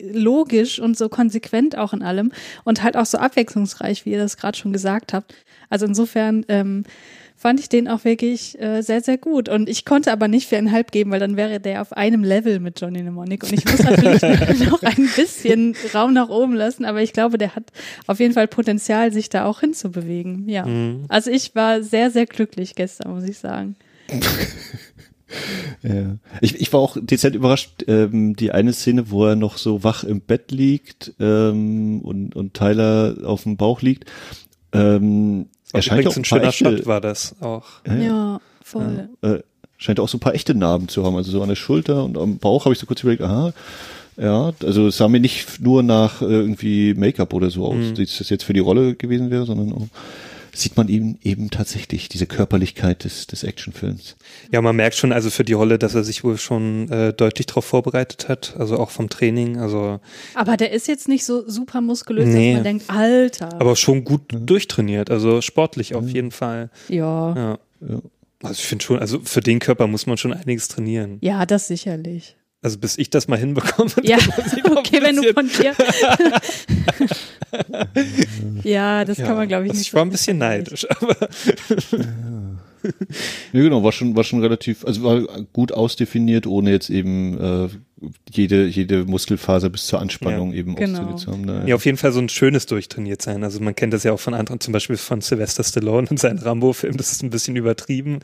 logisch 0.00 0.80
und 0.80 0.96
so 0.96 1.08
konsequent 1.08 1.78
auch 1.78 1.92
in 1.92 2.02
allem 2.02 2.32
und 2.64 2.82
halt 2.82 2.96
auch 2.96 3.06
so 3.06 3.18
abwechslungsreich, 3.18 4.04
wie 4.04 4.12
ihr 4.12 4.18
das 4.18 4.36
gerade 4.36 4.58
schon 4.58 4.72
gesagt 4.72 5.12
habt. 5.12 5.34
Also 5.70 5.86
insofern 5.86 6.44
ähm, 6.48 6.84
fand 7.36 7.60
ich 7.60 7.68
den 7.68 7.86
auch 7.86 8.04
wirklich 8.04 8.60
äh, 8.60 8.82
sehr, 8.82 9.02
sehr 9.02 9.18
gut. 9.18 9.48
Und 9.48 9.68
ich 9.68 9.84
konnte 9.84 10.10
aber 10.10 10.26
nicht 10.26 10.48
viereinhalb 10.48 10.90
geben, 10.90 11.10
weil 11.10 11.20
dann 11.20 11.36
wäre 11.36 11.60
der 11.60 11.82
auf 11.82 11.92
einem 11.92 12.24
Level 12.24 12.60
mit 12.60 12.80
Johnny 12.80 13.02
Mnemonic. 13.02 13.44
Und 13.44 13.52
ich 13.52 13.64
muss 13.64 13.82
natürlich 13.82 14.22
noch 14.68 14.82
ein 14.82 15.08
bisschen 15.14 15.76
Raum 15.94 16.14
nach 16.14 16.28
oben 16.28 16.54
lassen, 16.54 16.84
aber 16.84 17.02
ich 17.02 17.12
glaube, 17.12 17.38
der 17.38 17.54
hat 17.54 17.64
auf 18.06 18.20
jeden 18.20 18.34
Fall 18.34 18.48
Potenzial, 18.48 19.12
sich 19.12 19.28
da 19.28 19.44
auch 19.44 19.60
hinzubewegen. 19.60 20.48
Ja. 20.48 20.66
Also 21.08 21.30
ich 21.30 21.54
war 21.54 21.82
sehr, 21.82 22.10
sehr 22.10 22.26
glücklich 22.26 22.74
gestern, 22.74 23.12
muss 23.12 23.24
ich 23.24 23.38
sagen. 23.38 23.76
Ja. 25.82 26.18
Ich, 26.40 26.60
ich 26.60 26.72
war 26.72 26.80
auch 26.80 26.96
dezent 27.00 27.34
überrascht, 27.34 27.84
ähm, 27.88 28.36
die 28.36 28.52
eine 28.52 28.72
Szene, 28.72 29.10
wo 29.10 29.26
er 29.26 29.36
noch 29.36 29.58
so 29.58 29.82
wach 29.82 30.04
im 30.04 30.20
Bett 30.20 30.52
liegt 30.52 31.14
ähm, 31.18 32.00
und, 32.02 32.36
und 32.36 32.54
Tyler 32.54 33.16
auf 33.24 33.42
dem 33.42 33.56
Bauch 33.56 33.82
liegt. 33.82 34.04
Ähm, 34.72 35.46
er 35.76 35.82
scheint 35.82 36.06
auch 36.06 36.16
ein 36.16 36.24
schöner 36.24 36.44
echte, 36.44 36.78
Shot 36.78 36.86
war 36.86 37.00
das 37.00 37.36
auch. 37.40 37.64
Ja, 37.86 38.40
voll. 38.62 39.08
äh, 39.22 39.38
scheint 39.78 40.00
auch 40.00 40.08
so 40.08 40.16
ein 40.16 40.20
paar 40.20 40.34
echte 40.34 40.54
Narben 40.54 40.88
zu 40.88 41.04
haben. 41.04 41.16
Also 41.16 41.30
so 41.30 41.42
an 41.42 41.48
der 41.48 41.56
Schulter 41.56 42.04
und 42.04 42.18
am 42.18 42.38
Bauch 42.38 42.64
habe 42.64 42.72
ich 42.72 42.78
so 42.78 42.86
kurz 42.86 43.02
überlegt, 43.02 43.22
aha, 43.22 43.52
ja, 44.16 44.52
also 44.62 44.86
es 44.86 44.96
sah 44.96 45.08
mir 45.08 45.20
nicht 45.20 45.60
nur 45.60 45.82
nach 45.82 46.22
äh, 46.22 46.24
irgendwie 46.24 46.94
Make-up 46.94 47.34
oder 47.34 47.50
so 47.50 47.66
aus, 47.66 47.92
dass 47.94 48.18
das 48.18 48.30
jetzt 48.30 48.44
für 48.44 48.54
die 48.54 48.60
Rolle 48.60 48.94
gewesen 48.94 49.30
wäre, 49.30 49.44
sondern 49.44 49.72
auch 49.72 49.86
sieht 50.60 50.76
man 50.76 50.88
eben 50.88 51.18
eben 51.22 51.50
tatsächlich 51.50 52.08
diese 52.08 52.26
Körperlichkeit 52.26 53.04
des, 53.04 53.26
des 53.26 53.42
Actionfilms. 53.44 54.16
Ja, 54.52 54.60
man 54.62 54.76
merkt 54.76 54.96
schon 54.96 55.12
also 55.12 55.30
für 55.30 55.44
die 55.44 55.52
Rolle, 55.52 55.78
dass 55.78 55.94
er 55.94 56.04
sich 56.04 56.24
wohl 56.24 56.38
schon 56.38 56.90
äh, 56.90 57.12
deutlich 57.12 57.46
darauf 57.46 57.64
vorbereitet 57.64 58.28
hat, 58.28 58.54
also 58.58 58.78
auch 58.78 58.90
vom 58.90 59.08
Training, 59.08 59.58
also 59.58 60.00
Aber 60.34 60.56
der 60.56 60.72
ist 60.72 60.88
jetzt 60.88 61.08
nicht 61.08 61.24
so 61.24 61.48
super 61.48 61.80
muskulös, 61.80 62.26
Nee. 62.26 62.52
dass 62.52 62.54
man 62.56 62.64
denkt, 62.64 62.84
Alter. 62.90 63.52
aber 63.60 63.76
schon 63.76 64.04
gut 64.04 64.22
durchtrainiert, 64.30 65.10
also 65.10 65.40
sportlich 65.40 65.94
auf 65.94 66.08
jeden 66.08 66.30
Fall. 66.30 66.70
ja. 66.88 67.34
Ja. 67.36 67.58
Ja. 67.88 68.00
Also 68.42 68.54
ich 68.60 68.66
finde 68.66 68.84
schon, 68.84 68.98
also 68.98 69.20
für 69.24 69.40
den 69.40 69.58
Körper 69.60 69.86
muss 69.86 70.06
man 70.06 70.18
schon 70.18 70.32
einiges 70.34 70.68
trainieren. 70.68 71.16
Ja, 71.22 71.46
das 71.46 71.68
sicherlich. 71.68 72.36
Also 72.66 72.78
bis 72.78 72.98
ich 72.98 73.10
das 73.10 73.28
mal 73.28 73.38
hinbekomme. 73.38 73.92
Ja, 74.02 74.18
okay, 74.76 75.00
wenn 75.00 75.14
du 75.14 75.32
von 75.32 75.48
dir. 75.48 75.72
ja, 78.64 79.04
das 79.04 79.18
kann 79.18 79.36
man, 79.36 79.46
glaube 79.46 79.66
ich, 79.66 79.70
also 79.70 79.78
nicht. 79.78 79.86
ich 79.86 79.94
war 79.94 80.02
ein 80.02 80.10
bisschen 80.10 80.38
neidisch, 80.38 80.84
aber 80.90 81.14
Ja, 83.52 83.60
genau, 83.60 83.84
war 83.84 83.92
schon, 83.92 84.16
war 84.16 84.24
schon 84.24 84.40
relativ, 84.40 84.84
also 84.84 85.04
war 85.04 85.20
gut 85.52 85.70
ausdefiniert, 85.70 86.48
ohne 86.48 86.72
jetzt 86.72 86.90
eben 86.90 87.38
äh, 87.40 87.68
jede, 88.30 88.66
jede 88.66 89.04
Muskelfaser 89.06 89.70
bis 89.70 89.86
zur 89.86 90.00
Anspannung 90.00 90.52
eben 90.52 90.74
Genau. 90.74 91.18
haben. 91.26 91.42
Ne? 91.42 91.64
ja, 91.66 91.74
auf 91.74 91.86
jeden 91.86 91.96
Fall 91.96 92.12
so 92.12 92.20
ein 92.20 92.28
schönes 92.28 92.66
durchtrainiert 92.66 93.22
sein. 93.22 93.42
Also 93.42 93.60
man 93.60 93.74
kennt 93.74 93.94
das 93.94 94.04
ja 94.04 94.12
auch 94.12 94.20
von 94.20 94.34
anderen, 94.34 94.60
zum 94.60 94.72
Beispiel 94.72 94.98
von 94.98 95.22
Sylvester 95.22 95.64
Stallone 95.64 96.06
in 96.10 96.18
seinem 96.18 96.38
Rambo-Film, 96.38 96.96
das 96.98 97.12
ist 97.12 97.22
ein 97.22 97.30
bisschen 97.30 97.56
übertrieben. 97.56 98.20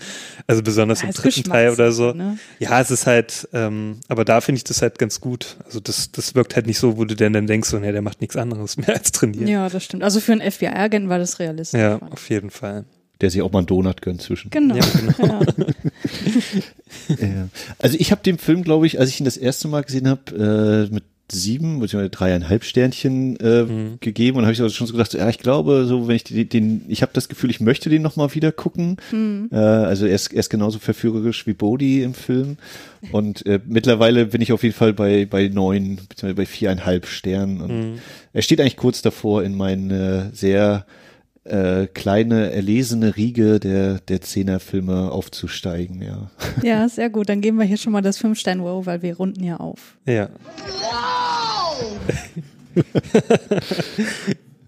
Also 0.46 0.62
besonders 0.62 1.00
Ja, 1.00 1.08
im 1.08 1.14
dritten 1.14 1.44
Teil 1.44 1.70
oder 1.70 1.90
so. 1.92 2.12
Ne? 2.12 2.38
Ja, 2.58 2.80
es 2.82 2.90
ist 2.90 3.06
halt, 3.06 3.48
ähm, 3.54 4.00
aber 4.08 4.26
da 4.26 4.42
finde 4.42 4.58
ich 4.58 4.64
das 4.64 4.82
halt 4.82 4.98
ganz 4.98 5.20
gut. 5.20 5.56
Also 5.64 5.80
das, 5.80 6.12
das 6.12 6.34
wirkt 6.34 6.54
halt 6.54 6.66
nicht 6.66 6.78
so, 6.78 6.98
wo 6.98 7.04
du 7.06 7.16
denn 7.16 7.32
dann 7.32 7.46
denkst, 7.46 7.70
so, 7.70 7.78
ne, 7.78 7.92
der 7.92 8.02
macht 8.02 8.20
nichts 8.20 8.36
anderes 8.36 8.76
mehr 8.76 8.90
als 8.90 9.10
trainieren. 9.12 9.48
Ja, 9.48 9.68
das 9.70 9.84
stimmt. 9.84 10.02
Also 10.04 10.20
für 10.20 10.32
einen 10.32 10.42
FBI-Agenten 10.50 11.08
war 11.08 11.18
das 11.18 11.38
realistisch. 11.38 11.80
Ja, 11.80 11.98
auf 12.10 12.28
jeden 12.28 12.50
Fall. 12.50 12.84
Der 13.22 13.30
sich 13.30 13.40
auch 13.40 13.52
mal 13.52 13.60
einen 13.60 13.66
Donut 13.66 14.02
gönnt 14.02 14.20
zwischen. 14.20 14.50
Genau. 14.50 14.74
Ja, 14.74 14.84
genau. 15.16 15.40
Ja. 17.08 17.48
Also 17.78 17.96
ich 17.98 18.12
habe 18.12 18.22
dem 18.22 18.38
Film, 18.38 18.62
glaube 18.62 18.86
ich, 18.86 19.00
als 19.00 19.08
ich 19.08 19.18
ihn 19.18 19.24
das 19.24 19.36
erste 19.36 19.66
Mal 19.66 19.82
gesehen 19.82 20.08
habe, 20.08 20.88
äh, 20.90 20.94
mit 20.94 21.04
sieben 21.32 21.80
bzw. 21.80 22.08
dreieinhalb 22.10 22.64
Sternchen 22.64 23.36
äh, 23.36 23.96
gegeben 24.00 24.38
und 24.38 24.44
habe 24.44 24.52
ich 24.52 24.60
also 24.60 24.74
schon 24.74 24.86
so 24.86 24.92
gedacht, 24.92 25.10
so, 25.10 25.18
ja, 25.18 25.28
ich 25.28 25.38
glaube, 25.38 25.86
so 25.86 26.06
wenn 26.06 26.16
ich 26.16 26.24
den, 26.24 26.48
den 26.48 26.84
ich 26.88 27.02
habe 27.02 27.12
das 27.14 27.28
Gefühl, 27.28 27.50
ich 27.50 27.60
möchte 27.60 27.88
den 27.88 28.02
noch 28.02 28.16
mal 28.16 28.34
wieder 28.34 28.52
gucken. 28.52 28.96
Äh, 29.50 29.56
also 29.56 30.06
er 30.06 30.14
ist, 30.14 30.32
er 30.32 30.40
ist 30.40 30.50
genauso 30.50 30.78
verführerisch 30.78 31.46
wie 31.46 31.54
Bodhi 31.54 32.02
im 32.02 32.14
Film 32.14 32.58
und 33.10 33.46
äh, 33.46 33.60
mittlerweile 33.64 34.26
bin 34.26 34.40
ich 34.40 34.52
auf 34.52 34.62
jeden 34.62 34.74
Fall 34.74 34.92
bei 34.92 35.26
bei 35.26 35.48
neun 35.48 35.98
bzw. 36.08 36.34
bei 36.34 36.46
viereinhalb 36.46 37.06
Sternen 37.06 37.60
und 37.60 38.00
er 38.32 38.42
steht 38.42 38.60
eigentlich 38.60 38.76
kurz 38.76 39.02
davor 39.02 39.42
in 39.42 39.56
meine 39.56 40.30
sehr 40.34 40.84
äh, 41.44 41.86
kleine 41.88 42.52
erlesene 42.52 43.16
Riege 43.16 43.58
der 43.60 43.98
der 44.00 44.20
Zehnerfilme 44.20 45.10
aufzusteigen, 45.10 46.02
ja. 46.02 46.30
ja, 46.62 46.88
sehr 46.88 47.10
gut. 47.10 47.28
Dann 47.28 47.40
geben 47.40 47.58
wir 47.58 47.64
hier 47.64 47.76
schon 47.78 47.92
mal 47.92 48.02
das 48.02 48.18
Fünf-Stern-Wow, 48.18 48.86
weil 48.86 49.02
wir 49.02 49.16
runden 49.16 49.42
ja 49.42 49.56
auf. 49.58 49.96
Ja. 50.06 50.28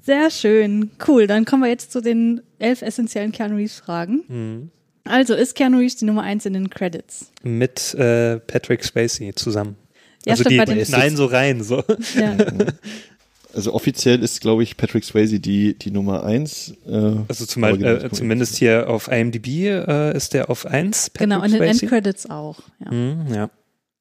Sehr 0.03 0.31
schön. 0.31 0.91
Cool. 1.07 1.27
Dann 1.27 1.45
kommen 1.47 1.63
wir 1.63 1.71
jetzt 1.71 1.91
zu 1.93 2.01
den 2.03 2.43
elf 2.59 2.83
essentiellen 2.83 3.33
Keanu 3.33 3.57
Reeves-Fragen. 3.57 4.23
Mhm. 4.29 4.71
Also, 5.05 5.35
ist 5.35 5.55
Keanu 5.55 5.79
Reeves 5.79 5.97
die 5.97 6.05
Nummer 6.05 6.23
eins 6.23 6.45
in 6.47 6.53
den 6.55 6.69
Credits? 6.71 7.31
Mit 7.43 7.95
äh, 7.95 8.39
Patrick 8.41 8.85
Spacey 8.85 9.35
zusammen. 9.35 9.77
Ja, 10.27 10.33
also 10.33 10.43
stimmt, 10.43 10.53
die 10.53 10.57
bei 10.59 10.65
den- 10.67 10.85
knallen 10.85 11.17
so 11.17 11.27
rein, 11.27 11.63
so. 11.63 11.83
Ja. 12.19 12.37
Also 13.55 13.73
offiziell 13.73 14.23
ist, 14.23 14.41
glaube 14.41 14.63
ich, 14.63 14.77
Patrick 14.77 15.05
Swayze 15.05 15.39
die, 15.41 15.75
die 15.79 15.91
Nummer 15.91 16.25
eins. 16.25 16.75
Äh, 16.87 17.17
Also 17.29 17.47
zum 17.47 17.63
äh, 17.65 18.11
zumindest 18.11 18.57
hier 18.57 18.89
auf 18.89 19.09
IMDb 19.09 19.47
äh, 19.67 20.17
ist 20.17 20.35
der 20.35 20.51
auf 20.51 20.67
1. 20.67 21.13
genau, 21.15 21.39
und 21.39 21.47
in 21.47 21.53
den 21.53 21.63
Endcredits 21.63 22.29
auch. 22.29 22.59
Ja. 22.85 22.93
Mhm, 22.93 23.33
ja. 23.35 23.51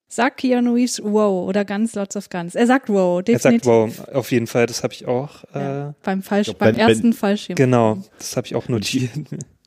Sagt 0.08 0.38
Keanu 0.42 0.74
Reeves 0.76 1.02
wow 1.04 1.48
oder 1.48 1.66
ganz 1.66 1.96
lots 1.96 2.16
of 2.16 2.30
guns? 2.30 2.54
Er 2.54 2.68
sagt 2.68 2.88
wow, 2.90 3.20
Er 3.20 3.24
definitiv. 3.24 3.64
sagt 3.64 3.66
wow, 3.66 4.08
auf 4.16 4.32
jeden 4.32 4.46
Fall, 4.46 4.68
das 4.68 4.84
habe 4.84 4.94
ich 4.94 5.08
auch. 5.08 5.44
Äh, 5.56 5.60
Ja, 5.60 5.96
beim 6.04 6.22
Falsch, 6.22 6.46
glaub, 6.48 6.60
beim 6.60 6.76
wenn- 6.76 6.82
wenn- 6.82 6.90
ersten 6.90 7.14
Fallschirm. 7.14 7.56
Genau, 7.56 7.98
das 8.20 8.38
habe 8.38 8.46
ich 8.48 8.56
auch 8.56 8.68
notiert. 8.70 9.10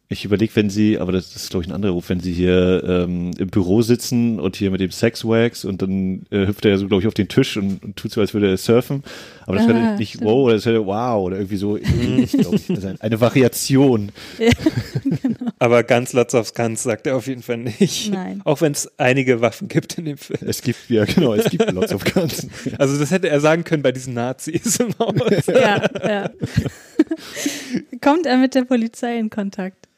Ich 0.09 0.25
überlege, 0.25 0.55
wenn 0.55 0.71
sie, 0.71 0.99
aber 1.01 1.11
das 1.11 1.35
ist 1.35 1.51
glaube 1.51 1.65
ich 1.65 1.69
ein 1.71 1.75
anderer 1.75 1.91
Ruf, 1.93 2.09
wenn 2.11 2.21
sie 2.21 2.33
hier 2.33 2.85
ähm, 2.87 3.33
im 3.39 3.49
Büro 3.49 3.83
sitzen 3.83 4.39
und 4.39 4.55
hier 4.55 4.71
mit 4.71 4.81
dem 4.81 4.93
Sexwax 4.93 5.65
und 5.65 5.83
dann 5.83 6.27
äh, 6.31 6.47
hüpft 6.47 6.65
er 6.65 6.71
ja 6.73 6.77
so, 6.77 6.87
glaube 6.87 7.03
ich, 7.03 7.09
auf 7.09 7.15
den 7.15 7.27
Tisch 7.27 7.57
und, 7.57 7.83
und 7.83 7.97
tut 7.97 8.13
so, 8.13 8.21
als 8.21 8.33
würde 8.33 8.49
er 8.49 8.57
surfen. 8.57 9.03
Aber 9.47 9.57
das 9.57 9.65
Ah, 9.65 9.69
wäre 9.69 9.97
nicht 9.97 10.11
stimmt. 10.11 10.25
wow, 10.25 10.45
oder 10.45 10.55
das 10.55 10.67
wäre 10.67 10.87
wow 10.87 11.25
oder 11.25 11.37
irgendwie 11.39 11.57
so, 11.57 11.73
glaube 11.75 12.57
ich. 12.57 12.71
Also 12.71 12.87
ein- 12.87 13.01
eine 13.01 13.21
Variation. 13.21 14.13
Aber 15.59 15.83
ganz 15.83 16.13
Lots 16.13 16.35
of 16.35 16.55
Guns 16.55 16.83
sagt 16.85 17.07
er 17.09 17.17
auf 17.17 17.27
jeden 17.27 17.43
Fall 17.43 17.57
nicht. 17.59 18.13
Nein. 18.13 18.43
Auch 18.45 18.61
wenn 18.61 18.73
es 18.73 18.89
einige 18.99 19.41
Waffen 19.41 19.67
gibt 19.69 19.99
in 19.99 20.05
dem 20.05 20.19
Film. 20.19 20.39
Es 20.47 20.63
gibt, 20.63 20.89
ja 20.89 21.05
genau, 21.05 21.35
es 21.35 21.51
gibt 21.51 21.69
lots 21.73 21.93
of 21.93 22.05
guns. 22.05 22.47
Also 22.79 22.99
das 22.99 23.11
hätte 23.11 23.29
er 23.29 23.41
sagen 23.41 23.65
können 23.65 23.83
bei 23.83 23.91
diesen 23.93 24.15
Nazis 24.15 24.77
im 24.77 24.91
Haus. 24.99 25.47
Ja, 25.49 25.83
ja. 26.07 26.31
Kommt 28.01 28.27
er 28.27 28.37
mit 28.39 28.55
der 28.55 28.63
Polizei 28.65 29.19
in 29.19 29.31
Kontakt? 29.31 29.89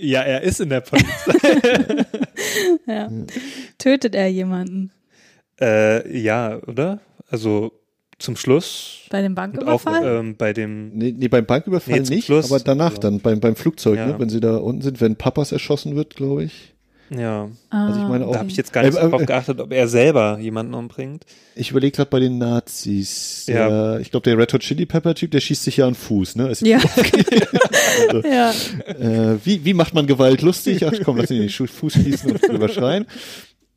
Ja, 0.00 0.22
er 0.22 0.42
ist 0.42 0.60
in 0.60 0.68
der 0.70 0.80
Polizei. 0.80 2.06
Ja. 2.86 3.10
Tötet 3.78 4.14
er 4.14 4.28
jemanden 4.28 4.90
äh, 5.60 6.16
ja, 6.18 6.58
oder? 6.66 7.00
Also 7.30 7.72
zum 8.18 8.36
Schluss. 8.36 9.00
bei 9.10 9.22
dem 9.22 9.34
Banküberfall? 9.34 10.18
ähm, 10.20 10.36
bei 10.36 10.52
dem. 10.52 10.90
Nee, 10.96 11.14
nee, 11.16 11.28
beim 11.28 11.44
Banküberfall 11.44 11.98
Nee, 11.98 12.04
zum 12.04 12.14
nicht, 12.16 12.26
Schluss. 12.26 12.50
aber 12.50 12.62
danach 12.62 12.90
Also. 12.90 13.00
dann, 13.02 13.20
beim, 13.20 13.40
beim 13.40 13.56
Flugzeug, 13.56 13.96
Ja. 13.96 14.06
ne, 14.06 14.14
wenn 14.18 14.28
sie 14.28 14.40
da 14.40 14.56
unten 14.56 14.82
sind, 14.82 15.00
wenn 15.00 15.16
Papas 15.16 15.50
erschossen 15.52 15.96
wird, 15.96 16.14
glaube 16.14 16.44
ich. 16.44 16.74
Ja, 17.10 17.48
Also 17.70 18.00
ich 18.02 18.06
meine 18.08 18.26
auch, 18.26 18.32
da 18.32 18.40
habe 18.40 18.50
ich 18.50 18.56
jetzt 18.56 18.72
gar 18.72 18.82
nicht 18.82 18.96
Äh, 18.96 19.00
so 19.00 19.06
äh, 19.06 19.10
drauf 19.10 19.24
geachtet, 19.26 19.60
ob 19.60 19.72
er 19.72 19.88
selber 19.88 20.38
jemanden 20.40 20.74
umbringt. 20.74 21.24
ich 21.54 21.70
überlege 21.70 21.96
gerade 21.96 22.10
bei 22.10 22.20
den 22.20 22.36
Nazis. 22.38 23.46
Ja. 23.48 23.68
Der, 23.94 24.00
ich 24.00 24.10
glaube, 24.10 24.24
der 24.24 24.36
Red 24.36 24.52
Hot 24.52 24.60
Chili 24.60 24.84
Pepper 24.84 25.14
Typ, 25.14 25.30
der 25.30 25.40
schießt 25.40 25.62
sich 25.64 25.78
ja 25.78 25.86
an 25.86 25.92
den 25.94 25.98
Fuß, 25.98 26.36
ne? 26.36 26.48
Ist- 26.50 26.60
ja. 26.62 26.78
ja. 28.24 28.50
Äh, 28.86 29.38
wie, 29.44 29.64
wie 29.64 29.74
macht 29.74 29.94
man 29.94 30.06
Gewalt 30.06 30.42
lustig? 30.42 30.84
Ach 30.86 30.92
komm, 31.04 31.16
lass 31.16 31.30
ihn 31.30 31.40
den 31.40 31.48
Fuß 31.50 31.92
schießen 31.92 32.32
und 32.32 32.46
drüber 32.46 32.68
schreien. 32.68 33.06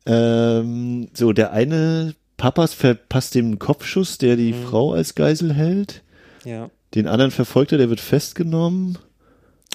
Ähm, 0.06 1.08
so, 1.14 1.32
der 1.32 1.52
eine 1.52 2.14
Papas 2.36 2.74
verpasst 2.74 3.34
dem 3.34 3.58
Kopfschuss, 3.58 4.18
der 4.18 4.36
die 4.36 4.52
Mhm. 4.52 4.64
Frau 4.64 4.92
als 4.92 5.14
Geisel 5.14 5.54
hält. 5.54 6.02
Ja. 6.44 6.70
Den 6.94 7.06
anderen 7.06 7.30
verfolgt 7.30 7.72
er, 7.72 7.78
der 7.78 7.88
wird 7.88 8.00
festgenommen. 8.00 8.98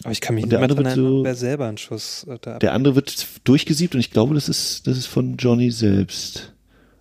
Aber 0.03 0.11
ich 0.11 0.21
kann 0.21 0.35
mich 0.35 0.43
Und 0.43 0.47
nicht 0.49 0.51
der 0.53 0.59
mehr 0.59 0.69
andere 0.69 0.83
dran 0.83 0.85
wird 0.85 0.97
erinnern, 0.97 1.13
so- 1.13 1.19
ob 1.21 1.25
er 1.27 1.35
selber 1.35 1.65
einen 1.67 1.77
Schuss 1.77 2.25
äh, 2.29 2.37
da 2.41 2.59
Der 2.59 2.73
andere 2.73 2.95
wird 2.95 3.27
durchgesiebt 3.43 3.93
und 3.95 3.99
ich 4.01 4.11
glaube, 4.11 4.35
das 4.35 4.47
ist, 4.49 4.85
das 4.87 4.97
ist 4.97 5.07
von 5.07 5.37
Johnny 5.37 5.71
selbst. 5.71 6.53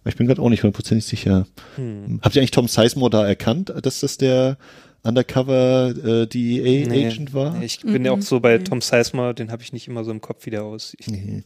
Ich 0.04 0.16
bin 0.16 0.26
gerade 0.28 0.40
auch 0.40 0.48
nicht 0.48 0.62
hundertprozentig 0.62 1.04
sicher. 1.04 1.46
Hm. 1.74 2.20
Habt 2.22 2.36
ihr 2.36 2.40
eigentlich 2.40 2.52
Tom 2.52 2.68
Sizemore 2.68 3.10
da 3.10 3.26
erkannt, 3.26 3.72
dass 3.82 4.00
das 4.00 4.16
der 4.18 4.56
Undercover 5.02 5.94
äh, 6.04 6.26
DEA-Agent 6.26 7.34
war? 7.34 7.58
Nee, 7.58 7.66
ich 7.66 7.80
bin 7.80 8.04
ja 8.04 8.12
auch 8.12 8.22
so 8.22 8.40
bei 8.40 8.58
Tom 8.58 8.80
Sizemore, 8.80 9.34
den 9.34 9.50
habe 9.50 9.62
ich 9.62 9.72
nicht 9.72 9.88
immer 9.88 10.04
so 10.04 10.10
im 10.10 10.20
Kopf, 10.20 10.46
wie 10.46 10.50
der 10.50 10.62
aussieht. 10.64 11.06
Nee. 11.08 11.42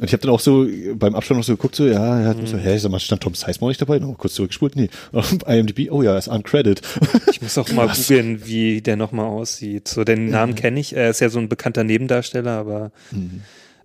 Und 0.00 0.06
ich 0.06 0.12
habe 0.14 0.22
dann 0.22 0.30
auch 0.30 0.40
so 0.40 0.66
beim 0.94 1.14
Abstand 1.14 1.38
noch 1.38 1.44
so 1.44 1.52
geguckt, 1.56 1.76
so, 1.76 1.86
ja, 1.86 2.20
er 2.20 2.28
hat 2.30 2.38
Mhm. 2.38 2.46
so, 2.46 2.56
hä, 2.56 2.76
sag 2.78 2.90
mal, 2.90 2.98
stand 2.98 3.22
Tom 3.22 3.34
Sizemore 3.34 3.70
nicht 3.70 3.80
dabei? 3.82 3.98
Noch 3.98 4.16
kurz 4.16 4.34
zurückgespult, 4.34 4.74
nee. 4.76 4.88
Auf 5.12 5.36
IMDb, 5.46 5.90
oh 5.92 6.02
ja, 6.02 6.12
er 6.12 6.18
ist 6.18 6.28
on 6.28 6.42
Credit. 6.42 6.80
Ich 7.30 7.42
muss 7.42 7.56
auch 7.58 7.70
mal 7.72 7.86
googeln, 7.94 8.46
wie 8.46 8.80
der 8.80 8.96
nochmal 8.96 9.26
aussieht. 9.26 9.88
So, 9.88 10.02
den 10.04 10.30
Namen 10.30 10.54
kenne 10.54 10.80
ich. 10.80 10.96
Er 10.96 11.10
ist 11.10 11.20
ja 11.20 11.28
so 11.28 11.38
ein 11.38 11.48
bekannter 11.50 11.84
Nebendarsteller, 11.84 12.52
aber 12.52 12.92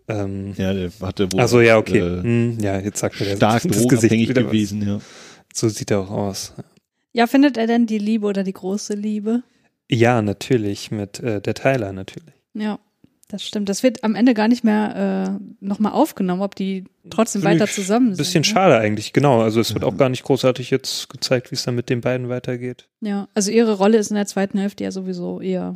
ähm, 0.08 0.54
Ja, 0.58 0.74
der 0.74 0.92
hatte 1.02 1.32
wohl 1.34 1.40
also 1.42 1.62
ja, 1.62 1.78
okay. 1.78 2.00
äh, 2.00 2.22
hm, 2.24 2.58
ja, 2.62 2.80
jetzt 2.80 3.00
sagt 3.00 3.20
der 3.20 3.36
stark 3.36 3.64
das 3.68 3.78
drogenabhängig 3.78 4.30
was. 4.30 4.36
gewesen, 4.36 4.88
ja. 4.88 5.00
So 5.54 5.68
sieht 5.70 5.92
er 5.92 6.00
auch 6.02 6.12
aus. 6.12 6.54
ja, 7.14 7.28
findet 7.28 7.58
er 7.58 7.68
denn 7.68 7.88
die 7.88 7.98
Liebe 7.98 8.26
oder 8.28 8.44
die 8.44 8.54
große 8.54 8.94
Liebe? 8.94 9.44
Ja, 9.90 10.22
natürlich, 10.22 10.92
mit 10.92 11.20
äh, 11.20 11.42
der 11.42 11.54
Tyler 11.56 11.92
natürlich. 11.94 12.34
Ja, 12.54 12.80
das 13.28 13.44
stimmt. 13.44 13.70
Das 13.70 13.82
wird 13.84 14.04
am 14.04 14.16
Ende 14.16 14.34
gar 14.34 14.48
nicht 14.48 14.64
mehr 14.64 15.38
äh, 15.42 15.66
nochmal 15.66 15.94
aufgenommen, 15.94 16.42
ob 16.42 16.56
die 16.56 16.86
trotzdem 17.10 17.42
Finde 17.42 17.60
weiter 17.62 17.72
zusammen 17.72 18.08
Ein 18.10 18.16
sind. 18.16 18.18
bisschen 18.18 18.42
ne? 18.42 18.46
schade 18.46 18.78
eigentlich, 18.78 19.14
genau. 19.14 19.42
Also 19.42 19.60
es 19.60 19.74
wird 19.74 19.84
auch 19.84 19.98
gar 19.98 20.10
nicht 20.10 20.24
großartig 20.24 20.70
jetzt 20.70 21.10
gezeigt, 21.10 21.52
wie 21.52 21.56
es 21.56 21.64
dann 21.64 21.76
mit 21.76 21.90
den 21.90 22.02
beiden 22.02 22.30
weitergeht. 22.30 22.88
Ja, 23.02 23.28
also 23.34 23.52
ihre 23.52 23.74
Rolle 23.74 23.98
ist 23.98 24.10
in 24.12 24.16
der 24.16 24.28
zweiten 24.28 24.58
Hälfte 24.60 24.84
ja 24.84 24.92
sowieso 24.92 25.42
eher 25.42 25.76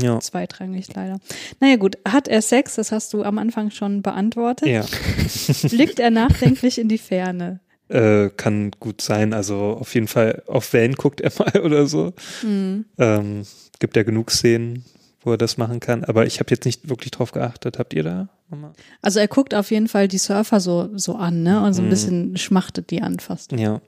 Ja. 0.00 0.18
zweitrangig 0.20 0.88
leider. 0.94 1.18
Naja 1.60 1.76
gut, 1.76 1.98
hat 2.06 2.26
er 2.28 2.42
Sex? 2.42 2.74
Das 2.74 2.90
hast 2.92 3.12
du 3.14 3.22
am 3.22 3.38
Anfang 3.38 3.70
schon 3.70 4.02
beantwortet. 4.02 4.68
Ja. 4.68 4.84
Blickt 5.70 6.00
er 6.00 6.10
nachdenklich 6.10 6.78
in 6.78 6.88
die 6.88 6.98
Ferne? 6.98 7.60
Äh, 7.88 8.28
kann 8.36 8.72
gut 8.80 9.00
sein. 9.00 9.32
Also 9.32 9.78
auf 9.80 9.94
jeden 9.94 10.08
Fall 10.08 10.42
auf 10.46 10.72
Wellen 10.72 10.94
guckt 10.94 11.20
er 11.20 11.32
mal 11.38 11.60
oder 11.62 11.86
so. 11.86 12.12
Hm. 12.42 12.84
Ähm, 12.98 13.42
gibt 13.78 13.96
ja 13.96 14.02
genug 14.02 14.30
Szenen, 14.30 14.84
wo 15.28 15.32
er 15.32 15.38
das 15.38 15.56
machen 15.58 15.78
kann. 15.78 16.02
Aber 16.04 16.26
ich 16.26 16.40
habe 16.40 16.50
jetzt 16.50 16.64
nicht 16.64 16.88
wirklich 16.88 17.12
drauf 17.12 17.30
geachtet. 17.32 17.78
Habt 17.78 17.94
ihr 17.94 18.02
da? 18.02 18.28
nochmal? 18.50 18.72
Also 19.02 19.20
er 19.20 19.28
guckt 19.28 19.54
auf 19.54 19.70
jeden 19.70 19.86
Fall 19.88 20.08
die 20.08 20.18
Surfer 20.18 20.58
so, 20.58 20.88
so 20.96 21.14
an, 21.16 21.42
ne? 21.42 21.62
Und 21.62 21.74
so 21.74 21.82
ein 21.82 21.86
Mhm. 21.86 21.90
bisschen 21.90 22.36
schmachtet 22.36 22.90
die 22.90 23.02
an 23.02 23.20
fast. 23.20 23.52
Ja. 23.52 23.80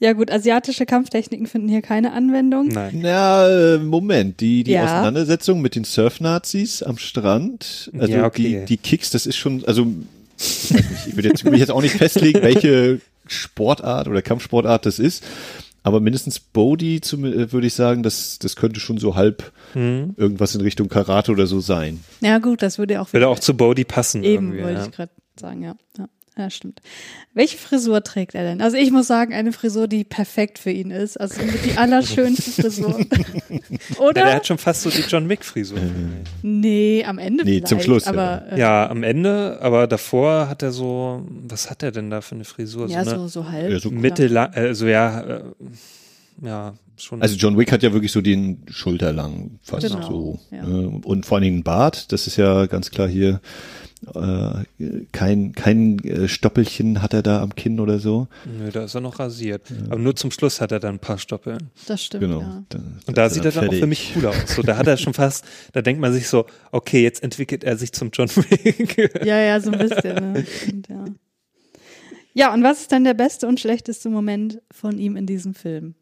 Ja 0.00 0.12
gut, 0.12 0.30
asiatische 0.30 0.86
Kampftechniken 0.86 1.46
finden 1.48 1.68
hier 1.68 1.82
keine 1.82 2.12
Anwendung. 2.12 2.68
Nein. 2.68 3.00
Na, 3.02 3.48
äh, 3.48 3.78
Moment, 3.78 4.40
die, 4.40 4.62
die 4.62 4.70
Ja. 4.70 4.84
Auseinandersetzung 4.84 5.60
mit 5.60 5.74
den 5.74 5.82
Surf-Nazis 5.84 6.84
am 6.84 6.98
Strand, 6.98 7.90
also 7.98 8.12
Ja, 8.12 8.24
okay. 8.24 8.60
die, 8.60 8.64
die 8.64 8.76
Kicks, 8.76 9.10
das 9.10 9.26
ist 9.26 9.36
schon, 9.36 9.64
also 9.64 9.88
ich, 10.38 10.70
ich 11.08 11.16
will 11.16 11.24
jetzt, 11.26 11.44
will 11.44 11.58
jetzt 11.58 11.72
auch 11.72 11.82
nicht 11.82 11.96
festlegen, 11.96 12.40
welche 12.42 13.00
Sportart 13.26 14.06
oder 14.06 14.22
Kampfsportart 14.22 14.86
das 14.86 15.00
ist, 15.00 15.24
aber 15.88 16.00
mindestens 16.00 16.38
Bodhi 16.38 16.96
äh, 16.96 17.52
würde 17.52 17.66
ich 17.66 17.74
sagen, 17.74 18.02
das, 18.02 18.38
das 18.38 18.56
könnte 18.56 18.78
schon 18.78 18.98
so 18.98 19.14
halb 19.14 19.52
Hm. 19.72 20.14
irgendwas 20.16 20.54
in 20.54 20.60
Richtung 20.60 20.88
Karate 20.88 21.32
oder 21.32 21.46
so 21.46 21.60
sein. 21.60 22.02
Ja 22.20 22.38
gut, 22.38 22.62
das 22.62 22.78
würde 22.78 23.00
auch 23.00 23.12
Würde 23.12 23.28
auch 23.28 23.38
zu 23.38 23.54
Bodhi 23.54 23.84
passen. 23.84 24.22
Eben, 24.22 24.52
wollte 24.52 24.80
ja. 24.80 24.84
ich 24.86 24.92
gerade 24.92 25.12
sagen, 25.38 25.62
ja. 25.62 25.74
ja. 25.98 26.08
Ja, 26.38 26.48
stimmt. 26.50 26.80
Welche 27.34 27.58
Frisur 27.58 28.02
trägt 28.04 28.36
er 28.36 28.44
denn? 28.44 28.62
Also 28.62 28.76
ich 28.76 28.92
muss 28.92 29.08
sagen, 29.08 29.34
eine 29.34 29.50
Frisur, 29.52 29.88
die 29.88 30.04
perfekt 30.04 30.60
für 30.60 30.70
ihn 30.70 30.92
ist. 30.92 31.16
Also 31.20 31.40
die 31.64 31.76
allerschönste 31.76 32.52
Frisur. 32.62 33.00
Ja, 33.00 33.58
Oder? 33.98 34.12
der 34.12 34.34
hat 34.36 34.46
schon 34.46 34.56
fast 34.58 34.82
so 34.82 34.90
die 34.90 35.00
John 35.02 35.28
Wick-Frisur. 35.28 35.78
nee, 36.42 37.04
am 37.04 37.18
Ende 37.18 37.44
Nee, 37.44 37.62
zum 37.62 37.80
Schluss, 37.80 38.04
ja. 38.04 38.12
Aber 38.12 38.52
äh, 38.52 38.58
Ja, 38.60 38.88
am 38.88 39.02
Ende, 39.02 39.58
aber 39.60 39.88
davor 39.88 40.48
hat 40.48 40.62
er 40.62 40.70
so, 40.70 41.26
was 41.28 41.68
hat 41.70 41.82
er 41.82 41.90
denn 41.90 42.08
da 42.08 42.20
für 42.20 42.36
eine 42.36 42.44
Frisur? 42.44 42.88
ja, 42.88 43.02
so 43.04 43.10
so, 43.10 43.16
eine 43.18 43.28
so 43.28 43.48
halb. 43.50 43.70
Ja, 43.72 43.80
so 43.80 43.90
mittellang, 43.90 44.50
also 44.54 44.86
ja, 44.86 45.20
äh, 45.20 45.42
ja, 46.42 46.74
schon. 46.96 47.20
Also 47.20 47.34
John 47.34 47.58
Wick 47.58 47.72
hat 47.72 47.82
ja 47.82 47.92
wirklich 47.92 48.12
so 48.12 48.20
den 48.20 48.62
schulterlang 48.70 49.58
fast 49.62 49.88
Genau, 49.88 50.08
so. 50.08 50.38
ja. 50.52 50.62
ne? 50.64 51.00
Und 51.04 51.26
vor 51.26 51.38
allen 51.38 51.44
Dingen 51.44 51.62
Bart, 51.64 52.12
das 52.12 52.28
ist 52.28 52.36
ja 52.36 52.66
ganz 52.66 52.92
klar 52.92 53.08
hier 53.08 53.40
äh, 54.14 54.64
kein, 55.12 55.52
kein 55.52 55.98
äh, 56.04 56.28
Stoppelchen 56.28 57.02
hat 57.02 57.14
er 57.14 57.22
da 57.22 57.42
am 57.42 57.54
Kinn 57.54 57.80
oder 57.80 57.98
so. 57.98 58.28
Nö, 58.46 58.70
da 58.70 58.84
ist 58.84 58.94
er 58.94 59.00
noch 59.00 59.18
rasiert. 59.18 59.62
Aber 59.90 59.98
nur 59.98 60.14
zum 60.16 60.30
Schluss 60.30 60.60
hat 60.60 60.72
er 60.72 60.80
dann 60.80 60.96
ein 60.96 60.98
paar 60.98 61.18
Stoppeln. 61.18 61.70
Das 61.86 62.02
stimmt, 62.04 62.22
Genau. 62.22 62.40
ja. 62.40 62.64
Und 63.06 63.18
da 63.18 63.28
sieht 63.30 63.44
er 63.44 63.52
dann 63.52 63.68
auch 63.68 63.74
für 63.74 63.86
mich 63.86 64.12
cool 64.16 64.26
aus. 64.26 64.36
So, 64.54 64.62
da 64.62 64.76
hat 64.76 64.86
er 64.86 64.96
schon 64.96 65.14
fast, 65.14 65.44
da 65.72 65.82
denkt 65.82 66.00
man 66.00 66.12
sich 66.12 66.28
so, 66.28 66.46
okay, 66.72 67.02
jetzt 67.02 67.22
entwickelt 67.22 67.64
er 67.64 67.76
sich 67.76 67.92
zum 67.92 68.10
John 68.12 68.28
Wick. 68.28 69.10
Ja, 69.24 69.38
ja, 69.40 69.60
so 69.60 69.70
ein 69.72 69.78
bisschen. 69.78 70.32
Ne? 70.32 70.46
Stimmt, 70.62 70.88
ja. 70.88 71.04
ja, 72.34 72.54
und 72.54 72.62
was 72.62 72.80
ist 72.82 72.92
dann 72.92 73.04
der 73.04 73.14
beste 73.14 73.46
und 73.48 73.58
schlechteste 73.60 74.08
Moment 74.10 74.60
von 74.70 74.98
ihm 74.98 75.16
in 75.16 75.26
diesem 75.26 75.54
Film? 75.54 75.94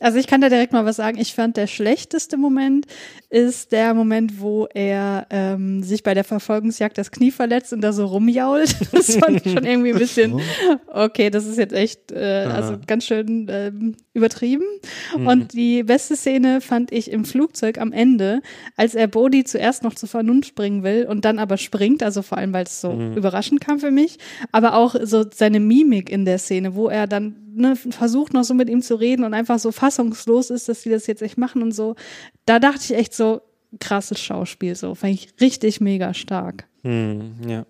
Also 0.00 0.18
ich 0.18 0.26
kann 0.26 0.40
da 0.40 0.48
direkt 0.48 0.72
mal 0.72 0.84
was 0.84 0.96
sagen. 0.96 1.18
Ich 1.18 1.34
fand, 1.34 1.56
der 1.56 1.66
schlechteste 1.66 2.36
Moment 2.36 2.86
ist 3.30 3.72
der 3.72 3.94
Moment, 3.94 4.40
wo 4.40 4.66
er 4.72 5.26
ähm, 5.30 5.82
sich 5.82 6.02
bei 6.02 6.14
der 6.14 6.24
Verfolgungsjagd 6.24 6.96
das 6.96 7.10
Knie 7.10 7.30
verletzt 7.30 7.72
und 7.72 7.80
da 7.80 7.92
so 7.92 8.06
rumjault. 8.06 8.76
Das 8.98 9.16
fand 9.16 9.44
ich 9.44 9.52
schon 9.52 9.64
irgendwie 9.64 9.92
ein 9.92 9.98
bisschen, 9.98 10.40
okay, 10.86 11.30
das 11.30 11.46
ist 11.46 11.58
jetzt 11.58 11.74
echt, 11.74 12.10
äh, 12.10 12.46
also 12.50 12.78
ganz 12.86 13.04
schön 13.04 13.46
ähm, 13.50 13.96
übertrieben. 14.12 14.64
Und 15.14 15.52
die 15.52 15.82
beste 15.82 16.16
Szene 16.16 16.60
fand 16.60 16.90
ich 16.90 17.10
im 17.10 17.24
Flugzeug 17.24 17.78
am 17.78 17.92
Ende, 17.92 18.40
als 18.76 18.94
er 18.94 19.06
Bodhi 19.06 19.44
zuerst 19.44 19.82
noch 19.82 19.94
zur 19.94 20.08
Vernunft 20.08 20.54
bringen 20.54 20.82
will 20.82 21.06
und 21.08 21.24
dann 21.24 21.38
aber 21.38 21.58
springt, 21.58 22.02
also 22.02 22.22
vor 22.22 22.38
allem, 22.38 22.52
weil 22.52 22.64
es 22.64 22.80
so 22.80 22.92
überraschend 23.14 23.60
kam 23.60 23.78
für 23.78 23.90
mich, 23.90 24.18
aber 24.52 24.74
auch 24.74 24.96
so 25.02 25.24
seine 25.32 25.60
Mimik 25.60 26.10
in 26.10 26.24
der 26.24 26.38
Szene, 26.38 26.74
wo 26.74 26.88
er 26.88 27.06
dann 27.06 27.36
ne, 27.58 27.76
versucht 27.76 28.32
noch 28.32 28.44
so 28.44 28.54
mit 28.54 28.68
ihm 28.68 28.82
zu 28.82 28.94
reden 28.94 29.24
und 29.24 29.34
einfach 29.34 29.58
so 29.58 29.72
fassungslos 29.72 30.50
ist, 30.50 30.68
dass 30.68 30.82
die 30.82 30.90
das 30.90 31.06
jetzt 31.06 31.22
echt 31.22 31.38
machen 31.38 31.62
und 31.62 31.72
so. 31.72 31.94
Da 32.46 32.58
dachte 32.58 32.80
ich 32.84 32.94
echt 32.94 33.14
so, 33.14 33.40
krasses 33.80 34.20
Schauspiel, 34.20 34.74
so. 34.74 34.94
Fand 34.94 35.14
ich 35.14 35.28
richtig 35.40 35.80
mega 35.80 36.14
stark. 36.14 36.66
Hm, 36.82 37.36
ja. 37.46 37.66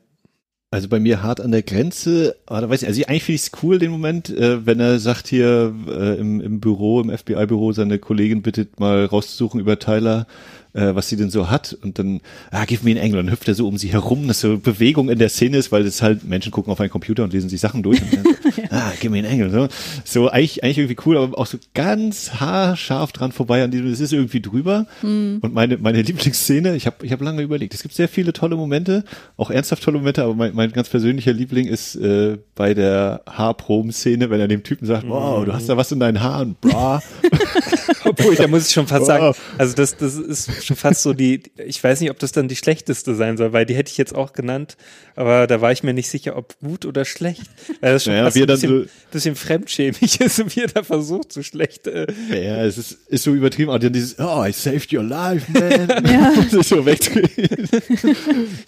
Also 0.71 0.89
bei 0.89 1.01
mir 1.01 1.23
hart 1.23 1.41
an 1.41 1.51
der 1.51 1.63
Grenze, 1.63 2.37
aber 2.45 2.61
da 2.61 2.69
weiß 2.69 2.83
ich, 2.83 2.89
also 2.89 3.03
eigentlich 3.07 3.25
finde 3.25 3.37
ich 3.37 3.43
es 3.43 3.63
cool, 3.63 3.79
den 3.79 3.91
Moment, 3.91 4.29
äh, 4.29 4.67
wenn 4.67 4.81
er 4.81 4.99
sagt 4.99 5.27
hier 5.27 5.75
äh, 5.89 6.19
im, 6.19 6.43
im 6.43 6.61
Büro, 6.61 7.01
im 7.01 7.17
FBI-Büro, 7.17 7.73
seine 7.73 7.99
Kollegin 7.99 8.43
bittet 8.43 8.79
mal 8.79 9.07
rauszusuchen 9.07 9.61
über 9.61 9.79
Tyler, 9.79 10.27
äh, 10.75 10.95
was 10.95 11.09
sie 11.09 11.17
denn 11.17 11.31
so 11.31 11.51
hat. 11.51 11.77
Und 11.83 11.99
dann, 11.99 12.21
ah, 12.51 12.65
give 12.65 12.85
me 12.85 12.91
in 12.91 12.97
England, 12.97 13.31
hüpft 13.31 13.49
er 13.49 13.55
so 13.55 13.67
um 13.69 13.79
sie 13.79 13.93
herum, 13.93 14.29
dass 14.29 14.41
so 14.41 14.59
Bewegung 14.59 15.09
in 15.09 15.19
der 15.19 15.29
Szene 15.29 15.57
ist, 15.57 15.73
weil 15.73 15.87
es 15.87 16.03
halt 16.03 16.25
Menschen 16.25 16.53
gucken 16.53 16.73
auf 16.73 16.81
einen 16.81 16.91
Computer 16.91 17.25
und 17.25 17.33
lesen 17.33 17.49
sich 17.49 17.61
Sachen 17.61 17.83
durch. 17.83 18.01
Und 18.03 18.15
dann 18.15 18.25
ah, 18.71 18.93
give 19.01 19.11
me 19.11 19.19
in 19.19 19.25
England. 19.25 19.53
So, 19.53 19.69
so 20.05 20.29
eigentlich, 20.29 20.63
eigentlich 20.63 20.79
irgendwie 20.79 20.97
cool, 21.07 21.17
aber 21.17 21.39
auch 21.39 21.47
so 21.47 21.59
ganz 21.75 22.35
haarscharf 22.41 23.13
dran 23.13 23.33
vorbei 23.33 23.63
an 23.63 23.71
diesem, 23.71 23.87
es 23.91 24.01
ist 24.01 24.13
irgendwie 24.13 24.41
drüber. 24.41 24.87
Mhm. 25.03 25.39
Und 25.41 25.55
meine, 25.55 25.79
meine 25.79 26.03
Lieblingsszene, 26.03 26.77
ich 26.77 26.87
habe 26.87 27.05
ich 27.05 27.13
hab 27.13 27.21
lange 27.21 27.43
überlegt, 27.43 27.75
es 27.75 27.83
gibt 27.83 27.95
sehr 27.95 28.09
viele 28.09 28.33
tolle 28.33 28.57
Momente, 28.57 29.05
auch 29.37 29.51
ernsthaft 29.51 29.83
tolle 29.83 29.99
Momente, 29.99 30.23
aber 30.23 30.35
mein, 30.35 30.55
mein 30.55 30.73
ganz 30.73 30.89
persönlicher 30.89 31.33
Liebling 31.33 31.67
ist 31.67 31.97
äh, 31.97 32.39
bei 32.55 32.75
der 32.75 33.23
Haarproben-Szene, 33.29 34.31
wenn 34.31 34.41
er 34.41 34.49
dem 34.49 34.63
Typen 34.63 34.87
sagt, 34.87 35.09
wow, 35.09 35.45
du 35.45 35.53
hast 35.53 35.69
da 35.69 35.77
was 35.77 35.93
in 35.93 36.01
deinen 36.01 36.21
Haaren, 36.21 36.57
bra. 36.61 37.03
Obwohl, 38.19 38.35
da 38.37 38.47
muss 38.49 38.67
ich 38.69 38.73
schon 38.75 38.87
fast 38.87 39.07
sagen, 39.07 39.35
also 39.59 39.75
das, 39.75 39.97
das 39.97 40.15
ist 40.17 40.65
schon 40.65 40.77
fast 40.77 41.03
so 41.03 41.13
die, 41.13 41.43
ich 41.65 41.83
weiß 41.83 42.01
nicht, 42.01 42.11
ob 42.11 42.19
das 42.19 42.33
dann 42.33 42.49
die 42.49 42.57
schlechteste 42.57 43.15
sein 43.15 43.37
soll, 43.37 43.53
weil 43.53 43.67
die 43.67 43.75
hätte 43.75 43.91
ich 43.91 43.99
jetzt 43.99 44.15
auch 44.15 44.33
genannt, 44.33 44.77
aber 45.17 45.47
da 45.47 45.61
war 45.61 45.73
ich 45.73 45.83
mir 45.83 45.95
nicht 45.95 46.09
sicher, 46.11 46.37
ob 46.37 46.59
gut 46.61 46.85
oder 46.85 47.05
schlecht. 47.05 47.43
Weil 47.81 47.93
das 47.95 48.05
schon 48.05 48.13
Naja, 48.13 48.25
fast 48.25 48.37
ein 48.37 48.47
bisschen, 48.47 48.83
so- 48.85 48.91
bisschen 49.11 49.35
fremdschämig 49.37 50.21
ist, 50.21 50.55
wie 50.57 50.61
er 50.63 50.69
da 50.69 50.83
versucht, 50.83 51.33
so 51.33 51.43
schlecht. 51.43 51.87
Äh, 51.87 52.07
Ja, 52.31 52.65
es 52.65 52.79
ist, 52.79 52.93
ist 53.09 53.25
so 53.25 53.33
übertrieben. 53.35 53.71
Und 53.71 53.83
dann 53.83 53.93
dieses, 53.93 54.19
oh, 54.19 54.45
I 54.45 54.53
saved 54.53 54.93
your 54.93 55.03
life, 55.03 55.51
man. 55.53 56.05
ja. 56.07 56.33
Das 56.53 56.69
so 56.69 56.85
wegdrehen. 56.87 57.69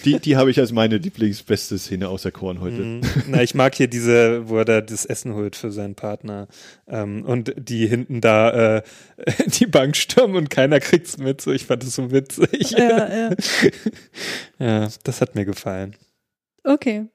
Die, 0.05 0.19
die 0.19 0.37
habe 0.37 0.51
ich 0.51 0.59
als 0.59 0.73
meine 0.73 0.97
Lieblingsbeste 0.99 1.79
Szene 1.79 2.09
auserkoren 2.09 2.61
heute. 2.61 2.83
Mhm. 2.83 3.01
Na, 3.29 3.43
ich 3.43 3.55
mag 3.55 3.75
hier 3.75 3.89
diese, 3.89 4.49
wo 4.49 4.59
er 4.59 4.65
da 4.65 4.81
das 4.81 5.05
Essen 5.07 5.35
holt 5.35 5.57
für 5.57 5.71
seinen 5.71 5.95
Partner 5.95 6.49
ähm, 6.89 7.25
und 7.25 7.55
die 7.57 7.87
hinten 7.87 8.21
da 8.21 8.77
äh, 8.79 8.83
die 9.61 9.67
Bank 9.67 9.97
stürmen 9.97 10.37
und 10.37 10.51
keiner 10.51 10.81
kriegt's 10.81 11.19
mit. 11.19 11.41
So, 11.41 11.53
ich 11.53 11.67
fand 11.67 11.83
das 11.83 11.95
so 11.95 12.11
witzig. 12.11 12.71
Ja, 12.71 13.09
ja. 13.09 13.31
ja, 14.59 14.89
das 15.05 15.21
hat 15.21 15.35
mir 15.35 15.45
gefallen. 15.45 15.97
Okay. 16.65 17.07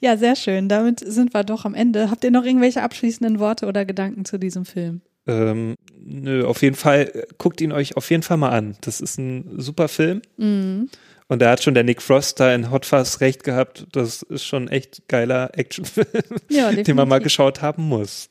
Ja, 0.00 0.16
sehr 0.16 0.36
schön. 0.36 0.68
Damit 0.68 1.00
sind 1.00 1.34
wir 1.34 1.44
doch 1.44 1.64
am 1.64 1.74
Ende. 1.74 2.10
Habt 2.10 2.24
ihr 2.24 2.30
noch 2.30 2.44
irgendwelche 2.44 2.82
abschließenden 2.82 3.38
Worte 3.38 3.66
oder 3.66 3.84
Gedanken 3.84 4.24
zu 4.24 4.38
diesem 4.38 4.64
Film? 4.64 5.02
Ähm, 5.26 5.76
nö, 5.94 6.44
auf 6.44 6.62
jeden 6.62 6.76
Fall, 6.76 7.10
äh, 7.14 7.26
guckt 7.38 7.60
ihn 7.60 7.72
euch 7.72 7.96
auf 7.96 8.10
jeden 8.10 8.22
Fall 8.22 8.36
mal 8.36 8.50
an. 8.50 8.76
Das 8.82 9.00
ist 9.00 9.18
ein 9.18 9.58
super 9.58 9.88
Film. 9.88 10.20
Mhm. 10.36 10.90
Und 11.28 11.40
da 11.40 11.50
hat 11.50 11.62
schon 11.62 11.74
der 11.74 11.84
Nick 11.84 12.02
Frost 12.02 12.38
da 12.38 12.54
in 12.54 12.70
Hot 12.70 12.84
Fuzz 12.84 13.20
recht 13.20 13.44
gehabt. 13.44 13.86
Das 13.92 14.22
ist 14.22 14.44
schon 14.44 14.68
echt 14.68 15.08
geiler 15.08 15.50
Actionfilm, 15.54 16.06
Ja, 16.50 16.70
den 16.72 16.96
man 16.96 17.08
mal 17.08 17.20
geschaut 17.20 17.62
haben 17.62 17.84
muss. 17.84 18.28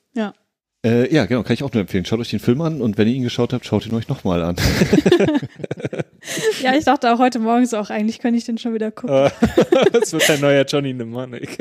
Ja. 0.84 0.92
Äh, 0.92 1.14
ja, 1.14 1.26
genau, 1.26 1.44
kann 1.44 1.54
ich 1.54 1.64
auch 1.64 1.72
nur 1.72 1.82
empfehlen. 1.82 2.06
Schaut 2.06 2.20
euch 2.20 2.30
den 2.30 2.40
Film 2.40 2.62
an 2.62 2.82
und 2.82 2.98
wenn 2.98 3.08
ihr 3.08 3.14
ihn 3.14 3.24
geschaut 3.24 3.54
habt, 3.54 3.66
schaut 3.66 3.86
ihn 3.86 3.94
euch 3.94 4.08
nochmal 4.08 4.44
an. 4.44 4.56
Ja, 6.62 6.74
ich 6.74 6.86
dachte 6.86 7.14
auch 7.14 7.20
heute 7.20 7.40
Morgen 7.40 7.66
so, 7.66 7.78
auch 7.78 7.90
eigentlich 7.90 8.20
könnte 8.20 8.38
ich 8.38 8.46
den 8.46 8.58
schon 8.58 8.74
wieder 8.74 8.92
gucken. 8.92 9.16
Äh, 9.16 9.30
Das 9.92 10.14
wird 10.14 10.30
ein 10.30 10.40
neuer 10.40 10.64
Johnny 10.66 10.94
Mnemonic. 10.94 11.58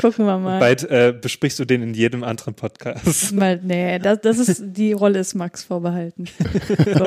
Gucken 0.00 0.24
wir 0.26 0.38
mal. 0.38 0.58
Bald 0.58 0.84
äh, 0.84 1.12
besprichst 1.18 1.58
du 1.58 1.64
den 1.64 1.82
in 1.82 1.94
jedem 1.94 2.24
anderen 2.24 2.54
Podcast. 2.54 3.32
Mal, 3.34 3.60
nee, 3.62 3.98
das, 3.98 4.20
das 4.22 4.38
ist, 4.38 4.62
die 4.64 4.92
Rolle 4.92 5.18
ist 5.18 5.34
Max 5.34 5.64
vorbehalten. 5.64 6.24
So. 6.68 7.04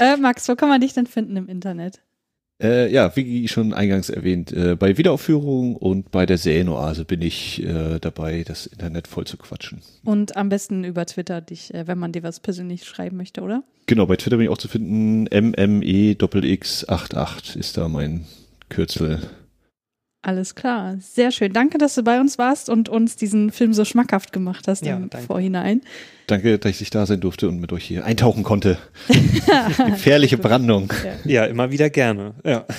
Äh, 0.00 0.16
Max, 0.16 0.48
wo 0.48 0.56
kann 0.56 0.68
man 0.68 0.80
dich 0.80 0.92
denn 0.92 1.06
finden 1.06 1.36
im 1.36 1.48
Internet? 1.48 2.00
Äh, 2.64 2.90
ja, 2.90 3.14
wie 3.14 3.46
schon 3.46 3.72
eingangs 3.74 4.08
erwähnt, 4.08 4.50
äh, 4.50 4.74
bei 4.74 4.96
Wiederaufführung 4.96 5.76
und 5.76 6.10
bei 6.10 6.24
der 6.24 6.38
Serienoase 6.38 7.04
bin 7.04 7.20
ich 7.20 7.62
äh, 7.62 7.98
dabei, 8.00 8.42
das 8.42 8.64
Internet 8.64 9.06
voll 9.06 9.26
zu 9.26 9.36
quatschen. 9.36 9.82
Und 10.02 10.38
am 10.38 10.48
besten 10.48 10.82
über 10.82 11.04
Twitter 11.04 11.42
dich, 11.42 11.74
äh, 11.74 11.86
wenn 11.86 11.98
man 11.98 12.12
dir 12.12 12.22
was 12.22 12.40
persönlich 12.40 12.84
schreiben 12.84 13.18
möchte, 13.18 13.42
oder? 13.42 13.64
Genau, 13.84 14.06
bei 14.06 14.16
Twitter 14.16 14.38
bin 14.38 14.46
ich 14.46 14.50
auch 14.50 14.56
zu 14.56 14.68
finden. 14.68 15.28
MMEXX88 15.28 17.58
ist 17.58 17.76
da 17.76 17.88
mein 17.88 18.24
Kürzel. 18.70 19.20
Alles 20.24 20.54
klar. 20.54 20.96
Sehr 21.00 21.30
schön. 21.30 21.52
Danke, 21.52 21.76
dass 21.76 21.94
du 21.94 22.02
bei 22.02 22.18
uns 22.18 22.38
warst 22.38 22.70
und 22.70 22.88
uns 22.88 23.16
diesen 23.16 23.50
Film 23.52 23.74
so 23.74 23.84
schmackhaft 23.84 24.32
gemacht 24.32 24.66
hast 24.68 24.84
Ja, 24.86 24.96
im 24.96 25.10
danke. 25.10 25.26
Vorhinein. 25.26 25.82
Danke, 26.26 26.58
dass 26.58 26.80
ich 26.80 26.88
da 26.88 27.04
sein 27.04 27.20
durfte 27.20 27.46
und 27.48 27.60
mit 27.60 27.72
euch 27.74 27.84
hier 27.84 28.06
eintauchen 28.06 28.42
konnte. 28.42 28.78
Gefährliche 29.86 30.38
Brandung. 30.38 30.90
Ja, 31.24 31.44
immer 31.44 31.70
wieder 31.70 31.90
gerne. 31.90 32.34
Ja. 32.44 32.64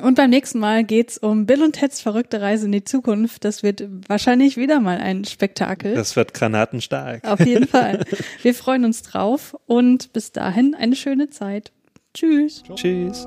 Und 0.00 0.14
beim 0.14 0.30
nächsten 0.30 0.58
Mal 0.58 0.84
geht's 0.84 1.18
um 1.18 1.44
Bill 1.44 1.62
und 1.62 1.72
Teds 1.74 2.00
verrückte 2.00 2.40
Reise 2.40 2.64
in 2.64 2.72
die 2.72 2.82
Zukunft. 2.82 3.44
Das 3.44 3.62
wird 3.62 3.86
wahrscheinlich 4.08 4.56
wieder 4.56 4.80
mal 4.80 4.96
ein 4.96 5.26
Spektakel. 5.26 5.94
Das 5.94 6.16
wird 6.16 6.32
granatenstark. 6.32 7.22
Auf 7.28 7.40
jeden 7.40 7.68
Fall. 7.68 8.02
Wir 8.40 8.54
freuen 8.54 8.86
uns 8.86 9.02
drauf 9.02 9.54
und 9.66 10.14
bis 10.14 10.32
dahin 10.32 10.74
eine 10.74 10.96
schöne 10.96 11.28
Zeit. 11.28 11.72
Tschüss. 12.14 12.62
Tschüss. 12.74 13.26